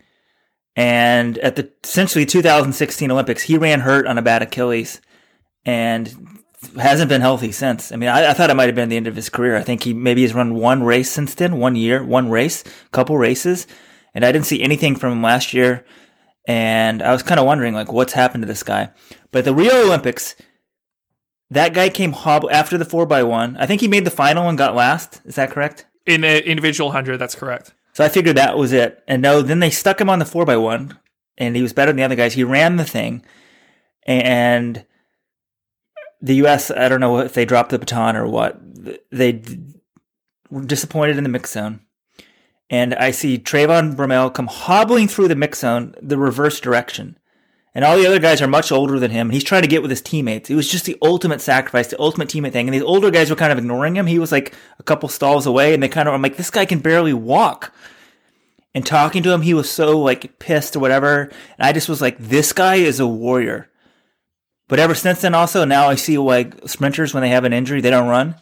And 0.76 1.38
at 1.40 1.56
the 1.56 1.72
essentially 1.84 2.26
2016 2.26 3.12
Olympics, 3.12 3.44
he 3.44 3.58
ran 3.58 3.82
hurt 3.82 4.08
on 4.08 4.18
a 4.18 4.22
bad 4.22 4.42
Achilles 4.42 5.02
and 5.66 6.40
hasn't 6.80 7.10
been 7.10 7.22
healthy 7.22 7.52
since. 7.52 7.92
I 7.92 7.96
mean, 7.96 8.10
I, 8.10 8.32
I 8.32 8.34
thought 8.34 8.50
it 8.50 8.56
might 8.56 8.68
have 8.68 8.76
been 8.76 8.90
the 8.90 8.98
end 8.98 9.08
of 9.08 9.16
his 9.16 9.30
career. 9.30 9.56
I 9.56 9.64
think 9.64 9.84
he 9.84 9.94
maybe 9.94 10.24
has 10.24 10.34
run 10.34 10.56
one 10.56 10.84
race 10.84 11.12
since 11.12 11.36
then, 11.36 11.58
one 11.58 11.76
year, 11.76 12.04
one 12.04 12.30
race, 12.30 12.64
couple 12.92 13.18
races, 13.18 13.68
and 14.14 14.26
I 14.26 14.32
didn't 14.32 14.46
see 14.46 14.62
anything 14.62 14.96
from 14.96 15.14
him 15.14 15.22
last 15.22 15.54
year. 15.54 15.86
And 16.48 17.02
I 17.02 17.12
was 17.12 17.24
kind 17.24 17.40
of 17.40 17.46
wondering, 17.46 17.74
like, 17.74 17.92
what's 17.92 18.14
happened 18.14 18.42
to 18.42 18.48
this 18.48 18.64
guy? 18.64 18.92
But 19.32 19.46
the 19.46 19.54
Rio 19.54 19.86
Olympics, 19.86 20.36
that 21.50 21.74
guy 21.74 21.90
came 21.90 22.12
hobble 22.12 22.52
after 22.52 22.78
the 22.78 22.86
four 22.86 23.06
by 23.06 23.24
one. 23.24 23.56
I 23.58 23.66
think 23.66 23.80
he 23.80 23.88
made 23.88 24.06
the 24.06 24.12
final 24.12 24.50
and 24.50 24.58
got 24.58 24.76
last. 24.76 25.22
Is 25.26 25.36
that 25.36 25.52
correct? 25.52 25.86
In 26.06 26.22
the 26.22 26.46
individual 26.46 26.92
hundred, 26.92 27.18
that's 27.18 27.36
correct. 27.36 27.74
So 27.94 28.04
I 28.04 28.10
figured 28.10 28.38
that 28.38 28.58
was 28.58 28.74
it. 28.74 29.04
And 29.08 29.22
no, 29.22 29.42
then 29.42 29.60
they 29.60 29.70
stuck 29.70 30.02
him 30.02 30.10
on 30.10 30.20
the 30.20 30.26
four 30.26 30.46
by 30.46 30.58
one, 30.58 31.00
and 31.38 31.56
he 31.56 31.62
was 31.62 31.74
better 31.74 31.92
than 31.92 31.98
the 31.98 32.04
other 32.04 32.16
guys. 32.16 32.34
He 32.34 32.44
ran 32.44 32.76
the 32.78 32.86
thing, 32.86 33.24
and 34.04 34.86
the 36.22 36.36
U.S. 36.36 36.72
I 36.72 36.90
don't 36.90 37.00
know 37.00 37.20
if 37.20 37.34
they 37.34 37.46
dropped 37.46 37.70
the 37.70 37.80
baton 37.80 38.16
or 38.16 38.28
what. 38.28 38.60
They 39.12 39.42
were 40.50 40.64
disappointed 40.64 41.18
in 41.18 41.24
the 41.24 41.30
mix 41.30 41.52
zone, 41.52 41.82
and 42.70 42.96
I 42.96 43.12
see 43.12 43.38
Trayvon 43.38 43.96
Bromell 43.96 44.34
come 44.34 44.48
hobbling 44.48 45.08
through 45.08 45.28
the 45.28 45.36
mix 45.36 45.60
zone 45.60 45.96
the 46.02 46.18
reverse 46.18 46.60
direction. 46.60 47.18
And 47.76 47.84
all 47.84 47.98
the 47.98 48.06
other 48.06 48.20
guys 48.20 48.42
are 48.42 48.48
much 48.48 48.72
older 48.72 49.00
than 49.00 49.10
him. 49.10 49.32
He's 49.32 49.44
trying 49.44 49.64
to 49.64 49.68
get 49.68 49.82
with 49.82 49.90
his 49.90 50.02
teammates. 50.02 50.50
It 50.50 50.56
was 50.56 50.70
just 50.70 50.86
the 50.86 50.98
ultimate 51.02 51.42
sacrifice, 51.42 51.88
the 51.88 52.00
ultimate 52.00 52.30
teammate 52.30 52.52
thing. 52.52 52.68
And 52.68 52.74
these 52.74 52.84
older 52.84 53.10
guys 53.10 53.32
were 53.32 53.36
kind 53.36 53.52
of 53.52 53.58
ignoring 53.58 53.96
him. 53.96 54.06
He 54.06 54.20
was 54.20 54.32
like 54.32 54.54
a 54.78 54.84
couple 54.84 55.10
stalls 55.10 55.48
away, 55.48 55.74
and 55.74 55.82
they 55.82 55.90
kind 55.90 56.08
of, 56.08 56.14
I'm 56.14 56.22
like, 56.22 56.38
this 56.38 56.52
guy 56.52 56.66
can 56.66 56.80
barely 56.80 57.14
walk. 57.14 57.74
And 58.76 58.86
talking 58.86 59.24
to 59.24 59.32
him, 59.32 59.42
he 59.42 59.54
was 59.54 59.70
so 59.70 60.00
like 60.00 60.38
pissed 60.40 60.76
or 60.76 60.80
whatever. 60.80 61.32
And 61.58 61.68
I 61.68 61.74
just 61.74 61.90
was 61.90 62.02
like, 62.02 62.18
this 62.20 62.54
guy 62.54 62.76
is 62.76 63.00
a 63.00 63.08
warrior. 63.08 63.70
But 64.68 64.80
ever 64.80 64.96
since 64.96 65.22
then, 65.22 65.36
also, 65.36 65.66
now 65.66 65.90
I 65.90 65.96
see 65.96 66.18
like 66.18 66.68
sprinters, 66.68 67.14
when 67.14 67.22
they 67.22 67.30
have 67.30 67.44
an 67.44 67.54
injury, 67.54 67.82
they 67.82 67.90
don't 67.90 68.08
run 68.08 68.36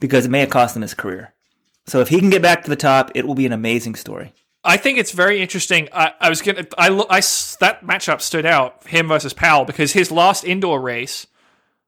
because 0.00 0.26
it 0.26 0.30
may 0.30 0.40
have 0.40 0.50
cost 0.50 0.74
them 0.74 0.82
his 0.82 0.94
career. 0.94 1.34
So 1.86 2.00
if 2.00 2.08
he 2.08 2.20
can 2.20 2.30
get 2.30 2.42
back 2.42 2.64
to 2.64 2.70
the 2.70 2.76
top, 2.76 3.10
it 3.14 3.26
will 3.26 3.34
be 3.34 3.46
an 3.46 3.52
amazing 3.52 3.94
story. 3.94 4.34
I 4.64 4.76
think 4.76 4.98
it's 4.98 5.12
very 5.12 5.40
interesting. 5.40 5.88
I, 5.92 6.12
I 6.20 6.28
was 6.28 6.42
gonna, 6.42 6.66
I, 6.76 6.88
I, 6.88 7.20
that 7.60 7.80
matchup 7.82 8.20
stood 8.20 8.44
out, 8.44 8.86
him 8.86 9.08
versus 9.08 9.32
Powell, 9.32 9.64
because 9.64 9.92
his 9.92 10.10
last 10.10 10.44
indoor 10.44 10.80
race 10.80 11.26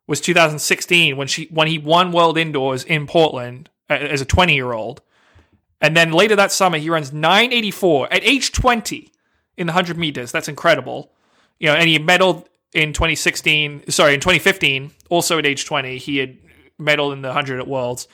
was 0.06 0.20
2016 0.20 1.16
when 1.16 1.26
she 1.26 1.46
when 1.50 1.68
he 1.68 1.78
won 1.78 2.12
World 2.12 2.38
Indoors 2.38 2.84
in 2.84 3.06
Portland 3.06 3.70
as 3.88 4.20
a 4.20 4.24
20 4.24 4.54
year 4.54 4.72
old, 4.72 5.02
and 5.80 5.96
then 5.96 6.12
later 6.12 6.36
that 6.36 6.52
summer 6.52 6.78
he 6.78 6.90
runs 6.90 7.12
984 7.12 8.12
at 8.12 8.24
age 8.24 8.52
20 8.52 9.12
in 9.56 9.66
the 9.66 9.72
100 9.72 9.98
meters. 9.98 10.32
That's 10.32 10.48
incredible, 10.48 11.12
you 11.58 11.66
know. 11.66 11.74
And 11.74 11.88
he 11.88 11.98
medaled 11.98 12.46
in 12.72 12.92
2016. 12.92 13.90
Sorry, 13.90 14.14
in 14.14 14.20
2015, 14.20 14.92
also 15.08 15.38
at 15.38 15.46
age 15.46 15.64
20, 15.64 15.98
he 15.98 16.18
had 16.18 16.38
medaled 16.80 17.12
in 17.12 17.22
the 17.22 17.28
100 17.28 17.60
at 17.60 17.68
Worlds 17.68 18.06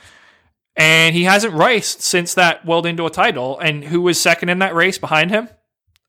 and 0.77 1.15
he 1.15 1.25
hasn't 1.25 1.55
raced 1.55 2.03
since 2.03 2.35
that 2.35 2.67
World 2.67 2.87
Indoor 2.87 3.11
title. 3.11 3.59
And 3.59 3.85
who 3.85 4.03
was 4.03 4.21
second 4.21 4.51
in 4.51 4.59
that 4.59 4.75
race 4.75 4.99
behind 4.99 5.31
him? 5.31 5.49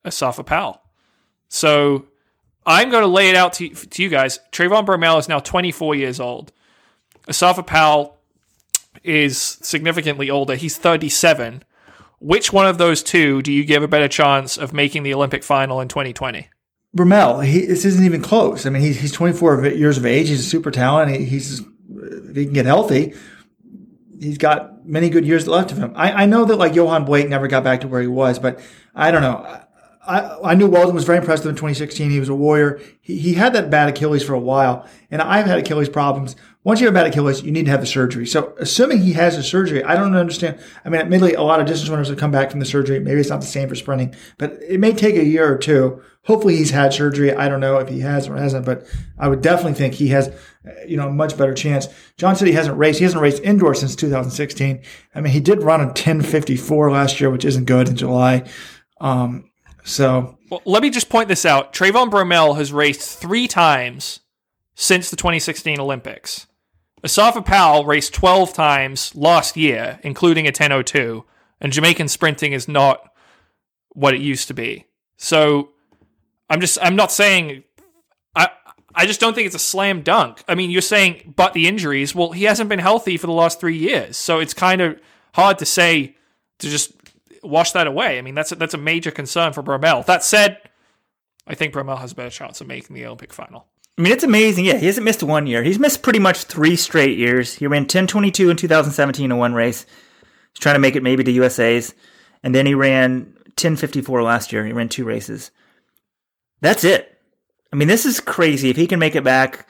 Asafa 0.05 0.45
Powell. 0.45 0.82
So 1.47 2.07
I'm 2.65 2.89
going 2.89 3.03
to 3.03 3.07
lay 3.07 3.30
it 3.30 3.36
out 3.36 3.53
to, 3.53 3.70
to 3.70 4.03
you 4.03 4.09
guys. 4.09 4.39
Trayvon 4.51 4.86
Bromell 4.86 5.20
is 5.20 5.30
now 5.30 5.39
24 5.39 5.95
years 5.95 6.20
old. 6.20 6.51
Asafa 7.28 7.65
Powell 7.65 8.18
is 9.03 9.38
significantly 9.38 10.30
older. 10.30 10.55
He's 10.55 10.78
37. 10.78 11.63
Which 12.20 12.51
one 12.51 12.65
of 12.65 12.78
those 12.78 13.03
two 13.03 13.41
do 13.41 13.53
you 13.53 13.63
give 13.63 13.84
a 13.84 13.88
better 13.88 14.07
chance 14.07 14.57
of 14.57 14.74
making 14.74 15.03
the 15.03 15.13
Olympic 15.13 15.43
final 15.43 15.80
in 15.80 15.88
2020? 15.88 16.49
Bromell, 16.95 17.45
he, 17.45 17.65
this 17.65 17.86
isn't 17.86 18.03
even 18.03 18.22
close. 18.22 18.65
I 18.65 18.70
mean, 18.70 18.82
he's, 18.82 18.99
he's 18.99 19.11
24 19.11 19.68
years 19.68 19.97
of 19.97 20.05
age. 20.05 20.30
He's 20.30 20.39
a 20.39 20.49
super 20.49 20.72
talent. 20.72 21.11
He, 21.11 21.26
he's 21.26 21.61
if 21.89 22.36
he 22.36 22.45
can 22.45 22.53
get 22.53 22.65
healthy, 22.65 23.13
he's 24.20 24.38
got 24.38 24.86
many 24.86 25.09
good 25.09 25.26
years 25.26 25.47
left 25.47 25.72
of 25.72 25.78
him. 25.78 25.93
I, 25.95 26.24
I 26.24 26.26
know 26.26 26.45
that 26.45 26.57
like 26.57 26.74
Yohan 26.74 27.05
Blake 27.05 27.30
never 27.30 27.47
got 27.47 27.63
back 27.63 27.82
to 27.82 27.88
where 27.88 28.01
he 28.01 28.07
was, 28.07 28.39
but 28.39 28.59
I 28.95 29.11
don't 29.11 29.22
know. 29.22 29.63
I, 30.07 30.51
I 30.51 30.55
knew 30.55 30.68
Walden 30.68 30.95
was 30.95 31.03
very 31.03 31.18
him 31.18 31.49
in 31.49 31.55
2016. 31.55 32.09
He 32.09 32.20
was 32.20 32.30
a 32.30 32.36
warrior. 32.36 32.80
He, 33.01 33.20
he 33.20 33.34
had 33.34 33.53
that 33.53 33.70
bad 33.70 33.89
Achilles 33.89 34.24
for 34.24 34.34
a 34.34 34.39
while, 34.39 34.88
and 35.11 35.22
I've 35.22 35.45
had 35.45 35.59
Achilles 35.59 35.89
problems. 35.89 36.36
Once 36.63 36.80
you 36.80 36.86
have 36.86 36.95
a 36.95 36.97
bad 36.97 37.07
Achilles, 37.07 37.43
you 37.43 37.51
need 37.51 37.65
to 37.65 37.72
have 37.72 37.82
the 37.82 37.88
surgery. 37.88 38.26
So, 38.26 38.53
assuming 38.57 39.01
he 39.01 39.13
has 39.13 39.36
the 39.36 39.43
surgery, 39.43 39.84
I 39.84 39.95
don't 39.95 40.15
understand. 40.15 40.59
I 40.86 40.89
mean, 40.89 41.01
admittedly, 41.01 41.34
a 41.34 41.41
lot 41.41 41.59
of 41.59 41.68
distance 41.68 41.89
runners 41.89 42.07
have 42.09 42.18
come 42.18 42.32
back 42.32 42.51
from 42.51 42.59
the 42.59 42.65
surgery. 42.65 42.99
Maybe 42.99 43.20
it's 43.20 43.30
not 43.30 43.41
the 43.41 43.47
same 43.47 43.68
for 43.68 43.76
sprinting, 43.76 44.15
but 44.38 44.57
it 44.68 44.80
may 44.80 44.93
take 44.93 45.15
a 45.15 45.24
year 45.24 45.51
or 45.51 45.57
two. 45.57 46.01
Hopefully, 46.28 46.57
he's 46.57 46.71
had 46.71 46.93
surgery. 46.93 47.34
I 47.34 47.49
don't 47.49 47.59
know 47.59 47.78
if 47.78 47.89
he 47.89 48.01
has 48.01 48.28
or 48.28 48.36
hasn't, 48.36 48.65
but 48.65 48.86
I 49.17 49.28
would 49.28 49.41
definitely 49.41 49.73
think 49.73 49.93
he 49.95 50.09
has, 50.09 50.30
you 50.86 50.97
know, 50.97 51.07
a 51.07 51.11
much 51.11 51.38
better 51.38 51.53
chance. 51.53 51.88
John 52.17 52.36
said 52.36 52.47
he 52.47 52.53
hasn't 52.53 52.78
raced. 52.78 52.99
He 52.99 53.05
hasn't 53.05 53.21
raced 53.21 53.41
indoor 53.43 53.73
since 53.73 53.95
2016. 53.95 54.82
I 55.15 55.21
mean, 55.21 55.34
he 55.34 55.39
did 55.39 55.63
run 55.63 55.82
a 55.82 55.86
1054 55.86 56.91
last 56.91 57.19
year, 57.19 57.30
which 57.30 57.45
isn't 57.45 57.65
good 57.65 57.89
in 57.89 57.95
July. 57.95 58.43
Um, 58.99 59.51
so, 59.84 60.38
well, 60.51 60.61
let 60.65 60.84
me 60.84 60.89
just 60.89 61.09
point 61.09 61.30
this 61.30 61.45
out. 61.45 61.73
Trayvon 61.73 62.11
Bromell 62.11 62.57
has 62.57 62.73
raced 62.73 63.19
three 63.19 63.47
times 63.47 64.19
since 64.75 65.09
the 65.09 65.15
2016 65.15 65.80
Olympics 65.80 66.45
Asafa 67.03 67.45
Powell 67.45 67.86
raced 67.86 68.13
12 68.13 68.53
times 68.53 69.15
last 69.15 69.55
year, 69.55 69.99
including 70.03 70.47
a 70.47 70.51
10.02, 70.51 71.23
and 71.61 71.71
Jamaican 71.71 72.07
sprinting 72.07 72.53
is 72.53 72.67
not 72.67 73.11
what 73.89 74.13
it 74.13 74.21
used 74.21 74.47
to 74.47 74.53
be. 74.53 74.86
So 75.15 75.69
I'm 76.49 76.61
just 76.61 76.77
I'm 76.81 76.95
not 76.95 77.11
saying 77.11 77.63
I 78.35 78.49
I 78.95 79.05
just 79.05 79.19
don't 79.19 79.33
think 79.33 79.45
it's 79.45 79.55
a 79.55 79.59
slam 79.59 80.01
dunk. 80.01 80.43
I 80.47 80.55
mean, 80.55 80.69
you're 80.69 80.81
saying 80.81 81.33
but 81.35 81.53
the 81.53 81.67
injuries. 81.67 82.15
Well, 82.15 82.31
he 82.31 82.45
hasn't 82.45 82.69
been 82.69 82.79
healthy 82.79 83.17
for 83.17 83.27
the 83.27 83.33
last 83.33 83.59
3 83.59 83.75
years. 83.75 84.17
So 84.17 84.39
it's 84.39 84.53
kind 84.53 84.81
of 84.81 84.99
hard 85.33 85.59
to 85.59 85.65
say 85.65 86.15
to 86.59 86.69
just 86.69 86.93
wash 87.43 87.71
that 87.71 87.87
away. 87.87 88.17
I 88.17 88.21
mean, 88.21 88.35
that's 88.35 88.51
a, 88.51 88.55
that's 88.55 88.73
a 88.73 88.77
major 88.77 89.11
concern 89.11 89.53
for 89.53 89.63
Bromell. 89.63 90.05
That 90.05 90.23
said, 90.23 90.59
I 91.45 91.55
think 91.55 91.73
Bromell 91.73 91.99
has 91.99 92.11
a 92.11 92.15
better 92.15 92.29
chance 92.29 92.61
of 92.61 92.67
making 92.67 92.95
the 92.95 93.05
Olympic 93.05 93.33
final. 93.33 93.67
I 93.97 94.03
mean, 94.03 94.13
it's 94.13 94.23
amazing. 94.23 94.65
Yeah, 94.65 94.77
he 94.77 94.85
hasn't 94.85 95.05
missed 95.05 95.23
one 95.23 95.47
year. 95.47 95.63
He's 95.63 95.79
missed 95.79 96.03
pretty 96.03 96.19
much 96.19 96.43
three 96.43 96.75
straight 96.75 97.17
years. 97.17 97.55
He 97.55 97.65
ran 97.65 97.81
1022 97.83 98.49
in 98.51 98.57
2017 98.57 99.31
in 99.31 99.37
one 99.37 99.53
race. 99.53 99.85
He's 100.53 100.59
trying 100.59 100.75
to 100.75 100.79
make 100.79 100.95
it 100.95 101.01
maybe 101.01 101.23
to 101.23 101.31
USA's. 101.31 101.95
And 102.43 102.53
then 102.53 102.67
he 102.67 102.75
ran 102.75 103.33
1054 103.57 104.21
last 104.21 104.53
year. 104.53 104.65
He 104.65 104.71
ran 104.71 104.89
two 104.89 105.03
races. 105.03 105.49
That's 106.61 106.83
it. 106.83 107.19
I 107.71 107.75
mean, 107.75 107.87
this 107.87 108.05
is 108.05 108.19
crazy. 108.19 108.69
If 108.69 108.77
he 108.77 108.87
can 108.87 108.99
make 108.99 109.15
it 109.15 109.23
back, 109.23 109.67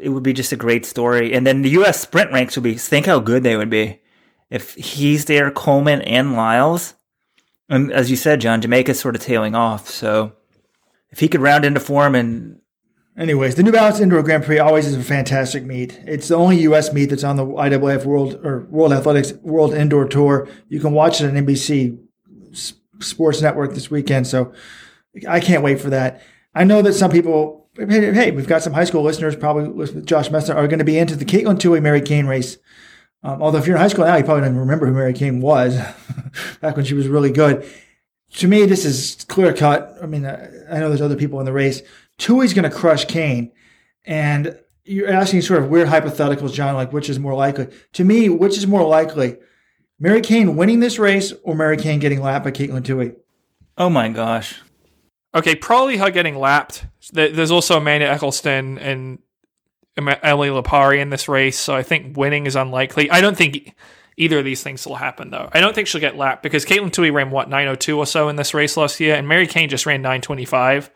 it 0.00 0.08
would 0.10 0.22
be 0.22 0.32
just 0.32 0.52
a 0.52 0.56
great 0.56 0.84
story. 0.84 1.32
And 1.32 1.46
then 1.46 1.62
the 1.62 1.70
U.S. 1.70 2.00
sprint 2.00 2.32
ranks 2.32 2.56
would 2.56 2.64
be, 2.64 2.74
think 2.74 3.06
how 3.06 3.18
good 3.18 3.42
they 3.42 3.56
would 3.56 3.70
be. 3.70 4.00
If 4.50 4.74
he's 4.74 5.24
there, 5.24 5.50
Coleman 5.50 6.02
and 6.02 6.34
Lyles. 6.34 6.94
And 7.68 7.92
as 7.92 8.10
you 8.10 8.16
said, 8.16 8.40
John, 8.40 8.60
Jamaica's 8.60 9.00
sort 9.00 9.16
of 9.16 9.22
tailing 9.22 9.54
off. 9.54 9.88
So 9.88 10.32
if 11.10 11.20
he 11.20 11.28
could 11.28 11.40
round 11.40 11.64
into 11.64 11.80
form 11.80 12.14
and 12.14 12.60
Anyways, 13.18 13.54
the 13.54 13.62
New 13.62 13.72
Balance 13.72 13.98
Indoor 13.98 14.22
Grand 14.22 14.44
Prix 14.44 14.58
always 14.58 14.86
is 14.86 14.94
a 14.94 15.02
fantastic 15.02 15.64
meet. 15.64 15.98
It's 16.04 16.28
the 16.28 16.34
only 16.34 16.60
U.S. 16.62 16.92
meet 16.92 17.06
that's 17.06 17.24
on 17.24 17.36
the 17.36 17.46
IAAF 17.46 18.04
World 18.04 18.34
or 18.44 18.66
World 18.68 18.92
Athletics 18.92 19.32
World 19.40 19.72
Indoor 19.72 20.06
Tour. 20.06 20.46
You 20.68 20.80
can 20.80 20.92
watch 20.92 21.22
it 21.22 21.26
on 21.26 21.46
NBC 21.46 21.98
Sports 23.00 23.40
Network 23.40 23.72
this 23.72 23.90
weekend. 23.90 24.26
So 24.26 24.52
I 25.28 25.40
can't 25.40 25.62
wait 25.62 25.80
for 25.80 25.90
that. 25.90 26.22
I 26.54 26.64
know 26.64 26.82
that 26.82 26.94
some 26.94 27.10
people, 27.10 27.68
hey, 27.76 28.30
we've 28.30 28.46
got 28.46 28.62
some 28.62 28.72
high 28.72 28.84
school 28.84 29.02
listeners 29.02 29.36
probably 29.36 29.68
with 29.68 30.06
Josh 30.06 30.30
Methner 30.30 30.54
are 30.54 30.68
going 30.68 30.78
to 30.78 30.84
be 30.84 30.98
into 30.98 31.16
the 31.16 31.24
Katelyn 31.24 31.58
Tuohy 31.58 31.82
Mary 31.82 32.00
Cain 32.00 32.26
race. 32.26 32.58
Um, 33.22 33.42
although 33.42 33.58
if 33.58 33.66
you're 33.66 33.76
in 33.76 33.82
high 33.82 33.88
school 33.88 34.04
now, 34.04 34.16
you 34.16 34.24
probably 34.24 34.42
don't 34.42 34.50
even 34.50 34.60
remember 34.60 34.86
who 34.86 34.92
Mary 34.92 35.12
Cain 35.12 35.40
was 35.40 35.76
back 36.60 36.76
when 36.76 36.84
she 36.84 36.94
was 36.94 37.08
really 37.08 37.30
good. 37.30 37.68
To 38.34 38.48
me, 38.48 38.66
this 38.66 38.84
is 38.84 39.24
clear 39.28 39.52
cut. 39.52 39.96
I 40.02 40.06
mean, 40.06 40.26
I, 40.26 40.48
I 40.70 40.78
know 40.78 40.88
there's 40.88 41.00
other 41.00 41.16
people 41.16 41.40
in 41.40 41.46
the 41.46 41.52
race 41.52 41.82
Tuohy's 42.18 42.54
going 42.54 42.68
to 42.68 42.74
crush 42.74 43.04
Cain. 43.04 43.52
And 44.04 44.58
you're 44.84 45.10
asking 45.10 45.42
sort 45.42 45.62
of 45.62 45.68
weird 45.68 45.88
hypotheticals, 45.88 46.52
John, 46.52 46.74
like 46.74 46.92
which 46.92 47.10
is 47.10 47.18
more 47.18 47.34
likely. 47.34 47.68
To 47.94 48.04
me, 48.04 48.28
which 48.28 48.56
is 48.56 48.66
more 48.66 48.86
likely? 48.86 49.36
Mary 49.98 50.20
Cain 50.20 50.56
winning 50.56 50.80
this 50.80 50.98
race 50.98 51.32
or 51.42 51.54
Mary 51.54 51.76
Cain 51.76 51.98
getting 51.98 52.20
lapped 52.20 52.44
by 52.44 52.50
Katelyn 52.50 52.82
Tuohy? 52.82 53.16
Oh 53.78 53.90
my 53.90 54.08
gosh. 54.08 54.60
Okay, 55.36 55.54
probably 55.54 55.98
her 55.98 56.10
getting 56.10 56.38
lapped. 56.38 56.86
There's 57.12 57.50
also 57.50 57.76
Amanda 57.76 58.08
Eccleston 58.08 58.78
and 58.78 59.18
Emily 59.98 60.48
Lipari 60.48 60.98
in 60.98 61.10
this 61.10 61.28
race, 61.28 61.58
so 61.58 61.76
I 61.76 61.82
think 61.82 62.16
winning 62.16 62.46
is 62.46 62.56
unlikely. 62.56 63.10
I 63.10 63.20
don't 63.20 63.36
think 63.36 63.74
either 64.16 64.38
of 64.38 64.46
these 64.46 64.62
things 64.62 64.86
will 64.86 64.96
happen, 64.96 65.30
though. 65.30 65.50
I 65.52 65.60
don't 65.60 65.74
think 65.74 65.88
she'll 65.88 66.00
get 66.00 66.16
lapped 66.16 66.42
because 66.42 66.64
Katelyn 66.64 66.90
Tuohy 66.90 67.12
ran, 67.12 67.30
what, 67.30 67.50
902 67.50 67.98
or 67.98 68.06
so 68.06 68.30
in 68.30 68.36
this 68.36 68.54
race 68.54 68.78
last 68.78 68.98
year, 68.98 69.14
and 69.14 69.28
Mary 69.28 69.46
Cain 69.46 69.68
just 69.68 69.84
ran 69.84 70.00
925. 70.00 70.90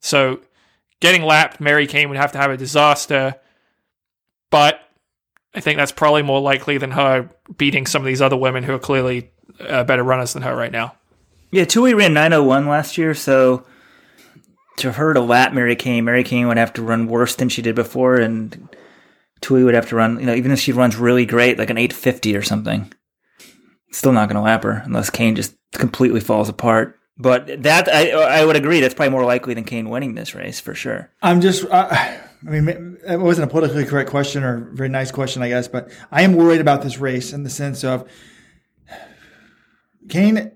So 0.00 0.40
getting 1.00 1.22
lapped, 1.22 1.60
Mary 1.60 1.86
Cain 1.86 2.08
would 2.08 2.18
have 2.18 2.32
to 2.32 2.38
have 2.38 2.50
a 2.50 2.56
disaster. 2.56 3.34
But 4.50 4.80
I 5.54 5.60
think 5.60 5.76
that's 5.76 5.92
probably 5.92 6.22
more 6.22 6.40
likely 6.40 6.78
than 6.78 6.92
her 6.92 7.28
beating 7.56 7.86
some 7.86 8.00
of 8.00 8.06
these 8.06 8.22
other 8.22 8.36
women 8.36 8.64
who 8.64 8.72
are 8.72 8.78
clearly 8.78 9.30
uh, 9.60 9.84
better 9.84 10.02
runners 10.02 10.32
than 10.32 10.42
her 10.42 10.56
right 10.56 10.72
now. 10.72 10.94
Yeah, 11.50 11.64
Tuohy 11.64 11.94
ran 11.94 12.14
901 12.14 12.66
last 12.66 12.96
year, 12.96 13.14
so 13.14 13.64
to 14.76 14.92
her 14.92 15.14
to 15.14 15.20
lap 15.20 15.52
Mary 15.52 15.76
Cain. 15.76 16.04
Mary 16.04 16.24
Cain 16.24 16.48
would 16.48 16.56
have 16.56 16.72
to 16.74 16.82
run 16.82 17.06
worse 17.06 17.36
than 17.36 17.48
she 17.48 17.62
did 17.62 17.74
before, 17.74 18.16
and 18.16 18.68
Tuohy 19.40 19.64
would 19.64 19.74
have 19.74 19.88
to 19.90 19.96
run, 19.96 20.18
you 20.18 20.26
know, 20.26 20.34
even 20.34 20.52
if 20.52 20.60
she 20.60 20.72
runs 20.72 20.96
really 20.96 21.26
great, 21.26 21.58
like 21.58 21.70
an 21.70 21.78
850 21.78 22.36
or 22.36 22.42
something, 22.42 22.92
still 23.90 24.12
not 24.12 24.28
going 24.28 24.36
to 24.36 24.42
lap 24.42 24.62
her 24.64 24.82
unless 24.84 25.10
Cain 25.10 25.36
just 25.36 25.54
completely 25.72 26.20
falls 26.20 26.48
apart. 26.48 26.98
But 27.16 27.62
that 27.62 27.88
I 27.88 28.10
I 28.10 28.44
would 28.44 28.56
agree. 28.56 28.80
That's 28.80 28.94
probably 28.94 29.10
more 29.10 29.24
likely 29.24 29.54
than 29.54 29.64
Cain 29.64 29.88
winning 29.88 30.14
this 30.14 30.34
race 30.34 30.58
for 30.58 30.74
sure. 30.74 31.12
I'm 31.22 31.40
just. 31.40 31.64
I 32.46 32.50
mean, 32.50 32.98
it 33.08 33.20
wasn't 33.20 33.48
a 33.48 33.50
politically 33.50 33.84
correct 33.84 34.10
question 34.10 34.42
or 34.42 34.70
very 34.72 34.88
nice 34.88 35.10
question, 35.10 35.42
I 35.42 35.48
guess, 35.48 35.68
but 35.68 35.90
I 36.10 36.22
am 36.22 36.34
worried 36.34 36.60
about 36.60 36.82
this 36.82 36.98
race 36.98 37.32
in 37.32 37.42
the 37.42 37.50
sense 37.50 37.84
of 37.84 38.08
Cain. 40.08 40.52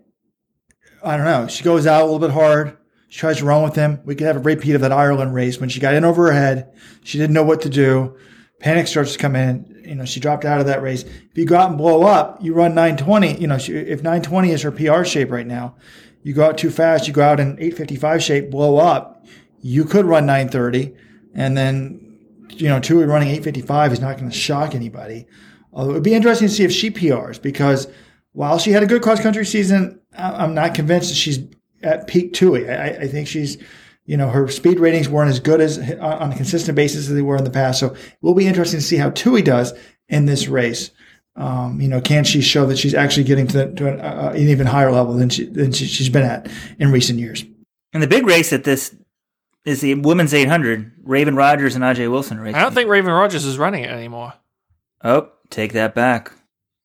I 1.03 1.17
don't 1.17 1.27
know. 1.27 1.47
She 1.47 1.63
goes 1.63 1.87
out 1.87 2.03
a 2.03 2.05
little 2.05 2.19
bit 2.19 2.33
hard. 2.33 2.77
She 3.09 3.19
tries 3.19 3.39
to 3.39 3.45
run 3.45 3.63
with 3.63 3.75
him. 3.75 4.01
We 4.05 4.15
could 4.15 4.27
have 4.27 4.37
a 4.37 4.41
repeat 4.41 4.75
of 4.75 4.83
that 4.83 4.93
Ireland 4.93 5.35
race 5.35 5.59
when 5.59 5.71
she 5.71 5.81
got 5.81 5.95
in 5.95 6.05
over 6.05 6.27
her 6.27 6.33
head. 6.33 6.73
She 7.05 7.19
didn't 7.19 7.35
know 7.35 7.43
what 7.43 7.63
to 7.63 7.71
do. 7.71 8.17
Panic 8.61 8.87
starts 8.87 9.13
to 9.13 9.19
come 9.19 9.35
in. 9.35 9.83
You 9.85 9.95
know, 9.95 10.05
she 10.05 10.21
dropped 10.21 10.45
out 10.45 10.61
of 10.61 10.67
that 10.67 10.83
race. 10.83 11.05
If 11.05 11.37
you 11.39 11.47
go 11.47 11.57
out 11.57 11.71
and 11.71 11.79
blow 11.79 12.03
up, 12.03 12.43
you 12.43 12.53
run 12.53 12.75
920. 12.75 13.41
You 13.41 13.47
know, 13.47 13.57
if 13.57 14.03
920 14.03 14.51
is 14.51 14.63
her 14.63 14.71
PR 14.71 15.05
shape 15.05 15.31
right 15.31 15.47
now, 15.47 15.77
you 16.23 16.35
go 16.35 16.45
out 16.45 16.59
too 16.59 16.71
fast, 16.71 17.07
you 17.07 17.15
go 17.15 17.23
out 17.23 17.41
in 17.41 17.53
855 17.53 18.23
shape, 18.23 18.51
blow 18.51 18.77
up, 18.77 19.25
you 19.61 19.85
could 19.85 20.05
run 20.05 20.27
930. 20.27 20.95
And 21.35 21.57
then, 21.57 22.19
you 22.51 22.69
know, 22.69 22.81
Tuohy 22.81 23.09
running 23.09 23.29
855 23.29 23.93
is 23.95 24.01
not 24.01 24.19
going 24.19 24.31
to 24.31 24.37
shock 24.37 24.75
anybody. 24.75 25.27
Although 25.73 25.93
it 25.93 25.95
would 25.95 26.03
be 26.03 26.15
interesting 26.15 26.49
to 26.49 26.55
see 26.55 26.65
if 26.65 26.73
she 26.73 26.91
PRs 26.91 27.41
because 27.41 27.87
while 28.33 28.59
she 28.59 28.73
had 28.73 28.83
a 28.83 28.87
good 28.87 29.03
cross 29.03 29.21
country 29.21 29.47
season, 29.47 30.01
I'm 30.17 30.55
not 30.55 30.75
convinced 30.75 31.09
that 31.11 31.15
she's 31.15 31.39
at 31.83 32.07
peak 32.07 32.33
Tuohy. 32.33 32.69
I, 32.69 33.05
I 33.05 33.09
think 33.09 33.29
she's, 33.29 33.59
you 34.05 34.17
know, 34.17 34.29
her 34.29 34.49
speed 34.49 34.81
ratings 34.81 35.09
weren't 35.09 35.31
as 35.31 35.41
good 35.41 35.61
as 35.61 35.79
on 35.79 36.33
a 36.33 36.37
consistent 36.37 36.77
basis 36.77 37.09
as 37.09 37.15
they 37.15 37.23
were 37.23 37.37
in 37.37 37.45
the 37.45 37.51
past. 37.51 37.81
So 37.81 37.89
it 37.95 38.17
will 38.21 38.35
be 38.35 38.47
interesting 38.47 38.81
to 38.81 38.85
see 38.85 38.97
how 38.97 39.11
Tuohy 39.11 39.45
does 39.45 39.75
in 40.09 40.27
this 40.27 40.49
race. 40.49 40.91
Um, 41.37 41.81
you 41.81 41.87
know, 41.87 42.01
can 42.01 42.25
she 42.25 42.41
show 42.41 42.67
that 42.67 42.79
she's 42.79 42.95
actually 42.95 43.25
getting 43.25 43.47
to, 43.49 43.59
the, 43.59 43.73
to 43.75 43.89
an, 43.89 44.01
uh, 44.01 44.33
an, 44.35 44.49
even 44.49 44.67
higher 44.67 44.91
level 44.91 45.15
than 45.15 45.29
she 45.29 45.47
than 45.47 45.71
she, 45.71 45.87
has 45.87 46.09
been 46.09 46.25
at 46.25 46.51
in 46.81 46.91
recent 46.91 47.21
years? 47.21 47.45
And 47.93 48.03
the 48.03 48.09
big 48.09 48.27
race 48.27 48.53
at 48.53 48.65
this 48.65 48.95
is 49.65 49.81
the 49.81 49.95
women's 49.95 50.35
800. 50.35 51.05
Raevyn 51.05 51.37
Rogers 51.37 51.77
and 51.77 51.85
Ajeé 51.85 52.11
Wilson 52.11 52.41
racing. 52.41 52.57
I 52.57 52.63
don't 52.63 52.75
think 52.75 52.89
Raevyn 52.89 53.17
Rogers 53.17 53.45
is 53.45 53.57
running 53.57 53.85
it 53.85 53.91
anymore. 53.91 54.35
Oh, 55.05 55.31
take 55.49 55.75
that 55.75 55.95
back. 55.95 56.33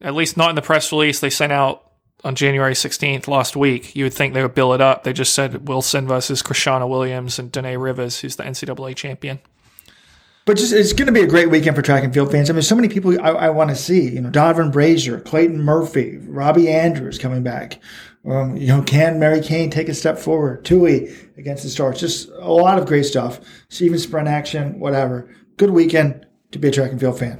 At 0.02 0.14
least 0.14 0.38
not 0.38 0.50
in 0.50 0.56
the 0.56 0.62
press 0.62 0.92
release 0.92 1.20
they 1.20 1.32
sent 1.32 1.52
out 1.52 1.93
on 2.24 2.36
January 2.36 2.74
16th 2.74 3.28
last 3.28 3.56
week. 3.56 3.96
You 3.96 4.06
would 4.06 4.14
think 4.14 4.34
they 4.34 4.42
would 4.42 4.56
bill 4.56 4.74
it 4.74 4.82
up. 4.82 5.04
They 5.04 5.14
just 5.14 5.34
said 5.34 5.68
Wilson 5.68 6.08
versus 6.08 6.42
Krishana 6.42 6.88
Williams 6.88 7.40
and 7.40 7.52
Danae 7.52 7.78
Rivers, 7.78 8.20
who's 8.20 8.36
the 8.36 8.44
NCAA 8.44 8.96
champion. 8.96 9.40
But 10.46 10.58
just 10.58 10.74
it's 10.74 10.92
going 10.92 11.06
to 11.08 11.14
be 11.14 11.22
a 11.22 11.28
great 11.28 11.50
weekend 11.50 11.76
for 11.76 11.82
track 11.82 12.04
and 12.04 12.14
field 12.14 12.32
fans. 12.32 12.50
I 12.50 12.54
mean, 12.54 12.64
so 12.64 12.76
many 12.76 12.90
people 12.90 13.20
I, 13.22 13.30
I 13.30 13.50
want 13.50 13.70
to 13.70 13.76
see. 13.76 14.10
You 14.10 14.22
know, 14.22 14.30
Donavan 14.30 14.72
Brazier, 14.74 15.22
Clayton 15.22 15.62
Murphy, 15.62 16.18
Robby 16.18 16.70
Andrews 16.70 17.18
coming 17.18 17.44
back. 17.44 17.80
Um, 18.26 18.58
you 18.58 18.68
know, 18.68 18.82
can 18.82 19.20
Mary 19.20 19.42
Cain 19.42 19.70
take 19.70 19.90
a 19.90 19.94
step 19.94 20.18
forward? 20.18 20.66
Tuohy 20.66 21.38
against 21.38 21.64
the 21.64 21.70
Stars. 21.70 22.00
Just 22.00 22.30
a 22.30 22.52
lot 22.52 22.78
of 22.78 22.86
great 22.86 23.04
stuff. 23.04 23.40
Steven 23.70 24.00
sprint 24.00 24.28
action, 24.28 24.80
whatever. 24.80 25.30
Good 25.58 25.72
weekend 25.72 26.26
to 26.52 26.60
be 26.60 26.70
a 26.70 26.72
track 26.72 26.92
and 26.92 27.00
field 27.00 27.20
fan. 27.20 27.40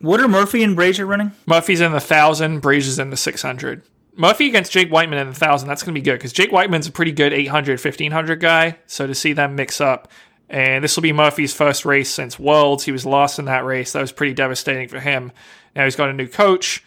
What 0.00 0.20
are 0.20 0.28
Murphy 0.28 0.62
and 0.62 0.74
Brazier 0.74 1.06
running? 1.06 1.32
Murphy's 1.46 1.80
in 1.80 1.92
the 1.92 2.00
thousand, 2.00 2.60
Brazier's 2.60 2.98
in 2.98 3.10
the 3.10 3.16
six 3.16 3.42
hundred. 3.42 3.82
Murphy 4.20 4.48
against 4.48 4.70
Jake 4.70 4.90
Wightman 4.90 5.18
in 5.18 5.28
the 5.28 5.34
thousand, 5.34 5.66
that's 5.66 5.82
going 5.82 5.94
to 5.94 5.98
be 5.98 6.04
good 6.04 6.18
because 6.18 6.34
Jake 6.34 6.52
Wightman's 6.52 6.86
a 6.86 6.92
pretty 6.92 7.10
good 7.10 7.32
800, 7.32 7.80
1500 7.80 8.38
guy. 8.38 8.76
So 8.86 9.06
to 9.06 9.14
see 9.14 9.32
them 9.32 9.54
mix 9.54 9.80
up, 9.80 10.08
and 10.50 10.84
this 10.84 10.94
will 10.94 11.02
be 11.02 11.12
Murphy's 11.12 11.54
first 11.54 11.86
race 11.86 12.10
since 12.10 12.38
Worlds. 12.38 12.84
He 12.84 12.92
was 12.92 13.06
lost 13.06 13.38
in 13.38 13.46
that 13.46 13.64
race. 13.64 13.92
That 13.92 14.02
was 14.02 14.12
pretty 14.12 14.34
devastating 14.34 14.88
for 14.88 15.00
him. 15.00 15.32
Now 15.74 15.84
he's 15.84 15.96
got 15.96 16.10
a 16.10 16.12
new 16.12 16.28
coach. 16.28 16.84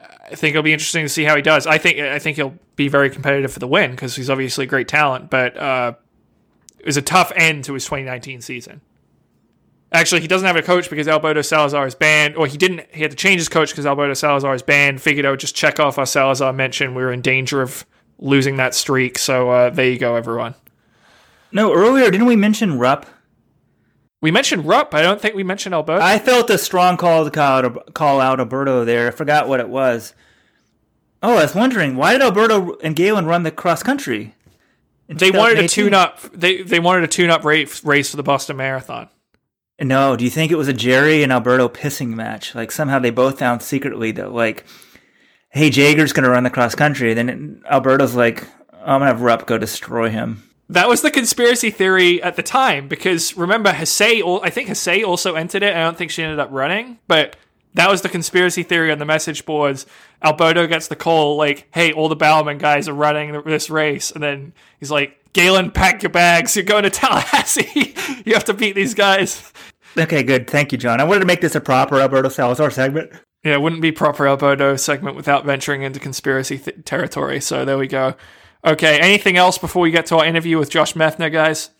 I 0.00 0.34
think 0.34 0.52
it'll 0.54 0.62
be 0.62 0.72
interesting 0.72 1.04
to 1.04 1.10
see 1.10 1.24
how 1.24 1.36
he 1.36 1.42
does. 1.42 1.66
I 1.66 1.76
think 1.76 2.00
I 2.00 2.18
think 2.18 2.36
he'll 2.36 2.58
be 2.74 2.88
very 2.88 3.10
competitive 3.10 3.52
for 3.52 3.58
the 3.58 3.68
win 3.68 3.90
because 3.90 4.16
he's 4.16 4.30
obviously 4.30 4.64
great 4.64 4.88
talent. 4.88 5.28
But 5.28 5.58
uh, 5.58 5.92
it 6.78 6.86
was 6.86 6.96
a 6.96 7.02
tough 7.02 7.32
end 7.36 7.64
to 7.64 7.74
his 7.74 7.84
2019 7.84 8.40
season. 8.40 8.80
Actually, 9.96 10.20
he 10.20 10.28
doesn't 10.28 10.46
have 10.46 10.56
a 10.56 10.62
coach 10.62 10.90
because 10.90 11.08
Alberto 11.08 11.40
Salazar 11.40 11.86
is 11.86 11.94
banned, 11.94 12.36
or 12.36 12.46
he 12.46 12.58
didn't. 12.58 12.86
He 12.92 13.00
had 13.00 13.12
to 13.12 13.16
change 13.16 13.40
his 13.40 13.48
coach 13.48 13.70
because 13.70 13.86
Alberto 13.86 14.12
Salazar 14.12 14.54
is 14.54 14.62
banned. 14.62 15.00
Figured 15.00 15.24
I 15.24 15.30
would 15.30 15.40
just 15.40 15.56
check 15.56 15.80
off 15.80 15.96
our 15.96 16.04
Salazar 16.04 16.52
mention. 16.52 16.94
We 16.94 17.02
were 17.02 17.12
in 17.12 17.22
danger 17.22 17.62
of 17.62 17.86
losing 18.18 18.56
that 18.56 18.74
streak. 18.74 19.18
So 19.18 19.48
uh, 19.48 19.70
there 19.70 19.88
you 19.90 19.98
go, 19.98 20.14
everyone. 20.14 20.54
No, 21.50 21.72
earlier 21.72 22.10
didn't 22.10 22.26
we 22.26 22.36
mention 22.36 22.78
Rupp? 22.78 23.06
We 24.20 24.30
mentioned 24.30 24.66
Rupp. 24.66 24.94
I 24.94 25.00
don't 25.00 25.18
think 25.18 25.34
we 25.34 25.44
mentioned 25.44 25.74
Alberto. 25.74 26.04
I 26.04 26.18
felt 26.18 26.50
a 26.50 26.58
strong 26.58 26.98
call 26.98 27.24
to 27.24 27.30
call 27.30 27.64
out, 27.64 27.94
call 27.94 28.20
out 28.20 28.38
Alberto 28.38 28.84
there. 28.84 29.08
I 29.08 29.12
forgot 29.12 29.48
what 29.48 29.60
it 29.60 29.68
was. 29.70 30.12
Oh, 31.22 31.38
I 31.38 31.42
was 31.42 31.54
wondering 31.54 31.96
why 31.96 32.12
did 32.12 32.20
Alberto 32.20 32.76
and 32.82 32.94
Galen 32.94 33.24
run 33.24 33.44
the 33.44 33.50
cross 33.50 33.82
country? 33.82 34.34
They 35.08 35.30
wanted 35.30 35.58
a 35.58 35.68
tune 35.68 35.94
up. 35.94 36.20
They 36.32 36.60
they 36.62 36.80
wanted 36.80 37.04
a 37.04 37.08
tune 37.08 37.30
up 37.30 37.44
race 37.44 37.82
race 37.82 38.10
for 38.10 38.18
the 38.18 38.22
Boston 38.22 38.58
Marathon. 38.58 39.08
No, 39.78 40.16
do 40.16 40.24
you 40.24 40.30
think 40.30 40.50
it 40.50 40.56
was 40.56 40.68
a 40.68 40.72
Jerry 40.72 41.22
and 41.22 41.32
Alberto 41.32 41.68
pissing 41.68 42.08
match? 42.08 42.54
Like 42.54 42.72
somehow 42.72 42.98
they 42.98 43.10
both 43.10 43.38
found 43.38 43.62
secretly 43.62 44.10
that 44.12 44.32
like, 44.32 44.64
hey, 45.50 45.70
Jager's 45.70 46.12
gonna 46.12 46.30
run 46.30 46.44
the 46.44 46.50
cross 46.50 46.74
country. 46.74 47.12
Then 47.12 47.62
Alberto's 47.68 48.14
like, 48.14 48.44
I'm 48.72 49.00
gonna 49.00 49.06
have 49.06 49.20
Rupp 49.20 49.46
go 49.46 49.58
destroy 49.58 50.08
him. 50.08 50.42
That 50.68 50.88
was 50.88 51.02
the 51.02 51.10
conspiracy 51.10 51.70
theory 51.70 52.22
at 52.22 52.36
the 52.36 52.42
time 52.42 52.88
because 52.88 53.36
remember, 53.36 53.70
Hasay, 53.70 54.40
I 54.42 54.50
think 54.50 54.68
Hasay 54.68 55.04
also 55.04 55.34
entered 55.34 55.62
it. 55.62 55.76
I 55.76 55.82
don't 55.82 55.96
think 55.96 56.10
she 56.10 56.22
ended 56.22 56.40
up 56.40 56.48
running, 56.50 56.98
but 57.06 57.36
that 57.76 57.90
was 57.90 58.02
the 58.02 58.08
conspiracy 58.08 58.62
theory 58.62 58.90
on 58.90 58.98
the 58.98 59.04
message 59.04 59.44
boards. 59.44 59.86
Alberto 60.22 60.66
gets 60.66 60.88
the 60.88 60.96
call 60.96 61.36
like, 61.36 61.68
"Hey, 61.72 61.92
all 61.92 62.08
the 62.08 62.16
Bowerman 62.16 62.58
guys 62.58 62.88
are 62.88 62.94
running 62.94 63.40
this 63.44 63.70
race," 63.70 64.10
and 64.10 64.22
then 64.22 64.52
he's 64.80 64.90
like, 64.90 65.16
"Galen, 65.32 65.70
pack 65.70 66.02
your 66.02 66.10
bags. 66.10 66.56
You're 66.56 66.64
going 66.64 66.82
to 66.82 66.90
Tallahassee. 66.90 67.94
you 68.24 68.34
have 68.34 68.44
to 68.44 68.54
beat 68.54 68.74
these 68.74 68.94
guys." 68.94 69.52
Okay, 69.98 70.22
good. 70.22 70.48
Thank 70.48 70.72
you, 70.72 70.78
John. 70.78 71.00
I 71.00 71.04
wanted 71.04 71.20
to 71.20 71.26
make 71.26 71.40
this 71.40 71.54
a 71.54 71.60
proper 71.60 72.00
Alberto 72.00 72.28
Salazar 72.28 72.70
segment. 72.70 73.12
Yeah, 73.44 73.54
it 73.54 73.62
wouldn't 73.62 73.82
be 73.82 73.92
proper 73.92 74.26
Alberto 74.26 74.76
segment 74.76 75.14
without 75.14 75.44
venturing 75.44 75.82
into 75.82 76.00
conspiracy 76.00 76.58
th- 76.58 76.84
territory. 76.84 77.40
So 77.40 77.64
there 77.64 77.78
we 77.78 77.86
go. 77.86 78.14
Okay, 78.64 78.98
anything 78.98 79.36
else 79.36 79.58
before 79.58 79.82
we 79.82 79.90
get 79.90 80.06
to 80.06 80.16
our 80.16 80.24
interview 80.24 80.58
with 80.58 80.70
Josh 80.70 80.94
Methner, 80.94 81.30
guys? 81.30 81.70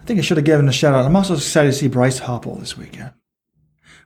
I 0.00 0.04
think 0.04 0.18
I 0.18 0.22
should 0.22 0.36
have 0.36 0.46
given 0.46 0.68
a 0.68 0.72
shout 0.72 0.94
out. 0.94 1.06
I'm 1.06 1.16
also 1.16 1.34
excited 1.34 1.72
to 1.72 1.72
see 1.72 1.88
Bryce 1.88 2.20
Hoppel 2.20 2.60
this 2.60 2.76
weekend. 2.76 3.12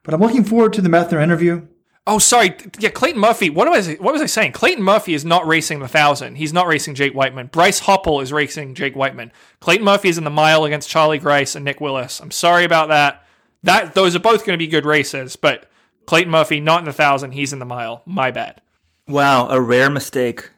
But 0.03 0.15
I'm 0.15 0.20
looking 0.20 0.45
forward 0.45 0.73
to 0.75 0.81
the 0.81 0.89
Methner 0.89 1.23
interview. 1.23 1.66
Oh, 2.07 2.19
sorry. 2.19 2.57
Yeah, 2.79 2.89
Clayton 2.89 3.20
Murphy. 3.20 3.51
What 3.51 3.69
was 3.69 3.87
I, 3.87 3.95
what 3.95 4.12
was 4.12 4.23
I 4.23 4.27
saying? 4.27 4.53
Clayton 4.53 4.83
Murphy 4.83 5.12
is 5.12 5.27
not 5.27 5.47
racing 5.47 5.81
the 5.81 5.89
thousand. 5.89 6.37
He's 6.37 6.55
not 6.55 6.66
racing 6.66 6.95
Jake 6.95 7.15
Wightman. 7.15 7.49
Bryce 7.49 7.81
Hoppel 7.81 8.23
is 8.23 8.33
racing 8.33 8.75
Jake 8.75 8.97
Wightman. 8.97 9.31
Clayton 9.61 9.85
Murphy 9.85 10.09
is 10.09 10.16
in 10.16 10.25
the 10.25 10.31
mile 10.31 10.65
against 10.65 10.89
Charlie 10.89 11.19
Grice 11.19 11.55
and 11.55 11.66
Nick 11.66 11.83
Willis. 11.83 12.20
I'm 12.20 12.31
sorry 12.31 12.65
about 12.65 12.89
that. 12.89 13.27
That 13.62 13.95
those 13.95 14.16
are 14.16 14.20
both 14.20 14.47
going 14.47 14.59
to 14.59 14.65
be 14.65 14.69
good 14.69 14.87
races, 14.87 15.37
but 15.37 15.69
Clayton 16.07 16.31
Murphy 16.31 16.61
not 16.61 16.79
in 16.79 16.87
the 16.87 16.93
thousand. 16.93 17.33
He's 17.33 17.53
in 17.53 17.59
the 17.59 17.66
mile. 17.66 18.03
My 18.07 18.31
bad. 18.31 18.62
Wow, 19.07 19.49
a 19.51 19.61
rare 19.61 19.91
mistake 19.91 20.51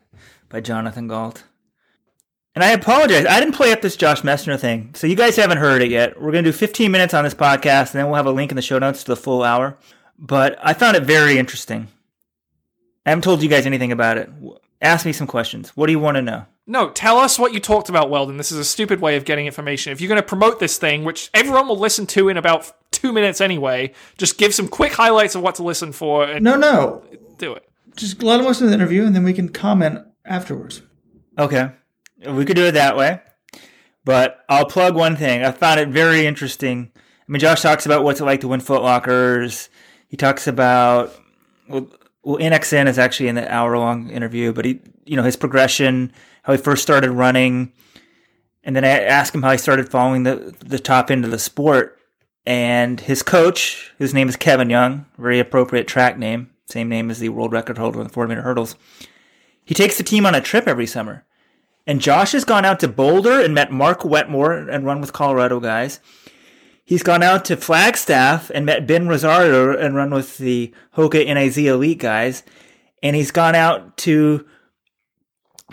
by 0.48 0.60
Jonathan 0.60 1.08
Gault. 1.08 1.44
And 2.54 2.64
I 2.64 2.70
apologize. 2.70 3.26
I 3.26 3.38
didn't 3.38 3.54
play 3.54 3.72
up 3.72 3.80
this 3.80 3.96
Josh 3.96 4.22
Methner 4.22 4.58
thing. 4.58 4.90
So 4.94 5.06
you 5.06 5.14
guys 5.14 5.36
haven't 5.36 5.58
heard 5.58 5.82
it 5.82 5.90
yet. 5.90 6.20
We're 6.20 6.32
going 6.32 6.44
to 6.44 6.50
do 6.50 6.56
15 6.56 6.90
minutes 6.90 7.14
on 7.14 7.22
this 7.22 7.34
podcast, 7.34 7.92
and 7.92 8.00
then 8.00 8.06
we'll 8.06 8.16
have 8.16 8.26
a 8.26 8.32
link 8.32 8.50
in 8.50 8.56
the 8.56 8.62
show 8.62 8.78
notes 8.78 9.04
to 9.04 9.12
the 9.12 9.16
full 9.16 9.42
hour. 9.42 9.78
But 10.18 10.58
I 10.62 10.74
found 10.74 10.96
it 10.96 11.04
very 11.04 11.38
interesting. 11.38 11.88
I 13.06 13.10
haven't 13.10 13.22
told 13.22 13.42
you 13.42 13.48
guys 13.48 13.66
anything 13.66 13.92
about 13.92 14.18
it. 14.18 14.30
Ask 14.82 15.06
me 15.06 15.12
some 15.12 15.26
questions. 15.26 15.70
What 15.70 15.86
do 15.86 15.92
you 15.92 15.98
want 15.98 16.16
to 16.16 16.22
know? 16.22 16.46
No, 16.66 16.90
tell 16.90 17.18
us 17.18 17.38
what 17.38 17.52
you 17.52 17.60
talked 17.60 17.88
about, 17.88 18.10
Weldon. 18.10 18.36
This 18.36 18.52
is 18.52 18.58
a 18.58 18.64
stupid 18.64 19.00
way 19.00 19.16
of 19.16 19.24
getting 19.24 19.46
information. 19.46 19.92
If 19.92 20.00
you're 20.00 20.08
going 20.08 20.20
to 20.20 20.26
promote 20.26 20.60
this 20.60 20.78
thing, 20.78 21.04
which 21.04 21.30
everyone 21.34 21.68
will 21.68 21.78
listen 21.78 22.06
to 22.08 22.28
in 22.28 22.36
about 22.36 22.72
two 22.90 23.12
minutes 23.12 23.40
anyway, 23.40 23.92
just 24.18 24.38
give 24.38 24.54
some 24.54 24.68
quick 24.68 24.92
highlights 24.92 25.34
of 25.34 25.42
what 25.42 25.56
to 25.56 25.62
listen 25.62 25.92
for. 25.92 26.24
And 26.24 26.44
no, 26.44 26.56
no. 26.56 27.04
Do 27.38 27.54
it. 27.54 27.68
Just 27.96 28.22
let 28.22 28.38
them 28.38 28.46
listen 28.46 28.66
to 28.66 28.68
the 28.70 28.74
interview, 28.74 29.04
and 29.04 29.14
then 29.14 29.24
we 29.24 29.32
can 29.32 29.48
comment 29.48 30.00
afterwards. 30.24 30.82
Okay. 31.38 31.72
We 32.26 32.44
could 32.44 32.56
do 32.56 32.66
it 32.66 32.72
that 32.72 32.96
way. 32.96 33.20
But 34.04 34.44
I'll 34.48 34.66
plug 34.66 34.94
one 34.94 35.16
thing. 35.16 35.44
I 35.44 35.52
found 35.52 35.80
it 35.80 35.88
very 35.88 36.26
interesting. 36.26 36.90
I 36.96 37.32
mean, 37.32 37.40
Josh 37.40 37.62
talks 37.62 37.86
about 37.86 38.02
what's 38.02 38.20
it 38.20 38.24
like 38.24 38.40
to 38.40 38.48
win 38.48 38.60
Footlockers. 38.60 39.68
He 40.08 40.16
talks 40.16 40.46
about 40.46 41.14
well, 41.68 41.88
well, 42.22 42.38
NXN 42.38 42.88
is 42.88 42.98
actually 42.98 43.28
in 43.28 43.36
the 43.36 43.52
hour 43.52 43.78
long 43.78 44.10
interview, 44.10 44.52
but 44.52 44.64
he, 44.64 44.80
you 45.04 45.16
know, 45.16 45.22
his 45.22 45.36
progression, 45.36 46.12
how 46.42 46.52
he 46.52 46.58
first 46.58 46.82
started 46.82 47.10
running, 47.10 47.72
and 48.64 48.74
then 48.74 48.84
I 48.84 48.88
asked 48.88 49.34
him 49.34 49.42
how 49.42 49.52
he 49.52 49.58
started 49.58 49.90
following 49.90 50.24
the 50.24 50.54
the 50.60 50.78
top 50.78 51.10
end 51.10 51.24
of 51.24 51.30
the 51.30 51.38
sport. 51.38 51.96
And 52.46 53.00
his 53.00 53.22
coach, 53.22 53.92
whose 53.98 54.14
name 54.14 54.28
is 54.28 54.36
Kevin 54.36 54.70
Young, 54.70 55.06
very 55.18 55.38
appropriate 55.38 55.86
track 55.86 56.18
name, 56.18 56.50
same 56.66 56.88
name 56.88 57.10
as 57.10 57.18
the 57.18 57.28
world 57.28 57.52
record 57.52 57.78
holder 57.78 58.00
in 58.00 58.06
the 58.06 58.12
400 58.12 58.34
meter 58.34 58.42
hurdles. 58.42 58.76
He 59.64 59.74
takes 59.74 59.98
the 59.98 60.02
team 60.02 60.26
on 60.26 60.34
a 60.34 60.40
trip 60.40 60.66
every 60.66 60.86
summer. 60.86 61.26
And 61.86 62.00
Josh 62.00 62.32
has 62.32 62.44
gone 62.44 62.64
out 62.64 62.80
to 62.80 62.88
Boulder 62.88 63.40
and 63.40 63.54
met 63.54 63.72
Mark 63.72 64.04
Wetmore 64.04 64.68
and 64.68 64.84
run 64.84 65.00
with 65.00 65.12
Colorado 65.12 65.60
guys. 65.60 66.00
He's 66.84 67.02
gone 67.02 67.22
out 67.22 67.44
to 67.46 67.56
Flagstaff 67.56 68.50
and 68.54 68.66
met 68.66 68.86
Ben 68.86 69.08
Rosario 69.08 69.76
and 69.76 69.94
run 69.94 70.10
with 70.10 70.38
the 70.38 70.74
Hoka 70.96 71.26
NAZ 71.26 71.58
Elite 71.58 71.98
guys. 71.98 72.42
And 73.02 73.16
he's 73.16 73.30
gone 73.30 73.54
out 73.54 73.96
to 73.98 74.46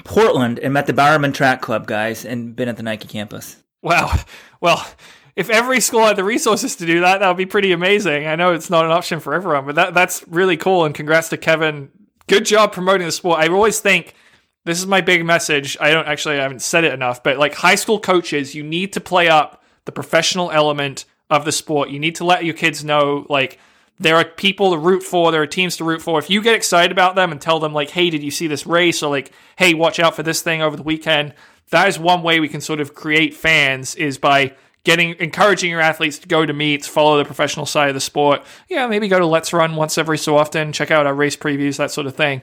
Portland 0.03 0.59
and 0.59 0.73
met 0.73 0.87
the 0.87 0.93
Bowerman 0.93 1.33
Track 1.33 1.61
Club 1.61 1.87
guys 1.87 2.23
and 2.23 2.55
been 2.55 2.69
at 2.69 2.77
the 2.77 2.83
Nike 2.83 3.07
campus. 3.07 3.57
Wow. 3.81 4.13
Well, 4.61 4.87
if 5.35 5.49
every 5.49 5.79
school 5.81 6.05
had 6.05 6.15
the 6.15 6.23
resources 6.23 6.75
to 6.77 6.85
do 6.85 7.01
that, 7.01 7.19
that 7.19 7.27
would 7.27 7.37
be 7.37 7.45
pretty 7.45 7.71
amazing. 7.71 8.27
I 8.27 8.35
know 8.35 8.53
it's 8.53 8.69
not 8.69 8.85
an 8.85 8.91
option 8.91 9.19
for 9.19 9.33
everyone, 9.33 9.65
but 9.65 9.75
that 9.75 9.93
that's 9.93 10.27
really 10.27 10.57
cool. 10.57 10.85
And 10.85 10.95
congrats 10.95 11.29
to 11.29 11.37
Kevin. 11.37 11.89
Good 12.27 12.45
job 12.45 12.71
promoting 12.71 13.07
the 13.07 13.11
sport. 13.11 13.39
I 13.39 13.47
always 13.47 13.79
think– 13.79 14.13
this 14.67 14.79
is 14.79 14.85
my 14.85 15.01
big 15.01 15.25
message. 15.25 15.77
I 15.79 15.91
don't 15.91 16.07
actually 16.07 16.37
I 16.37 16.43
haven't 16.43 16.61
said 16.61 16.83
it 16.83 16.93
enough, 16.93 17.23
but 17.23 17.37
like 17.37 17.55
high 17.55 17.75
school 17.75 17.99
coaches, 17.99 18.53
you 18.53 18.63
need 18.63 18.93
to 18.93 18.99
play 18.99 19.29
up 19.29 19.63
the 19.85 19.91
professional 19.91 20.51
element 20.51 21.05
of 21.29 21.45
the 21.45 21.51
sport. 21.51 21.89
You 21.89 21.99
need 21.99 22.15
to 22.15 22.25
let 22.25 22.45
your 22.45 22.53
kids 22.53 22.83
know 22.83 23.25
like 23.29 23.59
there 23.99 24.17
are 24.17 24.25
people 24.25 24.71
to 24.71 24.77
root 24.77 25.01
for, 25.01 25.31
there 25.31 25.41
are 25.41 25.47
teams 25.47 25.77
to 25.77 25.83
root 25.83 26.01
for. 26.01 26.19
If 26.19 26.29
you 26.29 26.41
get 26.41 26.55
excited 26.55 26.91
about 26.91 27.15
them 27.15 27.31
and 27.31 27.41
tell 27.41 27.59
them 27.59 27.73
like, 27.73 27.91
"Hey, 27.91 28.09
did 28.09 28.21
you 28.21 28.29
see 28.29 28.47
this 28.47 28.67
race?" 28.67 29.01
or 29.01 29.09
like, 29.09 29.31
"Hey, 29.55 29.73
watch 29.73 29.99
out 29.99 30.15
for 30.15 30.23
this 30.23 30.41
thing 30.41 30.61
over 30.61 30.75
the 30.75 30.83
weekend." 30.83 31.33
That 31.69 31.87
is 31.87 31.97
one 31.97 32.21
way 32.21 32.39
we 32.39 32.47
can 32.47 32.61
sort 32.61 32.79
of 32.79 32.93
create 32.93 33.33
fans 33.33 33.95
is 33.95 34.17
by 34.17 34.53
getting 34.83 35.15
encouraging 35.19 35.69
your 35.69 35.81
athletes 35.81 36.17
to 36.19 36.27
go 36.27 36.45
to 36.45 36.53
meets, 36.53 36.87
follow 36.87 37.17
the 37.17 37.25
professional 37.25 37.65
side 37.65 37.89
of 37.89 37.93
the 37.93 37.99
sport. 37.99 38.41
Yeah, 38.69 38.87
maybe 38.87 39.07
go 39.09 39.19
to 39.19 39.25
Let's 39.25 39.51
Run 39.51 39.75
once 39.75 39.97
every 39.97 40.17
so 40.17 40.37
often, 40.37 40.71
check 40.71 40.91
out 40.91 41.05
our 41.05 41.13
race 41.13 41.35
previews, 41.35 41.77
that 41.77 41.91
sort 41.91 42.07
of 42.07 42.15
thing. 42.15 42.41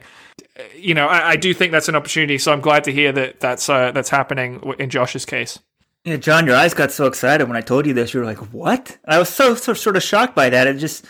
You 0.75 0.93
know, 0.93 1.07
I, 1.07 1.31
I 1.31 1.35
do 1.35 1.53
think 1.53 1.71
that's 1.71 1.89
an 1.89 1.95
opportunity. 1.95 2.37
So 2.37 2.51
I'm 2.51 2.61
glad 2.61 2.83
to 2.85 2.91
hear 2.91 3.11
that 3.11 3.39
that's 3.39 3.67
uh, 3.69 3.91
that's 3.91 4.09
happening 4.09 4.61
in 4.79 4.89
Josh's 4.89 5.25
case. 5.25 5.59
Yeah, 6.05 6.17
John, 6.17 6.45
your 6.45 6.55
eyes 6.55 6.73
got 6.73 6.91
so 6.91 7.07
excited 7.07 7.47
when 7.47 7.57
I 7.57 7.61
told 7.61 7.87
you 7.87 7.93
this. 7.93 8.13
You 8.13 8.19
were 8.19 8.25
like, 8.25 8.53
"What?" 8.53 8.97
I 9.05 9.17
was 9.17 9.29
so, 9.29 9.55
so 9.55 9.73
sort 9.73 9.97
of 9.97 10.03
shocked 10.03 10.35
by 10.35 10.49
that. 10.49 10.67
It 10.67 10.77
just, 10.77 11.03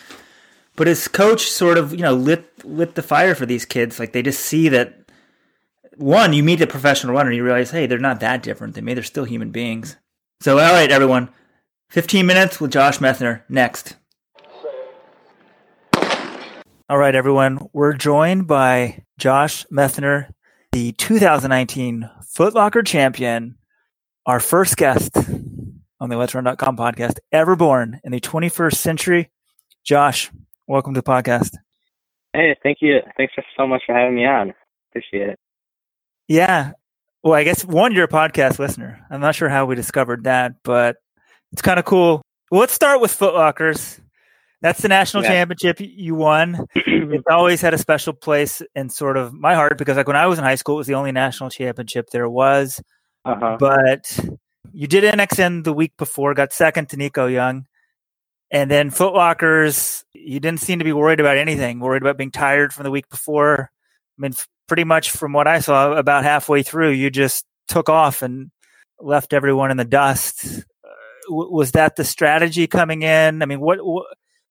but 0.76 0.88
his 0.88 1.08
coach 1.08 1.50
sort 1.50 1.78
of, 1.78 1.92
you 1.92 2.02
know, 2.02 2.14
lit 2.14 2.66
lit 2.66 2.96
the 2.96 3.04
fire 3.04 3.36
for 3.36 3.46
these 3.46 3.66
kids. 3.66 4.00
Like 4.00 4.14
they 4.14 4.22
just 4.22 4.40
see 4.40 4.70
that 4.70 5.06
one, 5.98 6.34
you 6.34 6.44
meet 6.44 6.62
a 6.62 6.68
professional 6.68 7.14
runner, 7.14 7.30
and 7.30 7.38
you 7.38 7.44
realize, 7.44 7.72
hey, 7.72 7.88
they're 7.88 8.00
not 8.00 8.20
that 8.22 8.44
different 8.44 8.76
than 8.76 8.86
me. 8.86 8.94
They're 8.94 9.04
still 9.04 9.26
human 9.26 9.52
beings. 9.52 9.98
So, 10.42 10.60
all 10.60 10.74
right, 10.74 10.92
everyone. 10.92 11.30
15 11.90 12.26
minutes 12.26 12.60
with 12.60 12.72
Josh 12.72 13.00
Methner 13.00 13.44
next. 13.48 13.96
All 16.90 16.98
right, 16.98 17.16
everyone. 17.16 17.70
We're 17.74 17.94
joined 17.94 18.48
by 18.48 19.05
Josh 19.18 19.66
Methner, 19.72 20.30
the 20.72 20.92
2019 20.94 22.10
Footlocker 22.22 22.86
champion, 22.86 23.58
our 24.26 24.40
first 24.40 24.76
guest 24.76 25.16
on 26.00 26.10
the 26.10 26.18
Let's 26.18 26.36
Run.com 26.36 26.76
podcast 26.76 27.20
ever 27.32 27.56
born 27.56 28.02
in 28.04 28.12
the 28.12 28.20
21st 28.20 28.76
century. 28.76 29.32
Josh, 29.86 30.32
welcome 30.68 30.94
to 30.94 31.02
the 31.02 31.10
podcast. 31.10 31.56
Hey, 32.34 32.58
thank 32.62 32.80
you. 32.82 33.00
Thanks 33.16 33.34
so 33.58 33.66
much 33.66 33.84
for 33.86 33.96
having 33.96 34.16
me 34.16 34.26
on. 34.26 34.54
Appreciate 34.92 35.30
it. 35.30 35.40
Yeah, 36.28 36.72
well, 37.24 37.34
I 37.34 37.44
guess 37.44 37.66
one, 37.66 37.94
you're 37.94 38.06
a 38.06 38.08
podcast 38.08 38.60
listener. 38.60 39.06
I'm 39.10 39.22
not 39.22 39.34
sure 39.34 39.50
how 39.50 39.66
we 39.66 39.76
discovered 39.76 40.26
that, 40.26 40.56
but 40.64 40.98
it's 41.54 41.62
kind 41.62 41.80
of 41.80 41.86
cool. 41.86 42.22
Well, 42.52 42.60
let's 42.62 42.74
start 42.74 43.02
with 43.02 43.18
Footlockers. 43.18 44.00
That's 44.62 44.82
the 44.82 44.88
national 44.88 45.24
yeah. 45.24 45.30
championship 45.30 45.78
you 45.80 46.16
won. 46.16 46.66
it's 46.76 47.28
always 47.30 47.62
had 47.62 47.74
a 47.74 47.78
special 47.78 48.14
place 48.14 48.62
in 48.76 48.90
sort 48.90 49.18
of 49.18 49.34
my 49.34 49.54
heart 49.54 49.78
because, 49.78 49.98
like, 49.98 50.08
when 50.08 50.16
I 50.16 50.28
was 50.28 50.40
in 50.40 50.46
high 50.46 50.56
school, 50.56 50.76
it 50.76 50.80
was 50.80 50.88
the 50.88 50.96
only 50.96 51.12
national 51.12 51.50
championship 51.50 52.10
there 52.10 52.30
was. 52.30 52.82
Uh-huh. 53.26 53.58
But 53.60 54.20
you 54.74 54.88
did 54.88 55.04
NXN 55.04 55.64
the 55.64 55.74
week 55.74 55.94
before, 55.98 56.34
got 56.34 56.54
second 56.54 56.90
to 56.90 56.98
Nico 56.98 57.28
Young. 57.28 57.66
And 58.52 58.70
then 58.70 58.92
Footlockers, 58.92 60.04
you 60.14 60.40
didn't 60.40 60.62
seem 60.62 60.80
to 60.80 60.86
be 60.86 60.94
worried 60.94 61.20
about 61.20 61.38
anything, 61.38 61.80
worried 61.80 62.04
about 62.04 62.18
being 62.18 62.32
tired 62.32 62.74
from 62.74 62.84
the 62.84 62.92
week 62.92 63.10
before. 63.10 63.72
I 64.18 64.22
mean, 64.22 64.34
pretty 64.68 64.84
much 64.84 65.12
from 65.12 65.34
what 65.34 65.48
I 65.48 65.60
saw, 65.60 65.94
about 65.94 66.24
halfway 66.24 66.64
through, 66.64 66.92
you 66.92 67.10
just 67.10 67.46
took 67.68 67.90
off 67.90 68.22
and 68.22 68.52
left 69.00 69.34
everyone 69.34 69.72
in 69.72 69.78
the 69.78 69.86
dust. 69.86 70.46
Uh, 70.84 70.90
was 71.30 71.72
that 71.72 71.96
the 71.96 72.04
strategy 72.04 72.68
coming 72.68 73.02
in? 73.02 73.42
I 73.42 73.46
mean, 73.46 73.60
what, 73.60 73.80
what, 73.82 74.06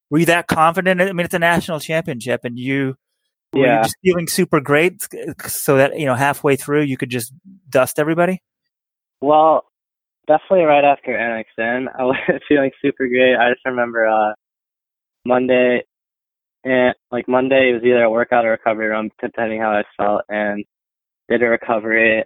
were 0.09 0.19
you 0.19 0.25
that 0.27 0.47
confident? 0.47 1.01
I 1.01 1.11
mean, 1.13 1.25
it's 1.25 1.33
a 1.33 1.39
national 1.39 1.79
championship, 1.79 2.41
and 2.43 2.57
you 2.57 2.95
yeah. 3.53 3.59
were 3.59 3.67
you 3.67 3.83
just 3.83 3.97
feeling 4.03 4.27
super 4.27 4.59
great, 4.59 5.07
so 5.45 5.77
that 5.77 5.99
you 5.99 6.05
know 6.05 6.15
halfway 6.15 6.55
through 6.55 6.81
you 6.81 6.97
could 6.97 7.09
just 7.09 7.33
dust 7.69 7.99
everybody. 7.99 8.41
Well, 9.21 9.65
definitely 10.27 10.65
right 10.65 10.83
after 10.83 11.11
NXN, 11.11 11.87
I 11.97 12.03
was 12.03 12.17
feeling 12.47 12.71
super 12.81 13.07
great. 13.07 13.35
I 13.35 13.51
just 13.51 13.65
remember 13.65 14.07
uh, 14.07 14.33
Monday 15.25 15.83
and 16.65 16.95
like 17.11 17.27
Monday, 17.27 17.69
it 17.69 17.73
was 17.73 17.83
either 17.83 18.03
a 18.03 18.09
workout 18.09 18.43
or 18.43 18.51
recovery 18.51 18.87
run, 18.87 19.11
depending 19.21 19.61
how 19.61 19.69
I 19.69 19.83
felt, 19.95 20.23
and 20.27 20.65
did 21.29 21.43
a 21.43 21.45
recovery. 21.45 22.23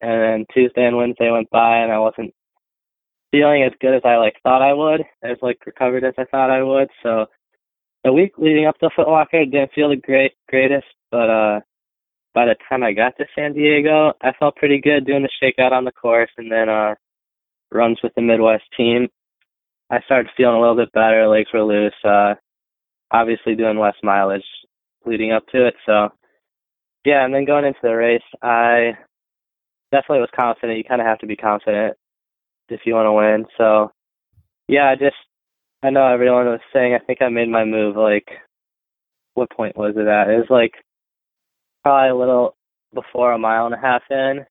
And 0.00 0.22
then 0.22 0.46
Tuesday 0.54 0.86
and 0.86 0.96
Wednesday 0.96 1.30
went 1.30 1.50
by, 1.50 1.78
and 1.78 1.92
I 1.92 1.98
wasn't 1.98 2.32
feeling 3.32 3.64
as 3.64 3.72
good 3.80 3.94
as 3.94 4.02
I 4.04 4.16
like 4.16 4.36
thought 4.44 4.62
I 4.62 4.74
would, 4.74 5.00
as 5.24 5.38
like 5.42 5.58
recovered 5.66 6.04
as 6.04 6.14
I 6.18 6.24
thought 6.24 6.50
I 6.50 6.62
would. 6.62 6.88
So 7.02 7.26
the 8.04 8.12
week 8.12 8.34
leading 8.38 8.66
up 8.66 8.78
to 8.78 8.90
Footlocker 8.90 9.50
didn't 9.50 9.72
feel 9.74 9.88
the 9.88 9.96
great 9.96 10.32
greatest, 10.48 10.86
but 11.10 11.28
uh 11.28 11.60
by 12.34 12.46
the 12.46 12.56
time 12.68 12.82
I 12.82 12.92
got 12.92 13.16
to 13.18 13.26
San 13.34 13.52
Diego, 13.52 14.12
I 14.22 14.32
felt 14.38 14.56
pretty 14.56 14.80
good 14.80 15.04
doing 15.04 15.22
the 15.22 15.28
shakeout 15.42 15.72
on 15.72 15.84
the 15.84 15.92
course 15.92 16.30
and 16.36 16.52
then 16.52 16.68
uh 16.68 16.94
runs 17.72 17.98
with 18.02 18.14
the 18.14 18.22
Midwest 18.22 18.64
team. 18.76 19.08
I 19.90 20.00
started 20.02 20.30
feeling 20.36 20.56
a 20.56 20.60
little 20.60 20.76
bit 20.76 20.92
better, 20.92 21.26
legs 21.26 21.48
were 21.52 21.64
loose, 21.64 21.94
uh 22.04 22.34
obviously 23.10 23.54
doing 23.54 23.78
less 23.78 23.96
mileage 24.02 24.44
leading 25.06 25.32
up 25.32 25.46
to 25.48 25.66
it. 25.66 25.74
So 25.86 26.10
yeah, 27.04 27.24
and 27.24 27.34
then 27.34 27.46
going 27.46 27.64
into 27.64 27.80
the 27.82 27.96
race, 27.96 28.22
I 28.42 28.92
definitely 29.90 30.20
was 30.20 30.30
confident. 30.36 30.78
You 30.78 30.84
kind 30.84 31.00
of 31.00 31.06
have 31.06 31.18
to 31.20 31.26
be 31.26 31.36
confident 31.36 31.96
if 32.72 32.80
you 32.84 32.94
want 32.94 33.06
to 33.06 33.12
win. 33.12 33.46
So 33.58 33.92
yeah, 34.68 34.88
I 34.90 34.94
just 34.94 35.16
I 35.82 35.90
know 35.90 36.06
everyone 36.06 36.46
was 36.46 36.60
saying 36.72 36.94
I 36.94 37.04
think 37.04 37.22
I 37.22 37.28
made 37.28 37.48
my 37.48 37.64
move 37.64 37.96
like 37.96 38.28
what 39.34 39.50
point 39.50 39.76
was 39.76 39.94
it 39.96 40.06
at? 40.06 40.28
It 40.28 40.36
was 40.36 40.50
like 40.50 40.72
probably 41.82 42.10
a 42.10 42.16
little 42.16 42.54
before 42.94 43.32
a 43.32 43.38
mile 43.38 43.66
and 43.66 43.74
a 43.74 43.78
half 43.78 44.02
in. 44.10 44.44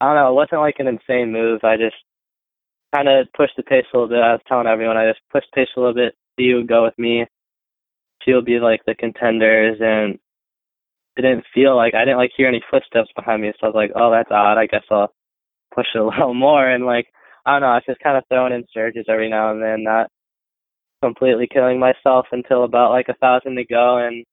I 0.00 0.06
don't 0.06 0.16
know, 0.16 0.30
it 0.30 0.34
wasn't 0.34 0.60
like 0.60 0.76
an 0.78 0.88
insane 0.88 1.32
move. 1.32 1.60
I 1.64 1.76
just 1.76 1.96
kind 2.94 3.08
of 3.08 3.28
pushed 3.36 3.54
the 3.56 3.62
pace 3.62 3.84
a 3.92 3.96
little 3.96 4.08
bit. 4.08 4.18
I 4.18 4.32
was 4.32 4.40
telling 4.46 4.66
everyone 4.66 4.96
I 4.96 5.08
just 5.08 5.20
pushed 5.32 5.46
the 5.52 5.60
pace 5.60 5.68
a 5.76 5.80
little 5.80 5.94
bit. 5.94 6.14
She 6.38 6.52
would 6.52 6.68
go 6.68 6.84
with 6.84 6.98
me. 6.98 7.26
She 8.22 8.34
would 8.34 8.44
be 8.44 8.58
like 8.58 8.80
the 8.84 8.94
contenders, 8.94 9.78
and 9.80 10.18
it 11.16 11.22
didn't 11.22 11.44
feel 11.54 11.76
like 11.76 11.94
I 11.94 12.04
didn't 12.04 12.18
like 12.18 12.32
hear 12.36 12.48
any 12.48 12.62
footsteps 12.70 13.10
behind 13.16 13.42
me. 13.42 13.52
So 13.52 13.66
I 13.66 13.68
was 13.68 13.74
like, 13.74 13.92
oh, 13.94 14.10
that's 14.10 14.30
odd. 14.30 14.58
I 14.58 14.66
guess 14.66 14.84
I'll 14.90 15.12
push 15.74 15.86
it 15.94 15.98
a 15.98 16.04
little 16.06 16.34
more. 16.34 16.68
And 16.68 16.84
like, 16.84 17.06
I 17.46 17.52
don't 17.52 17.60
know, 17.62 17.68
I 17.68 17.74
was 17.76 17.84
just 17.86 18.00
kind 18.00 18.18
of 18.18 18.24
throwing 18.28 18.52
in 18.52 18.64
surges 18.74 19.06
every 19.08 19.30
now 19.30 19.52
and 19.52 19.62
then, 19.62 19.84
not 19.84 20.10
completely 21.02 21.46
killing 21.46 21.78
myself 21.78 22.26
until 22.32 22.64
about 22.64 22.90
like 22.90 23.08
a 23.08 23.14
thousand 23.14 23.54
to 23.56 23.64
go. 23.64 23.98
And 23.98 24.24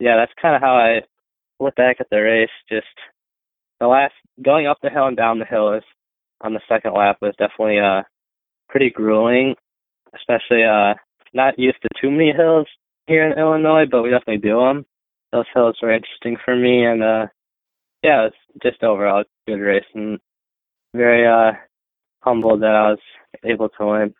yeah, 0.00 0.16
that's 0.16 0.32
kind 0.40 0.56
of 0.56 0.62
how 0.62 0.74
I 0.74 1.02
look 1.60 1.74
back 1.76 1.96
at 2.00 2.06
the 2.10 2.16
race. 2.16 2.48
Just 2.70 2.86
the 3.80 3.86
last 3.86 4.14
going 4.42 4.66
up 4.66 4.78
the 4.82 4.90
hill 4.90 5.06
and 5.06 5.16
down 5.16 5.38
the 5.38 5.44
hill 5.44 5.74
is 5.74 5.82
on 6.40 6.54
the 6.54 6.60
second 6.68 6.94
lap 6.94 7.18
was 7.20 7.34
definitely 7.38 7.78
uh 7.78 8.02
pretty 8.68 8.90
grueling, 8.90 9.54
especially 10.14 10.64
uh 10.64 10.94
not 11.34 11.58
used 11.58 11.82
to 11.82 11.88
too 12.00 12.10
many 12.10 12.32
hills 12.32 12.66
here 13.06 13.30
in 13.30 13.38
Illinois, 13.38 13.84
but 13.90 14.02
we 14.02 14.10
definitely 14.10 14.38
do 14.38 14.60
them. 14.60 14.86
Those 15.32 15.46
hills 15.52 15.76
were 15.82 15.92
interesting 15.92 16.36
for 16.42 16.56
me, 16.56 16.86
and 16.86 17.02
uh 17.02 17.26
yeah, 18.02 18.28
it's 18.28 18.62
just 18.62 18.82
overall 18.82 19.24
good 19.46 19.60
race 19.60 19.84
and 19.94 20.18
very 20.94 21.26
uh 21.26 21.52
humbled 22.24 22.62
that 22.62 22.74
I 22.74 22.90
was 22.90 22.98
able 23.44 23.68
to 23.68 23.86
win. 23.86 24.14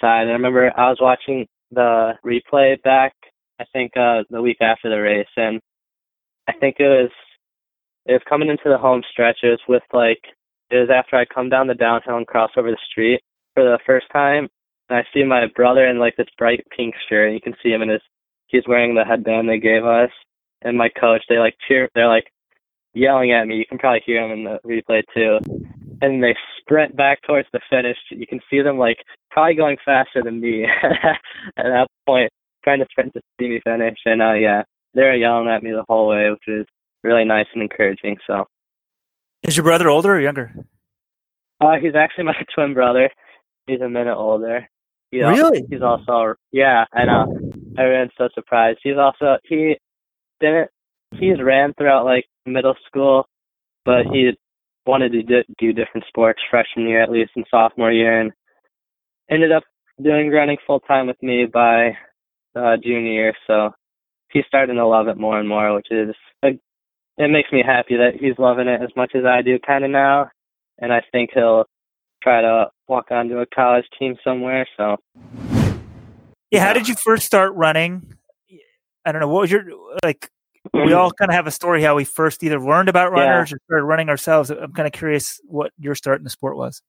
Side, 0.00 0.28
I 0.28 0.32
remember 0.32 0.70
I 0.76 0.88
was 0.90 0.98
watching 1.00 1.46
the 1.70 2.12
replay 2.24 2.80
back. 2.82 3.14
I 3.58 3.64
think 3.72 3.92
uh 3.96 4.22
the 4.30 4.42
week 4.42 4.58
after 4.60 4.88
the 4.88 5.00
race, 5.00 5.28
and 5.36 5.60
I 6.48 6.52
think 6.52 6.76
it 6.78 6.88
was 6.88 7.10
it 8.06 8.12
was 8.12 8.22
coming 8.28 8.48
into 8.48 8.68
the 8.68 8.78
home 8.78 9.02
stretch. 9.10 9.38
It 9.42 9.48
was 9.48 9.60
with 9.68 9.82
like 9.92 10.20
it 10.70 10.76
was 10.76 10.90
after 10.90 11.16
I 11.16 11.24
come 11.24 11.48
down 11.48 11.66
the 11.66 11.74
downhill 11.74 12.16
and 12.16 12.26
cross 12.26 12.50
over 12.56 12.70
the 12.70 12.78
street 12.90 13.20
for 13.54 13.64
the 13.64 13.78
first 13.86 14.06
time, 14.12 14.48
and 14.88 14.98
I 14.98 15.04
see 15.12 15.24
my 15.24 15.46
brother 15.54 15.86
in 15.86 15.98
like 15.98 16.16
this 16.16 16.28
bright 16.38 16.64
pink 16.76 16.94
shirt. 17.08 17.26
And 17.26 17.34
you 17.34 17.40
can 17.40 17.54
see 17.62 17.70
him 17.70 17.82
in 17.82 17.88
his 17.88 18.02
he's 18.46 18.66
wearing 18.66 18.94
the 18.94 19.04
headband 19.04 19.48
they 19.48 19.58
gave 19.58 19.84
us, 19.84 20.10
and 20.62 20.76
my 20.76 20.88
coach. 20.88 21.22
They 21.28 21.38
like 21.38 21.56
cheer. 21.68 21.88
They're 21.94 22.08
like 22.08 22.32
yelling 22.94 23.32
at 23.32 23.46
me. 23.46 23.56
You 23.56 23.66
can 23.66 23.78
probably 23.78 24.02
hear 24.04 24.26
them 24.26 24.38
in 24.38 24.44
the 24.44 24.58
replay 24.66 25.02
too. 25.14 25.38
And 26.02 26.22
they 26.22 26.34
sprint 26.58 26.96
back 26.96 27.18
towards 27.26 27.48
the 27.52 27.60
finish. 27.68 27.96
You 28.10 28.26
can 28.26 28.40
see 28.50 28.62
them 28.62 28.78
like 28.78 28.96
probably 29.30 29.54
going 29.54 29.76
faster 29.84 30.22
than 30.22 30.40
me 30.40 30.64
at 30.82 31.18
that 31.56 31.86
point, 32.06 32.30
trying 32.64 32.78
to 32.80 32.86
sprint 32.90 33.12
to 33.14 33.20
see 33.38 33.48
me 33.48 33.60
finish. 33.64 33.98
And 34.06 34.22
uh 34.22 34.32
yeah, 34.34 34.62
they 34.94 35.02
were 35.02 35.14
yelling 35.14 35.48
at 35.48 35.62
me 35.62 35.72
the 35.72 35.84
whole 35.88 36.08
way, 36.08 36.30
which 36.30 36.42
was 36.48 36.66
really 37.04 37.24
nice 37.24 37.46
and 37.54 37.62
encouraging. 37.62 38.16
So 38.26 38.44
Is 39.42 39.56
your 39.56 39.64
brother 39.64 39.88
older 39.88 40.14
or 40.14 40.20
younger? 40.20 40.52
uh 41.60 41.76
he's 41.80 41.94
actually 41.94 42.24
my 42.32 42.34
twin 42.54 42.72
brother. 42.74 43.10
He's 43.66 43.80
a 43.82 43.88
minute 43.88 44.16
older. 44.16 44.68
He 45.10 45.22
al- 45.22 45.30
Really? 45.32 45.66
he's 45.68 45.82
also 45.82 46.34
yeah, 46.52 46.84
I 46.94 47.04
know. 47.04 47.26
Everyone's 47.78 48.12
so 48.16 48.28
surprised. 48.34 48.78
He's 48.82 48.96
also 48.96 49.36
he 49.44 49.76
didn't 50.40 50.70
he's 51.18 51.40
ran 51.42 51.74
throughout 51.74 52.04
like 52.06 52.24
middle 52.46 52.74
school, 52.86 53.26
but 53.84 54.06
he 54.12 54.30
wanted 54.90 55.12
to 55.12 55.44
do, 55.58 55.72
different 55.72 56.06
sports 56.08 56.40
freshman 56.50 56.88
year 56.88 57.02
at 57.02 57.10
least 57.10 57.32
and 57.36 57.46
sophomore 57.50 57.92
year, 57.92 58.20
and 58.20 58.32
ended 59.30 59.52
up 59.52 59.62
doing 60.02 60.30
running 60.30 60.58
full 60.66 60.80
time 60.80 61.06
with 61.06 61.22
me 61.22 61.46
by 61.46 61.96
uh, 62.56 62.76
junior 62.82 63.12
year. 63.12 63.34
So 63.46 63.70
he's 64.32 64.44
starting 64.46 64.76
to 64.76 64.86
love 64.86 65.08
it 65.08 65.16
more 65.16 65.38
and 65.38 65.48
more, 65.48 65.74
which 65.74 65.88
is 65.90 66.14
it 67.20 67.30
makes 67.30 67.52
me 67.52 67.62
happy 67.64 67.96
that 67.96 68.14
he's 68.18 68.38
loving 68.38 68.66
it 68.66 68.80
as 68.82 68.88
much 68.96 69.12
as 69.14 69.24
I 69.26 69.42
do 69.42 69.58
kind 69.58 69.84
of 69.84 69.90
now, 69.90 70.30
and 70.78 70.92
I 70.92 71.02
think 71.12 71.30
he'll 71.34 71.66
try 72.22 72.40
to 72.40 72.66
walk 72.88 73.10
onto 73.10 73.38
a 73.38 73.46
college 73.46 73.84
team 73.98 74.16
somewhere. 74.24 74.66
So 74.76 74.96
Yeah. 76.50 76.64
How 76.64 76.72
did 76.72 76.88
you 76.88 76.94
first 76.94 77.26
start 77.26 77.54
running? 77.54 78.14
I 79.04 79.12
don't 79.12 79.20
know. 79.20 79.28
What 79.28 79.42
was 79.42 79.50
your 79.50 79.64
like? 80.02 80.30
We 80.74 80.92
all 80.92 81.10
kind 81.18 81.30
of 81.30 81.34
have 81.34 81.46
a 81.46 81.50
story 81.50 81.82
how 81.82 81.94
we 81.96 82.04
first 82.04 82.42
either 82.42 82.60
learned 82.60 82.88
about 82.88 83.12
Yeah. 83.12 83.20
runners 83.20 83.52
or 83.52 83.58
started 83.66 83.84
running 83.84 84.08
ourselves. 84.08 84.50
I'm 84.50 84.72
kind 84.72 84.86
of 84.86 84.92
curious 84.92 85.40
what 85.44 85.72
your 85.78 85.94
start 85.94 86.18
in 86.18 86.24
the 86.24 86.30
sport 86.30 86.56
was. 86.56 86.82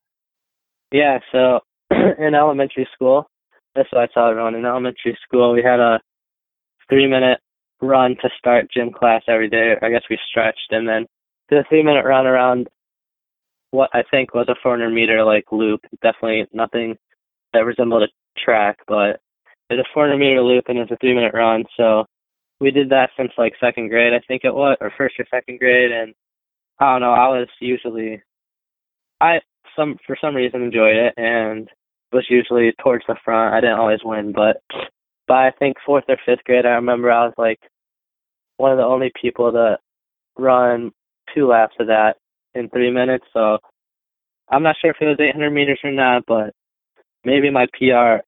Yeah, 0.91 1.19
so 1.31 1.60
in 1.91 2.35
elementary 2.35 2.88
school, 2.93 3.27
that's 3.76 3.91
what 3.91 4.02
I 4.02 4.07
tell 4.14 4.27
everyone. 4.30 4.56
In 4.56 4.65
elementary 4.65 5.18
school, 5.23 5.53
we 5.53 5.64
had 5.64 5.80
a 5.80 5.99
three 6.89 7.07
minute 7.07 7.39
run 7.81 8.15
to 8.22 8.30
start 8.38 8.68
gym 8.72 8.91
class 8.91 9.23
every 9.27 9.49
day. 9.49 9.76
I 9.81 9.89
guess 9.89 10.03
we 10.10 10.19
stretched 10.30 10.72
and 10.72 10.88
then 10.88 11.06
did 11.49 11.60
a 11.60 11.64
three 11.69 11.84
minute 11.84 12.06
run 12.06 12.27
around 12.27 12.68
what 13.72 13.89
I 13.93 14.03
think 14.11 14.34
was 14.34 14.48
a 14.49 14.56
400 14.61 14.89
meter 14.89 15.23
like 15.23 15.45
loop. 15.52 15.81
Definitely 16.03 16.45
nothing 16.53 16.98
that 17.53 17.60
resembled 17.65 18.03
a 18.03 18.07
track, 18.38 18.77
but 18.88 19.22
it 19.69 19.76
was 19.76 19.80
a 19.80 19.93
400 19.93 20.18
meter 20.18 20.41
loop 20.41 20.65
and 20.68 20.77
it 20.77 20.81
was 20.81 20.91
a 20.91 20.98
three 20.98 21.14
minute 21.15 21.34
run. 21.34 21.64
So 21.77 22.06
we 22.61 22.69
did 22.69 22.91
that 22.91 23.09
since 23.17 23.31
like 23.38 23.53
second 23.59 23.89
grade, 23.89 24.13
I 24.13 24.21
think 24.25 24.43
it 24.45 24.53
was, 24.53 24.77
or 24.79 24.93
first 24.95 25.15
or 25.19 25.25
second 25.31 25.57
grade. 25.57 25.91
And 25.91 26.13
I 26.79 26.93
don't 26.93 27.01
know, 27.01 27.11
I 27.11 27.27
was 27.27 27.47
usually, 27.59 28.21
I 29.19 29.39
some 29.75 29.97
for 30.05 30.15
some 30.21 30.35
reason 30.35 30.61
enjoyed 30.61 30.95
it 30.95 31.13
and 31.17 31.67
was 32.13 32.25
usually 32.29 32.71
towards 32.81 33.03
the 33.07 33.15
front. 33.25 33.55
I 33.55 33.61
didn't 33.61 33.79
always 33.79 34.01
win, 34.03 34.31
but 34.31 34.61
by 35.27 35.47
I 35.47 35.51
think 35.51 35.77
fourth 35.85 36.03
or 36.07 36.17
fifth 36.25 36.43
grade, 36.45 36.65
I 36.65 36.71
remember 36.71 37.11
I 37.11 37.25
was 37.25 37.33
like 37.38 37.59
one 38.57 38.71
of 38.71 38.77
the 38.77 38.83
only 38.83 39.11
people 39.19 39.51
to 39.51 39.77
run 40.38 40.91
two 41.33 41.47
laps 41.47 41.75
of 41.79 41.88
that 41.88 42.17
in 42.53 42.69
three 42.69 42.91
minutes. 42.91 43.25
So 43.33 43.57
I'm 44.49 44.63
not 44.63 44.75
sure 44.79 44.91
if 44.91 44.97
it 45.01 45.05
was 45.05 45.19
800 45.19 45.49
meters 45.49 45.79
or 45.83 45.91
not, 45.91 46.25
but 46.27 46.53
maybe 47.25 47.49
my 47.49 47.65
PR 47.77 48.23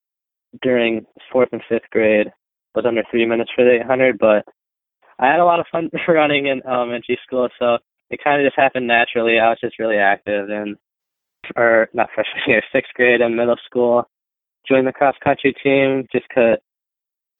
during 0.61 1.05
fourth 1.31 1.49
and 1.51 1.61
fifth 1.69 1.89
grade 1.91 2.31
was 2.75 2.85
under 2.85 3.03
three 3.09 3.25
minutes 3.25 3.51
for 3.55 3.63
the 3.63 3.75
800. 3.81 4.17
But 4.17 4.45
I 5.19 5.27
had 5.27 5.39
a 5.39 5.45
lot 5.45 5.59
of 5.59 5.67
fun 5.71 5.89
running 6.07 6.47
in 6.47 6.61
elementary 6.67 7.19
school, 7.25 7.49
so 7.59 7.77
it 8.09 8.19
kind 8.23 8.41
of 8.41 8.47
just 8.47 8.59
happened 8.59 8.87
naturally. 8.87 9.39
I 9.39 9.49
was 9.49 9.59
just 9.61 9.79
really 9.79 9.97
active 9.97 10.49
and 10.49 10.77
or 11.55 11.89
not 11.93 12.09
freshman 12.15 12.43
year, 12.47 12.61
sixth 12.71 12.93
grade 12.95 13.21
and 13.21 13.35
middle 13.35 13.57
school. 13.65 14.05
Joined 14.67 14.87
the 14.87 14.93
cross 14.93 15.15
country 15.23 15.53
team 15.63 16.07
just 16.11 16.27
'cause 16.29 16.57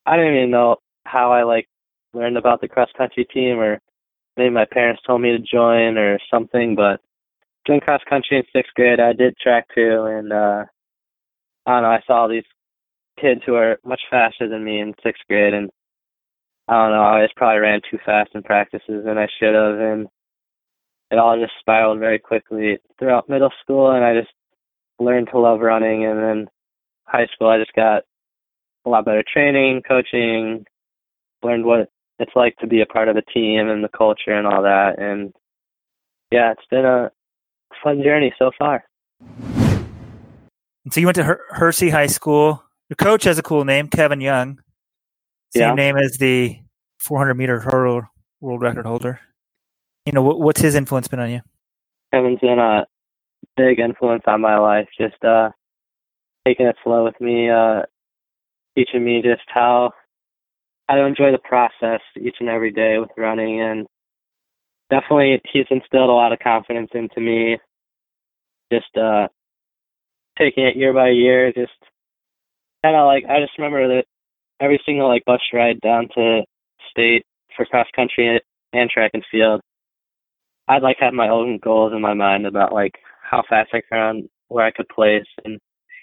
I 0.06 0.18
don't 0.18 0.36
even 0.36 0.52
know 0.52 0.78
how 1.06 1.32
I 1.32 1.44
like 1.44 1.68
learned 2.14 2.38
about 2.38 2.62
the 2.62 2.68
cross 2.68 2.90
country 2.98 3.26
team 3.26 3.60
or 3.60 3.80
maybe 4.38 4.50
my 4.50 4.66
parents 4.66 5.02
told 5.06 5.22
me 5.22 5.32
to 5.32 5.40
join 5.40 5.98
or 5.98 6.20
something, 6.32 6.76
but 6.76 7.00
joined 7.68 7.82
cross 7.84 8.02
country 8.10 8.38
in 8.38 8.44
sixth 8.54 8.74
grade. 8.76 9.00
I 9.00 9.14
did 9.14 9.38
track 9.38 9.68
too 9.74 10.06
and 10.06 10.34
uh 10.34 10.66
I 11.66 11.72
don't 11.72 11.84
know, 11.84 11.90
I 11.90 12.02
saw 12.06 12.28
these 12.28 12.44
kids 13.20 13.42
who 13.46 13.56
are 13.56 13.78
much 13.86 14.02
faster 14.10 14.48
than 14.48 14.64
me 14.64 14.80
in 14.80 14.94
sixth 15.04 15.24
grade 15.30 15.54
and 15.54 15.70
I 16.68 16.74
don't 16.74 16.92
know, 16.92 17.04
I 17.04 17.24
just 17.24 17.36
probably 17.36 17.60
ran 17.60 17.82
too 17.90 18.00
fast 18.06 18.32
in 18.34 18.44
practices 18.44 19.04
than 19.06 19.18
I 19.18 19.28
should 19.40 19.54
have 19.54 19.80
and 19.80 20.08
it 21.12 21.20
all 21.20 21.40
just 21.40 21.54
spiraled 21.60 22.00
very 22.00 22.20
quickly 22.20 22.80
throughout 22.98 23.30
middle 23.30 23.52
school 23.62 23.92
and 23.92 24.04
I 24.04 24.20
just 24.20 24.34
learned 25.00 25.30
to 25.32 25.40
love 25.40 25.60
running 25.60 26.06
and 26.06 26.20
then 26.20 26.48
high 27.06 27.28
school 27.34 27.50
I 27.50 27.60
just 27.60 27.74
got 27.74 28.04
a 28.86 28.90
lot 28.90 29.06
better 29.06 29.24
training, 29.32 29.82
coaching, 29.88 30.66
learned 31.42 31.66
what 31.66 31.90
it's 32.20 32.36
like 32.36 32.56
to 32.58 32.68
be 32.68 32.82
a 32.82 32.86
part 32.86 33.10
of 33.10 33.18
a 33.18 33.22
team 33.22 33.70
and 33.70 33.84
the 33.84 33.90
culture 33.90 34.32
and 34.32 34.48
all 34.48 34.64
that 34.64 35.00
and 35.00 35.34
yeah, 36.32 36.52
it's 36.52 36.66
been 36.72 36.86
a 36.86 37.12
fun 37.84 38.02
journey 38.04 38.34
so 38.40 38.52
far. 38.58 38.84
So 40.90 41.00
you 41.00 41.08
went 41.08 41.16
to 41.16 41.24
Her- 41.24 41.42
Hersey 41.50 41.90
High 41.90 42.08
School. 42.08 42.64
Your 42.94 43.10
coach 43.10 43.24
has 43.24 43.40
a 43.40 43.42
cool 43.42 43.66
name, 43.66 43.88
Kevin 43.88 44.22
Young. 44.22 44.60
Same 45.50 45.70
Yeah. 45.70 45.74
name 45.74 45.98
as 45.98 46.18
the 46.20 46.60
400 47.00 47.34
meter 47.34 47.60
hurdle 47.60 48.04
world 48.40 48.62
record 48.62 48.86
holder. 48.86 49.20
You 50.06 50.12
know, 50.12 50.22
what, 50.22 50.40
what's 50.40 50.62
his 50.62 50.76
influence 50.76 51.08
been 51.08 51.20
on 51.20 51.32
you? 51.32 51.42
Kevin's 52.14 52.40
been 52.40 52.60
a 52.60 52.86
big 53.58 53.80
influence 53.80 54.22
on 54.28 54.42
my 54.42 54.60
life. 54.60 54.88
Just 54.96 55.16
uh, 55.24 55.50
taking 56.46 56.68
it 56.68 56.76
slow 56.84 57.04
with 57.04 57.20
me, 57.20 57.50
uh, 57.50 57.82
teaching 58.78 59.04
me 59.04 59.24
just 59.24 59.42
how 59.48 59.92
how 60.88 60.94
to 60.94 61.06
enjoy 61.06 61.32
the 61.32 61.40
process 61.40 62.02
each 62.16 62.36
and 62.42 62.50
every 62.50 62.70
day 62.70 63.00
with 63.00 63.10
running, 63.18 63.60
and 63.60 63.88
definitely 64.92 65.42
he's 65.52 65.66
instilled 65.72 66.12
a 66.12 66.14
lot 66.14 66.32
of 66.32 66.38
confidence 66.38 66.92
into 66.94 67.20
me. 67.20 67.58
Just 68.72 68.96
uh, 68.96 69.30
taking 70.38 70.68
it 70.68 70.76
year 70.76 70.94
by 70.94 71.10
year, 71.10 71.52
just 71.52 71.72
kind 72.84 72.96
of 72.96 73.06
like 73.06 73.24
I 73.26 73.40
just 73.40 73.58
remember 73.58 73.88
that 73.88 74.06
every 74.60 74.82
single 74.86 75.08
like 75.08 75.26
bus 75.26 75.42
ride 75.54 75.80
down 75.82 76.08
to 76.16 76.42
state 76.92 77.24
for 77.56 77.66
cross 77.66 77.88
country 77.96 78.40
and 78.74 78.90
track 78.90 79.12
and 79.14 79.24
field, 79.32 79.62
I'd 80.68 80.84
like 80.84 80.98
have 81.00 81.14
my 81.14 81.30
own 81.30 81.60
goals 81.64 81.94
in 81.94 82.02
my 82.02 82.14
mind 82.14 82.46
about 82.46 82.74
like 82.74 82.96
how 83.22 83.44
fast 83.50 83.72
I 83.74 83.82
can 83.88 83.98
run, 83.98 84.30
where 84.48 84.66
I 84.66 84.72
could 84.72 84.88
place, 84.90 85.26
and 85.46 85.60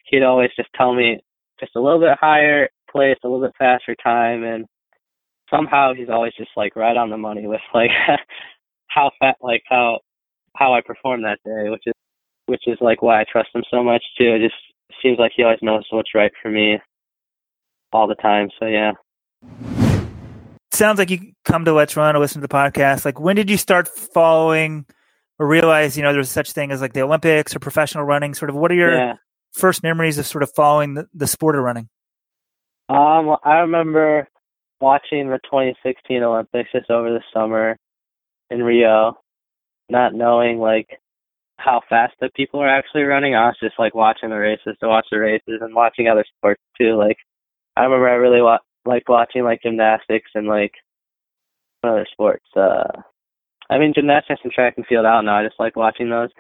he'd 0.07 0.23
always 0.23 0.51
just 0.57 0.69
tell 0.77 0.95
me 0.95 1.21
just 1.59 1.77
a 1.77 1.81
little 1.81 2.01
bit 2.01 2.19
higher 2.21 2.69
place, 2.91 3.17
a 3.23 3.29
little 3.29 3.47
bit 3.47 3.55
faster 3.59 3.95
time, 4.03 4.45
and 4.45 4.67
somehow 5.51 5.93
he's 5.95 6.09
always 6.09 6.33
just 6.37 6.51
like 6.57 6.77
right 6.77 6.97
on 6.97 7.11
the 7.11 7.17
money 7.17 7.47
with 7.47 7.61
like 7.75 7.91
how 8.89 9.11
fat, 9.21 9.37
like 9.41 9.63
how 9.69 9.99
how 10.57 10.75
I 10.75 10.81
perform 10.81 11.23
that 11.23 11.39
day, 11.45 11.71
which 11.71 11.83
is 11.87 11.95
which 12.47 12.63
is 12.67 12.79
like 12.81 13.03
why 13.03 13.21
I 13.21 13.25
trust 13.31 13.51
him 13.55 13.63
so 13.71 13.83
much 13.83 14.03
too. 14.19 14.39
Just 14.39 14.55
seems 15.03 15.19
like 15.19 15.33
he 15.37 15.43
always 15.43 15.59
knows 15.63 15.85
what's 15.91 16.15
right 16.15 16.33
for 16.43 16.51
me 16.51 16.79
all 17.93 18.07
the 18.07 18.15
time. 18.17 18.49
So 18.59 18.67
yeah. 18.67 18.93
Sounds 20.73 20.99
like 20.99 21.11
you 21.11 21.33
come 21.45 21.65
to 21.65 21.73
Let's 21.73 21.97
Run 21.97 22.15
or 22.15 22.21
listen 22.21 22.41
to 22.41 22.47
the 22.47 22.53
podcast. 22.55 23.05
Like 23.05 23.19
when 23.19 23.37
did 23.37 23.51
you 23.51 23.57
start 23.57 23.89
following 23.89 24.87
or 25.39 25.47
realize, 25.47 25.97
you 25.97 26.03
know, 26.03 26.13
there's 26.13 26.31
such 26.31 26.53
thing 26.53 26.71
as 26.71 26.81
like 26.81 26.93
the 26.93 27.03
Olympics 27.03 27.55
or 27.55 27.59
professional 27.59 28.05
running? 28.05 28.35
Sort 28.35 28.51
of 28.51 28.57
what 28.57 28.71
are 28.71 28.77
your 28.77 28.95
Yeah. 28.95 29.15
first 29.53 29.83
memories 29.83 30.17
of 30.19 30.27
sort 30.27 30.43
of 30.43 30.51
following 30.55 30.95
the, 30.95 31.07
the 31.13 31.27
sport 31.27 31.57
of 31.57 31.63
running? 31.63 31.89
Um, 32.89 33.37
I 33.45 33.59
remember 33.59 34.29
watching 34.81 35.29
the 35.29 35.39
2016 35.45 36.23
Olympics 36.23 36.71
just 36.73 36.91
over 36.91 37.11
the 37.13 37.23
summer 37.35 37.77
in 38.51 38.63
Rio, 38.63 39.19
not 39.89 40.15
knowing 40.15 40.59
like 40.59 41.00
how 41.63 41.81
fast 41.89 42.15
the 42.21 42.31
people 42.35 42.61
are 42.61 42.69
actually 42.69 43.03
running. 43.03 43.35
I 43.35 43.47
was 43.47 43.57
just 43.63 43.79
like 43.79 43.95
watching 43.95 44.31
the 44.31 44.37
races 44.37 44.77
to 44.81 44.89
watch 44.89 45.07
the 45.11 45.19
races 45.19 45.61
and 45.61 45.75
watching 45.75 46.09
other 46.09 46.25
sports 46.37 46.63
too. 46.79 46.97
Like 46.97 47.19
I 47.77 47.85
remember 47.85 48.09
I 48.09 48.15
really 48.15 48.43
wa- 48.43 48.59
liked 48.85 49.09
watching 49.09 49.45
like 49.45 49.63
gymnastics 49.63 50.31
and 50.35 50.47
like 50.47 50.73
other 51.85 52.07
sports. 52.13 52.47
Uh, 52.57 53.03
I 53.69 53.79
mean 53.79 53.93
gymnastics 53.95 54.41
and 54.43 54.53
track 54.53 54.75
and 54.77 54.87
field 54.87 55.07
I 55.07 55.15
don't 55.15 55.27
know. 55.27 55.33
I 55.33 55.45
just 55.45 55.61
like 55.61 55.77
watching 55.77 56.11
those. 56.11 56.31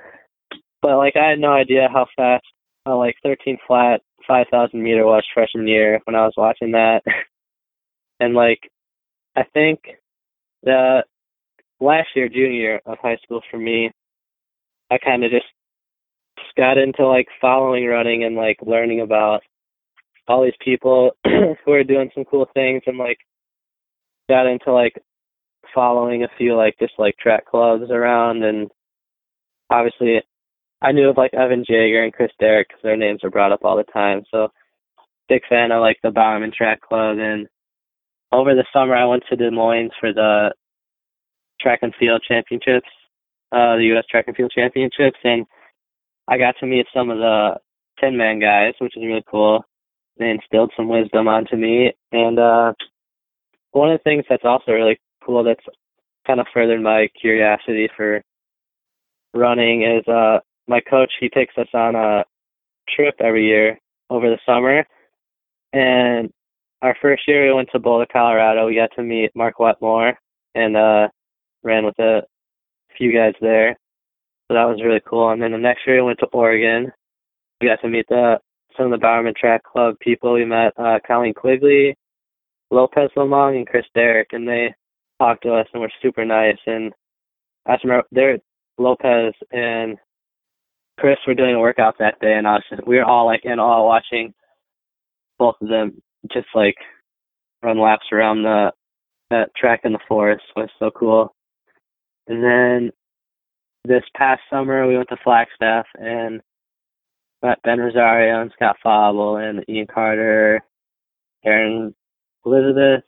But 0.83 0.97
like 0.97 1.17
I 1.17 1.31
had 1.31 1.39
no 1.39 1.53
idea 1.53 1.89
how 1.93 2.07
fast 2.17 2.45
uh, 2.87 2.97
like 2.97 3.17
13 3.23 3.59
flat 3.67 4.01
5,000 4.27 4.83
meter 4.83 5.05
was 5.05 5.25
freshman 5.35 5.67
year 5.67 6.01
when 6.05 6.15
I 6.15 6.25
was 6.25 6.35
watching 6.37 6.73
that. 6.73 7.03
and 8.21 8.35
like, 8.35 8.61
I 9.37 9.43
think 9.53 9.81
the 10.63 11.03
last 11.81 12.09
year, 12.15 12.29
junior 12.29 12.81
of 12.87 12.99
high 12.99 13.19
school 13.23 13.41
for 13.51 13.59
me, 13.59 13.91
I 14.91 14.99
kind 14.99 15.25
of 15.25 15.31
just 15.31 15.47
got 16.57 16.79
into 16.79 17.07
like 17.07 17.27
following 17.41 17.87
running 17.87 18.25
and 18.25 18.37
like 18.37 18.59
learning 18.63 19.01
about 19.01 19.41
all 20.29 20.45
these 20.45 20.53
people 20.65 21.13
who 21.25 21.73
are 21.73 21.85
doing 21.85 22.11
some 22.15 22.25
cool 22.25 22.47
things 22.55 22.83
and 22.87 22.99
like 22.99 23.19
got 24.29 24.47
into 24.47 24.73
like 24.73 24.95
following 25.75 26.25
a 26.25 26.29
few 26.39 26.57
like 26.57 26.75
just 26.81 26.95
like 26.99 27.17
track 27.17 27.47
clubs 27.47 27.91
around 27.91 28.43
and 28.43 28.71
obviously 29.71 30.21
I 30.83 30.93
knew 30.93 31.09
of 31.11 31.17
like 31.17 31.35
Evan 31.35 31.65
Jager 31.67 32.03
and 32.03 32.13
Chris 32.13 32.31
Derrick 32.39 32.69
because 32.69 32.83
their 32.83 32.97
names 32.97 33.21
are 33.23 33.31
brought 33.31 33.53
up 33.53 33.65
all 33.65 33.77
the 33.77 33.85
time. 33.93 34.23
So 34.31 34.49
big 35.29 35.43
fan 35.49 35.73
of 35.73 35.81
like 35.81 35.99
the 36.03 36.11
Bowerman 36.11 36.53
Track 36.57 36.81
Club. 36.81 37.19
And 37.19 37.47
over 38.33 38.55
the 38.55 38.65
summer, 38.73 38.97
I 38.97 39.05
went 39.05 39.25
to 39.29 39.37
Des 39.37 39.51
Moines 39.51 39.91
for 40.01 40.13
the 40.13 40.53
track 41.61 41.81
and 41.83 41.95
field 42.01 42.23
championships, 42.27 42.89
uh, 43.53 43.77
the 43.77 43.85
U.S. 43.95 44.05
track 44.11 44.25
and 44.27 44.37
field 44.37 44.53
championships, 44.55 45.19
and 45.25 45.47
I 46.29 46.39
got 46.39 46.55
to 46.61 46.67
meet 46.67 46.87
some 46.95 47.11
of 47.11 47.19
the 47.19 47.57
Tinman 48.01 48.41
guys, 48.41 48.75
which 48.81 48.97
is 48.97 49.03
really 49.05 49.25
cool. 49.31 49.65
They 50.19 50.31
instilled 50.31 50.73
some 50.77 50.89
wisdom 50.89 51.29
onto 51.29 51.57
me, 51.57 51.93
and 52.13 52.39
uh, 52.39 52.73
one 53.73 53.91
of 53.91 53.99
the 53.99 54.03
things 54.03 54.25
that's 54.29 54.45
also 54.45 54.73
really 54.73 54.99
cool 55.25 55.45
that's 55.45 55.65
kind 56.27 56.41
of 56.41 56.47
furthered 56.53 56.83
my 56.83 57.09
curiosity 57.21 57.89
for 57.97 58.23
running 59.33 59.83
is 59.83 60.07
uh 60.09 60.39
my 60.67 60.81
coach 60.81 61.11
he 61.21 61.29
takes 61.29 61.57
us 61.57 61.69
on 61.73 61.95
a 61.95 62.25
trip 62.89 63.15
every 63.21 63.47
year 63.47 63.79
over 64.11 64.29
the 64.29 64.39
summer 64.45 64.85
and 65.73 66.31
our 66.83 66.97
first 67.01 67.23
year 67.29 67.47
we 67.47 67.53
went 67.53 67.69
to 67.71 67.79
Boulder, 67.79 68.07
Colorado. 68.11 68.67
We 68.67 68.75
got 68.75 68.91
to 68.97 69.03
meet 69.03 69.31
Mark 69.35 69.59
Wetmore 69.59 70.15
and 70.55 70.77
uh 70.77 71.09
ran 71.63 71.85
with 71.85 71.99
a 71.99 72.23
few 72.97 73.13
guys 73.13 73.35
there. 73.41 73.77
So 74.49 74.55
that 74.55 74.65
was 74.65 74.83
really 74.85 75.01
cool. 75.07 75.31
And 75.31 75.43
then 75.43 75.53
the 75.53 75.59
next 75.59 75.87
year 75.87 75.97
we 75.97 76.07
went 76.09 76.19
to 76.21 76.27
Oregon. 76.27 76.93
We 77.61 77.69
got 77.69 77.81
to 77.83 77.89
meet 77.89 78.07
the 78.09 78.39
some 78.77 78.87
of 78.87 78.93
the 78.93 79.03
Bowerman 79.03 79.35
Track 79.39 79.63
Club 79.65 79.97
people. 80.01 80.33
We 80.33 80.45
met 80.45 80.73
uh 80.77 80.99
Colleen 81.07 81.35
Quigley, 81.35 81.97
Lopez 82.71 83.11
Lomong 83.17 83.57
and 83.57 83.67
Chris 83.67 83.87
Derrick 83.95 84.29
and 84.33 84.49
they 84.49 84.75
talked 85.19 85.43
to 85.43 85.55
us 85.55 85.67
and 85.73 85.83
were 85.83 85.93
super 86.03 86.25
nice 86.25 86.59
and 86.67 86.93
I 87.67 87.75
just 87.75 87.85
remember 87.85 88.07
they're 88.11 88.39
Lopez 88.79 89.35
and 89.53 89.99
Chris 91.01 91.17
were 91.27 91.35
doing 91.35 91.55
a 91.55 91.61
workout 91.61 91.97
that 91.99 92.21
day, 92.21 92.35
and 92.35 92.47
I 92.47 92.53
was 92.53 92.63
just, 92.69 92.87
we 92.87 92.97
were 92.97 93.05
all 93.05 93.25
like 93.25 93.41
in 93.45 93.59
awe 93.59 93.87
watching 93.87 94.35
both 95.39 95.57
of 95.63 95.69
them 95.69 96.03
just 96.31 96.49
like 96.55 96.75
run 97.63 97.81
laps 97.81 98.07
around 98.13 98.43
the 98.43 98.71
that 99.31 99.55
track 99.57 99.81
in 99.85 99.93
the 99.93 99.99
forest. 100.07 100.43
Was 100.57 100.69
so 100.79 100.91
cool. 100.91 101.35
And 102.27 102.43
then 102.43 102.91
this 103.85 104.03
past 104.17 104.43
summer, 104.51 104.87
we 104.87 104.97
went 104.97 105.09
to 105.09 105.17
Flagstaff 105.23 105.87
and 105.95 106.41
met 107.43 107.63
Ben 107.63 107.79
Rosario 107.81 108.43
and 108.43 108.53
Scott 108.55 108.77
Fauble 108.83 109.37
and 109.37 109.65
Ian 109.69 109.87
Carter, 109.87 110.61
Aaron 111.45 111.95
Elizabeth, 112.45 113.05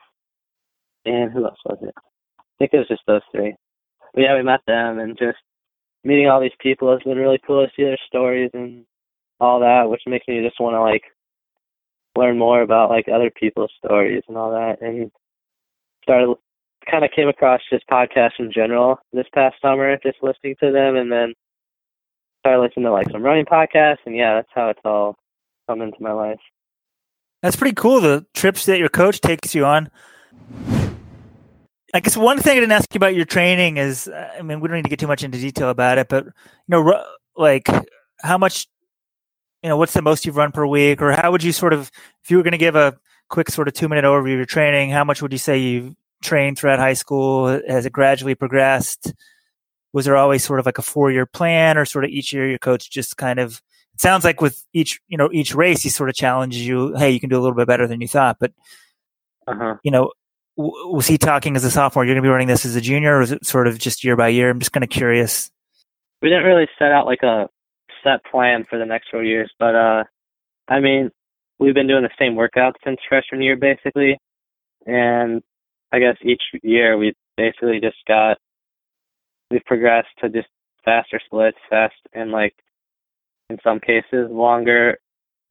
and 1.05 1.33
who 1.33 1.45
else 1.45 1.59
was 1.65 1.79
it? 1.83 1.95
I 1.97 2.43
think 2.59 2.71
it 2.73 2.79
was 2.79 2.89
just 2.89 3.03
those 3.07 3.23
three. 3.33 3.55
But 4.15 4.21
yeah, 4.21 4.37
we 4.37 4.43
met 4.43 4.61
them 4.67 4.99
and 4.99 5.19
just 5.19 5.39
meeting 6.05 6.29
all 6.29 6.41
these 6.41 6.51
people 6.61 6.91
has 6.93 7.03
been 7.03 7.19
really 7.19 7.41
cool 7.47 7.65
to 7.65 7.73
see 7.77 7.85
their 7.85 7.99
stories 8.07 8.51
and 8.55 8.85
all 9.41 9.61
that, 9.61 9.89
which 9.89 10.03
makes 10.07 10.27
me 10.29 10.43
just 10.43 10.61
want 10.61 10.75
to 10.75 10.81
like 10.81 11.03
learn 12.17 12.39
more 12.39 12.63
about 12.63 12.91
like 12.91 13.07
other 13.09 13.31
people's 13.31 13.73
stories 13.85 14.23
and 14.29 14.37
all 14.37 14.51
that. 14.51 14.81
And 14.81 15.11
started 16.03 16.35
kind 16.91 17.05
of 17.05 17.11
came 17.11 17.29
across 17.29 17.61
just 17.71 17.87
podcasts 17.89 18.39
in 18.39 18.53
general 18.53 18.99
this 19.13 19.27
past 19.35 19.57
summer, 19.63 19.97
just 20.03 20.19
listening 20.23 20.57
to 20.61 20.73
them, 20.73 20.97
and 20.97 21.11
then 21.11 21.35
started 22.41 22.61
listening 22.61 22.87
to 22.87 22.93
like 22.93 23.11
some 23.11 23.23
running 23.23 23.45
podcasts. 23.45 23.99
And 24.07 24.17
yeah, 24.17 24.35
that's 24.35 24.51
how 24.55 24.69
it's 24.69 24.81
all 24.85 25.17
come 25.69 25.83
into 25.83 26.01
my 26.01 26.13
life. 26.13 26.41
That's 27.43 27.57
pretty 27.57 27.75
cool. 27.75 28.01
The 28.01 28.25
trips 28.35 28.67
that 28.67 28.79
your 28.79 28.89
coach 28.89 29.21
takes 29.21 29.55
you 29.55 29.65
on. 29.65 29.91
I 31.95 32.01
guess 32.01 32.17
one 32.17 32.39
thing 32.39 32.53
I 32.53 32.61
didn't 32.61 32.73
ask 32.73 32.93
you 32.95 32.99
about 32.99 33.15
your 33.15 33.27
training 33.27 33.77
is, 33.77 34.09
I 34.09 34.41
mean, 34.43 34.61
we 34.61 34.69
don't 34.69 34.77
need 34.77 34.85
to 34.85 34.89
get 34.89 34.99
too 34.99 35.07
much 35.07 35.23
into 35.23 35.39
detail 35.39 35.69
about 35.69 35.99
it, 35.99 36.09
but 36.09 36.25
you 36.25 36.33
know, 36.69 37.05
like 37.37 37.69
how 38.23 38.39
much, 38.39 38.67
you 39.63 39.69
know, 39.69 39.77
what's 39.77 39.93
the 39.93 40.01
most 40.01 40.25
you've 40.25 40.37
run 40.37 40.53
per 40.53 40.67
week, 40.67 41.03
or 41.03 41.13
how 41.13 41.31
would 41.31 41.43
you 41.43 41.53
sort 41.53 41.75
of, 41.75 41.91
if 42.25 42.31
you 42.31 42.39
were 42.39 42.43
going 42.43 42.53
to 42.53 42.59
give 42.59 42.77
a 42.77 42.97
quick 43.29 43.51
sort 43.51 43.69
of 43.69 43.75
two 43.75 43.89
minute 43.89 44.05
overview 44.05 44.33
of 44.33 44.39
your 44.39 44.47
training, 44.47 44.91
how 44.91 45.05
much 45.05 45.21
would 45.21 45.33
you 45.33 45.39
say 45.39 45.59
you've 45.59 45.95
trained 46.23 46.59
throughout 46.59 46.79
high 46.79 46.93
school? 46.95 47.47
Has 47.69 47.87
it 47.87 47.93
gradually 47.93 48.35
progressed? 48.35 49.13
Was 49.93 50.05
there 50.07 50.17
always 50.17 50.43
sort 50.45 50.59
of 50.61 50.67
like 50.67 50.79
a 50.79 50.83
four 50.83 51.11
year 51.11 51.27
plan, 51.27 51.77
or 51.77 51.85
sort 51.85 52.05
of 52.05 52.11
each 52.11 52.33
year 52.33 52.49
your 52.49 52.59
coach 52.59 52.91
just 52.91 53.17
kind 53.17 53.39
of? 53.39 53.61
It 53.95 54.01
sounds 54.01 54.25
like 54.25 54.41
with 54.41 54.65
each, 54.73 55.01
you 55.09 55.19
know, 55.19 55.29
each 55.33 55.55
race, 55.55 55.83
he 55.83 55.91
sort 55.91 56.09
of 56.09 56.15
challenges 56.15 56.67
you. 56.67 56.95
Hey, 56.97 57.11
you 57.11 57.21
can 57.21 57.29
do 57.29 57.39
a 57.39 57.43
little 57.43 57.57
bit 57.57 57.67
better 57.67 57.87
than 57.87 58.01
you 58.01 58.09
thought, 58.09 58.39
but 58.41 58.53
Uh 59.47 59.55
huh. 59.55 59.75
you 59.83 59.91
know, 59.91 60.13
w- 60.57 60.95
was 60.95 61.07
he 61.07 61.19
talking 61.19 61.57
as 61.57 61.65
a 61.65 61.71
sophomore? 61.71 62.05
You're 62.05 62.15
going 62.15 62.23
to 62.23 62.27
be 62.27 62.33
running 62.33 62.49
this 62.49 62.65
as 62.65 62.75
a 62.75 62.81
junior, 62.81 63.19
or 63.19 63.21
is 63.23 63.33
it 63.33 63.45
sort 63.45 63.67
of 63.67 63.79
just 63.79 64.03
year 64.03 64.17
by 64.17 64.29
year? 64.29 64.49
I'm 64.49 64.61
just 64.61 64.73
kind 64.73 64.83
of 64.85 64.89
curious. 64.91 65.51
we 66.23 66.31
didn't 66.31 66.45
really 66.45 66.69
set 66.79 66.91
out 66.91 67.05
like 67.07 67.23
a 67.23 67.49
set 68.03 68.25
plan 68.31 68.65
for 68.69 68.79
the 68.79 68.87
next 68.87 69.09
four 69.11 69.23
years, 69.23 69.53
but 69.59 69.75
uh 69.75 70.05
I 70.69 70.81
mean, 70.81 71.11
we've 71.59 71.75
been 71.75 71.87
doing 71.87 72.03
the 72.03 72.11
same 72.19 72.35
workouts 72.35 72.75
since 72.85 72.99
freshman 73.09 73.43
year 73.43 73.57
basically. 73.57 74.17
And 74.87 75.43
I 75.93 75.99
guess 75.99 76.17
each 76.23 76.43
year 76.63 76.97
we 76.97 77.15
basically 77.37 77.81
just 77.81 77.99
got 78.09 78.39
we've 79.51 79.65
progressed 79.67 80.09
to 80.21 80.31
just 80.31 80.49
faster 80.85 81.21
splits, 81.25 81.59
fast 81.69 81.95
and 82.13 82.31
like 82.33 82.55
in 83.51 83.59
some 83.63 83.79
cases 83.79 84.31
longer 84.31 84.99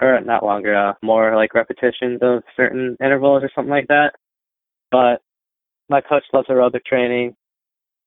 or 0.01 0.19
not 0.21 0.43
longer, 0.43 0.75
uh 0.75 0.93
more 1.03 1.35
like 1.35 1.53
repetitions 1.53 2.19
of 2.21 2.43
certain 2.57 2.97
intervals 3.03 3.43
or 3.43 3.51
something 3.53 3.69
like 3.71 3.87
that. 3.87 4.13
But 4.91 5.21
my 5.89 6.01
coach 6.01 6.23
loves 6.33 6.47
aerobic 6.47 6.85
training. 6.85 7.35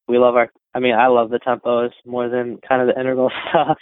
We 0.08 0.18
love 0.18 0.34
our 0.34 0.50
I 0.74 0.80
mean, 0.80 0.94
I 0.94 1.06
love 1.06 1.30
the 1.30 1.38
tempos 1.38 1.90
more 2.04 2.28
than 2.28 2.58
kind 2.68 2.82
of 2.82 2.88
the 2.92 3.00
interval 3.00 3.30
stuff. 3.50 3.78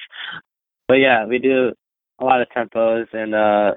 but 0.88 0.94
yeah, 0.94 1.24
we 1.24 1.38
do 1.38 1.72
a 2.20 2.24
lot 2.24 2.42
of 2.42 2.48
tempos 2.54 3.06
and 3.14 3.34
uh 3.34 3.74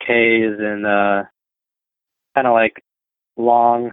Ks 0.00 0.58
and 0.58 0.86
uh 0.86 1.24
kind 2.34 2.46
of 2.46 2.54
like 2.54 2.82
long 3.36 3.92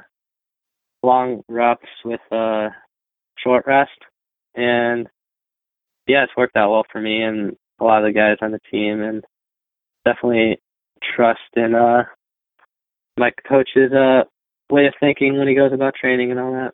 long 1.03 1.43
reps 1.47 1.87
with 2.03 2.19
a 2.31 2.69
short 3.37 3.65
rest. 3.65 3.91
And 4.55 5.07
yeah 6.07 6.23
it's 6.23 6.35
worked 6.35 6.57
out 6.57 6.71
well 6.71 6.83
for 6.91 6.99
me 6.99 7.21
and 7.21 7.55
a 7.79 7.83
lot 7.83 8.03
of 8.03 8.11
the 8.11 8.17
guys 8.17 8.37
on 8.41 8.51
the 8.51 8.59
team 8.71 9.01
and 9.01 9.23
definitely 10.05 10.59
trust 11.15 11.39
in 11.55 11.75
uh 11.75 12.03
my 13.17 13.31
coach's 13.47 13.93
uh 13.93 14.23
way 14.69 14.87
of 14.87 14.93
thinking 14.99 15.37
when 15.37 15.47
he 15.47 15.55
goes 15.55 15.71
about 15.71 15.93
training 15.95 16.31
and 16.31 16.39
all 16.39 16.51
that. 16.51 16.73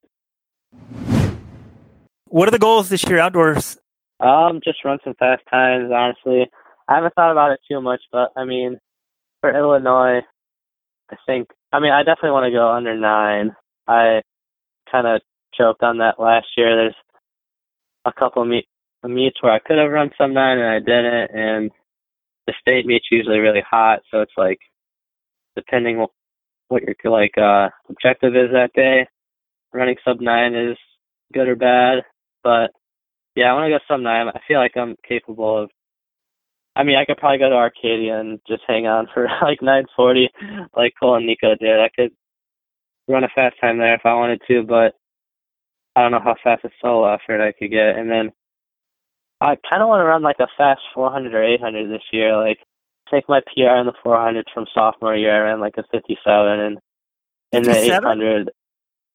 What 2.27 2.47
are 2.47 2.51
the 2.51 2.59
goals 2.59 2.89
this 2.89 3.03
year 3.07 3.19
outdoors? 3.19 3.77
um 4.21 4.61
just 4.63 4.83
run 4.85 4.97
some 5.03 5.13
fast 5.15 5.43
times 5.51 5.91
honestly. 5.93 6.49
I 6.87 6.95
haven't 6.95 7.13
thought 7.15 7.31
about 7.31 7.51
it 7.51 7.59
too 7.69 7.81
much 7.81 8.01
but 8.11 8.31
i 8.35 8.45
mean 8.45 8.79
for 9.41 9.53
illinois 9.55 10.21
i 11.11 11.15
think 11.25 11.49
i 11.75 11.79
mean 11.79 11.91
i 11.91 12.03
definitely 12.03 12.31
want 12.31 12.45
to 12.45 12.57
go 12.57 12.71
under 12.71 12.95
nine 12.95 13.55
i 13.87 14.21
kind 14.91 15.07
of 15.07 15.21
choked 15.53 15.83
on 15.83 15.99
that 15.99 16.19
last 16.19 16.47
year 16.57 16.75
there's 16.75 16.95
a 18.05 18.13
couple 18.13 18.41
of 18.41 18.47
meet, 18.47 18.65
meets 19.03 19.41
where 19.41 19.53
i 19.53 19.59
could 19.59 19.77
have 19.77 19.91
run 19.91 20.09
some 20.17 20.33
nine 20.33 20.57
and 20.57 20.67
i 20.67 20.79
didn't 20.79 21.31
and 21.37 21.71
the 22.47 22.53
state 22.59 22.85
meet's 22.85 23.07
usually 23.11 23.39
really 23.39 23.63
hot 23.69 23.99
so 24.11 24.21
it's 24.21 24.37
like 24.37 24.59
depending 25.55 25.97
what, 25.97 26.09
what 26.67 26.83
your 26.83 27.11
like 27.11 27.37
uh 27.37 27.69
objective 27.89 28.35
is 28.35 28.51
that 28.51 28.71
day 28.75 29.07
running 29.73 29.95
sub 30.03 30.21
nine 30.21 30.55
is 30.55 30.77
good 31.33 31.47
or 31.47 31.55
bad 31.55 32.03
but 32.43 32.71
yeah, 33.35 33.51
I 33.51 33.53
want 33.53 33.65
to 33.65 33.77
go 33.77 33.79
sub 33.87 34.01
nine. 34.01 34.27
I 34.29 34.39
feel 34.47 34.59
like 34.59 34.77
I'm 34.77 34.95
capable 35.07 35.63
of. 35.63 35.69
I 36.75 36.83
mean, 36.83 36.97
I 36.97 37.05
could 37.05 37.17
probably 37.17 37.37
go 37.37 37.49
to 37.49 37.55
Arcadia 37.55 38.19
and 38.19 38.39
just 38.47 38.63
hang 38.67 38.85
on 38.85 39.07
for 39.13 39.23
like 39.41 39.61
940, 39.61 40.29
like 40.75 40.93
Cole 40.99 41.15
and 41.15 41.25
Nico 41.25 41.55
did. 41.55 41.79
I 41.79 41.89
could 41.95 42.11
run 43.07 43.23
a 43.23 43.29
fast 43.33 43.55
time 43.61 43.77
there 43.77 43.95
if 43.95 44.01
I 44.05 44.13
wanted 44.13 44.41
to, 44.47 44.63
but 44.63 44.93
I 45.95 46.01
don't 46.01 46.11
know 46.11 46.19
how 46.19 46.35
fast 46.43 46.65
a 46.65 46.69
solo 46.81 47.05
effort 47.13 47.41
I 47.41 47.53
could 47.53 47.71
get. 47.71 47.97
And 47.97 48.09
then 48.09 48.31
I 49.39 49.57
kind 49.69 49.81
of 49.81 49.87
want 49.87 50.01
to 50.01 50.05
run 50.05 50.21
like 50.21 50.39
a 50.39 50.47
fast 50.57 50.81
400 50.93 51.33
or 51.33 51.43
800 51.43 51.89
this 51.89 52.03
year. 52.11 52.35
Like 52.35 52.59
take 53.09 53.29
my 53.29 53.39
PR 53.41 53.77
in 53.77 53.85
the 53.85 53.93
400 54.03 54.45
from 54.53 54.65
sophomore 54.73 55.15
year. 55.15 55.33
I 55.35 55.49
ran 55.49 55.61
like 55.61 55.75
a 55.77 55.83
57, 55.91 56.59
and 56.59 56.77
in 57.53 57.63
the 57.63 57.77
800, 57.77 58.51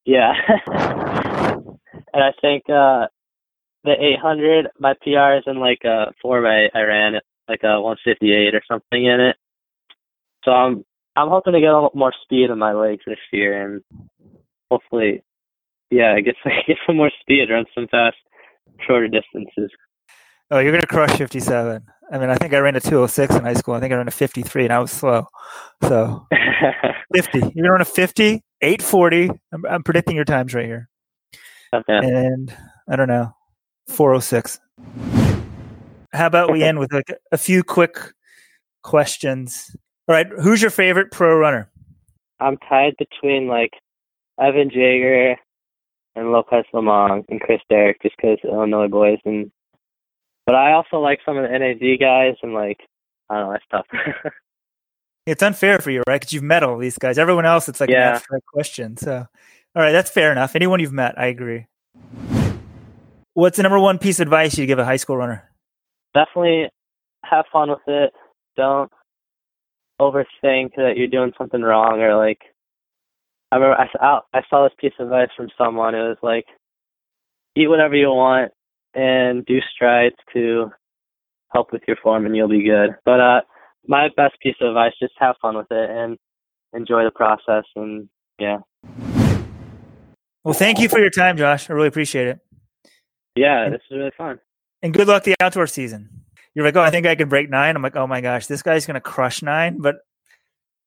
yeah. 0.05 0.33
and 0.67 2.23
I 2.23 2.31
think 2.41 2.63
uh 2.69 3.07
the 3.83 3.93
800, 3.99 4.69
my 4.79 4.93
PR 5.01 5.37
is 5.37 5.43
in 5.45 5.59
like 5.59 5.83
a 5.85 6.13
four 6.21 6.41
by 6.41 6.69
I 6.73 6.81
ran 6.83 7.15
it 7.15 7.23
like 7.47 7.63
uh, 7.63 7.77
a 7.77 7.81
158 7.81 8.55
or 8.55 8.61
something 8.67 9.05
in 9.05 9.19
it. 9.19 9.35
So 10.43 10.51
I'm 10.51 10.85
I'm 11.15 11.29
hoping 11.29 11.53
to 11.53 11.59
get 11.59 11.69
a 11.69 11.73
little 11.73 11.91
more 11.93 12.13
speed 12.23 12.49
in 12.49 12.57
my 12.57 12.73
legs 12.73 13.03
this 13.05 13.19
year, 13.31 13.65
and 13.65 13.81
hopefully, 14.69 15.23
yeah, 15.89 16.13
I 16.15 16.21
guess 16.21 16.35
I 16.45 16.61
get 16.67 16.77
some 16.85 16.97
more 16.97 17.11
speed, 17.21 17.49
run 17.49 17.65
some 17.75 17.87
fast, 17.87 18.17
shorter 18.87 19.07
distances. 19.07 19.71
Oh, 20.49 20.59
you're 20.59 20.73
gonna 20.73 20.85
crush 20.85 21.17
57. 21.17 21.81
I 22.11 22.17
mean, 22.17 22.29
I 22.29 22.35
think 22.35 22.53
I 22.53 22.57
ran 22.57 22.75
a 22.75 22.81
206 22.81 23.35
in 23.35 23.43
high 23.43 23.53
school. 23.53 23.73
I 23.73 23.79
think 23.79 23.93
I 23.93 23.95
ran 23.95 24.07
a 24.07 24.11
53, 24.11 24.65
and 24.65 24.73
I 24.73 24.79
was 24.79 24.91
slow. 24.91 25.27
So 25.83 26.27
50. 27.15 27.39
You're 27.39 27.51
gonna 27.51 27.71
run 27.71 27.81
a 27.81 27.85
50, 27.85 28.41
840. 28.61 29.29
I'm, 29.53 29.65
I'm 29.65 29.83
predicting 29.83 30.15
your 30.15 30.25
times 30.25 30.53
right 30.53 30.65
here. 30.65 30.89
okay. 31.73 31.99
and 32.03 32.55
I 32.89 32.95
don't 32.97 33.07
know, 33.07 33.33
406. 33.87 34.59
How 36.13 36.27
about 36.27 36.51
we 36.51 36.63
end 36.63 36.79
with 36.79 36.91
like 36.93 37.13
a 37.31 37.37
few 37.37 37.63
quick 37.63 37.97
questions? 38.83 39.75
All 40.07 40.15
right, 40.15 40.27
who's 40.27 40.61
your 40.61 40.71
favorite 40.71 41.11
pro 41.11 41.35
runner? 41.37 41.69
I'm 42.39 42.57
tied 42.57 42.95
between 42.97 43.47
like 43.47 43.71
Evan 44.39 44.69
Jager 44.69 45.35
and 46.15 46.31
Lopez 46.31 46.65
Lomong 46.73 47.23
and 47.29 47.39
Chris 47.39 47.61
Derrick 47.69 48.01
just 48.01 48.15
because 48.17 48.39
Illinois 48.43 48.87
boys 48.87 49.19
and 49.25 49.51
but 50.45 50.55
I 50.55 50.73
also 50.73 50.97
like 50.97 51.19
some 51.23 51.37
of 51.37 51.43
the 51.43 51.57
NAD 51.57 51.99
guys 51.99 52.35
and 52.41 52.53
like 52.53 52.79
I 53.29 53.35
don't 53.35 53.45
know 53.47 53.51
that's 53.53 53.65
tough. 53.71 54.31
It's 55.27 55.43
unfair 55.43 55.77
for 55.77 55.91
you, 55.91 56.01
right? 56.07 56.19
Because 56.19 56.33
you've 56.33 56.41
met 56.41 56.63
all 56.63 56.79
these 56.79 56.97
guys. 56.97 57.19
Everyone 57.19 57.45
else, 57.45 57.69
it's 57.69 57.79
like 57.79 57.91
Yeah. 57.91 58.09
an 58.09 58.15
abstract 58.15 58.43
question. 58.47 58.97
So, 58.97 59.17
all 59.75 59.81
right, 59.81 59.91
that's 59.91 60.09
fair 60.09 60.31
enough. 60.31 60.55
Anyone 60.55 60.79
you've 60.79 60.91
met, 60.91 61.17
I 61.17 61.27
agree. 61.27 61.67
What's 63.35 63.57
the 63.57 63.63
number 63.63 63.79
one 63.79 63.99
piece 63.99 64.19
of 64.19 64.23
advice 64.23 64.57
you'd 64.57 64.65
give 64.65 64.79
a 64.79 64.83
high 64.83 64.97
school 64.97 65.15
runner? 65.15 65.47
Definitely 66.13 66.69
have 67.23 67.45
fun 67.51 67.69
with 67.69 67.79
it. 67.87 68.11
Don't 68.57 68.91
overthink 69.99 70.71
that 70.75 70.93
you're 70.97 71.07
doing 71.07 71.31
something 71.37 71.61
wrong 71.61 72.01
or 72.01 72.15
like 72.15 72.39
I 73.51 73.57
remember 73.57 73.77
I 73.79 73.87
saw 73.91 74.21
I 74.33 74.41
saw 74.49 74.63
this 74.63 74.75
piece 74.79 74.93
of 74.99 75.07
advice 75.07 75.29
from 75.37 75.49
someone. 75.57 75.93
It 75.93 75.99
was 75.99 76.17
like 76.23 76.45
eat 77.55 77.67
whatever 77.67 77.95
you 77.95 78.07
want 78.07 78.51
and 78.95 79.45
do 79.45 79.59
strides 79.73 80.15
to 80.33 80.71
help 81.53 81.71
with 81.71 81.83
your 81.87 81.97
form 82.01 82.25
and 82.25 82.35
you'll 82.35 82.49
be 82.49 82.63
good. 82.63 82.95
But 83.05 83.19
uh 83.19 83.41
my 83.87 84.09
best 84.15 84.39
piece 84.41 84.55
of 84.59 84.69
advice 84.69 84.93
just 84.99 85.13
have 85.19 85.35
fun 85.41 85.55
with 85.55 85.67
it 85.69 85.89
and 85.89 86.17
enjoy 86.73 87.03
the 87.03 87.11
process 87.11 87.65
and 87.75 88.09
yeah. 88.39 88.59
Well, 90.43 90.55
thank 90.55 90.79
you 90.79 90.89
for 90.89 90.99
your 90.99 91.11
time, 91.11 91.37
Josh. 91.37 91.69
I 91.69 91.73
really 91.73 91.87
appreciate 91.87 92.27
it. 92.27 92.39
Yeah, 93.35 93.69
this 93.69 93.81
is 93.91 93.97
really 93.97 94.11
fun. 94.17 94.39
And 94.81 94.93
good 94.93 95.07
luck 95.07 95.23
the 95.23 95.35
outdoor 95.39 95.67
season. 95.67 96.09
You're 96.53 96.65
like, 96.65 96.75
oh, 96.75 96.81
I 96.81 96.89
think 96.89 97.05
I 97.05 97.15
can 97.15 97.29
break 97.29 97.49
nine. 97.49 97.75
I'm 97.75 97.81
like, 97.81 97.95
oh 97.95 98.07
my 98.07 98.21
gosh, 98.21 98.47
this 98.47 98.61
guy's 98.61 98.85
going 98.85 98.95
to 98.95 99.01
crush 99.01 99.41
nine. 99.41 99.77
But 99.79 99.97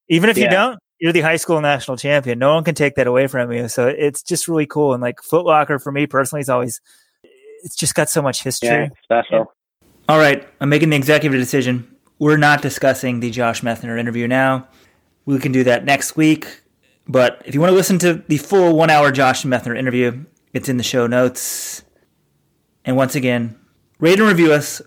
even 0.08 0.28
if 0.28 0.36
you 0.36 0.48
don't, 0.48 0.78
you're 0.98 1.12
the 1.12 1.20
high 1.20 1.36
school 1.36 1.60
national 1.60 1.96
champion. 1.96 2.38
No 2.38 2.54
one 2.54 2.64
can 2.64 2.74
take 2.74 2.96
that 2.96 3.06
away 3.06 3.26
from 3.26 3.50
you. 3.52 3.68
So 3.68 3.88
it's 3.88 4.22
just 4.22 4.48
really 4.48 4.66
cool. 4.66 4.92
And 4.92 5.02
like 5.02 5.22
Foot 5.22 5.46
Locker 5.46 5.78
for 5.78 5.90
me 5.90 6.06
personally 6.06 6.40
is 6.40 6.48
always, 6.48 6.80
it's 7.62 7.76
just 7.76 7.94
got 7.94 8.10
so 8.10 8.20
much 8.20 8.42
history. 8.42 8.68
Yeah, 8.68 8.88
special. 9.02 9.52
All 10.08 10.18
right, 10.18 10.46
I'm 10.60 10.68
making 10.68 10.90
the 10.90 10.96
executive 10.96 11.38
decision. 11.40 11.96
We're 12.18 12.36
not 12.36 12.60
discussing 12.60 13.20
the 13.20 13.30
Josh 13.30 13.62
Methner 13.62 13.98
interview 13.98 14.28
now. 14.28 14.68
We 15.24 15.38
can 15.38 15.52
do 15.52 15.64
that 15.64 15.84
next 15.84 16.16
week. 16.16 16.62
But 17.08 17.42
if 17.46 17.54
you 17.54 17.60
want 17.60 17.70
to 17.70 17.74
listen 17.74 17.98
to 18.00 18.22
the 18.28 18.38
full 18.38 18.76
one 18.76 18.90
hour 18.90 19.10
Josh 19.10 19.44
Methner 19.44 19.76
interview, 19.76 20.24
it's 20.52 20.68
in 20.68 20.76
the 20.76 20.82
show 20.82 21.06
notes. 21.06 21.82
And 22.84 22.96
once 22.96 23.14
again, 23.14 23.58
rate 24.04 24.18
and 24.18 24.28
review 24.28 24.52
us 24.52 24.82